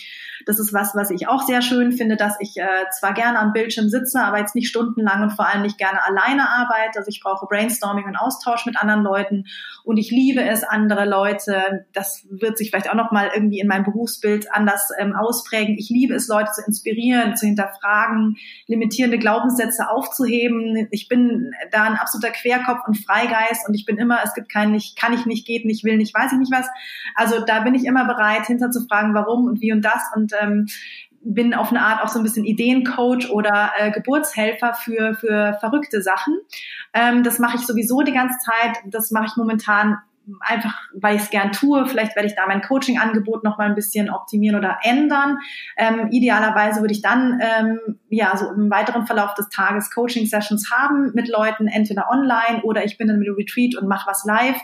das 0.46 0.60
ist 0.60 0.74
was, 0.74 0.96
was 0.96 1.12
ich 1.12 1.28
auch 1.28 1.44
sehr 1.44 1.62
schön 1.62 1.92
finde, 1.92 2.16
dass 2.16 2.38
ich 2.40 2.58
äh, 2.58 2.90
zwar 2.98 3.14
gerne 3.14 3.40
am 3.40 3.54
Bildschirm 3.54 3.90
sitze, 3.90 4.22
aber 4.22 4.40
jetzt 4.40 4.56
nicht 4.56 4.70
stundenlang 4.70 5.22
und 5.24 5.32
vor 5.32 5.48
allem 5.48 5.62
nicht 5.62 5.78
gerne 5.78 6.04
alleine 6.04 6.50
arbeite. 6.50 7.00
Also 7.00 7.10
ich 7.10 7.22
brauche 7.22 7.46
Brainstorming 7.46 8.06
und 8.06 8.16
Austausch 8.16 8.66
mit 8.66 8.78
anderen 8.82 9.04
Leuten 9.04 9.46
und 9.84 9.98
ich 9.98 10.12
liebe 10.12 10.42
es, 10.42 10.64
andere 10.64 11.06
Leute. 11.06 11.86
Das 11.94 12.26
wird 12.30 12.58
sich 12.58 12.70
vielleicht 12.70 12.90
auch 12.90 12.96
noch 12.96 13.12
mal 13.12 13.30
irgendwie 13.34 13.60
in 13.60 13.68
meinem 13.68 13.84
Berufsbild 13.84 14.54
anders 14.54 14.90
ähm, 14.98 15.16
ausprägen. 15.16 15.78
Ich 15.78 15.90
liebe 15.90 16.16
es, 16.16 16.28
Leute 16.28 16.52
zu 16.52 16.62
inspirieren, 16.66 17.36
zu 17.36 17.46
hinterfragen, 17.46 18.38
limitierende 18.68 19.20
Glaubenssätze 19.20 19.90
aufzuheben. 19.90 20.88
Ich 20.92 21.08
bin 21.08 21.49
da 21.72 21.84
ein 21.84 21.96
absoluter 21.96 22.32
Querkopf 22.32 22.88
und 22.88 22.96
Freigeist 22.96 23.68
und 23.68 23.74
ich 23.74 23.86
bin 23.86 23.98
immer, 23.98 24.20
es 24.24 24.34
gibt 24.34 24.50
keinen 24.50 24.72
nicht, 24.72 24.98
kann 24.98 25.14
ich 25.14 25.26
nicht, 25.26 25.46
geht 25.46 25.66
nicht, 25.66 25.84
will 25.84 25.98
nicht, 25.98 26.14
weiß 26.14 26.32
ich 26.34 26.40
nicht 26.40 26.52
was. 26.52 26.68
Also 27.16 27.44
da 27.46 27.62
bin 27.62 27.76
ich 27.76 27.86
immer 27.86 28.06
bereit, 28.06 28.46
hinter 28.46 28.72
zu 28.72 28.86
fragen, 28.88 29.14
warum 29.14 29.46
und 29.46 29.62
wie 29.62 29.72
und 29.72 29.84
das 29.84 30.02
und 30.16 30.34
ähm, 30.40 30.68
bin 31.22 31.54
auf 31.54 31.70
eine 31.70 31.82
Art 31.82 32.04
auch 32.04 32.08
so 32.10 32.20
ein 32.20 32.24
bisschen 32.24 32.46
Ideencoach 32.46 33.30
oder 33.30 33.72
äh, 33.78 33.92
Geburtshelfer 33.92 34.74
für, 34.74 35.16
für 35.16 35.58
verrückte 35.60 36.02
Sachen. 36.02 36.38
Ähm, 36.94 37.24
das 37.24 37.40
mache 37.40 37.58
ich 37.58 37.66
sowieso 37.66 38.02
die 38.02 38.14
ganze 38.14 38.38
Zeit. 38.40 38.78
Das 38.86 39.12
mache 39.12 39.26
ich 39.28 39.36
momentan 39.36 39.98
einfach, 40.42 40.74
weil 40.94 41.16
ich 41.16 41.24
es 41.24 41.30
gern 41.30 41.52
tue. 41.52 41.86
Vielleicht 41.86 42.16
werde 42.16 42.28
ich 42.28 42.36
da 42.36 42.46
mein 42.48 42.62
Coaching-Angebot 42.62 43.44
noch 43.44 43.58
mal 43.58 43.68
ein 43.68 43.76
bisschen 43.76 44.10
optimieren 44.10 44.58
oder 44.58 44.80
ändern. 44.84 45.38
Ähm, 45.78 46.10
idealerweise 46.12 46.82
würde 46.82 46.94
ich 46.94 47.02
dann 47.02 47.40
ähm, 47.42 48.00
ja 48.10 48.36
so 48.36 48.52
im 48.52 48.70
weiteren 48.70 49.06
Verlauf 49.06 49.34
des 49.34 49.50
Tages 49.50 49.92
Coaching-Sessions 49.92 50.72
haben 50.72 51.12
mit 51.14 51.28
Leuten, 51.28 51.68
entweder 51.68 52.10
online 52.10 52.62
oder 52.64 52.84
ich 52.86 52.98
bin 52.98 53.08
dann 53.08 53.20
mit 53.20 53.30
Retreat 53.30 53.76
und 53.76 53.88
mache 53.88 54.10
was 54.10 54.26
live. 54.26 54.60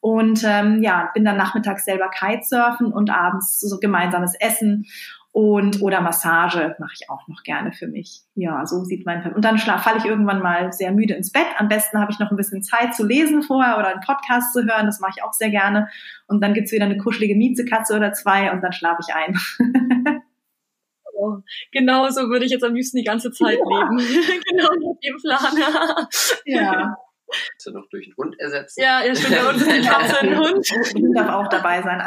Und 0.00 0.42
ähm, 0.44 0.82
ja, 0.82 1.10
bin 1.14 1.24
dann 1.24 1.36
nachmittags 1.36 1.84
selber 1.84 2.10
Kitesurfen 2.10 2.92
und 2.92 3.08
abends 3.08 3.60
so 3.60 3.78
gemeinsames 3.78 4.34
Essen 4.40 4.86
und 5.32 5.80
oder 5.80 6.02
Massage 6.02 6.76
mache 6.78 6.92
ich 6.94 7.08
auch 7.08 7.26
noch 7.26 7.42
gerne 7.42 7.72
für 7.72 7.88
mich. 7.88 8.20
Ja, 8.34 8.66
so 8.66 8.84
sieht 8.84 9.06
mein 9.06 9.32
und 9.34 9.44
dann 9.44 9.58
falle 9.58 9.98
ich 9.98 10.04
irgendwann 10.04 10.42
mal 10.42 10.72
sehr 10.72 10.92
müde 10.92 11.14
ins 11.14 11.32
Bett. 11.32 11.46
Am 11.56 11.68
besten 11.68 11.98
habe 11.98 12.12
ich 12.12 12.18
noch 12.18 12.30
ein 12.30 12.36
bisschen 12.36 12.62
Zeit 12.62 12.94
zu 12.94 13.04
lesen 13.04 13.42
vorher 13.42 13.78
oder 13.78 13.88
einen 13.88 14.02
Podcast 14.02 14.52
zu 14.52 14.62
hören. 14.62 14.84
Das 14.84 15.00
mache 15.00 15.12
ich 15.16 15.24
auch 15.24 15.32
sehr 15.32 15.48
gerne. 15.48 15.88
Und 16.26 16.42
dann 16.42 16.52
gibt's 16.52 16.70
wieder 16.70 16.84
eine 16.84 16.98
kuschelige 16.98 17.34
Miezekatze 17.34 17.96
oder 17.96 18.12
zwei 18.12 18.52
und 18.52 18.60
dann 18.62 18.74
schlafe 18.74 19.00
ich 19.06 19.14
ein. 19.14 19.38
oh, 21.14 21.38
genau 21.72 22.10
so 22.10 22.28
würde 22.28 22.44
ich 22.44 22.52
jetzt 22.52 22.64
am 22.64 22.74
liebsten 22.74 22.98
die 22.98 23.04
ganze 23.04 23.30
Zeit 23.30 23.58
ja. 23.58 23.78
leben. 23.78 23.96
genau 24.50 24.68
mit 24.74 25.02
dem 25.02 25.16
Plan. 25.16 26.08
ja. 26.44 26.96
Kannst 27.50 27.66
du 27.66 27.70
noch 27.70 27.88
durch 27.88 28.06
einen 28.06 28.16
Hund 28.18 28.38
ersetzen? 28.38 28.82
Ja, 28.82 29.02
ja, 29.02 29.14
stimmt. 29.14 29.32
Der 29.32 29.48
Hund 29.48 29.56
ist 29.56 29.68
eine 29.68 29.82
Katze, 29.82 30.20
ein 30.20 30.38
Hund. 30.38 30.70
Der 30.70 31.02
Hund 31.02 31.16
darf 31.16 31.30
auch 31.30 31.48
dabei 31.48 31.80
sein 31.80 32.02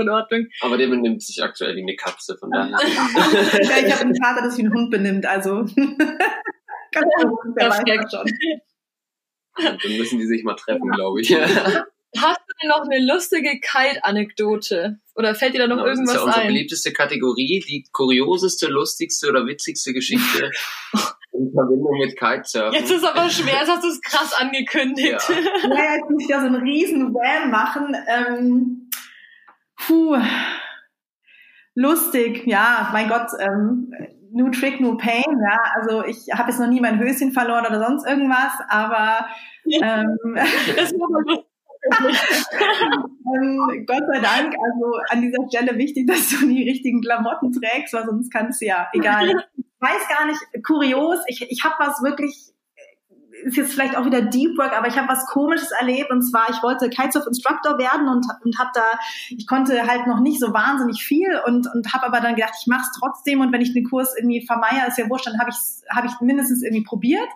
in 0.00 0.08
Ordnung. 0.08 0.46
Aber 0.60 0.76
der 0.76 0.88
benimmt 0.88 1.22
sich 1.22 1.42
aktuell 1.42 1.76
wie 1.76 1.82
eine 1.82 1.96
Katze, 1.96 2.36
von 2.38 2.50
daher. 2.50 2.72
ja, 2.72 3.86
ich 3.86 3.92
habe 3.92 4.02
einen 4.02 4.16
Vater, 4.16 4.42
das 4.42 4.58
wie 4.58 4.62
ein 4.62 4.72
Hund 4.72 4.90
benimmt, 4.90 5.26
also. 5.26 5.64
Ganz 6.92 7.10
gut, 7.22 7.56
der 7.58 7.70
weiß 7.70 8.10
schon. 8.10 8.26
Dann 9.56 9.96
müssen 9.98 10.18
die 10.18 10.26
sich 10.26 10.44
mal 10.44 10.54
treffen, 10.54 10.86
ja. 10.86 10.94
glaube 10.94 11.20
ich. 11.20 11.34
Hast 11.34 12.40
du 12.46 12.54
denn 12.60 12.68
noch 12.68 12.82
eine 12.82 13.04
lustige 13.04 13.58
Kite-Anekdote? 13.60 14.98
Oder 15.14 15.34
fällt 15.34 15.54
dir 15.54 15.60
da 15.60 15.66
noch 15.66 15.76
genau, 15.76 15.88
irgendwas 15.88 16.14
ein? 16.14 16.14
Das 16.14 16.14
ist 16.14 16.20
ja 16.20 16.26
unsere 16.26 16.42
ein? 16.42 16.48
beliebteste 16.48 16.92
Kategorie, 16.92 17.64
die 17.66 17.86
kurioseste, 17.90 18.68
lustigste 18.68 19.30
oder 19.30 19.46
witzigste 19.46 19.94
Geschichte 19.94 20.50
in 21.32 21.50
Verbindung 21.52 21.98
mit 21.98 22.18
Kitesurfen. 22.18 22.78
Jetzt 22.78 22.90
ist 22.90 23.04
aber 23.04 23.30
schwer, 23.30 23.60
jetzt 23.60 23.70
hast 23.70 23.84
du 23.84 23.88
es 23.88 24.00
krass 24.02 24.34
angekündigt. 24.34 25.22
Ja. 25.28 25.68
naja, 25.68 25.94
jetzt 25.96 26.10
muss 26.10 26.22
ich 26.22 26.28
da 26.28 26.40
so 26.40 26.46
einen 26.46 26.62
riesen 26.62 27.14
Wham 27.14 27.50
machen. 27.50 27.96
Ähm, 28.08 28.81
Puh, 29.86 30.16
lustig, 31.74 32.46
ja, 32.46 32.90
mein 32.92 33.08
Gott, 33.08 33.28
ähm, 33.40 33.92
no 34.32 34.50
trick, 34.50 34.80
no 34.80 34.96
pain, 34.96 35.24
ja, 35.24 35.58
also 35.74 36.04
ich 36.04 36.26
habe 36.32 36.50
jetzt 36.50 36.60
noch 36.60 36.68
nie 36.68 36.80
mein 36.80 36.98
Höschen 36.98 37.32
verloren 37.32 37.66
oder 37.66 37.84
sonst 37.84 38.06
irgendwas, 38.06 38.52
aber 38.68 39.26
ähm, 39.66 40.18
ähm, 43.34 43.86
Gott 43.86 44.04
sei 44.12 44.20
Dank, 44.20 44.54
also 44.54 44.98
an 45.10 45.20
dieser 45.20 45.48
Stelle 45.48 45.76
wichtig, 45.78 46.06
dass 46.06 46.28
du 46.30 46.46
die 46.46 46.68
richtigen 46.68 47.00
Klamotten 47.00 47.52
trägst, 47.52 47.92
weil 47.92 48.04
sonst 48.06 48.30
kannst 48.32 48.60
du 48.62 48.66
ja, 48.66 48.88
egal. 48.92 49.44
Ich 49.84 49.88
weiß 49.88 50.08
gar 50.16 50.26
nicht, 50.26 50.38
kurios, 50.64 51.18
ich, 51.26 51.44
ich 51.50 51.64
habe 51.64 51.74
was 51.80 52.04
wirklich 52.04 52.51
ist 53.42 53.56
jetzt 53.56 53.72
vielleicht 53.72 53.96
auch 53.96 54.04
wieder 54.04 54.22
Deep 54.22 54.56
Work, 54.58 54.76
aber 54.76 54.88
ich 54.88 54.96
habe 54.96 55.08
was 55.08 55.26
Komisches 55.26 55.70
erlebt. 55.70 56.10
Und 56.10 56.22
zwar, 56.22 56.50
ich 56.50 56.62
wollte 56.62 56.88
Kitesurf 56.88 57.26
Instructor 57.26 57.78
werden 57.78 58.08
und, 58.08 58.26
und 58.44 58.58
habe 58.58 58.70
da, 58.74 58.84
ich 59.30 59.46
konnte 59.46 59.86
halt 59.86 60.06
noch 60.06 60.20
nicht 60.20 60.40
so 60.40 60.52
wahnsinnig 60.52 61.02
viel 61.02 61.40
und, 61.46 61.66
und 61.74 61.92
habe 61.92 62.06
aber 62.06 62.20
dann 62.20 62.34
gedacht, 62.34 62.54
ich 62.60 62.66
mache 62.66 62.82
es 62.82 62.98
trotzdem. 62.98 63.40
Und 63.40 63.52
wenn 63.52 63.60
ich 63.60 63.72
den 63.72 63.84
Kurs 63.84 64.14
irgendwie 64.16 64.44
vermeier, 64.46 64.86
ist 64.88 64.98
ja 64.98 65.08
wurscht, 65.08 65.26
dann 65.26 65.38
habe 65.38 65.50
ich 65.50 65.56
hab 65.90 66.04
ich 66.04 66.12
mindestens 66.20 66.62
irgendwie 66.62 66.84
probiert. 66.84 67.28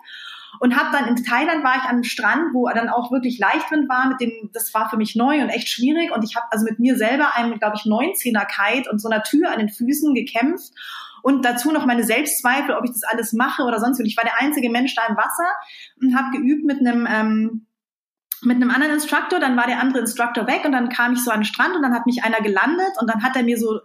Und 0.59 0.75
habe 0.75 0.89
dann 0.91 1.07
in 1.07 1.23
Thailand 1.23 1.63
war 1.63 1.75
ich 1.75 1.83
an 1.83 1.89
einem 1.89 2.03
Strand, 2.03 2.53
wo 2.53 2.67
dann 2.69 2.89
auch 2.89 3.11
wirklich 3.11 3.37
Leichtwind 3.37 3.87
war, 3.89 4.07
mit 4.07 4.21
dem 4.21 4.49
das 4.53 4.73
war 4.73 4.89
für 4.89 4.97
mich 4.97 5.15
neu 5.15 5.41
und 5.41 5.49
echt 5.49 5.69
schwierig. 5.69 6.11
Und 6.15 6.23
ich 6.23 6.35
habe 6.35 6.47
also 6.49 6.65
mit 6.65 6.79
mir 6.79 6.97
selber 6.97 7.35
einem 7.35 7.59
glaube 7.59 7.75
ich 7.75 7.83
19er 7.83 8.45
Kite 8.47 8.89
und 8.89 8.99
so 8.99 9.09
einer 9.09 9.23
Tür 9.23 9.51
an 9.51 9.59
den 9.59 9.69
Füßen 9.69 10.15
gekämpft 10.15 10.73
und 11.23 11.43
dazu 11.43 11.71
noch 11.71 11.85
meine 11.85 12.03
Selbstzweifel, 12.03 12.75
ob 12.75 12.85
ich 12.85 12.91
das 12.91 13.03
alles 13.03 13.33
mache 13.33 13.63
oder 13.63 13.79
sonst 13.79 13.99
wie. 13.99 14.07
Ich 14.07 14.17
war 14.17 14.23
der 14.23 14.39
einzige 14.39 14.69
Mensch 14.69 14.95
da 14.95 15.03
im 15.07 15.17
Wasser 15.17 15.49
und 16.01 16.15
habe 16.15 16.37
geübt 16.37 16.65
mit 16.65 16.79
einem 16.79 17.07
ähm, 17.09 17.63
mit 18.43 18.57
einem 18.57 18.69
anderen 18.69 18.93
Instructor, 18.93 19.39
dann 19.39 19.57
war 19.57 19.65
der 19.65 19.79
andere 19.79 19.99
Instructor 19.99 20.45
weg 20.45 20.61
und 20.63 20.71
dann 20.71 20.89
kam 20.89 21.13
ich 21.13 21.23
so 21.23 21.31
an 21.31 21.39
den 21.39 21.45
Strand 21.45 21.75
und 21.75 21.81
dann 21.81 21.95
hat 21.95 22.05
mich 22.05 22.23
einer 22.23 22.39
gelandet 22.39 22.91
und 23.01 23.09
dann 23.09 23.23
hat 23.23 23.35
er 23.35 23.41
mir 23.41 23.57
so 23.57 23.79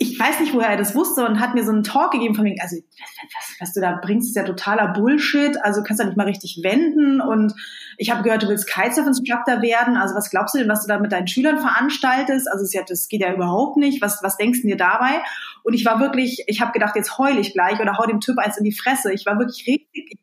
ich 0.00 0.18
weiß 0.18 0.38
nicht, 0.38 0.54
woher 0.54 0.68
er 0.68 0.76
das 0.76 0.94
wusste 0.94 1.26
und 1.26 1.40
hat 1.40 1.56
mir 1.56 1.64
so 1.64 1.72
einen 1.72 1.82
Talk 1.82 2.12
gegeben 2.12 2.36
von 2.36 2.44
mir, 2.44 2.54
also 2.62 2.76
was, 2.76 3.56
was 3.58 3.72
du 3.72 3.80
da 3.80 3.98
bringst, 4.00 4.28
ist 4.28 4.36
ja 4.36 4.44
totaler 4.44 4.92
Bullshit, 4.92 5.60
also 5.64 5.82
kannst 5.82 6.00
du 6.00 6.06
nicht 6.06 6.16
mal 6.16 6.26
richtig 6.26 6.60
wenden. 6.62 7.20
Und 7.20 7.52
ich 7.96 8.12
habe 8.12 8.22
gehört, 8.22 8.44
du 8.44 8.48
willst 8.48 8.68
Kitesurf-Instructor 8.68 9.60
werden, 9.60 9.96
also 9.96 10.14
was 10.14 10.30
glaubst 10.30 10.54
du 10.54 10.58
denn, 10.58 10.68
was 10.68 10.82
du 10.82 10.88
da 10.88 11.00
mit 11.00 11.10
deinen 11.10 11.26
Schülern 11.26 11.58
veranstaltest, 11.58 12.48
also 12.48 12.64
das 12.86 13.08
geht 13.08 13.22
ja 13.22 13.34
überhaupt 13.34 13.76
nicht, 13.76 14.00
was, 14.00 14.22
was 14.22 14.36
denkst 14.36 14.62
du 14.62 14.68
dir 14.68 14.76
dabei? 14.76 15.20
Und 15.68 15.74
ich 15.74 15.84
war 15.84 16.00
wirklich, 16.00 16.42
ich 16.46 16.62
habe 16.62 16.72
gedacht, 16.72 16.96
jetzt 16.96 17.18
heul 17.18 17.36
ich 17.36 17.52
gleich 17.52 17.78
oder 17.78 17.98
hau 17.98 18.06
dem 18.06 18.20
Typ 18.20 18.38
eins 18.38 18.56
in 18.56 18.64
die 18.64 18.72
Fresse, 18.72 19.12
ich 19.12 19.26
war 19.26 19.38
wirklich 19.38 19.66
richtig, 19.66 20.18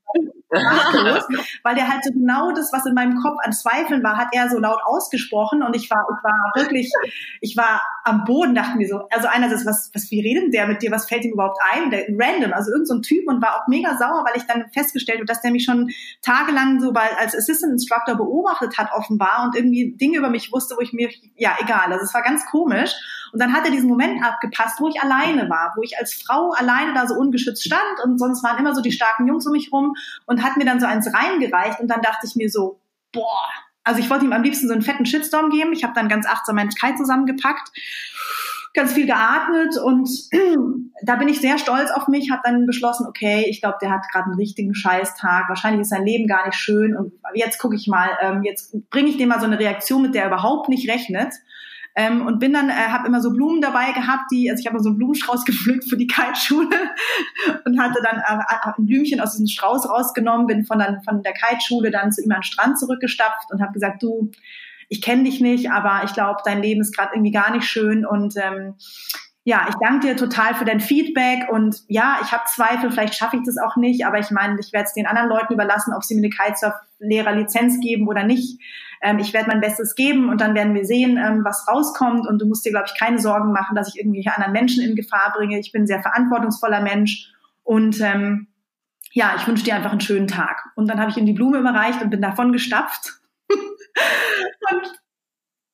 weil 1.64 1.76
der 1.76 1.88
halt 1.88 2.04
so 2.04 2.12
genau 2.12 2.52
das, 2.52 2.74
was 2.74 2.88
in 2.88 2.96
meinem 2.96 3.22
Kopf 3.22 3.38
an 3.44 3.54
Zweifeln 3.54 4.04
war, 4.04 4.18
hat 4.18 4.30
er 4.32 4.50
so 4.50 4.58
laut 4.58 4.80
ausgesprochen. 4.84 5.62
Und 5.62 5.76
ich 5.76 5.92
war, 5.92 6.04
ich 6.10 6.24
war 6.24 6.52
wirklich, 6.56 6.92
ich 7.42 7.56
war 7.56 7.84
am 8.06 8.24
Boden, 8.24 8.56
dachte 8.56 8.76
mir 8.76 8.88
so, 8.88 9.08
also 9.12 9.28
einerseits, 9.28 9.68
was, 9.68 9.92
was, 9.94 10.10
wie 10.10 10.22
redet 10.22 10.52
der 10.52 10.66
mit 10.66 10.82
dir, 10.82 10.90
was 10.90 11.08
fällt 11.08 11.26
ihm 11.26 11.34
überhaupt 11.34 11.60
ein, 11.74 11.92
der, 11.92 12.08
random, 12.10 12.52
also 12.52 12.72
irgendein 12.72 12.98
so 12.98 13.02
Typ 13.02 13.28
und 13.28 13.40
war 13.40 13.62
auch 13.62 13.68
mega 13.68 13.96
sauer, 14.00 14.26
weil 14.26 14.38
ich 14.38 14.48
dann 14.48 14.66
festgestellt 14.74 15.20
habe, 15.20 15.28
dass 15.28 15.42
der 15.42 15.52
mich 15.52 15.66
schon 15.66 15.92
tagelang 16.24 16.80
so 16.80 16.92
bei, 16.92 17.08
als 17.20 17.36
Assistant 17.36 17.74
Instructor 17.74 18.16
beobachtet 18.16 18.80
hat 18.80 18.92
offenbar 18.94 19.44
und 19.46 19.56
irgendwie 19.56 19.96
Dinge 19.96 20.18
über 20.18 20.32
mich 20.32 20.52
wusste, 20.52 20.76
wo 20.76 20.82
ich 20.82 20.92
mir, 20.92 21.10
ja, 21.36 21.56
egal, 21.62 21.94
also 21.94 22.04
es 22.04 22.16
war 22.16 22.24
ganz 22.24 22.48
komisch 22.48 22.96
und 23.36 23.42
dann 23.42 23.52
hat 23.52 23.66
er 23.66 23.72
diesen 23.72 23.90
Moment 23.90 24.24
abgepasst, 24.24 24.80
wo 24.80 24.88
ich 24.88 25.02
alleine 25.02 25.50
war, 25.50 25.74
wo 25.76 25.82
ich 25.84 25.98
als 26.00 26.14
Frau 26.14 26.52
alleine 26.52 26.94
da 26.94 27.06
so 27.06 27.16
ungeschützt 27.16 27.66
stand 27.66 28.00
und 28.06 28.18
sonst 28.18 28.42
waren 28.46 28.58
immer 28.58 28.74
so 28.74 28.82
die 28.82 28.94
starken 28.94 29.28
Jungs 29.28 29.46
um 29.46 29.52
mich 29.52 29.74
rum 29.74 29.94
und 30.26 30.42
hat 30.42 30.56
mir 30.56 30.64
dann 30.64 30.80
so 30.80 30.86
eins 30.86 31.14
reingereicht 31.14 31.82
und 31.82 31.90
dann 31.90 32.02
dachte 32.02 32.28
ich 32.28 32.38
mir 32.38 32.50
so, 32.50 32.80
boah, 33.12 33.50
also 33.84 34.00
ich 34.00 34.10
wollte 34.10 34.24
ihm 34.24 34.32
am 34.32 34.42
liebsten 34.42 34.70
so 34.70 34.74
einen 34.74 34.84
fetten 34.84 35.06
Shitstorm 35.06 35.50
geben. 35.50 35.74
Ich 35.74 35.84
habe 35.84 35.92
dann 35.94 36.08
ganz 36.08 36.26
achtsam 36.26 36.56
meinen 36.56 36.70
Kai 36.70 36.94
zusammengepackt, 36.94 37.72
ganz 38.74 38.94
viel 38.94 39.06
geatmet 39.06 39.76
und 39.84 40.10
da 41.04 41.18
bin 41.18 41.28
ich 41.28 41.42
sehr 41.42 41.58
stolz 41.58 41.92
auf 41.92 42.08
mich, 42.08 42.32
habe 42.32 42.42
dann 42.46 42.66
beschlossen, 42.66 43.06
okay, 43.06 43.48
ich 43.50 43.60
glaube, 43.60 43.80
der 43.82 43.92
hat 43.92 44.06
gerade 44.14 44.28
einen 44.28 44.40
richtigen 44.40 44.76
Scheißtag, 44.76 45.50
wahrscheinlich 45.50 45.82
ist 45.82 45.90
sein 45.90 46.06
Leben 46.06 46.26
gar 46.26 46.46
nicht 46.46 46.58
schön 46.58 46.96
und 46.96 47.12
jetzt 47.34 47.60
gucke 47.60 47.76
ich 47.76 47.88
mal, 47.88 48.12
ähm, 48.22 48.44
jetzt 48.44 48.74
bringe 48.90 49.10
ich 49.10 49.18
dem 49.18 49.28
mal 49.28 49.42
so 49.42 49.46
eine 49.46 49.60
Reaktion, 49.60 50.04
mit 50.04 50.16
der 50.16 50.22
er 50.22 50.28
überhaupt 50.30 50.70
nicht 50.70 50.90
rechnet 50.90 51.34
ähm, 51.96 52.26
und 52.26 52.40
bin 52.40 52.52
dann, 52.52 52.70
äh, 52.70 52.74
habe 52.74 53.08
immer 53.08 53.22
so 53.22 53.32
Blumen 53.32 53.62
dabei 53.62 53.94
gehabt, 53.94 54.32
die, 54.32 54.50
also 54.52 54.60
ich 54.60 54.68
habe 54.68 54.80
so 54.80 54.90
einen 54.90 54.98
Blumenstrauß 54.98 55.46
gepflückt 55.46 55.90
für 55.90 55.98
die 55.98 56.08
Kiteschule 56.08 56.68
und 57.66 57.80
hatte 57.80 58.02
dann 58.04 58.18
äh, 58.20 58.44
äh, 58.44 58.74
ein 58.78 58.86
Blümchen 58.86 59.22
aus 59.22 59.32
diesem 59.32 59.48
Strauß 59.48 59.90
rausgenommen, 59.90 60.48
bin 60.48 60.66
von, 60.66 60.80
dann, 60.80 61.02
von 61.04 61.24
der 61.24 61.34
Kiteschule 61.34 61.92
dann 61.92 62.12
zu 62.12 62.22
ihm 62.22 62.32
an 62.32 62.40
den 62.40 62.44
Strand 62.44 62.78
zurückgestapft 62.78 63.52
und 63.52 63.62
habe 63.62 63.74
gesagt, 63.74 64.04
du, 64.04 64.32
ich 64.90 65.02
kenne 65.02 65.24
dich 65.24 65.40
nicht, 65.40 65.72
aber 65.72 66.02
ich 66.04 66.14
glaube, 66.14 66.42
dein 66.44 66.62
Leben 66.62 66.82
ist 66.82 66.96
gerade 66.96 67.12
irgendwie 67.14 67.32
gar 67.32 67.52
nicht 67.52 67.66
schön 67.66 68.06
und 68.06 68.36
ähm, 68.38 68.76
ja, 69.48 69.68
ich 69.70 69.76
danke 69.76 70.08
dir 70.08 70.18
total 70.18 70.56
für 70.56 70.66
dein 70.66 70.80
Feedback 70.80 71.48
und 71.52 71.84
ja, 71.88 72.18
ich 72.24 72.32
habe 72.32 72.44
Zweifel, 72.48 72.92
vielleicht 72.92 73.14
schaffe 73.14 73.38
ich 73.38 73.44
das 73.46 73.58
auch 73.58 73.76
nicht, 73.76 74.06
aber 74.06 74.18
ich 74.18 74.32
meine, 74.32 74.60
ich 74.60 74.74
werde 74.74 74.86
es 74.86 74.94
den 74.94 75.06
anderen 75.06 75.30
Leuten 75.30 75.54
überlassen, 75.54 75.94
ob 75.96 76.04
sie 76.04 76.16
mir 76.16 76.22
eine 76.22 76.30
Kitesurf-Lehrer-Lizenz 76.30 77.80
geben 77.80 78.08
oder 78.08 78.24
nicht. 78.24 78.60
Ähm, 79.06 79.20
ich 79.20 79.34
werde 79.34 79.50
mein 79.50 79.62
Bestes 79.62 79.94
geben 79.94 80.30
und 80.30 80.42
dann 80.42 80.56
werden 80.56 80.74
wir 80.74 80.84
sehen, 80.84 81.18
ähm, 81.18 81.46
was 81.46 81.68
rauskommt 81.68 82.28
und 82.28 82.42
du 82.42 82.48
musst 82.48 82.66
dir, 82.66 82.72
glaube 82.72 82.88
ich, 82.92 83.00
keine 83.00 83.20
Sorgen 83.20 83.52
machen, 83.52 83.76
dass 83.76 83.90
ich 83.90 84.00
irgendwelche 84.00 84.36
anderen 84.36 84.52
Menschen 84.52 84.84
in 84.84 84.96
Gefahr 84.96 85.32
bringe. 85.38 85.60
Ich 85.60 85.72
bin 85.72 85.84
ein 85.84 85.88
sehr 85.88 86.02
verantwortungsvoller 86.02 86.82
Mensch 86.82 87.32
und 87.64 88.02
ähm, 88.02 88.48
ja, 89.12 89.36
ich 89.38 89.48
wünsche 89.48 89.64
dir 89.64 89.76
einfach 89.76 89.92
einen 89.92 90.02
schönen 90.02 90.28
Tag. 90.28 90.66
Und 90.76 90.88
dann 90.88 91.00
habe 91.00 91.12
ich 91.12 91.18
ihm 91.18 91.28
die 91.28 91.34
Blume 91.34 91.60
überreicht 91.60 92.02
und 92.02 92.10
bin 92.10 92.22
davon 92.22 92.52
gestapft. 92.52 93.20
und 93.50 95.00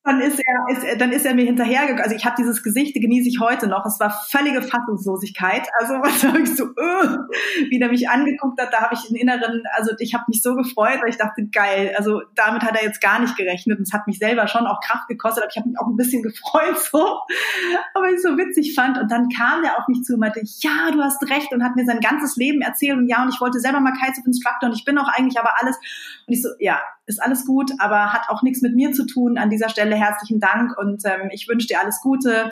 dann 0.04 0.20
ist 0.20 0.40
er, 0.40 0.76
ist, 0.76 1.00
dann 1.00 1.12
ist 1.12 1.24
er 1.24 1.34
mir 1.34 1.44
hinterhergegangen. 1.44 2.02
Also 2.02 2.16
ich 2.16 2.24
habe 2.24 2.34
dieses 2.36 2.62
Gesicht, 2.62 2.94
genieße 2.94 3.28
ich 3.28 3.38
heute 3.40 3.68
noch. 3.68 3.86
Es 3.86 4.00
war 4.00 4.10
völlige 4.10 4.60
Fassungslosigkeit. 4.60 5.68
Also 5.78 5.94
was 6.02 6.24
habe 6.24 6.40
ich 6.40 6.56
so, 6.56 6.64
uh, 6.64 7.18
wie 7.70 7.78
der 7.78 7.88
mich 7.88 8.08
angeguckt 8.08 8.60
hat, 8.60 8.72
da 8.72 8.80
habe 8.80 8.94
ich 8.94 9.08
einen 9.08 9.16
inneren, 9.16 9.62
also 9.74 9.92
ich 10.00 10.14
habe 10.14 10.24
mich 10.26 10.42
so 10.42 10.56
gefreut, 10.56 10.98
weil 11.02 11.10
ich 11.10 11.18
dachte, 11.18 11.46
geil. 11.46 11.94
Also 11.96 12.22
damit 12.34 12.62
hat 12.62 12.76
er 12.76 12.84
jetzt 12.84 13.00
gar 13.00 13.20
nicht 13.20 13.36
gerechnet. 13.36 13.78
Und 13.78 13.84
es 13.84 13.92
hat 13.92 14.08
mich 14.08 14.18
selber 14.18 14.48
schon 14.48 14.66
auch 14.66 14.80
Kraft 14.80 15.06
gekostet, 15.06 15.44
aber 15.44 15.50
ich 15.52 15.58
habe 15.58 15.68
mich 15.68 15.78
auch 15.78 15.86
ein 15.86 15.96
bisschen 15.96 16.22
gefreut, 16.22 16.78
so, 16.90 17.20
aber 17.94 18.10
ich 18.10 18.20
so 18.20 18.36
witzig 18.36 18.74
fand. 18.74 18.98
Und 18.98 19.10
dann 19.10 19.28
kam 19.28 19.62
der 19.62 19.78
auf 19.78 19.86
mich 19.86 20.02
zu 20.02 20.14
und 20.14 20.20
meinte, 20.20 20.40
ja, 20.42 20.90
du 20.92 21.00
hast 21.00 21.22
recht 21.30 21.52
und 21.52 21.62
hat 21.62 21.76
mir 21.76 21.84
sein 21.84 22.00
ganzes 22.00 22.36
Leben 22.36 22.60
erzählt 22.60 22.98
und 22.98 23.08
ja, 23.08 23.22
und 23.22 23.32
ich 23.32 23.40
wollte 23.40 23.60
selber 23.60 23.78
mal 23.78 23.92
Kitesurf 23.92 24.26
Instructor 24.26 24.68
und 24.68 24.74
ich 24.76 24.84
bin 24.84 24.98
auch 24.98 25.08
eigentlich 25.08 25.38
aber 25.38 25.60
alles. 25.60 25.78
Und 26.26 26.34
ich 26.34 26.42
so, 26.42 26.48
ja, 26.58 26.80
ist 27.06 27.22
alles 27.22 27.46
gut, 27.46 27.72
aber 27.78 28.12
hat 28.12 28.28
auch 28.28 28.42
nichts 28.42 28.62
mit 28.62 28.74
mir 28.74 28.92
zu 28.92 29.06
tun. 29.06 29.38
An 29.38 29.50
dieser 29.50 29.68
Stelle 29.68 29.96
herzlichen 29.96 30.40
Dank 30.40 30.76
und 30.78 31.02
ähm, 31.04 31.28
ich 31.32 31.48
wünsche 31.48 31.66
dir 31.66 31.80
alles 31.80 32.00
Gute. 32.00 32.50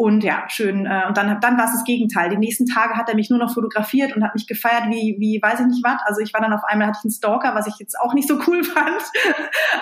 Und 0.00 0.22
ja, 0.22 0.44
schön. 0.48 0.86
Äh, 0.86 1.06
und 1.08 1.16
dann, 1.16 1.40
dann 1.40 1.58
war 1.58 1.64
es 1.64 1.72
das 1.72 1.84
Gegenteil. 1.84 2.30
Die 2.30 2.36
nächsten 2.36 2.66
Tage 2.66 2.94
hat 2.94 3.08
er 3.08 3.16
mich 3.16 3.30
nur 3.30 3.38
noch 3.40 3.52
fotografiert 3.52 4.14
und 4.14 4.22
hat 4.22 4.34
mich 4.34 4.46
gefeiert 4.46 4.84
wie, 4.90 5.16
wie 5.18 5.40
weiß 5.42 5.58
ich 5.58 5.66
nicht 5.66 5.82
was. 5.82 6.00
Also 6.04 6.20
ich 6.20 6.32
war 6.32 6.40
dann 6.40 6.52
auf 6.52 6.62
einmal, 6.62 6.86
hatte 6.86 6.98
ich 7.00 7.04
einen 7.04 7.12
Stalker, 7.12 7.56
was 7.56 7.66
ich 7.66 7.74
jetzt 7.80 7.98
auch 7.98 8.14
nicht 8.14 8.28
so 8.28 8.38
cool 8.46 8.62
fand. 8.64 9.02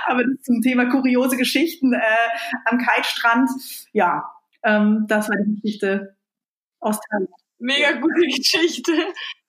Aber 0.06 0.22
zum 0.42 0.62
Thema 0.62 0.86
kuriose 0.86 1.36
Geschichten 1.36 1.92
äh, 1.92 2.00
am 2.64 2.78
Kitestrand. 2.78 3.50
Ja, 3.92 4.24
ähm, 4.62 5.04
das 5.06 5.28
war 5.28 5.36
die 5.36 5.60
Geschichte 5.60 6.16
aus 6.80 6.98
Thailand. 7.10 7.30
Mega 7.58 7.92
gute 8.00 8.20
Geschichte. 8.36 8.92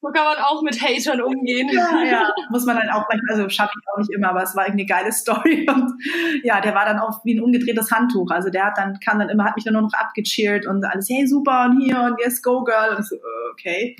So 0.08 0.14
kann 0.14 0.26
man 0.26 0.38
auch 0.38 0.62
mit 0.62 0.82
Hatern 0.82 1.22
umgehen. 1.22 1.70
Ja, 1.70 2.03
ja. 2.03 2.34
Muss 2.49 2.66
man 2.66 2.78
dann 2.78 2.89
auch 2.89 3.05
also 3.30 3.49
schaffe 3.49 3.74
ich 3.80 3.88
auch 3.93 3.97
nicht 3.97 4.12
immer, 4.14 4.30
aber 4.30 4.43
es 4.43 4.55
war 4.55 4.66
irgendwie 4.66 4.84
eine 4.84 5.01
geile 5.01 5.12
Story. 5.12 5.68
Und 5.74 5.91
ja, 6.43 6.62
der 6.62 6.74
war 6.74 6.86
dann 6.86 6.99
auch 6.99 7.26
wie 7.26 7.36
ein 7.36 7.43
umgedrehtes 7.43 7.91
Handtuch. 7.91 8.32
Also 8.32 8.49
der 8.49 8.66
hat 8.66 8.78
dann, 8.78 8.99
kam 8.99 9.20
dann 9.20 9.30
immer, 9.30 9.43
hat 9.43 9.55
mich 9.55 9.66
dann 9.66 9.74
nur 9.74 9.82
noch 9.82 9.93
abgecheert 9.93 10.66
und 10.66 10.84
alles, 10.86 11.10
hey, 11.10 11.28
super, 11.28 11.66
und 11.70 11.82
hier 11.82 11.99
und 11.99 12.20
yes, 12.20 12.41
go, 12.41 12.64
girl. 12.64 12.95
Und 12.95 13.05
so, 13.05 13.18
okay. 13.51 13.95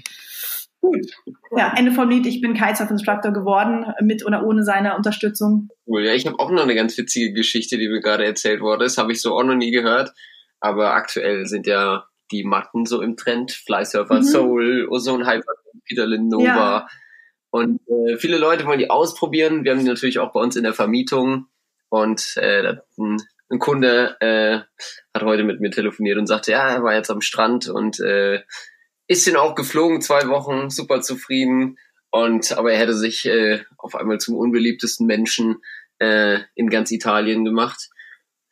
Gut. 0.80 1.08
Ja, 1.56 1.74
Ende 1.76 1.92
vom 1.92 2.10
Lied, 2.10 2.26
ich 2.26 2.40
bin 2.40 2.54
Kitesurf-Instructor 2.54 3.34
geworden, 3.34 3.86
mit 4.02 4.26
oder 4.26 4.46
ohne 4.46 4.64
seine 4.64 4.96
Unterstützung. 4.96 5.70
Cool, 5.88 6.06
ja, 6.06 6.14
ich 6.14 6.28
habe 6.28 6.40
auch 6.40 6.52
noch 6.52 6.64
eine 6.64 6.76
ganz 6.76 6.98
witzige 6.98 7.34
Geschichte, 7.34 7.78
die 7.78 7.90
mir 7.90 8.00
gerade 8.00 8.26
erzählt 8.26 8.62
wurde. 8.62 8.86
Das 8.86 8.98
habe 8.98 9.12
ich 9.12 9.22
so 9.22 9.36
auch 9.36 9.44
noch 9.44 9.56
nie 9.56 9.72
gehört. 9.72 10.14
Aber 10.60 10.94
aktuell 10.94 11.46
sind 11.46 11.68
ja 11.68 12.06
die 12.32 12.44
Matten 12.44 12.86
so 12.86 13.02
im 13.02 13.18
Trend. 13.18 13.52
Flysurfer 13.52 14.16
mhm. 14.16 14.24
Soul, 14.24 14.88
Ozone 14.90 15.26
Hyper, 15.26 15.54
Peter 15.86 16.06
Lindova. 16.06 16.46
Ja. 16.46 16.88
Und 17.50 17.82
äh, 17.88 18.18
viele 18.18 18.38
Leute 18.38 18.66
wollen 18.66 18.80
die 18.80 18.90
ausprobieren. 18.90 19.64
Wir 19.64 19.72
haben 19.72 19.80
die 19.80 19.86
natürlich 19.86 20.20
auch 20.20 20.34
bei 20.34 20.40
uns 20.40 20.56
in 20.56 20.64
der 20.64 20.74
Vermietung. 20.74 21.48
Und 21.90 22.36
äh, 22.38 22.76
ein, 22.98 23.18
ein 23.50 23.60
Kunde 23.60 24.18
äh, 24.20 24.60
hat 25.14 25.24
heute 25.24 25.44
mit 25.44 25.62
mir 25.62 25.72
telefoniert 25.72 26.18
und 26.18 26.28
sagte, 26.28 26.52
ja, 26.52 26.70
er 26.70 26.84
war 26.84 26.96
jetzt 26.96 27.10
am 27.10 27.22
Strand 27.22 27.70
und 27.70 28.00
äh, 28.00 28.42
ist 29.08 29.26
den 29.26 29.38
auch 29.38 29.56
geflogen, 29.56 30.02
zwei 30.02 30.28
Wochen, 30.28 30.70
super 30.70 31.02
zufrieden. 31.02 31.78
Und 32.12 32.58
aber 32.58 32.74
er 32.74 32.80
hätte 32.80 32.94
sich 32.94 33.26
äh, 33.26 33.64
auf 33.78 33.96
einmal 33.96 34.20
zum 34.20 34.36
unbeliebtesten 34.36 35.08
Menschen 35.08 35.58
äh, 36.00 36.40
in 36.56 36.70
ganz 36.70 36.92
Italien 36.92 37.46
gemacht. 37.46 37.90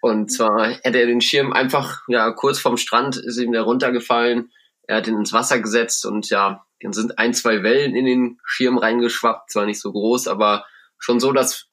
Und 0.06 0.32
zwar 0.32 0.68
hätte 0.84 1.00
er 1.00 1.08
den 1.08 1.20
Schirm 1.20 1.52
einfach, 1.52 2.04
ja, 2.08 2.30
kurz 2.30 2.60
vorm 2.60 2.78
Strand 2.78 3.18
ist 3.18 3.40
ihm 3.40 3.54
der 3.54 3.64
runtergefallen. 3.64 4.52
Er 4.84 4.98
hat 4.98 5.08
ihn 5.08 5.18
ins 5.18 5.34
Wasser 5.34 5.60
gesetzt 5.60 6.06
und 6.06 6.30
ja, 6.30 6.64
dann 6.80 6.94
sind 6.94 7.18
ein, 7.18 7.34
zwei 7.34 7.64
Wellen 7.64 7.96
in 7.96 8.06
den 8.06 8.40
Schirm 8.46 8.78
reingeschwappt. 8.78 9.50
Zwar 9.50 9.66
nicht 9.66 9.82
so 9.82 9.92
groß, 9.92 10.28
aber 10.28 10.64
schon 11.00 11.20
so, 11.20 11.32
dass 11.32 11.70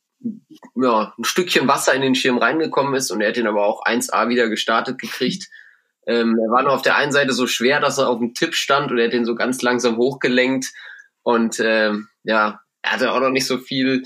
ja, 0.77 1.13
ein 1.19 1.25
Stückchen 1.25 1.69
Wasser 1.69 1.93
in 1.93 2.01
den 2.01 2.15
Schirm 2.15 2.39
reingekommen 2.39 2.95
ist 2.95 3.11
und 3.11 3.21
er 3.21 3.29
hat 3.29 3.37
ihn 3.37 3.47
aber 3.47 3.67
auch 3.67 3.85
1A 3.85 4.31
wieder 4.31 4.49
gestartet 4.49 4.99
gekriegt. 4.99 5.51
Ähm, 6.07 6.35
er 6.43 6.51
war 6.51 6.63
nur 6.63 6.73
auf 6.73 6.81
der 6.81 6.97
einen 6.97 7.13
Seite 7.13 7.35
so 7.35 7.47
schwer, 7.47 7.81
dass 7.81 7.99
er 7.99 8.09
auf 8.09 8.19
dem 8.19 8.33
Tipp 8.33 8.55
stand 8.55 8.91
und 8.91 8.99
er 8.99 9.09
hat 9.09 9.13
den 9.13 9.27
so 9.27 9.35
ganz 9.35 9.61
langsam 9.61 9.99
hochgelenkt. 9.99 10.73
Und 11.23 11.61
ähm, 11.61 12.09
ja, 12.23 12.63
er 12.81 12.93
hatte 12.93 13.13
auch 13.13 13.21
noch 13.21 13.29
nicht 13.29 13.47
so 13.47 13.59
viel 13.59 14.05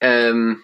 ähm, 0.00 0.62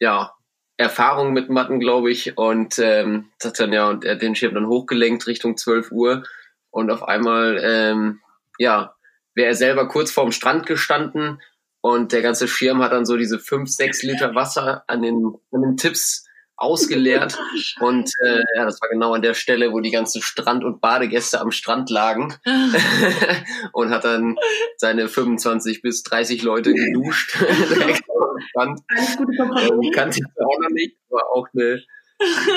ja, 0.00 0.32
Erfahrung 0.78 1.34
mit 1.34 1.50
Matten, 1.50 1.80
glaube 1.80 2.10
ich. 2.10 2.38
Und 2.38 2.78
ähm, 2.78 3.28
hat 3.44 3.60
dann 3.60 3.72
ja, 3.72 3.88
und 3.88 4.04
er 4.04 4.14
hat 4.14 4.22
den 4.22 4.34
Schirm 4.34 4.54
dann 4.54 4.68
hochgelenkt 4.68 5.26
Richtung 5.26 5.58
12 5.58 5.92
Uhr. 5.92 6.22
Und 6.70 6.90
auf 6.90 7.02
einmal, 7.02 7.60
ähm, 7.62 8.20
ja, 8.58 8.94
wäre 9.34 9.48
er 9.48 9.54
selber 9.54 9.88
kurz 9.88 10.10
vorm 10.10 10.32
Strand 10.32 10.66
gestanden 10.66 11.40
und 11.80 12.12
der 12.12 12.22
ganze 12.22 12.48
Schirm 12.48 12.82
hat 12.82 12.92
dann 12.92 13.06
so 13.06 13.16
diese 13.16 13.38
5, 13.38 13.70
6 13.70 14.02
Liter 14.02 14.34
Wasser 14.34 14.84
an 14.88 15.02
den, 15.02 15.34
an 15.52 15.62
den 15.62 15.76
Tipps 15.76 16.27
ausgeleert. 16.58 17.38
und 17.80 18.10
äh, 18.24 18.42
ja, 18.56 18.64
das 18.64 18.80
war 18.82 18.88
genau 18.90 19.14
an 19.14 19.22
der 19.22 19.34
Stelle, 19.34 19.72
wo 19.72 19.80
die 19.80 19.90
ganzen 19.90 20.20
Strand- 20.20 20.64
und 20.64 20.80
Badegäste 20.80 21.40
am 21.40 21.50
Strand 21.50 21.88
lagen. 21.88 22.34
und 23.72 23.90
hat 23.90 24.04
dann 24.04 24.36
seine 24.76 25.08
25 25.08 25.80
bis 25.80 26.02
30 26.02 26.42
Leute 26.42 26.74
geduscht. 26.74 27.36
Strand. 28.50 28.80
Alles 28.88 29.16
gute 29.16 29.32
Verpackung. 29.34 29.84
Ähm, 29.84 29.92
kannte 29.92 30.18
ich 30.18 30.44
auch 30.44 30.60
noch 30.60 30.70
nicht, 30.70 30.96
aber 31.10 31.30
auch 31.32 31.46
eine 31.54 31.82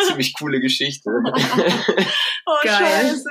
ziemlich 0.08 0.34
coole 0.38 0.60
Geschichte. 0.60 1.10
oh, 1.10 2.56
Geil. 2.64 2.74
Scheiße. 2.74 3.30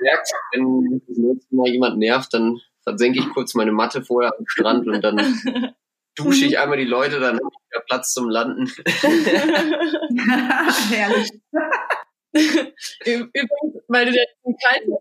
Merkt, 0.00 0.30
wenn 0.52 1.02
das 1.06 1.16
nächste 1.16 1.56
Mal 1.56 1.68
jemand 1.68 1.98
nervt, 1.98 2.32
dann 2.32 2.60
versenke 2.82 3.18
ich 3.18 3.28
kurz 3.30 3.54
meine 3.54 3.72
Matte 3.72 4.02
vorher 4.02 4.32
am 4.38 4.46
Strand 4.46 4.86
und 4.86 5.02
dann 5.02 5.74
dusche 6.16 6.46
ich 6.46 6.52
mhm. 6.52 6.58
einmal 6.58 6.78
die 6.78 6.84
Leute, 6.84 7.20
dann 7.20 7.36
habe 7.36 7.48
ich 7.50 7.70
wieder 7.70 7.84
Platz 7.86 8.12
zum 8.12 8.28
Landen. 8.28 8.72
Herrlich. 10.90 11.30
Übrigens, 12.32 13.82
weil 13.88 14.06
du 14.06 14.12
den 14.12 14.56
kalten 14.62 14.92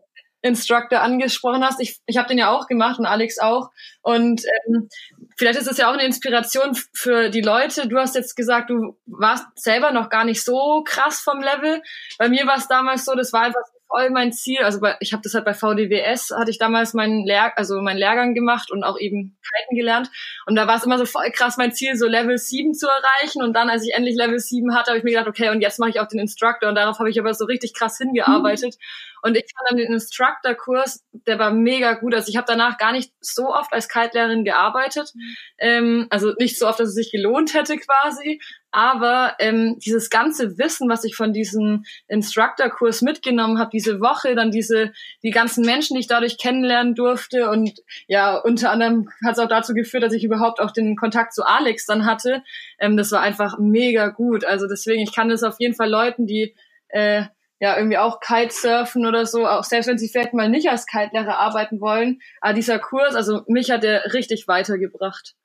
Instructor 0.42 1.02
angesprochen 1.02 1.64
hast, 1.64 1.82
ich, 1.82 2.00
ich 2.06 2.18
habe 2.18 2.28
den 2.28 2.38
ja 2.38 2.52
auch 2.52 2.68
gemacht 2.68 3.00
und 3.00 3.08
Alex 3.08 3.40
auch. 3.40 3.72
Und 4.02 4.44
ähm, 4.68 4.90
vielleicht 5.38 5.60
ist 5.60 5.68
es 5.68 5.78
ja 5.78 5.90
auch 5.90 5.94
eine 5.94 6.06
Inspiration 6.06 6.78
für 6.94 7.30
die 7.30 7.42
Leute. 7.42 7.88
Du 7.88 7.98
hast 7.98 8.16
jetzt 8.16 8.36
gesagt, 8.36 8.70
du 8.70 8.96
warst 9.08 9.46
selber 9.56 9.92
noch 9.92 10.10
gar 10.10 10.24
nicht 10.24 10.44
so 10.44 10.84
krass 10.86 11.20
vom 11.22 11.42
Level. 11.42 11.82
Bei 12.20 12.30
mir 12.30 12.46
war 12.46 12.58
es 12.58 12.68
damals 12.68 13.06
so, 13.06 13.16
das 13.16 13.34
war 13.34 13.42
einfach 13.42 13.64
voll 13.88 14.10
mein 14.10 14.32
Ziel. 14.32 14.62
Also 14.64 14.80
bei, 14.80 14.96
ich 15.00 15.14
habe 15.14 15.22
das 15.24 15.34
halt 15.34 15.46
bei 15.46 15.54
VDWS, 15.54 16.32
hatte 16.38 16.52
ich 16.52 16.58
damals 16.58 16.94
meinen 16.94 17.26
Lehr 17.26 17.58
also 17.58 17.82
meinen 17.82 17.98
Lehrgang 17.98 18.34
gemacht 18.34 18.72
und 18.72 18.84
auch 18.84 19.00
eben 19.00 19.38
Kiten 19.42 19.76
gelernt. 19.76 20.10
Und 20.46 20.56
da 20.56 20.68
war 20.68 20.78
es 20.78 20.84
immer 20.84 20.98
so 20.98 21.06
voll 21.06 21.30
krass 21.32 21.58
mein 21.58 21.72
Ziel, 21.72 21.96
so 21.96 22.08
Level 22.08 22.38
7 22.38 22.74
zu 22.74 22.88
erreichen. 22.88 23.42
Und 23.42 23.54
dann, 23.54 23.70
als 23.70 23.86
ich 23.86 23.94
endlich 23.94 24.16
Level 24.16 24.40
7 24.40 24.76
hatte, 24.76 24.92
habe 24.92 24.98
ich 24.98 25.04
mir 25.04 25.12
gedacht, 25.12 25.28
okay, 25.28 25.50
und 25.50 25.62
jetzt 25.62 25.80
mache 25.80 25.90
ich 25.90 26.00
auch 26.00 26.08
den 26.08 26.20
Instructor. 26.20 26.70
Und 26.70 26.76
darauf 26.76 27.00
habe 27.00 27.10
ich 27.10 27.20
aber 27.20 27.34
so 27.34 27.46
richtig 27.46 27.74
krass 27.74 27.98
hingearbeitet. 27.98 28.76
Mhm. 28.76 29.20
Und 29.22 29.38
ich 29.38 29.46
fand 29.56 29.70
dann 29.70 29.78
den 29.78 29.94
Instructor-Kurs, 29.94 31.04
der 31.26 31.40
war 31.40 31.52
mega 31.52 31.94
gut. 31.94 32.14
Also 32.14 32.30
ich 32.30 32.38
habe 32.38 32.46
danach 32.48 32.78
gar 32.78 32.92
nicht 32.92 33.12
so 33.22 33.48
oft 33.48 33.74
als 33.74 33.90
Kite-Lehrerin 33.90 34.44
gearbeitet. 34.44 35.12
Mhm. 35.16 35.36
Ähm, 35.58 36.08
also 36.10 36.34
nicht 36.38 36.60
so 36.60 36.68
oft, 36.68 36.80
dass 36.80 36.90
es 36.90 36.96
sich 36.96 37.12
gelohnt 37.12 37.54
hätte 37.54 37.78
quasi. 37.78 38.40
Aber 38.76 39.36
ähm, 39.40 39.80
dieses 39.80 40.10
ganze 40.10 40.58
Wissen, 40.58 40.90
was 40.90 41.06
ich 41.06 41.16
von 41.16 41.32
diesem 41.32 41.86
Instructor-Kurs 42.10 43.04
mitgenommen 43.04 43.58
habe, 43.58 43.70
diese 43.72 44.02
Woche, 44.02 44.36
dann 44.36 44.52
diese 44.52 44.92
die 45.24 45.30
ganzen 45.30 45.66
Menschen, 45.66 45.94
die 45.94 46.02
ich 46.02 46.08
dadurch 46.08 46.38
kennenlernen 46.38 46.94
durfte 46.94 47.50
und 47.50 47.80
ja, 48.08 48.36
unter 48.36 48.72
anderem 48.72 49.10
hat 49.24 49.38
es 49.38 49.40
auch 49.40 49.48
dazu 49.48 49.74
geführt, 49.74 50.04
dass 50.04 50.12
ich 50.12 50.26
überhaupt 50.26 50.60
auch 50.60 50.72
den 50.72 50.98
Kontakt 50.98 51.34
zu 51.34 51.46
Alex 51.46 51.86
dann 51.86 52.06
hatte. 52.06 52.44
Ähm, 52.78 52.98
das 52.98 53.14
war 53.14 53.22
einfach 53.22 53.60
mega 53.60 54.10
gut. 54.10 54.44
Also 54.44 54.68
deswegen, 54.68 55.04
ich 55.04 55.16
kann 55.16 55.30
das 55.30 55.44
auf 55.44 55.56
jeden 55.58 55.74
Fall 55.74 55.90
Leuten, 55.90 56.28
die 56.28 56.54
äh, 56.90 57.24
ja 57.62 57.78
irgendwie 57.78 57.98
auch 57.98 58.20
Kitesurfen 58.20 59.06
oder 59.06 59.26
so, 59.26 59.48
auch 59.48 59.64
selbst 59.64 59.88
wenn 59.88 59.98
sie 59.98 60.10
vielleicht 60.10 60.34
mal 60.34 60.50
nicht 60.50 60.70
als 60.70 60.86
Kite-Lehrer 60.86 61.38
arbeiten 61.38 61.80
wollen. 61.80 62.20
Aber 62.42 62.52
dieser 62.52 62.80
Kurs, 62.80 63.16
also 63.16 63.44
mich 63.48 63.72
hat 63.72 63.84
der 63.84 64.14
richtig 64.14 64.50
weitergebracht. 64.50 65.38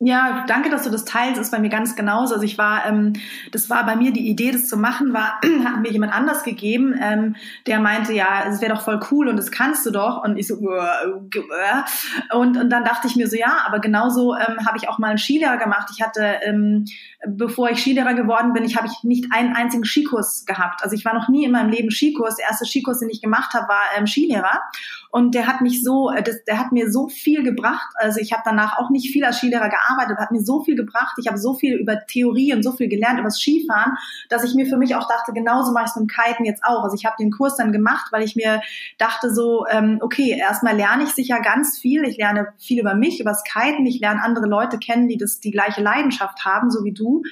Ja, 0.00 0.44
danke, 0.46 0.70
dass 0.70 0.84
du 0.84 0.90
das 0.90 1.04
teilst. 1.04 1.40
Ist 1.40 1.50
bei 1.50 1.58
mir 1.58 1.70
ganz 1.70 1.96
genauso. 1.96 2.34
Also 2.34 2.46
ich 2.46 2.56
war, 2.56 2.86
ähm, 2.86 3.14
das 3.50 3.68
war 3.68 3.84
bei 3.84 3.96
mir 3.96 4.12
die 4.12 4.28
Idee, 4.28 4.52
das 4.52 4.68
zu 4.68 4.76
machen, 4.76 5.12
war 5.12 5.40
hat 5.64 5.80
mir 5.80 5.90
jemand 5.90 6.14
anders 6.14 6.44
gegeben, 6.44 6.94
ähm, 7.02 7.34
der 7.66 7.80
meinte, 7.80 8.12
ja, 8.12 8.44
es 8.48 8.60
wäre 8.60 8.74
doch 8.74 8.82
voll 8.82 9.00
cool 9.10 9.26
und 9.26 9.36
das 9.36 9.50
kannst 9.50 9.84
du 9.86 9.90
doch. 9.90 10.22
Und 10.22 10.36
ich 10.36 10.46
so 10.46 10.54
und 10.54 12.56
und 12.56 12.70
dann 12.70 12.84
dachte 12.84 13.08
ich 13.08 13.16
mir 13.16 13.26
so, 13.26 13.36
ja, 13.36 13.64
aber 13.66 13.80
genauso 13.80 14.36
ähm, 14.36 14.64
habe 14.64 14.78
ich 14.78 14.88
auch 14.88 14.98
mal 14.98 15.08
einen 15.08 15.18
Skilehrer 15.18 15.56
gemacht. 15.56 15.88
Ich 15.92 16.00
hatte, 16.00 16.36
ähm, 16.44 16.84
bevor 17.26 17.70
ich 17.70 17.80
Skilehrer 17.80 18.14
geworden 18.14 18.52
bin, 18.52 18.62
ich 18.62 18.76
habe 18.76 18.86
ich 18.86 19.02
nicht 19.02 19.32
einen 19.32 19.56
einzigen 19.56 19.84
Skikurs 19.84 20.44
gehabt. 20.46 20.84
Also 20.84 20.94
ich 20.94 21.04
war 21.04 21.14
noch 21.14 21.28
nie 21.28 21.44
in 21.44 21.50
meinem 21.50 21.70
Leben 21.70 21.90
Skikurs. 21.90 22.36
Der 22.36 22.46
erste 22.46 22.66
Skikurs, 22.66 23.00
den 23.00 23.10
ich 23.10 23.20
gemacht 23.20 23.52
habe, 23.52 23.66
war 23.66 23.82
ähm, 23.96 24.06
Skilehrer. 24.06 24.60
Und 25.10 25.34
der 25.34 25.46
hat 25.46 25.60
mich 25.60 25.82
so, 25.82 26.10
äh, 26.10 26.22
das, 26.22 26.44
der 26.44 26.58
hat 26.58 26.70
mir 26.70 26.92
so 26.92 27.08
viel 27.08 27.42
gebracht. 27.42 27.88
Also 27.94 28.20
ich 28.20 28.32
habe 28.32 28.42
danach 28.44 28.78
auch 28.78 28.90
nicht 28.90 29.12
viel 29.12 29.24
als 29.24 29.38
Skilehrer 29.38 29.68
gearbeitet, 29.68 29.87
hat 29.96 30.30
mir 30.30 30.40
so 30.40 30.62
viel 30.62 30.76
gebracht. 30.76 31.14
Ich 31.18 31.28
habe 31.28 31.38
so 31.38 31.54
viel 31.54 31.76
über 31.76 31.98
Theorie 32.06 32.54
und 32.54 32.62
so 32.62 32.72
viel 32.72 32.88
gelernt 32.88 33.18
über 33.18 33.28
das 33.28 33.40
Skifahren, 33.40 33.96
dass 34.28 34.44
ich 34.44 34.54
mir 34.54 34.66
für 34.66 34.76
mich 34.76 34.94
auch 34.94 35.08
dachte, 35.08 35.32
genauso 35.32 35.72
mache 35.72 35.84
ich 35.84 35.90
es 35.90 35.96
mit 35.96 36.08
dem 36.08 36.14
Kiten 36.14 36.44
jetzt 36.44 36.64
auch. 36.64 36.84
Also 36.84 36.96
ich 36.96 37.04
habe 37.04 37.16
den 37.18 37.30
Kurs 37.30 37.56
dann 37.56 37.72
gemacht, 37.72 38.12
weil 38.12 38.22
ich 38.22 38.36
mir 38.36 38.60
dachte 38.98 39.32
so, 39.32 39.66
ähm, 39.70 39.98
okay, 40.00 40.36
erstmal 40.38 40.76
lerne 40.76 41.04
ich 41.04 41.10
sicher 41.10 41.40
ganz 41.40 41.78
viel. 41.78 42.04
Ich 42.04 42.16
lerne 42.16 42.48
viel 42.58 42.80
über 42.80 42.94
mich, 42.94 43.20
über 43.20 43.30
das 43.30 43.44
Kiten. 43.44 43.86
Ich 43.86 44.00
lerne 44.00 44.22
andere 44.22 44.46
Leute 44.46 44.78
kennen, 44.78 45.08
die 45.08 45.16
das 45.16 45.40
die 45.40 45.50
gleiche 45.50 45.82
Leidenschaft 45.82 46.44
haben, 46.44 46.70
so 46.70 46.84
wie 46.84 46.92
du. 46.92 47.22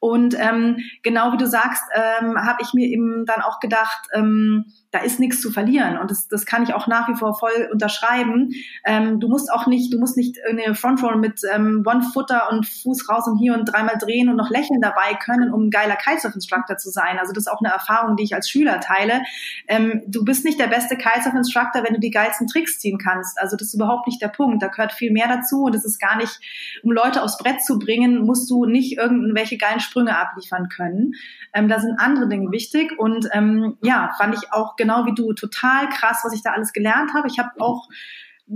Und 0.00 0.36
ähm, 0.38 0.78
genau 1.02 1.32
wie 1.32 1.36
du 1.36 1.46
sagst, 1.46 1.82
ähm, 1.94 2.36
habe 2.36 2.58
ich 2.62 2.74
mir 2.74 2.88
eben 2.88 3.24
dann 3.24 3.40
auch 3.40 3.60
gedacht, 3.60 4.08
ähm, 4.12 4.66
da 4.92 4.98
ist 4.98 5.18
nichts 5.18 5.40
zu 5.40 5.50
verlieren 5.50 5.96
und 5.98 6.10
das, 6.10 6.28
das 6.28 6.44
kann 6.44 6.62
ich 6.62 6.74
auch 6.74 6.86
nach 6.86 7.08
wie 7.08 7.14
vor 7.14 7.34
voll 7.34 7.70
unterschreiben. 7.72 8.52
Ähm, 8.84 9.20
du 9.20 9.28
musst 9.28 9.50
auch 9.50 9.66
nicht, 9.66 9.92
du 9.92 9.98
musst 9.98 10.18
nicht 10.18 10.36
eine 10.48 10.74
Frontroll 10.74 11.16
mit 11.16 11.40
ähm, 11.52 11.82
One-Footer 11.86 12.50
und 12.50 12.66
Fuß 12.66 13.08
raus 13.08 13.26
und 13.26 13.38
hier 13.38 13.54
und 13.54 13.64
dreimal 13.64 13.96
drehen 13.98 14.28
und 14.28 14.36
noch 14.36 14.50
lächeln 14.50 14.82
dabei 14.82 15.14
können, 15.14 15.52
um 15.52 15.66
ein 15.66 15.70
geiler 15.70 15.96
Kitesurf-Instructor 15.96 16.76
zu 16.76 16.90
sein. 16.90 17.18
Also 17.18 17.32
das 17.32 17.46
ist 17.46 17.50
auch 17.50 17.60
eine 17.64 17.72
Erfahrung, 17.72 18.16
die 18.16 18.24
ich 18.24 18.34
als 18.34 18.50
Schüler 18.50 18.80
teile. 18.80 19.22
Ähm, 19.66 20.02
du 20.06 20.24
bist 20.26 20.44
nicht 20.44 20.60
der 20.60 20.66
beste 20.66 20.96
Kitesurf-Instructor, 20.96 21.84
wenn 21.84 21.94
du 21.94 22.00
die 22.00 22.10
geilsten 22.10 22.46
Tricks 22.46 22.78
ziehen 22.78 22.98
kannst. 22.98 23.40
Also 23.40 23.56
das 23.56 23.68
ist 23.68 23.74
überhaupt 23.74 24.06
nicht 24.06 24.20
der 24.20 24.28
Punkt. 24.28 24.62
Da 24.62 24.68
gehört 24.68 24.92
viel 24.92 25.10
mehr 25.10 25.28
dazu 25.28 25.62
und 25.62 25.74
es 25.74 25.86
ist 25.86 26.00
gar 26.00 26.18
nicht, 26.18 26.38
um 26.82 26.92
Leute 26.92 27.22
aufs 27.22 27.38
Brett 27.38 27.62
zu 27.64 27.78
bringen, 27.78 28.26
musst 28.26 28.50
du 28.50 28.66
nicht 28.66 28.98
irgendwelche 28.98 29.56
geilen 29.56 29.80
Sprünge 29.80 30.18
abliefern 30.18 30.68
können. 30.68 31.14
Ähm, 31.54 31.68
da 31.68 31.80
sind 31.80 31.98
andere 31.98 32.28
Dinge 32.28 32.50
wichtig 32.50 32.98
und 32.98 33.28
ähm, 33.32 33.78
ja, 33.82 34.14
fand 34.18 34.34
ich 34.34 34.52
auch 34.52 34.76
genau 34.82 35.06
wie 35.06 35.14
du 35.14 35.32
total 35.32 35.88
krass, 35.88 36.20
was 36.24 36.34
ich 36.34 36.42
da 36.42 36.52
alles 36.52 36.72
gelernt 36.72 37.12
habe. 37.14 37.28
Ich 37.28 37.38
habe 37.38 37.50
auch 37.58 37.88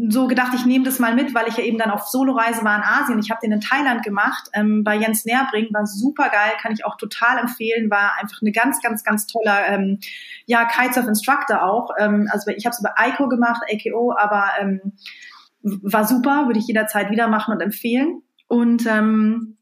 so 0.08 0.26
gedacht, 0.26 0.52
ich 0.54 0.66
nehme 0.66 0.84
das 0.84 0.98
mal 0.98 1.14
mit, 1.14 1.34
weil 1.34 1.48
ich 1.48 1.56
ja 1.56 1.64
eben 1.64 1.78
dann 1.78 1.90
auf 1.90 2.08
Soloreise 2.08 2.64
war 2.64 2.76
in 2.76 2.82
Asien. 2.82 3.18
Ich 3.18 3.30
habe 3.30 3.40
den 3.42 3.52
in 3.52 3.60
Thailand 3.60 4.02
gemacht, 4.02 4.48
ähm, 4.52 4.84
bei 4.84 4.96
Jens 4.96 5.24
Nährbring, 5.24 5.68
war 5.72 5.86
super 5.86 6.28
geil, 6.28 6.52
kann 6.60 6.72
ich 6.72 6.84
auch 6.84 6.96
total 6.96 7.38
empfehlen, 7.38 7.90
war 7.90 8.12
einfach 8.20 8.42
eine 8.42 8.52
ganz, 8.52 8.82
ganz, 8.82 9.04
ganz 9.04 9.26
toller, 9.26 9.66
ähm, 9.68 9.98
ja, 10.44 10.66
Kitesurf 10.66 11.06
Instructor 11.06 11.62
auch. 11.62 11.90
Ähm, 11.98 12.28
also 12.30 12.50
ich 12.50 12.66
habe 12.66 12.74
es 12.74 12.82
bei 12.82 12.90
ICO 13.08 13.28
gemacht, 13.28 13.62
AKO, 13.72 14.12
aber 14.16 14.50
ähm, 14.60 14.92
war 15.62 16.04
super, 16.04 16.46
würde 16.46 16.58
ich 16.58 16.66
jederzeit 16.66 17.10
wieder 17.10 17.28
machen 17.28 17.54
und 17.54 17.60
empfehlen. 17.60 18.22
Und 18.48 18.86
ähm, 18.86 19.55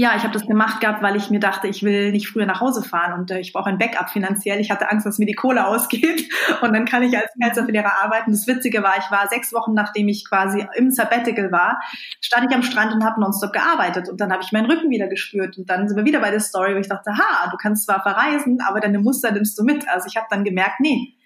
ja, 0.00 0.14
ich 0.16 0.22
habe 0.22 0.32
das 0.32 0.46
gemacht 0.46 0.80
gehabt, 0.80 1.02
weil 1.02 1.16
ich 1.16 1.28
mir 1.28 1.40
dachte, 1.40 1.66
ich 1.66 1.82
will 1.82 2.12
nicht 2.12 2.28
früher 2.28 2.46
nach 2.46 2.60
Hause 2.60 2.84
fahren 2.84 3.18
und 3.18 3.32
äh, 3.32 3.40
ich 3.40 3.52
brauche 3.52 3.68
ein 3.68 3.78
Backup 3.78 4.10
finanziell. 4.10 4.60
Ich 4.60 4.70
hatte 4.70 4.88
Angst, 4.92 5.04
dass 5.04 5.18
mir 5.18 5.26
die 5.26 5.34
Kohle 5.34 5.66
ausgeht 5.66 6.32
und 6.62 6.72
dann 6.72 6.84
kann 6.84 7.02
ich 7.02 7.18
als 7.18 7.32
Kitesurflehrer 7.32 8.00
arbeiten. 8.04 8.30
Das 8.30 8.46
Witzige 8.46 8.84
war, 8.84 8.96
ich 8.96 9.10
war 9.10 9.26
sechs 9.26 9.52
Wochen, 9.52 9.74
nachdem 9.74 10.06
ich 10.06 10.24
quasi 10.24 10.64
im 10.76 10.92
Sabbatical 10.92 11.50
war, 11.50 11.80
stand 12.20 12.48
ich 12.48 12.54
am 12.54 12.62
Strand 12.62 12.92
und 12.92 13.04
habe 13.04 13.20
nonstop 13.20 13.52
gearbeitet 13.52 14.08
und 14.08 14.20
dann 14.20 14.30
habe 14.30 14.40
ich 14.44 14.52
meinen 14.52 14.70
Rücken 14.70 14.88
wieder 14.88 15.08
gespürt 15.08 15.58
und 15.58 15.68
dann 15.68 15.88
sind 15.88 15.96
wir 15.96 16.04
wieder 16.04 16.20
bei 16.20 16.30
der 16.30 16.38
Story, 16.38 16.76
wo 16.76 16.78
ich 16.78 16.88
dachte, 16.88 17.10
ha, 17.18 17.50
du 17.50 17.56
kannst 17.56 17.86
zwar 17.86 18.00
verreisen, 18.00 18.60
aber 18.68 18.78
deine 18.78 19.00
Muster 19.00 19.32
nimmst 19.32 19.58
du 19.58 19.64
mit. 19.64 19.88
Also 19.88 20.06
ich 20.06 20.16
habe 20.16 20.28
dann 20.30 20.44
gemerkt, 20.44 20.78
nee, 20.78 21.17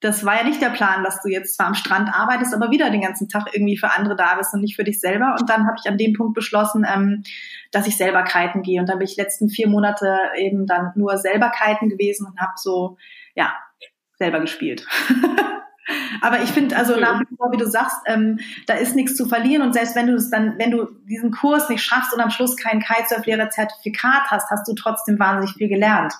das 0.00 0.24
war 0.24 0.36
ja 0.36 0.44
nicht 0.44 0.62
der 0.62 0.70
Plan, 0.70 1.04
dass 1.04 1.22
du 1.22 1.28
jetzt 1.28 1.56
zwar 1.56 1.66
am 1.66 1.74
Strand 1.74 2.08
arbeitest, 2.12 2.54
aber 2.54 2.70
wieder 2.70 2.90
den 2.90 3.02
ganzen 3.02 3.28
Tag 3.28 3.48
irgendwie 3.52 3.76
für 3.76 3.94
andere 3.94 4.16
da 4.16 4.34
bist 4.36 4.54
und 4.54 4.62
nicht 4.62 4.76
für 4.76 4.84
dich 4.84 4.98
selber. 4.98 5.36
Und 5.38 5.50
dann 5.50 5.66
habe 5.66 5.76
ich 5.78 5.90
an 5.90 5.98
dem 5.98 6.14
Punkt 6.14 6.34
beschlossen, 6.34 6.86
ähm, 6.90 7.22
dass 7.70 7.86
ich 7.86 7.98
selber 7.98 8.22
kiten 8.22 8.62
gehe. 8.62 8.80
Und 8.80 8.88
dann 8.88 8.98
bin 8.98 9.06
ich 9.06 9.16
letzten 9.16 9.50
vier 9.50 9.68
Monate 9.68 10.18
eben 10.36 10.66
dann 10.66 10.92
nur 10.94 11.18
selber 11.18 11.50
kiten 11.50 11.90
gewesen 11.90 12.26
und 12.26 12.40
habe 12.40 12.52
so, 12.56 12.96
ja, 13.34 13.52
selber 14.18 14.40
gespielt. 14.40 14.86
aber 16.22 16.40
ich 16.42 16.50
finde 16.50 16.76
also 16.78 16.98
nach 16.98 17.20
wie 17.20 17.36
vor, 17.36 17.52
wie 17.52 17.58
du 17.58 17.66
sagst, 17.66 17.98
ähm, 18.06 18.38
da 18.66 18.74
ist 18.74 18.96
nichts 18.96 19.16
zu 19.16 19.26
verlieren 19.26 19.62
und 19.62 19.74
selbst 19.74 19.96
wenn 19.96 20.06
du 20.06 20.14
es 20.14 20.30
dann, 20.30 20.58
wenn 20.58 20.70
du 20.70 20.86
diesen 21.08 21.30
Kurs 21.30 21.68
nicht 21.68 21.82
schaffst 21.82 22.14
und 22.14 22.20
am 22.20 22.30
Schluss 22.30 22.56
kein 22.56 22.80
Kitesurf-Lehrer-Zertifikat 22.80 24.30
hast, 24.30 24.50
hast 24.50 24.66
du 24.66 24.74
trotzdem 24.74 25.18
wahnsinnig 25.18 25.56
viel 25.56 25.68
gelernt 25.68 26.14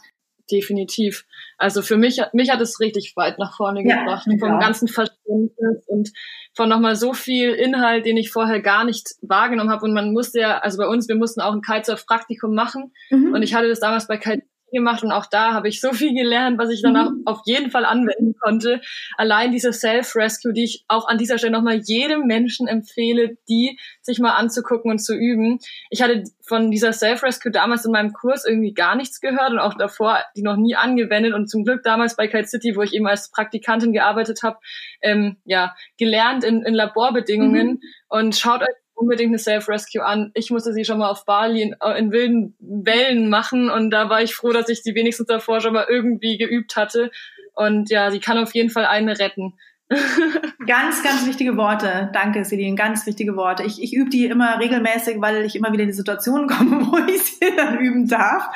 definitiv. 0.50 1.24
Also 1.58 1.82
für 1.82 1.96
mich, 1.96 2.20
mich 2.32 2.50
hat 2.50 2.60
es 2.60 2.80
richtig 2.80 3.12
weit 3.16 3.38
nach 3.38 3.56
vorne 3.56 3.82
ja, 3.86 4.00
gebracht. 4.00 4.26
Vom 4.38 4.48
ja. 4.48 4.58
ganzen 4.58 4.88
Verständnis 4.88 5.84
und 5.86 6.10
von 6.54 6.68
nochmal 6.68 6.96
so 6.96 7.12
viel 7.12 7.50
Inhalt, 7.52 8.06
den 8.06 8.16
ich 8.16 8.30
vorher 8.30 8.60
gar 8.60 8.84
nicht 8.84 9.14
wahrgenommen 9.22 9.70
habe. 9.70 9.84
Und 9.84 9.92
man 9.92 10.12
musste 10.12 10.40
ja, 10.40 10.58
also 10.58 10.78
bei 10.78 10.86
uns, 10.86 11.08
wir 11.08 11.16
mussten 11.16 11.40
auch 11.40 11.52
ein 11.52 11.62
Kitesurf-Praktikum 11.62 12.54
machen. 12.54 12.92
Mhm. 13.10 13.32
Und 13.34 13.42
ich 13.42 13.54
hatte 13.54 13.68
das 13.68 13.80
damals 13.80 14.06
bei 14.06 14.16
Kite 14.16 14.42
gemacht 14.70 15.02
und 15.02 15.12
auch 15.12 15.26
da 15.26 15.52
habe 15.52 15.68
ich 15.68 15.80
so 15.80 15.92
viel 15.92 16.14
gelernt, 16.14 16.58
was 16.58 16.70
ich 16.70 16.82
danach 16.82 17.10
mhm. 17.10 17.22
auf 17.26 17.40
jeden 17.44 17.70
Fall 17.70 17.84
anwenden 17.84 18.34
konnte. 18.40 18.80
Allein 19.16 19.52
diese 19.52 19.72
Self-Rescue, 19.72 20.52
die 20.52 20.64
ich 20.64 20.84
auch 20.88 21.08
an 21.08 21.18
dieser 21.18 21.38
Stelle 21.38 21.52
nochmal 21.52 21.80
jedem 21.84 22.26
Menschen 22.26 22.66
empfehle, 22.66 23.36
die 23.48 23.78
sich 24.02 24.18
mal 24.18 24.34
anzugucken 24.34 24.90
und 24.90 24.98
zu 24.98 25.14
üben. 25.14 25.58
Ich 25.90 26.02
hatte 26.02 26.24
von 26.42 26.70
dieser 26.70 26.92
Self-Rescue 26.92 27.52
damals 27.52 27.84
in 27.84 27.92
meinem 27.92 28.12
Kurs 28.12 28.44
irgendwie 28.44 28.74
gar 28.74 28.96
nichts 28.96 29.20
gehört 29.20 29.52
und 29.52 29.58
auch 29.58 29.74
davor 29.74 30.18
die 30.36 30.42
noch 30.42 30.56
nie 30.56 30.74
angewendet 30.74 31.34
und 31.34 31.48
zum 31.48 31.64
Glück 31.64 31.82
damals 31.82 32.16
bei 32.16 32.26
Kite 32.26 32.48
City, 32.48 32.74
wo 32.76 32.82
ich 32.82 32.92
eben 32.92 33.06
als 33.06 33.30
Praktikantin 33.30 33.92
gearbeitet 33.92 34.42
habe, 34.42 34.58
ähm, 35.02 35.36
ja, 35.44 35.74
gelernt 35.98 36.44
in, 36.44 36.62
in 36.62 36.74
Laborbedingungen 36.74 37.68
mhm. 37.68 37.80
und 38.08 38.36
schaut 38.36 38.62
euch 38.62 38.68
unbedingt 39.00 39.30
eine 39.30 39.38
Self-Rescue 39.38 40.04
an. 40.04 40.30
Ich 40.34 40.50
musste 40.50 40.72
sie 40.72 40.84
schon 40.84 40.98
mal 40.98 41.08
auf 41.08 41.24
Bali 41.24 41.62
in, 41.62 41.74
äh, 41.82 41.98
in, 41.98 42.12
wilden 42.12 42.54
Wellen 42.58 43.30
machen 43.30 43.70
und 43.70 43.90
da 43.90 44.10
war 44.10 44.22
ich 44.22 44.34
froh, 44.34 44.52
dass 44.52 44.68
ich 44.68 44.82
sie 44.82 44.94
wenigstens 44.94 45.26
davor 45.26 45.60
schon 45.60 45.72
mal 45.72 45.86
irgendwie 45.88 46.36
geübt 46.36 46.76
hatte. 46.76 47.10
Und 47.54 47.90
ja, 47.90 48.10
sie 48.10 48.20
kann 48.20 48.38
auf 48.38 48.54
jeden 48.54 48.70
Fall 48.70 48.84
eine 48.84 49.18
retten. 49.18 49.54
ganz, 50.66 51.02
ganz 51.02 51.26
wichtige 51.26 51.56
Worte. 51.56 52.10
Danke, 52.12 52.44
Celine. 52.44 52.76
Ganz 52.76 53.06
wichtige 53.06 53.34
Worte. 53.34 53.64
Ich, 53.64 53.82
ich 53.82 53.92
übe 53.92 54.08
die 54.08 54.26
immer 54.26 54.60
regelmäßig, 54.60 55.20
weil 55.20 55.44
ich 55.44 55.56
immer 55.56 55.72
wieder 55.72 55.82
in 55.82 55.88
die 55.88 55.94
Situation 55.94 56.46
komme, 56.48 56.86
wo 56.86 56.98
ich 57.10 57.22
sie 57.22 57.56
dann 57.56 57.78
üben 57.78 58.06
darf. 58.06 58.48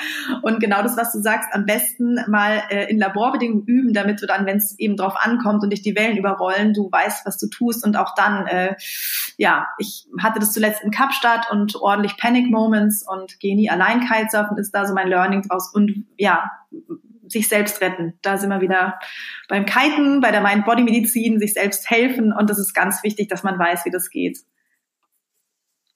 Und 0.42 0.60
genau 0.60 0.82
das, 0.82 0.96
was 0.96 1.12
du 1.12 1.20
sagst, 1.20 1.48
am 1.52 1.66
besten 1.66 2.20
mal 2.28 2.62
äh, 2.70 2.88
in 2.88 2.98
Laborbedingungen 2.98 3.66
üben, 3.66 3.92
damit 3.92 4.22
du 4.22 4.26
dann, 4.26 4.46
wenn 4.46 4.58
es 4.58 4.78
eben 4.78 4.96
drauf 4.96 5.16
ankommt 5.18 5.64
und 5.64 5.70
dich 5.70 5.82
die 5.82 5.96
Wellen 5.96 6.16
überrollen, 6.16 6.72
du 6.72 6.88
weißt, 6.90 7.26
was 7.26 7.36
du 7.38 7.48
tust. 7.48 7.84
Und 7.84 7.96
auch 7.96 8.14
dann, 8.14 8.46
äh, 8.46 8.76
ja, 9.36 9.66
ich 9.78 10.06
hatte 10.22 10.38
das 10.38 10.52
zuletzt 10.52 10.84
in 10.84 10.92
Kapstadt 10.92 11.50
und 11.50 11.74
ordentlich 11.74 12.16
Panic 12.16 12.48
Moments 12.48 13.04
und 13.06 13.40
gehe 13.40 13.56
nie 13.56 13.68
allein 13.68 14.06
Kitesurfen, 14.06 14.56
ist 14.56 14.72
da 14.72 14.86
so 14.86 14.94
mein 14.94 15.08
Learning 15.08 15.42
draus. 15.42 15.72
Und 15.74 16.04
ja, 16.16 16.48
sich 17.34 17.48
selbst 17.48 17.82
retten. 17.82 18.18
Da 18.22 18.38
sind 18.38 18.48
wir 18.48 18.62
wieder 18.62 18.98
beim 19.48 19.66
Kiten, 19.66 20.22
bei 20.22 20.30
der 20.30 20.40
Mind-Body-Medizin, 20.40 21.38
sich 21.38 21.52
selbst 21.52 21.90
helfen 21.90 22.32
und 22.32 22.48
das 22.48 22.58
ist 22.58 22.72
ganz 22.72 23.02
wichtig, 23.02 23.28
dass 23.28 23.42
man 23.42 23.58
weiß, 23.58 23.84
wie 23.84 23.90
das 23.90 24.08
geht. 24.08 24.38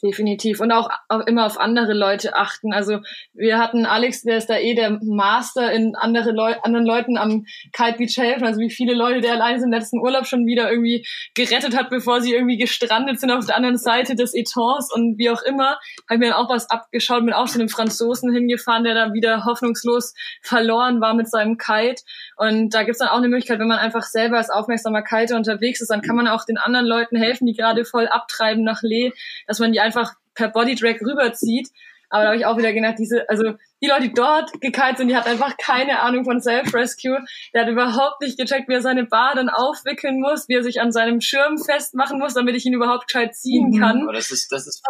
Definitiv. 0.01 0.61
Und 0.61 0.71
auch, 0.71 0.91
auch 1.09 1.27
immer 1.27 1.45
auf 1.45 1.59
andere 1.59 1.93
Leute 1.93 2.37
achten. 2.37 2.73
Also 2.73 3.01
wir 3.35 3.59
hatten 3.59 3.85
Alex, 3.85 4.23
der 4.23 4.37
ist 4.37 4.49
da 4.49 4.57
eh 4.57 4.75
der 4.75 5.01
Master 5.03 5.73
in 5.73 5.97
andere 5.97 6.31
Leu 6.31 6.55
anderen 6.63 6.87
Leuten 6.87 7.17
am 7.17 7.47
Kite 7.73 7.99
Beach 7.99 8.17
helfen. 8.17 8.45
Also 8.45 8.61
wie 8.61 8.71
viele 8.71 8.95
Leute 8.95 9.23
der 9.23 9.33
allein 9.33 9.61
im 9.61 9.73
letzten 9.73 9.99
Urlaub 9.99 10.27
schon 10.27 10.47
wieder 10.47 10.71
irgendwie 10.71 11.05
gerettet 11.35 11.77
hat, 11.77 11.91
bevor 11.91 12.21
sie 12.21 12.33
irgendwie 12.33 12.59
gestrandet 12.59 13.19
sind 13.19 13.33
auf 13.33 13.47
der 13.47 13.57
anderen 13.57 13.77
Seite 13.77 14.15
des 14.15 14.35
Etons 14.35 14.93
und 14.93 15.19
wie 15.19 15.31
auch 15.31 15.43
immer. 15.43 15.79
Habe 16.09 16.19
mir 16.19 16.31
dann 16.31 16.35
auch 16.35 16.49
was 16.49 16.71
abgeschaut, 16.71 17.25
bin 17.25 17.35
auch 17.35 17.49
zu 17.49 17.59
einem 17.59 17.69
Franzosen 17.69 18.33
hingefahren, 18.33 18.85
der 18.85 18.95
da 18.95 19.13
wieder 19.13 19.47
hoffnungslos 19.47 20.15
verloren 20.43 21.01
war 21.01 21.15
mit 21.15 21.29
seinem 21.29 21.59
Kite. 21.59 22.03
Und 22.37 22.73
da 22.73 22.85
gibt's 22.85 23.01
dann 23.01 23.09
auch 23.09 23.19
eine 23.19 23.29
Möglichkeit, 23.29 23.59
wenn 23.59 23.67
man 23.67 23.79
einfach 23.79 24.05
selber 24.05 24.37
als 24.37 24.49
aufmerksamer 24.49 25.03
Kiter 25.03 25.35
unterwegs 25.35 25.81
ist, 25.81 25.91
dann 25.91 26.03
kann 26.03 26.15
man 26.15 26.29
auch 26.29 26.45
den 26.45 26.57
anderen 26.57 26.87
Leuten 26.87 27.17
helfen, 27.17 27.47
die 27.47 27.55
gerade 27.55 27.85
voll 27.85 28.07
abtreiben 28.07 28.63
nach 28.63 28.83
Lee, 28.83 29.13
dass 29.49 29.59
man 29.59 29.73
die 29.73 29.88
einfach 29.89 30.15
per 30.35 30.49
Bodydrag 30.49 31.01
rüberzieht. 31.01 31.69
Aber 32.11 32.23
da 32.23 32.29
habe 32.29 32.39
ich 32.39 32.47
auch 32.47 32.57
wieder 32.57 32.73
gedacht, 32.73 32.95
diese, 32.99 33.29
also 33.29 33.53
die 33.83 33.87
Leute, 33.87 34.09
die 34.09 34.15
dort 34.15 34.51
gekite 34.61 34.97
sind, 34.97 35.09
die 35.09 35.17
hat 35.17 35.27
einfach 35.27 35.57
keine 35.59 36.01
Ahnung 36.01 36.25
von 36.25 36.41
Self-Rescue. 36.41 37.19
Der 37.53 37.63
hat 37.63 37.69
überhaupt 37.69 38.23
nicht 38.23 38.39
gecheckt, 38.39 38.69
wie 38.69 38.75
er 38.75 38.81
seine 38.81 39.05
Bar 39.05 39.35
dann 39.35 39.51
aufwickeln 39.51 40.21
muss, 40.21 40.49
wie 40.49 40.55
er 40.55 40.63
sich 40.63 40.81
an 40.81 40.91
seinem 40.91 41.21
Schirm 41.21 41.59
festmachen 41.59 42.19
muss, 42.19 42.35
damit 42.35 42.57
ich 42.57 42.65
ihn 42.65 42.73
überhaupt 42.73 43.09
gescheit 43.09 43.35
ziehen 43.35 43.71
mhm. 43.71 43.81
kann. 43.81 44.03
Aber 44.05 44.15
das 44.15 44.31
ist, 44.31 44.51
das 44.51 44.67
ist, 44.67 44.83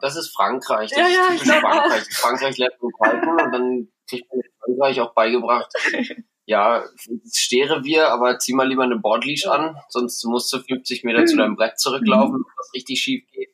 das 0.00 0.16
ist 0.16 0.34
Frankreich. 0.34 0.90
Das 0.90 0.98
ja, 0.98 1.08
ja, 1.08 1.34
ist 1.34 1.46
Frankreich. 1.46 2.02
Auch. 2.02 2.20
Frankreich 2.20 2.56
lernt 2.56 2.74
man 2.80 3.10
kiten 3.10 3.28
und 3.28 3.52
dann 3.52 3.88
kriegt 4.08 4.28
man 4.30 4.40
in 4.40 4.50
Frankreich 4.64 5.00
auch 5.00 5.12
beigebracht. 5.12 5.72
ja, 6.46 6.84
stehre 7.32 7.84
wir, 7.84 8.08
aber 8.08 8.38
zieh 8.38 8.54
mal 8.54 8.66
lieber 8.66 8.82
eine 8.82 8.98
Boardleash 8.98 9.46
an, 9.46 9.76
sonst 9.88 10.24
musst 10.24 10.50
du 10.52 10.58
50 10.58 11.04
Meter 11.04 11.26
zu 11.26 11.36
deinem 11.36 11.54
Brett 11.54 11.78
zurücklaufen, 11.78 12.38
mhm. 12.38 12.46
was 12.56 12.70
richtig 12.74 13.00
schief 13.00 13.24
geht. 13.30 13.50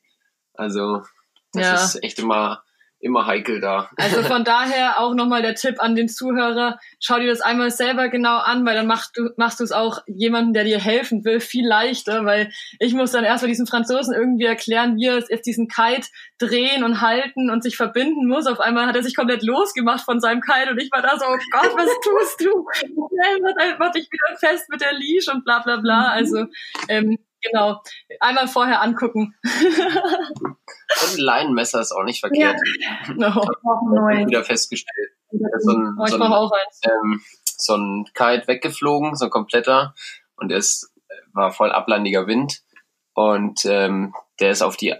Also, 0.57 1.03
das 1.53 1.63
ja. 1.63 1.75
ist 1.75 2.03
echt 2.03 2.19
immer 2.19 2.63
immer 2.99 3.27
heikel 3.27 3.59
da. 3.59 3.89
Also 3.97 4.23
von 4.23 4.43
daher 4.43 4.99
auch 4.99 5.13
nochmal 5.13 5.41
der 5.41 5.55
Tipp 5.55 5.75
an 5.79 5.95
den 5.95 6.09
Zuhörer, 6.09 6.79
schau 6.99 7.19
dir 7.19 7.27
das 7.27 7.41
einmal 7.41 7.69
selber 7.69 8.09
genau 8.09 8.37
an, 8.37 8.65
weil 8.65 8.75
dann 8.75 8.87
machst 8.87 9.15
du 9.15 9.29
machst 9.37 9.59
du 9.59 9.63
es 9.63 9.71
auch 9.71 9.99
jemandem, 10.07 10.53
der 10.53 10.63
dir 10.63 10.79
helfen 10.79 11.23
will, 11.23 11.39
viel 11.39 11.67
leichter, 11.67 12.25
weil 12.25 12.51
ich 12.79 12.93
muss 12.93 13.11
dann 13.11 13.23
erstmal 13.23 13.49
diesen 13.49 13.67
Franzosen 13.67 14.13
irgendwie 14.13 14.45
erklären, 14.45 14.97
wie 14.97 15.05
er 15.05 15.23
jetzt 15.29 15.45
diesen 15.45 15.67
Kite 15.67 16.07
drehen 16.39 16.83
und 16.83 17.01
halten 17.01 17.49
und 17.49 17.63
sich 17.63 17.77
verbinden 17.77 18.27
muss. 18.27 18.47
Auf 18.47 18.59
einmal 18.59 18.87
hat 18.87 18.95
er 18.95 19.03
sich 19.03 19.15
komplett 19.15 19.43
losgemacht 19.43 20.03
von 20.03 20.19
seinem 20.19 20.41
Kite 20.41 20.71
und 20.71 20.79
ich 20.79 20.91
war 20.91 21.01
da 21.01 21.17
so, 21.17 21.25
oh 21.25 21.37
Gott, 21.51 21.75
was 21.75 21.89
tust 22.03 22.41
du? 22.41 22.65
mach 23.79 23.91
dich 23.91 24.09
wieder 24.11 24.37
fest 24.37 24.69
mit 24.69 24.81
der 24.81 24.93
Leash 24.93 25.27
und 25.27 25.43
bla 25.43 25.59
bla 25.59 25.77
bla. 25.77 26.09
Also 26.09 26.45
ähm, 26.89 27.17
Genau. 27.51 27.81
Einmal 28.19 28.47
vorher 28.47 28.81
angucken. 28.81 29.35
Und 29.43 31.13
ein 31.13 31.19
Leinenmesser 31.19 31.81
ist 31.81 31.91
auch 31.91 32.03
nicht 32.03 32.19
verkehrt. 32.19 32.59
Ja. 32.79 33.13
No. 33.13 33.29
Ich 34.13 34.27
wieder 34.27 34.43
festgestellt. 34.43 35.11
So 35.59 35.71
ein, 35.71 35.97
oh, 35.99 36.05
ich 36.05 36.11
so 36.11 36.15
ein, 36.15 36.21
auch 36.21 36.51
eins. 36.51 36.81
Ähm, 36.83 37.21
so 37.57 37.75
ein 37.75 38.05
Kite 38.13 38.47
weggeflogen, 38.47 39.15
so 39.15 39.25
ein 39.25 39.31
kompletter. 39.31 39.93
Und 40.35 40.51
es 40.51 40.93
war 41.33 41.51
voll 41.51 41.71
ablandiger 41.71 42.27
Wind. 42.27 42.61
Und 43.13 43.65
ähm, 43.65 44.13
der 44.39 44.51
ist 44.51 44.61
auf 44.61 44.77
die 44.77 44.93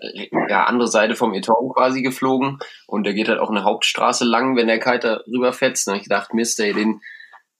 ja, 0.49 0.65
andere 0.65 0.87
Seite 0.87 1.15
vom 1.15 1.33
Eton 1.33 1.71
quasi 1.73 2.01
geflogen. 2.01 2.57
Und 2.87 3.03
der 3.03 3.13
geht 3.13 3.29
halt 3.29 3.39
auch 3.39 3.51
eine 3.51 3.63
Hauptstraße 3.63 4.25
lang, 4.25 4.55
wenn 4.55 4.67
der 4.67 4.79
Kite 4.79 4.99
da 4.99 5.31
rüberfetzt. 5.31 5.87
Und 5.87 5.95
ich 5.95 6.03
gedacht, 6.03 6.33
Mist, 6.33 6.59
ey, 6.59 6.73
den, 6.73 6.99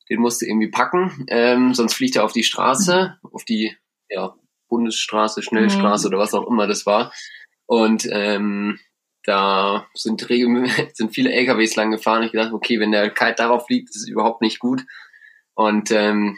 den 0.09 0.19
musst 0.19 0.41
du 0.41 0.47
irgendwie 0.47 0.71
packen. 0.71 1.25
Ähm, 1.29 1.73
sonst 1.73 1.93
fliegt 1.93 2.15
er 2.15 2.23
auf 2.23 2.33
die 2.33 2.43
Straße, 2.43 3.17
auf 3.31 3.45
die 3.45 3.75
ja, 4.09 4.33
Bundesstraße, 4.67 5.41
Schnellstraße 5.41 6.07
mhm. 6.07 6.13
oder 6.13 6.23
was 6.23 6.33
auch 6.33 6.47
immer 6.47 6.67
das 6.67 6.85
war. 6.85 7.11
Und 7.65 8.07
ähm, 8.11 8.79
da 9.23 9.85
sind, 9.93 10.29
regelmäßig, 10.29 10.89
sind 10.95 11.13
viele 11.13 11.31
LKWs 11.31 11.75
lang 11.75 11.91
gefahren. 11.91 12.23
Ich 12.23 12.31
dachte, 12.31 12.53
okay, 12.53 12.79
wenn 12.79 12.91
der 12.91 13.09
Kite 13.09 13.35
darauf 13.37 13.69
liegt, 13.69 13.89
ist 13.89 14.03
es 14.03 14.07
überhaupt 14.07 14.41
nicht 14.41 14.59
gut. 14.59 14.83
Und 15.53 15.91
ähm, 15.91 16.37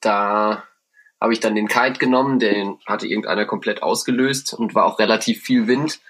da 0.00 0.64
habe 1.20 1.32
ich 1.32 1.40
dann 1.40 1.54
den 1.54 1.68
Kite 1.68 1.98
genommen, 1.98 2.38
den 2.38 2.78
hatte 2.86 3.06
irgendeiner 3.06 3.44
komplett 3.46 3.82
ausgelöst 3.82 4.54
und 4.54 4.74
war 4.74 4.86
auch 4.86 4.98
relativ 4.98 5.42
viel 5.42 5.66
Wind. 5.66 6.00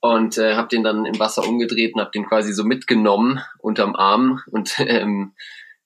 Und 0.00 0.36
äh, 0.36 0.54
habe 0.54 0.68
den 0.68 0.84
dann 0.84 1.06
im 1.06 1.18
Wasser 1.18 1.48
umgedreht 1.48 1.94
und 1.94 2.00
habe 2.02 2.10
den 2.10 2.26
quasi 2.26 2.52
so 2.52 2.62
mitgenommen 2.62 3.40
unterm 3.58 3.96
Arm 3.96 4.42
und 4.50 4.74
ähm, 4.78 5.32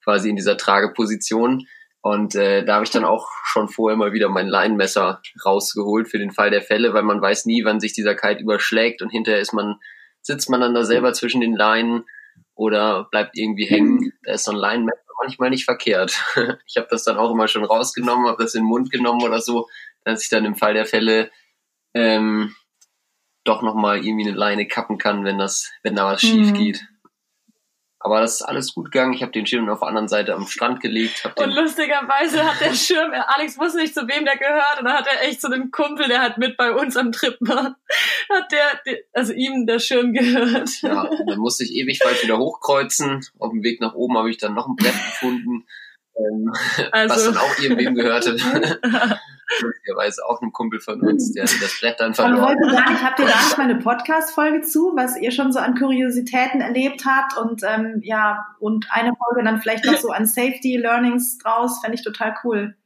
quasi 0.02 0.28
in 0.28 0.36
dieser 0.36 0.56
Trageposition. 0.56 1.68
Und 2.08 2.34
äh, 2.36 2.64
da 2.64 2.76
habe 2.76 2.84
ich 2.84 2.90
dann 2.90 3.04
auch 3.04 3.28
schon 3.44 3.68
vorher 3.68 3.98
mal 3.98 4.14
wieder 4.14 4.30
mein 4.30 4.48
Leinenmesser 4.48 5.20
rausgeholt 5.44 6.08
für 6.08 6.18
den 6.18 6.30
Fall 6.30 6.50
der 6.50 6.62
Fälle, 6.62 6.94
weil 6.94 7.02
man 7.02 7.20
weiß 7.20 7.44
nie, 7.44 7.66
wann 7.66 7.80
sich 7.80 7.92
dieser 7.92 8.14
Kite 8.14 8.42
überschlägt 8.42 9.02
und 9.02 9.10
hinterher 9.10 9.42
ist 9.42 9.52
man, 9.52 9.78
sitzt 10.22 10.48
man 10.48 10.62
dann 10.62 10.72
da 10.72 10.84
selber 10.84 11.12
zwischen 11.12 11.42
den 11.42 11.54
Leinen 11.54 12.06
oder 12.54 13.04
bleibt 13.10 13.36
irgendwie 13.36 13.66
hängen. 13.66 14.14
Da 14.22 14.32
ist 14.32 14.44
so 14.44 14.52
ein 14.52 14.56
Leinenmesser 14.56 15.02
manchmal 15.20 15.50
nicht 15.50 15.66
verkehrt. 15.66 16.18
Ich 16.66 16.78
habe 16.78 16.88
das 16.90 17.04
dann 17.04 17.18
auch 17.18 17.30
immer 17.30 17.46
schon 17.46 17.64
rausgenommen, 17.64 18.26
habe 18.26 18.42
das 18.42 18.54
in 18.54 18.62
den 18.62 18.68
Mund 18.68 18.90
genommen 18.90 19.22
oder 19.22 19.42
so, 19.42 19.68
dass 20.04 20.22
ich 20.22 20.30
dann 20.30 20.46
im 20.46 20.56
Fall 20.56 20.72
der 20.72 20.86
Fälle 20.86 21.30
ähm, 21.92 22.54
doch 23.44 23.60
nochmal 23.60 24.02
irgendwie 24.02 24.28
eine 24.28 24.38
Leine 24.38 24.66
kappen 24.66 24.96
kann, 24.96 25.26
wenn 25.26 25.36
das, 25.36 25.70
wenn 25.82 25.94
da 25.94 26.06
was 26.06 26.22
schief 26.22 26.52
mhm. 26.52 26.54
geht. 26.54 26.86
Aber 28.00 28.20
das 28.20 28.36
ist 28.36 28.42
alles 28.42 28.74
gut 28.74 28.92
gegangen. 28.92 29.12
Ich 29.12 29.22
habe 29.22 29.32
den 29.32 29.46
Schirm 29.46 29.68
auf 29.68 29.80
der 29.80 29.88
anderen 29.88 30.08
Seite 30.08 30.34
am 30.34 30.46
Strand 30.46 30.80
gelegt. 30.80 31.24
und 31.36 31.50
lustigerweise 31.50 32.44
hat 32.44 32.60
der 32.60 32.72
Schirm, 32.74 33.12
Alex 33.12 33.58
wusste 33.58 33.78
nicht, 33.78 33.94
zu 33.94 34.06
wem 34.06 34.24
der 34.24 34.36
gehört. 34.36 34.78
Und 34.78 34.84
dann 34.84 34.94
hat 34.94 35.06
er 35.08 35.28
echt 35.28 35.40
zu 35.40 35.48
so 35.48 35.54
einem 35.54 35.72
Kumpel, 35.72 36.06
der 36.06 36.20
halt 36.20 36.38
mit 36.38 36.56
bei 36.56 36.70
uns 36.72 36.96
am 36.96 37.10
Trip 37.10 37.36
war, 37.40 37.76
hat 38.30 38.52
der, 38.52 38.96
also 39.12 39.32
ihm 39.32 39.66
der 39.66 39.80
Schirm 39.80 40.12
gehört. 40.12 40.70
Ja, 40.82 41.02
und 41.02 41.28
dann 41.28 41.38
musste 41.38 41.64
ich 41.64 41.74
ewig 41.74 42.00
weit 42.04 42.22
wieder 42.22 42.38
hochkreuzen. 42.38 43.26
Auf 43.38 43.50
dem 43.50 43.64
Weg 43.64 43.80
nach 43.80 43.94
oben 43.94 44.16
habe 44.16 44.30
ich 44.30 44.38
dann 44.38 44.54
noch 44.54 44.68
ein 44.68 44.76
Brett 44.76 44.92
gefunden, 44.92 45.66
also. 46.92 47.14
was 47.14 47.24
dann 47.24 47.36
auch 47.36 47.58
irgendwem 47.58 47.94
gehörte. 47.94 48.32
Möglicherweise 49.62 50.24
auch 50.28 50.40
ein 50.42 50.52
Kumpel 50.52 50.80
von 50.80 51.00
uns, 51.00 51.32
der 51.32 51.44
das 51.44 51.80
Brett 51.80 52.00
dann 52.00 52.14
verloren 52.14 52.42
hat. 52.42 52.56
Aber 52.62 52.70
sagen, 52.70 52.94
ich 52.94 53.02
habt 53.02 53.18
ihr 53.18 53.26
da 53.26 53.32
nicht 53.32 53.58
mal 53.58 53.64
eine 53.64 53.76
Podcast-Folge 53.76 54.62
zu, 54.62 54.92
was 54.96 55.16
ihr 55.16 55.30
schon 55.30 55.52
so 55.52 55.58
an 55.58 55.74
Kuriositäten 55.74 56.60
erlebt 56.60 57.04
habt 57.04 57.36
und 57.36 57.62
ähm, 57.62 58.00
ja, 58.02 58.46
und 58.58 58.86
eine 58.90 59.12
Folge 59.14 59.44
dann 59.44 59.60
vielleicht 59.60 59.84
noch 59.84 59.96
so 59.96 60.10
an 60.10 60.26
Safety-Learnings 60.26 61.38
draus, 61.38 61.80
fände 61.80 61.96
ich 61.96 62.04
total 62.04 62.34
cool. 62.44 62.76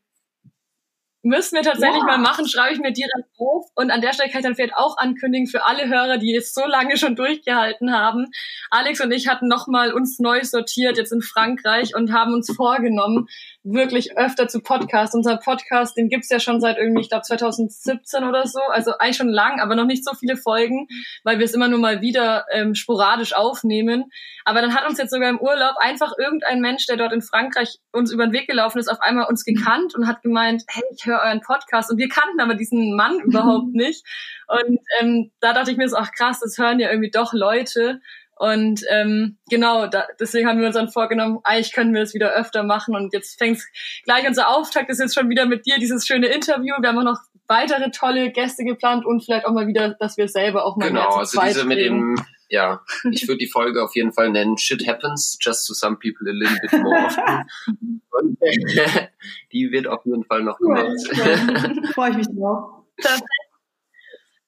Müssen 1.24 1.54
wir 1.54 1.62
tatsächlich 1.62 2.00
ja. 2.00 2.04
mal 2.04 2.18
machen, 2.18 2.48
schreibe 2.48 2.74
ich 2.74 2.80
mir 2.80 2.92
direkt 2.92 3.28
auf. 3.38 3.66
Und 3.76 3.92
an 3.92 4.00
der 4.00 4.12
Stelle 4.12 4.28
kann 4.28 4.40
ich 4.40 4.46
dann 4.46 4.56
vielleicht 4.56 4.76
auch 4.76 4.96
ankündigen 4.98 5.46
für 5.46 5.64
alle 5.64 5.88
Hörer, 5.88 6.18
die 6.18 6.32
jetzt 6.32 6.52
so 6.52 6.66
lange 6.66 6.96
schon 6.96 7.14
durchgehalten 7.14 7.92
haben. 7.92 8.26
Alex 8.70 9.00
und 9.00 9.12
ich 9.12 9.28
hatten 9.28 9.46
nochmal 9.46 9.92
uns 9.92 10.18
neu 10.18 10.42
sortiert 10.42 10.96
jetzt 10.96 11.12
in 11.12 11.22
Frankreich 11.22 11.94
und 11.94 12.12
haben 12.12 12.34
uns 12.34 12.52
vorgenommen, 12.54 13.28
wirklich 13.64 14.16
öfter 14.16 14.48
zu 14.48 14.60
Podcast. 14.60 15.14
Unser 15.14 15.36
Podcast, 15.36 15.96
den 15.96 16.08
gibt's 16.08 16.28
ja 16.30 16.40
schon 16.40 16.60
seit 16.60 16.78
irgendwie, 16.78 17.02
ich 17.02 17.08
glaube 17.08 17.22
2017 17.22 18.24
oder 18.24 18.46
so. 18.46 18.60
Also 18.70 18.92
eigentlich 18.98 19.16
schon 19.16 19.28
lang, 19.28 19.60
aber 19.60 19.76
noch 19.76 19.86
nicht 19.86 20.04
so 20.04 20.14
viele 20.14 20.36
Folgen, 20.36 20.88
weil 21.22 21.38
wir 21.38 21.44
es 21.44 21.54
immer 21.54 21.68
nur 21.68 21.78
mal 21.78 22.00
wieder 22.00 22.46
ähm, 22.52 22.74
sporadisch 22.74 23.34
aufnehmen. 23.34 24.10
Aber 24.44 24.60
dann 24.60 24.74
hat 24.74 24.88
uns 24.88 24.98
jetzt 24.98 25.12
sogar 25.12 25.30
im 25.30 25.40
Urlaub 25.40 25.76
einfach 25.78 26.12
irgendein 26.18 26.60
Mensch, 26.60 26.86
der 26.86 26.96
dort 26.96 27.12
in 27.12 27.22
Frankreich 27.22 27.78
uns 27.92 28.12
über 28.12 28.26
den 28.26 28.32
Weg 28.32 28.48
gelaufen 28.48 28.78
ist, 28.78 28.88
auf 28.88 29.00
einmal 29.00 29.26
uns 29.28 29.44
gekannt 29.44 29.94
und 29.94 30.08
hat 30.08 30.22
gemeint, 30.22 30.64
hey, 30.68 30.82
ich 30.96 31.06
höre 31.06 31.20
euren 31.20 31.40
Podcast. 31.40 31.90
Und 31.90 31.98
wir 31.98 32.08
kannten 32.08 32.40
aber 32.40 32.54
diesen 32.54 32.96
Mann 32.96 33.20
überhaupt 33.24 33.74
nicht. 33.74 34.04
Und 34.48 34.80
ähm, 35.00 35.30
da 35.40 35.52
dachte 35.52 35.70
ich 35.70 35.76
mir 35.76 35.88
so, 35.88 35.96
ach 35.96 36.10
krass, 36.12 36.40
das 36.40 36.58
hören 36.58 36.80
ja 36.80 36.90
irgendwie 36.90 37.10
doch 37.10 37.32
Leute. 37.32 38.00
Und 38.42 38.82
ähm, 38.90 39.36
genau, 39.48 39.86
da, 39.86 40.08
deswegen 40.18 40.48
haben 40.48 40.58
wir 40.58 40.66
uns 40.66 40.74
dann 40.74 40.88
vorgenommen, 40.88 41.38
eigentlich 41.44 41.72
können 41.72 41.94
wir 41.94 42.00
das 42.00 42.12
wieder 42.12 42.32
öfter 42.32 42.64
machen. 42.64 42.96
Und 42.96 43.12
jetzt 43.12 43.38
fängt 43.38 43.60
gleich 44.02 44.26
unser 44.26 44.48
Auftakt 44.48 44.90
ist 44.90 44.98
jetzt 44.98 45.14
schon 45.14 45.30
wieder 45.30 45.46
mit 45.46 45.64
dir, 45.64 45.78
dieses 45.78 46.04
schöne 46.04 46.26
Interview. 46.26 46.74
Wir 46.80 46.88
haben 46.88 46.98
auch 46.98 47.04
noch 47.04 47.20
weitere 47.46 47.92
tolle 47.92 48.32
Gäste 48.32 48.64
geplant 48.64 49.06
und 49.06 49.24
vielleicht 49.24 49.46
auch 49.46 49.52
mal 49.52 49.68
wieder, 49.68 49.90
dass 49.90 50.16
wir 50.16 50.26
selber 50.26 50.64
auch 50.64 50.76
mal 50.76 50.88
genau, 50.88 51.18
mehr 51.18 51.24
zu 51.24 51.38
also 51.38 51.60
diese 51.60 51.64
mit 51.66 51.78
dem 51.78 52.16
ja, 52.48 52.82
ich 53.12 53.28
würde 53.28 53.38
die 53.38 53.46
Folge 53.46 53.80
auf 53.80 53.94
jeden 53.94 54.12
Fall 54.12 54.30
nennen 54.30 54.58
Shit 54.58 54.88
happens 54.88 55.38
just 55.40 55.68
to 55.68 55.72
some 55.72 55.96
people 55.96 56.28
a 56.28 56.34
little 56.34 56.58
bit 56.60 56.72
more 56.82 57.06
often. 57.06 57.46
Und, 58.10 58.38
die 59.52 59.70
wird 59.70 59.86
auf 59.86 60.04
jeden 60.04 60.24
Fall 60.24 60.42
noch 60.42 60.58
gemacht. 60.58 60.90
Ja, 61.12 61.92
Freue 61.94 62.10
ich 62.10 62.16
mich 62.16 62.26
drauf. 62.26 62.82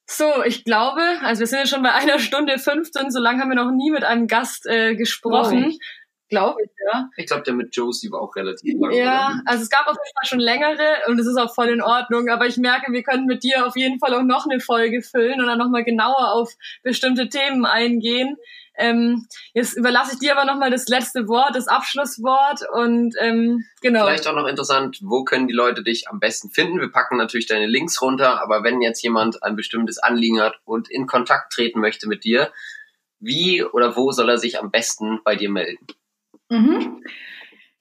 So, 0.06 0.44
ich 0.44 0.64
glaube, 0.64 1.00
also 1.22 1.40
wir 1.40 1.46
sind 1.46 1.60
ja 1.60 1.66
schon 1.66 1.82
bei 1.82 1.92
einer 1.92 2.18
Stunde 2.18 2.58
15, 2.58 3.10
so 3.10 3.20
lange 3.20 3.40
haben 3.40 3.48
wir 3.48 3.56
noch 3.56 3.72
nie 3.72 3.90
mit 3.90 4.04
einem 4.04 4.26
Gast 4.26 4.66
äh, 4.66 4.94
gesprochen. 4.96 5.72
Oh, 5.72 5.78
glaube 6.28 6.62
ich, 6.64 6.70
ja. 6.92 7.08
Ich 7.16 7.26
glaube, 7.26 7.42
der 7.42 7.54
mit 7.54 7.74
Josie 7.74 8.10
war 8.10 8.20
auch 8.20 8.34
relativ 8.36 8.74
lang. 8.80 8.92
Ja, 8.92 9.28
oder? 9.28 9.42
also 9.46 9.62
es 9.62 9.70
gab 9.70 9.86
auf 9.86 9.96
jeden 9.96 10.14
Fall 10.14 10.28
schon 10.28 10.40
längere 10.40 11.08
und 11.08 11.18
es 11.18 11.26
ist 11.26 11.36
auch 11.36 11.54
voll 11.54 11.68
in 11.68 11.80
Ordnung, 11.80 12.28
aber 12.28 12.46
ich 12.46 12.56
merke, 12.56 12.92
wir 12.92 13.02
können 13.02 13.26
mit 13.26 13.42
dir 13.42 13.66
auf 13.66 13.76
jeden 13.76 13.98
Fall 13.98 14.14
auch 14.14 14.22
noch 14.22 14.46
eine 14.46 14.60
Folge 14.60 15.02
füllen 15.02 15.40
und 15.40 15.46
dann 15.46 15.58
nochmal 15.58 15.84
genauer 15.84 16.32
auf 16.32 16.52
bestimmte 16.82 17.28
Themen 17.28 17.64
eingehen. 17.64 18.36
Ähm, 18.76 19.26
jetzt 19.52 19.76
überlasse 19.76 20.14
ich 20.14 20.18
dir 20.18 20.36
aber 20.36 20.44
nochmal 20.44 20.70
das 20.70 20.88
letzte 20.88 21.28
Wort, 21.28 21.54
das 21.54 21.68
Abschlusswort 21.68 22.60
und 22.72 23.14
ähm, 23.20 23.64
genau. 23.80 24.04
Vielleicht 24.04 24.26
auch 24.26 24.34
noch 24.34 24.46
interessant, 24.46 24.98
wo 25.02 25.24
können 25.24 25.46
die 25.46 25.54
Leute 25.54 25.82
dich 25.82 26.08
am 26.08 26.18
besten 26.18 26.50
finden? 26.50 26.80
Wir 26.80 26.90
packen 26.90 27.16
natürlich 27.16 27.46
deine 27.46 27.66
Links 27.66 28.02
runter, 28.02 28.42
aber 28.42 28.64
wenn 28.64 28.80
jetzt 28.80 29.02
jemand 29.02 29.42
ein 29.42 29.54
bestimmtes 29.54 29.98
Anliegen 29.98 30.40
hat 30.40 30.58
und 30.64 30.90
in 30.90 31.06
Kontakt 31.06 31.52
treten 31.52 31.80
möchte 31.80 32.08
mit 32.08 32.24
dir, 32.24 32.52
wie 33.20 33.62
oder 33.62 33.96
wo 33.96 34.10
soll 34.12 34.28
er 34.28 34.38
sich 34.38 34.58
am 34.58 34.70
besten 34.70 35.20
bei 35.24 35.36
dir 35.36 35.50
melden? 35.50 35.86
Mhm. 36.50 37.02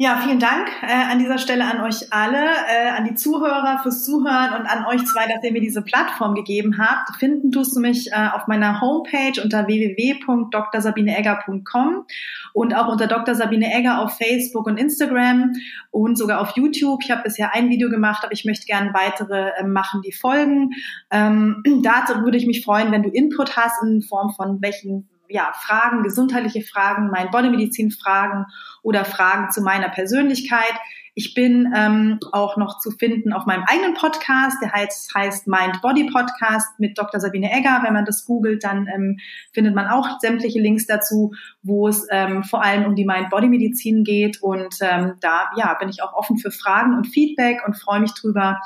Ja, 0.03 0.17
vielen 0.17 0.39
Dank 0.39 0.67
äh, 0.81 0.91
an 0.91 1.19
dieser 1.19 1.37
Stelle 1.37 1.63
an 1.63 1.79
euch 1.79 2.11
alle, 2.11 2.35
äh, 2.35 2.89
an 2.89 3.05
die 3.05 3.15
Zuhörer 3.15 3.79
fürs 3.83 4.03
Zuhören 4.03 4.59
und 4.59 4.65
an 4.65 4.85
euch 4.85 5.05
zwei, 5.05 5.27
dass 5.27 5.41
ihr 5.45 5.53
mir 5.53 5.61
diese 5.61 5.81
Plattform 5.81 6.35
gegeben 6.35 6.77
habt. 6.77 7.15
Finden 7.19 7.53
tust 7.53 7.73
du 7.73 7.79
mich 7.79 8.11
äh, 8.11 8.27
auf 8.33 8.47
meiner 8.47 8.81
Homepage 8.81 9.41
unter 9.41 9.65
www.drsabineegger.com 9.65 12.05
und 12.51 12.75
auch 12.75 12.89
unter 12.89 13.07
Dr. 13.07 13.33
Sabine 13.33 13.73
Egger 13.73 14.01
auf 14.01 14.17
Facebook 14.17 14.67
und 14.67 14.77
Instagram 14.77 15.53
und 15.89 16.17
sogar 16.17 16.41
auf 16.41 16.57
YouTube. 16.57 16.99
Ich 17.01 17.09
habe 17.09 17.23
bisher 17.23 17.55
ein 17.55 17.69
Video 17.69 17.89
gemacht, 17.89 18.25
aber 18.25 18.33
ich 18.33 18.43
möchte 18.43 18.65
gerne 18.65 18.93
weitere 18.93 19.51
äh, 19.57 19.63
machen, 19.63 20.01
die 20.01 20.11
folgen. 20.11 20.71
Ähm, 21.11 21.63
dazu 21.81 22.25
würde 22.25 22.35
ich 22.35 22.45
mich 22.45 22.65
freuen, 22.65 22.91
wenn 22.91 23.03
du 23.03 23.09
Input 23.09 23.55
hast 23.55 23.81
in 23.81 24.01
Form 24.01 24.33
von 24.33 24.61
welchen 24.61 25.07
ja, 25.29 25.51
Fragen, 25.53 26.03
gesundheitliche 26.03 26.61
Fragen, 26.61 27.09
mein 27.09 27.31
Bodymedizin-Fragen 27.31 28.45
oder 28.81 29.05
Fragen 29.05 29.51
zu 29.51 29.61
meiner 29.61 29.89
Persönlichkeit. 29.89 30.73
Ich 31.15 31.35
bin 31.35 31.71
ähm, 31.75 32.19
auch 32.31 32.57
noch 32.57 32.79
zu 32.79 32.89
finden 32.89 33.33
auf 33.33 33.45
meinem 33.45 33.63
eigenen 33.67 33.93
Podcast, 33.93 34.57
der 34.63 34.71
heißt, 34.71 35.13
heißt 35.13 35.47
Mind 35.47 35.79
Body 35.83 36.09
Podcast 36.11 36.79
mit 36.79 36.97
Dr. 36.97 37.19
Sabine 37.19 37.51
Egger. 37.51 37.81
Wenn 37.83 37.93
man 37.93 38.05
das 38.05 38.25
googelt, 38.25 38.63
dann 38.63 38.87
ähm, 38.87 39.19
findet 39.51 39.75
man 39.75 39.87
auch 39.87 40.19
sämtliche 40.19 40.59
Links 40.59 40.87
dazu, 40.87 41.33
wo 41.61 41.87
es 41.87 42.07
ähm, 42.09 42.43
vor 42.43 42.63
allem 42.63 42.85
um 42.85 42.95
die 42.95 43.05
Mind 43.05 43.29
Body 43.29 43.47
Medizin 43.47 44.03
geht. 44.03 44.41
Und 44.41 44.75
ähm, 44.81 45.13
da 45.21 45.51
ja, 45.55 45.75
bin 45.75 45.89
ich 45.89 46.01
auch 46.01 46.13
offen 46.13 46.37
für 46.37 46.49
Fragen 46.49 46.95
und 46.95 47.05
Feedback 47.05 47.61
und 47.65 47.75
freue 47.75 47.99
mich 47.99 48.13
drüber, 48.15 48.59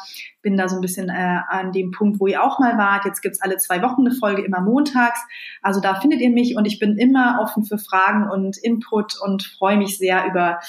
bin 0.47 0.55
da 0.55 0.69
so 0.69 0.77
ein 0.77 0.81
bisschen 0.81 1.09
äh, 1.09 1.39
an 1.49 1.73
dem 1.73 1.91
Punkt, 1.91 2.21
wo 2.21 2.27
ihr 2.27 2.41
auch 2.41 2.57
mal 2.57 2.77
wart. 2.77 3.03
Jetzt 3.03 3.21
gibt's 3.21 3.41
alle 3.41 3.57
zwei 3.57 3.81
Wochen 3.81 4.07
eine 4.07 4.15
Folge, 4.15 4.45
immer 4.45 4.61
montags. 4.61 5.19
Also 5.61 5.81
da 5.81 5.99
findet 5.99 6.21
ihr 6.21 6.29
mich 6.29 6.55
und 6.55 6.63
ich 6.63 6.79
bin 6.79 6.97
immer 6.97 7.39
offen 7.41 7.65
für 7.65 7.77
Fragen 7.77 8.29
und 8.31 8.55
Input 8.57 9.19
und 9.21 9.43
freue 9.43 9.75
mich 9.75 9.97
sehr 9.97 10.25
über, 10.25 10.61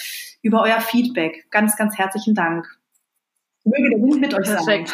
über 0.43 0.63
euer 0.63 0.81
Feedback. 0.81 1.47
Ganz, 1.53 1.77
ganz 1.77 1.97
herzlichen 1.97 2.35
Dank. 2.35 2.67
Möge 3.63 3.89
der 3.91 4.01
Wind 4.01 4.21
mit 4.21 4.35
euch 4.35 4.49
sein. 4.49 4.85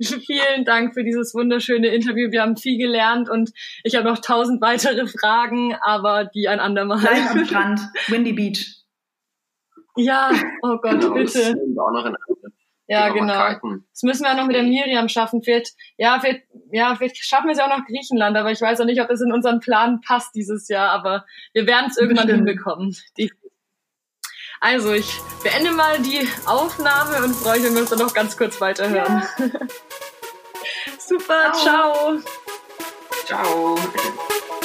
Vielen 0.00 0.64
Dank 0.64 0.94
für 0.94 1.02
dieses 1.02 1.34
wunderschöne 1.34 1.88
Interview. 1.88 2.30
Wir 2.30 2.42
haben 2.42 2.56
viel 2.56 2.78
gelernt 2.78 3.28
und 3.28 3.50
ich 3.82 3.96
habe 3.96 4.08
noch 4.08 4.20
tausend 4.20 4.60
weitere 4.60 5.08
Fragen, 5.08 5.74
aber 5.82 6.24
die 6.24 6.46
ein 6.46 6.60
andermal. 6.60 7.02
Live 7.02 7.32
am 7.32 7.44
Strand, 7.44 7.80
Windy 8.06 8.32
Beach. 8.32 8.78
Ja, 9.96 10.30
oh 10.62 10.76
Gott, 10.80 11.00
genau, 11.00 11.14
bitte. 11.14 11.56
Auch 11.76 11.90
noch 11.90 12.06
in 12.06 12.14
ja, 12.88 13.10
genau. 13.10 13.34
Das 13.92 14.02
müssen 14.02 14.24
wir 14.24 14.32
auch 14.32 14.36
noch 14.36 14.46
mit 14.46 14.56
der 14.56 14.62
Miriam 14.62 15.08
schaffen. 15.08 15.42
Vielleicht, 15.42 15.74
ja, 15.98 16.18
vielleicht, 16.20 16.44
ja, 16.72 16.94
vielleicht 16.96 17.18
schaffen 17.18 17.46
wir 17.46 17.52
es 17.52 17.58
ja 17.58 17.66
auch 17.66 17.78
noch 17.78 17.86
Griechenland, 17.86 18.36
aber 18.36 18.50
ich 18.50 18.60
weiß 18.60 18.80
auch 18.80 18.86
nicht, 18.86 19.00
ob 19.00 19.08
das 19.08 19.20
in 19.20 19.32
unseren 19.32 19.60
Plan 19.60 20.00
passt 20.00 20.34
dieses 20.34 20.68
Jahr, 20.68 20.90
aber 20.90 21.26
wir 21.52 21.66
werden 21.66 21.90
es 21.90 21.98
irgendwann 21.98 22.26
Bestimmt. 22.26 22.48
hinbekommen. 22.48 22.96
Die 23.18 23.30
also, 24.60 24.92
ich 24.92 25.20
beende 25.44 25.70
mal 25.70 26.00
die 26.00 26.26
Aufnahme 26.46 27.24
und 27.24 27.34
freue 27.34 27.58
mich, 27.58 27.66
wenn 27.66 27.74
wir 27.74 27.80
uns 27.82 27.90
dann 27.90 28.00
noch 28.00 28.12
ganz 28.12 28.36
kurz 28.36 28.60
weiterhören. 28.60 29.22
Ja. 29.38 29.46
Super, 30.98 31.52
ciao. 31.52 32.18
Ciao. 33.24 33.76
ciao. 33.76 34.57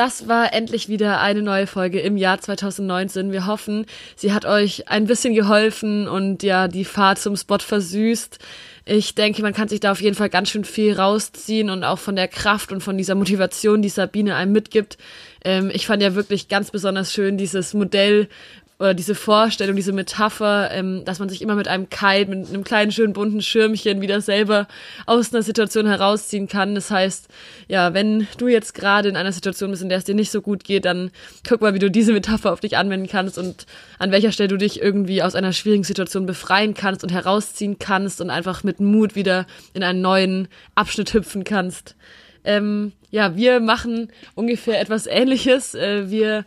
Das 0.00 0.28
war 0.28 0.54
endlich 0.54 0.88
wieder 0.88 1.20
eine 1.20 1.42
neue 1.42 1.66
Folge 1.66 2.00
im 2.00 2.16
Jahr 2.16 2.40
2019. 2.40 3.32
Wir 3.32 3.44
hoffen, 3.44 3.84
sie 4.16 4.32
hat 4.32 4.46
euch 4.46 4.88
ein 4.88 5.04
bisschen 5.04 5.34
geholfen 5.34 6.08
und 6.08 6.42
ja, 6.42 6.68
die 6.68 6.86
Fahrt 6.86 7.18
zum 7.18 7.36
Spot 7.36 7.58
versüßt. 7.58 8.38
Ich 8.86 9.14
denke, 9.14 9.42
man 9.42 9.52
kann 9.52 9.68
sich 9.68 9.78
da 9.78 9.92
auf 9.92 10.00
jeden 10.00 10.16
Fall 10.16 10.30
ganz 10.30 10.48
schön 10.48 10.64
viel 10.64 10.94
rausziehen 10.94 11.68
und 11.68 11.84
auch 11.84 11.98
von 11.98 12.16
der 12.16 12.28
Kraft 12.28 12.72
und 12.72 12.80
von 12.80 12.96
dieser 12.96 13.14
Motivation, 13.14 13.82
die 13.82 13.90
Sabine 13.90 14.36
einem 14.36 14.52
mitgibt. 14.52 14.96
Ähm, 15.44 15.70
ich 15.70 15.86
fand 15.86 16.02
ja 16.02 16.14
wirklich 16.14 16.48
ganz 16.48 16.70
besonders 16.70 17.12
schön 17.12 17.36
dieses 17.36 17.74
Modell 17.74 18.30
oder 18.80 18.94
diese 18.94 19.14
Vorstellung, 19.14 19.76
diese 19.76 19.92
Metapher, 19.92 20.70
ähm, 20.72 21.04
dass 21.04 21.18
man 21.18 21.28
sich 21.28 21.42
immer 21.42 21.54
mit 21.54 21.68
einem 21.68 21.90
Kite, 21.90 22.30
mit 22.30 22.48
einem 22.48 22.64
kleinen 22.64 22.90
schönen 22.90 23.12
bunten 23.12 23.42
Schirmchen 23.42 24.00
wieder 24.00 24.22
selber 24.22 24.66
aus 25.04 25.34
einer 25.34 25.42
Situation 25.42 25.86
herausziehen 25.86 26.48
kann. 26.48 26.74
Das 26.74 26.90
heißt, 26.90 27.28
ja, 27.68 27.92
wenn 27.92 28.26
du 28.38 28.48
jetzt 28.48 28.72
gerade 28.72 29.10
in 29.10 29.16
einer 29.16 29.32
Situation 29.32 29.70
bist, 29.70 29.82
in 29.82 29.90
der 29.90 29.98
es 29.98 30.04
dir 30.04 30.14
nicht 30.14 30.30
so 30.30 30.40
gut 30.40 30.64
geht, 30.64 30.86
dann 30.86 31.10
guck 31.46 31.60
mal, 31.60 31.74
wie 31.74 31.78
du 31.78 31.90
diese 31.90 32.14
Metapher 32.14 32.54
auf 32.54 32.60
dich 32.60 32.78
anwenden 32.78 33.06
kannst 33.06 33.36
und 33.36 33.66
an 33.98 34.12
welcher 34.12 34.32
Stelle 34.32 34.48
du 34.48 34.56
dich 34.56 34.80
irgendwie 34.80 35.22
aus 35.22 35.34
einer 35.34 35.52
schwierigen 35.52 35.84
Situation 35.84 36.24
befreien 36.24 36.72
kannst 36.72 37.04
und 37.04 37.12
herausziehen 37.12 37.78
kannst 37.78 38.22
und 38.22 38.30
einfach 38.30 38.64
mit 38.64 38.80
Mut 38.80 39.14
wieder 39.14 39.46
in 39.74 39.82
einen 39.82 40.00
neuen 40.00 40.48
Abschnitt 40.74 41.12
hüpfen 41.12 41.44
kannst. 41.44 41.96
Ähm, 42.44 42.92
ja, 43.10 43.36
wir 43.36 43.60
machen 43.60 44.08
ungefähr 44.34 44.80
etwas 44.80 45.06
Ähnliches. 45.06 45.74
Äh, 45.74 46.10
wir 46.10 46.46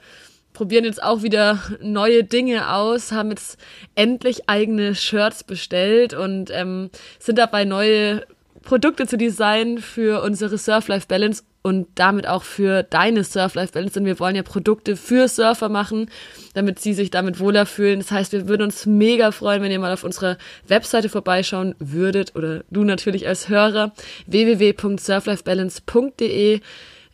probieren 0.54 0.86
jetzt 0.86 1.04
auch 1.04 1.24
wieder 1.24 1.60
neue 1.82 2.24
Dinge 2.24 2.74
aus, 2.74 3.12
haben 3.12 3.32
jetzt 3.32 3.58
endlich 3.96 4.50
eigene 4.50 4.96
Shirts 4.96 5.44
bestellt 5.44 6.14
und 6.14 6.50
ähm, 6.52 6.90
sind 7.20 7.38
dabei 7.38 7.66
neue 7.66 8.26
Produkte 8.64 9.06
zu 9.08 9.18
designen 9.18 9.80
für 9.80 10.24
unsere 10.24 10.58
Surf-Life-Balance 10.58 11.44
und 11.64 11.88
damit 11.96 12.28
auch 12.28 12.44
für 12.44 12.84
deine 12.84 13.24
Surf-Life-Balance. 13.24 13.96
Denn 13.96 14.06
wir 14.06 14.20
wollen 14.20 14.36
ja 14.36 14.44
Produkte 14.44 14.96
für 14.96 15.28
Surfer 15.28 15.70
machen, 15.70 16.12
damit 16.54 16.78
sie 16.80 16.94
sich 16.94 17.10
damit 17.12 17.40
wohler 17.40 17.66
fühlen. 17.66 18.00
Das 18.00 18.12
heißt, 18.12 18.32
wir 18.34 18.48
würden 18.48 18.62
uns 18.64 18.86
mega 18.86 19.32
freuen, 19.32 19.62
wenn 19.62 19.72
ihr 19.72 19.80
mal 19.80 19.94
auf 19.94 20.04
unserer 20.04 20.38
Webseite 20.68 21.10
vorbeischauen 21.10 21.76
würdet 21.80 22.36
oder 22.36 22.64
du 22.70 22.84
natürlich 22.84 23.28
als 23.28 23.50
Hörer 23.50 23.94
www.surflifebalance.de 24.28 26.60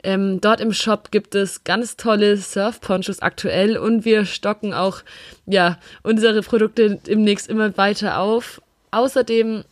ähm, 0.03 0.39
dort 0.41 0.61
im 0.61 0.73
Shop 0.73 1.11
gibt 1.11 1.35
es 1.35 1.63
ganz 1.63 1.97
tolle 1.97 2.37
Surf-Ponchos 2.37 3.19
aktuell 3.19 3.77
und 3.77 4.05
wir 4.05 4.25
stocken 4.25 4.73
auch 4.73 5.01
ja, 5.45 5.77
unsere 6.03 6.41
Produkte 6.41 6.95
demnächst 6.95 7.49
immer 7.49 7.75
weiter 7.77 8.19
auf. 8.19 8.61
Außerdem 8.91 9.63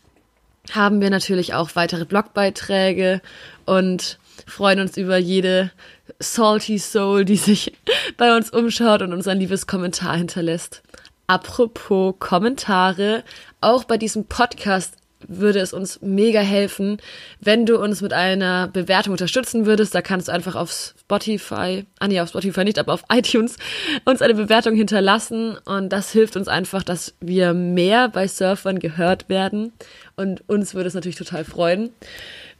haben 0.71 1.01
wir 1.01 1.09
natürlich 1.09 1.53
auch 1.53 1.71
weitere 1.75 2.05
Blogbeiträge 2.05 3.21
und 3.65 4.19
freuen 4.45 4.81
uns 4.81 4.97
über 4.97 5.17
jede 5.17 5.71
salty 6.19 6.77
Soul, 6.77 7.25
die 7.25 7.37
sich 7.37 7.73
bei 8.17 8.35
uns 8.35 8.49
umschaut 8.49 9.01
und 9.01 9.13
uns 9.13 9.27
ein 9.27 9.39
liebes 9.39 9.65
Kommentar 9.65 10.17
hinterlässt. 10.17 10.83
Apropos 11.27 12.15
Kommentare, 12.19 13.23
auch 13.59 13.83
bei 13.83 13.97
diesem 13.97 14.25
Podcast 14.25 14.95
würde 15.27 15.59
es 15.59 15.73
uns 15.73 16.01
mega 16.01 16.39
helfen, 16.39 16.97
wenn 17.39 17.65
du 17.65 17.77
uns 17.77 18.01
mit 18.01 18.13
einer 18.13 18.67
Bewertung 18.67 19.11
unterstützen 19.11 19.65
würdest. 19.65 19.93
Da 19.93 20.01
kannst 20.01 20.27
du 20.27 20.31
einfach 20.31 20.55
auf 20.55 20.93
Spotify, 20.99 21.85
ah 21.99 22.07
nee, 22.07 22.19
auf 22.19 22.29
Spotify 22.29 22.63
nicht, 22.63 22.79
aber 22.79 22.93
auf 22.93 23.03
iTunes 23.11 23.57
uns 24.05 24.21
eine 24.21 24.33
Bewertung 24.33 24.75
hinterlassen. 24.75 25.57
Und 25.65 25.89
das 25.89 26.11
hilft 26.11 26.35
uns 26.35 26.47
einfach, 26.47 26.83
dass 26.83 27.13
wir 27.19 27.53
mehr 27.53 28.09
bei 28.09 28.27
Surfern 28.27 28.79
gehört 28.79 29.29
werden. 29.29 29.73
Und 30.15 30.47
uns 30.49 30.73
würde 30.73 30.87
es 30.87 30.93
natürlich 30.93 31.17
total 31.17 31.45
freuen. 31.45 31.89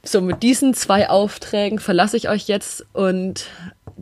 So, 0.04 0.20
mit 0.20 0.42
diesen 0.42 0.74
zwei 0.74 1.10
Aufträgen 1.10 1.80
verlasse 1.80 2.16
ich 2.16 2.28
euch 2.28 2.46
jetzt 2.46 2.86
und 2.92 3.46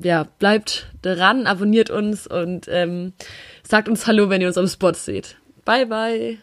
ja, 0.00 0.26
bleibt 0.38 0.88
dran, 1.02 1.46
abonniert 1.46 1.90
uns 1.90 2.26
und 2.26 2.66
ähm, 2.68 3.14
sagt 3.62 3.88
uns 3.88 4.06
Hallo, 4.06 4.28
wenn 4.28 4.42
ihr 4.42 4.48
uns 4.48 4.58
am 4.58 4.68
Spot 4.68 4.92
seht. 4.92 5.36
Bye, 5.64 5.86
bye. 5.86 6.38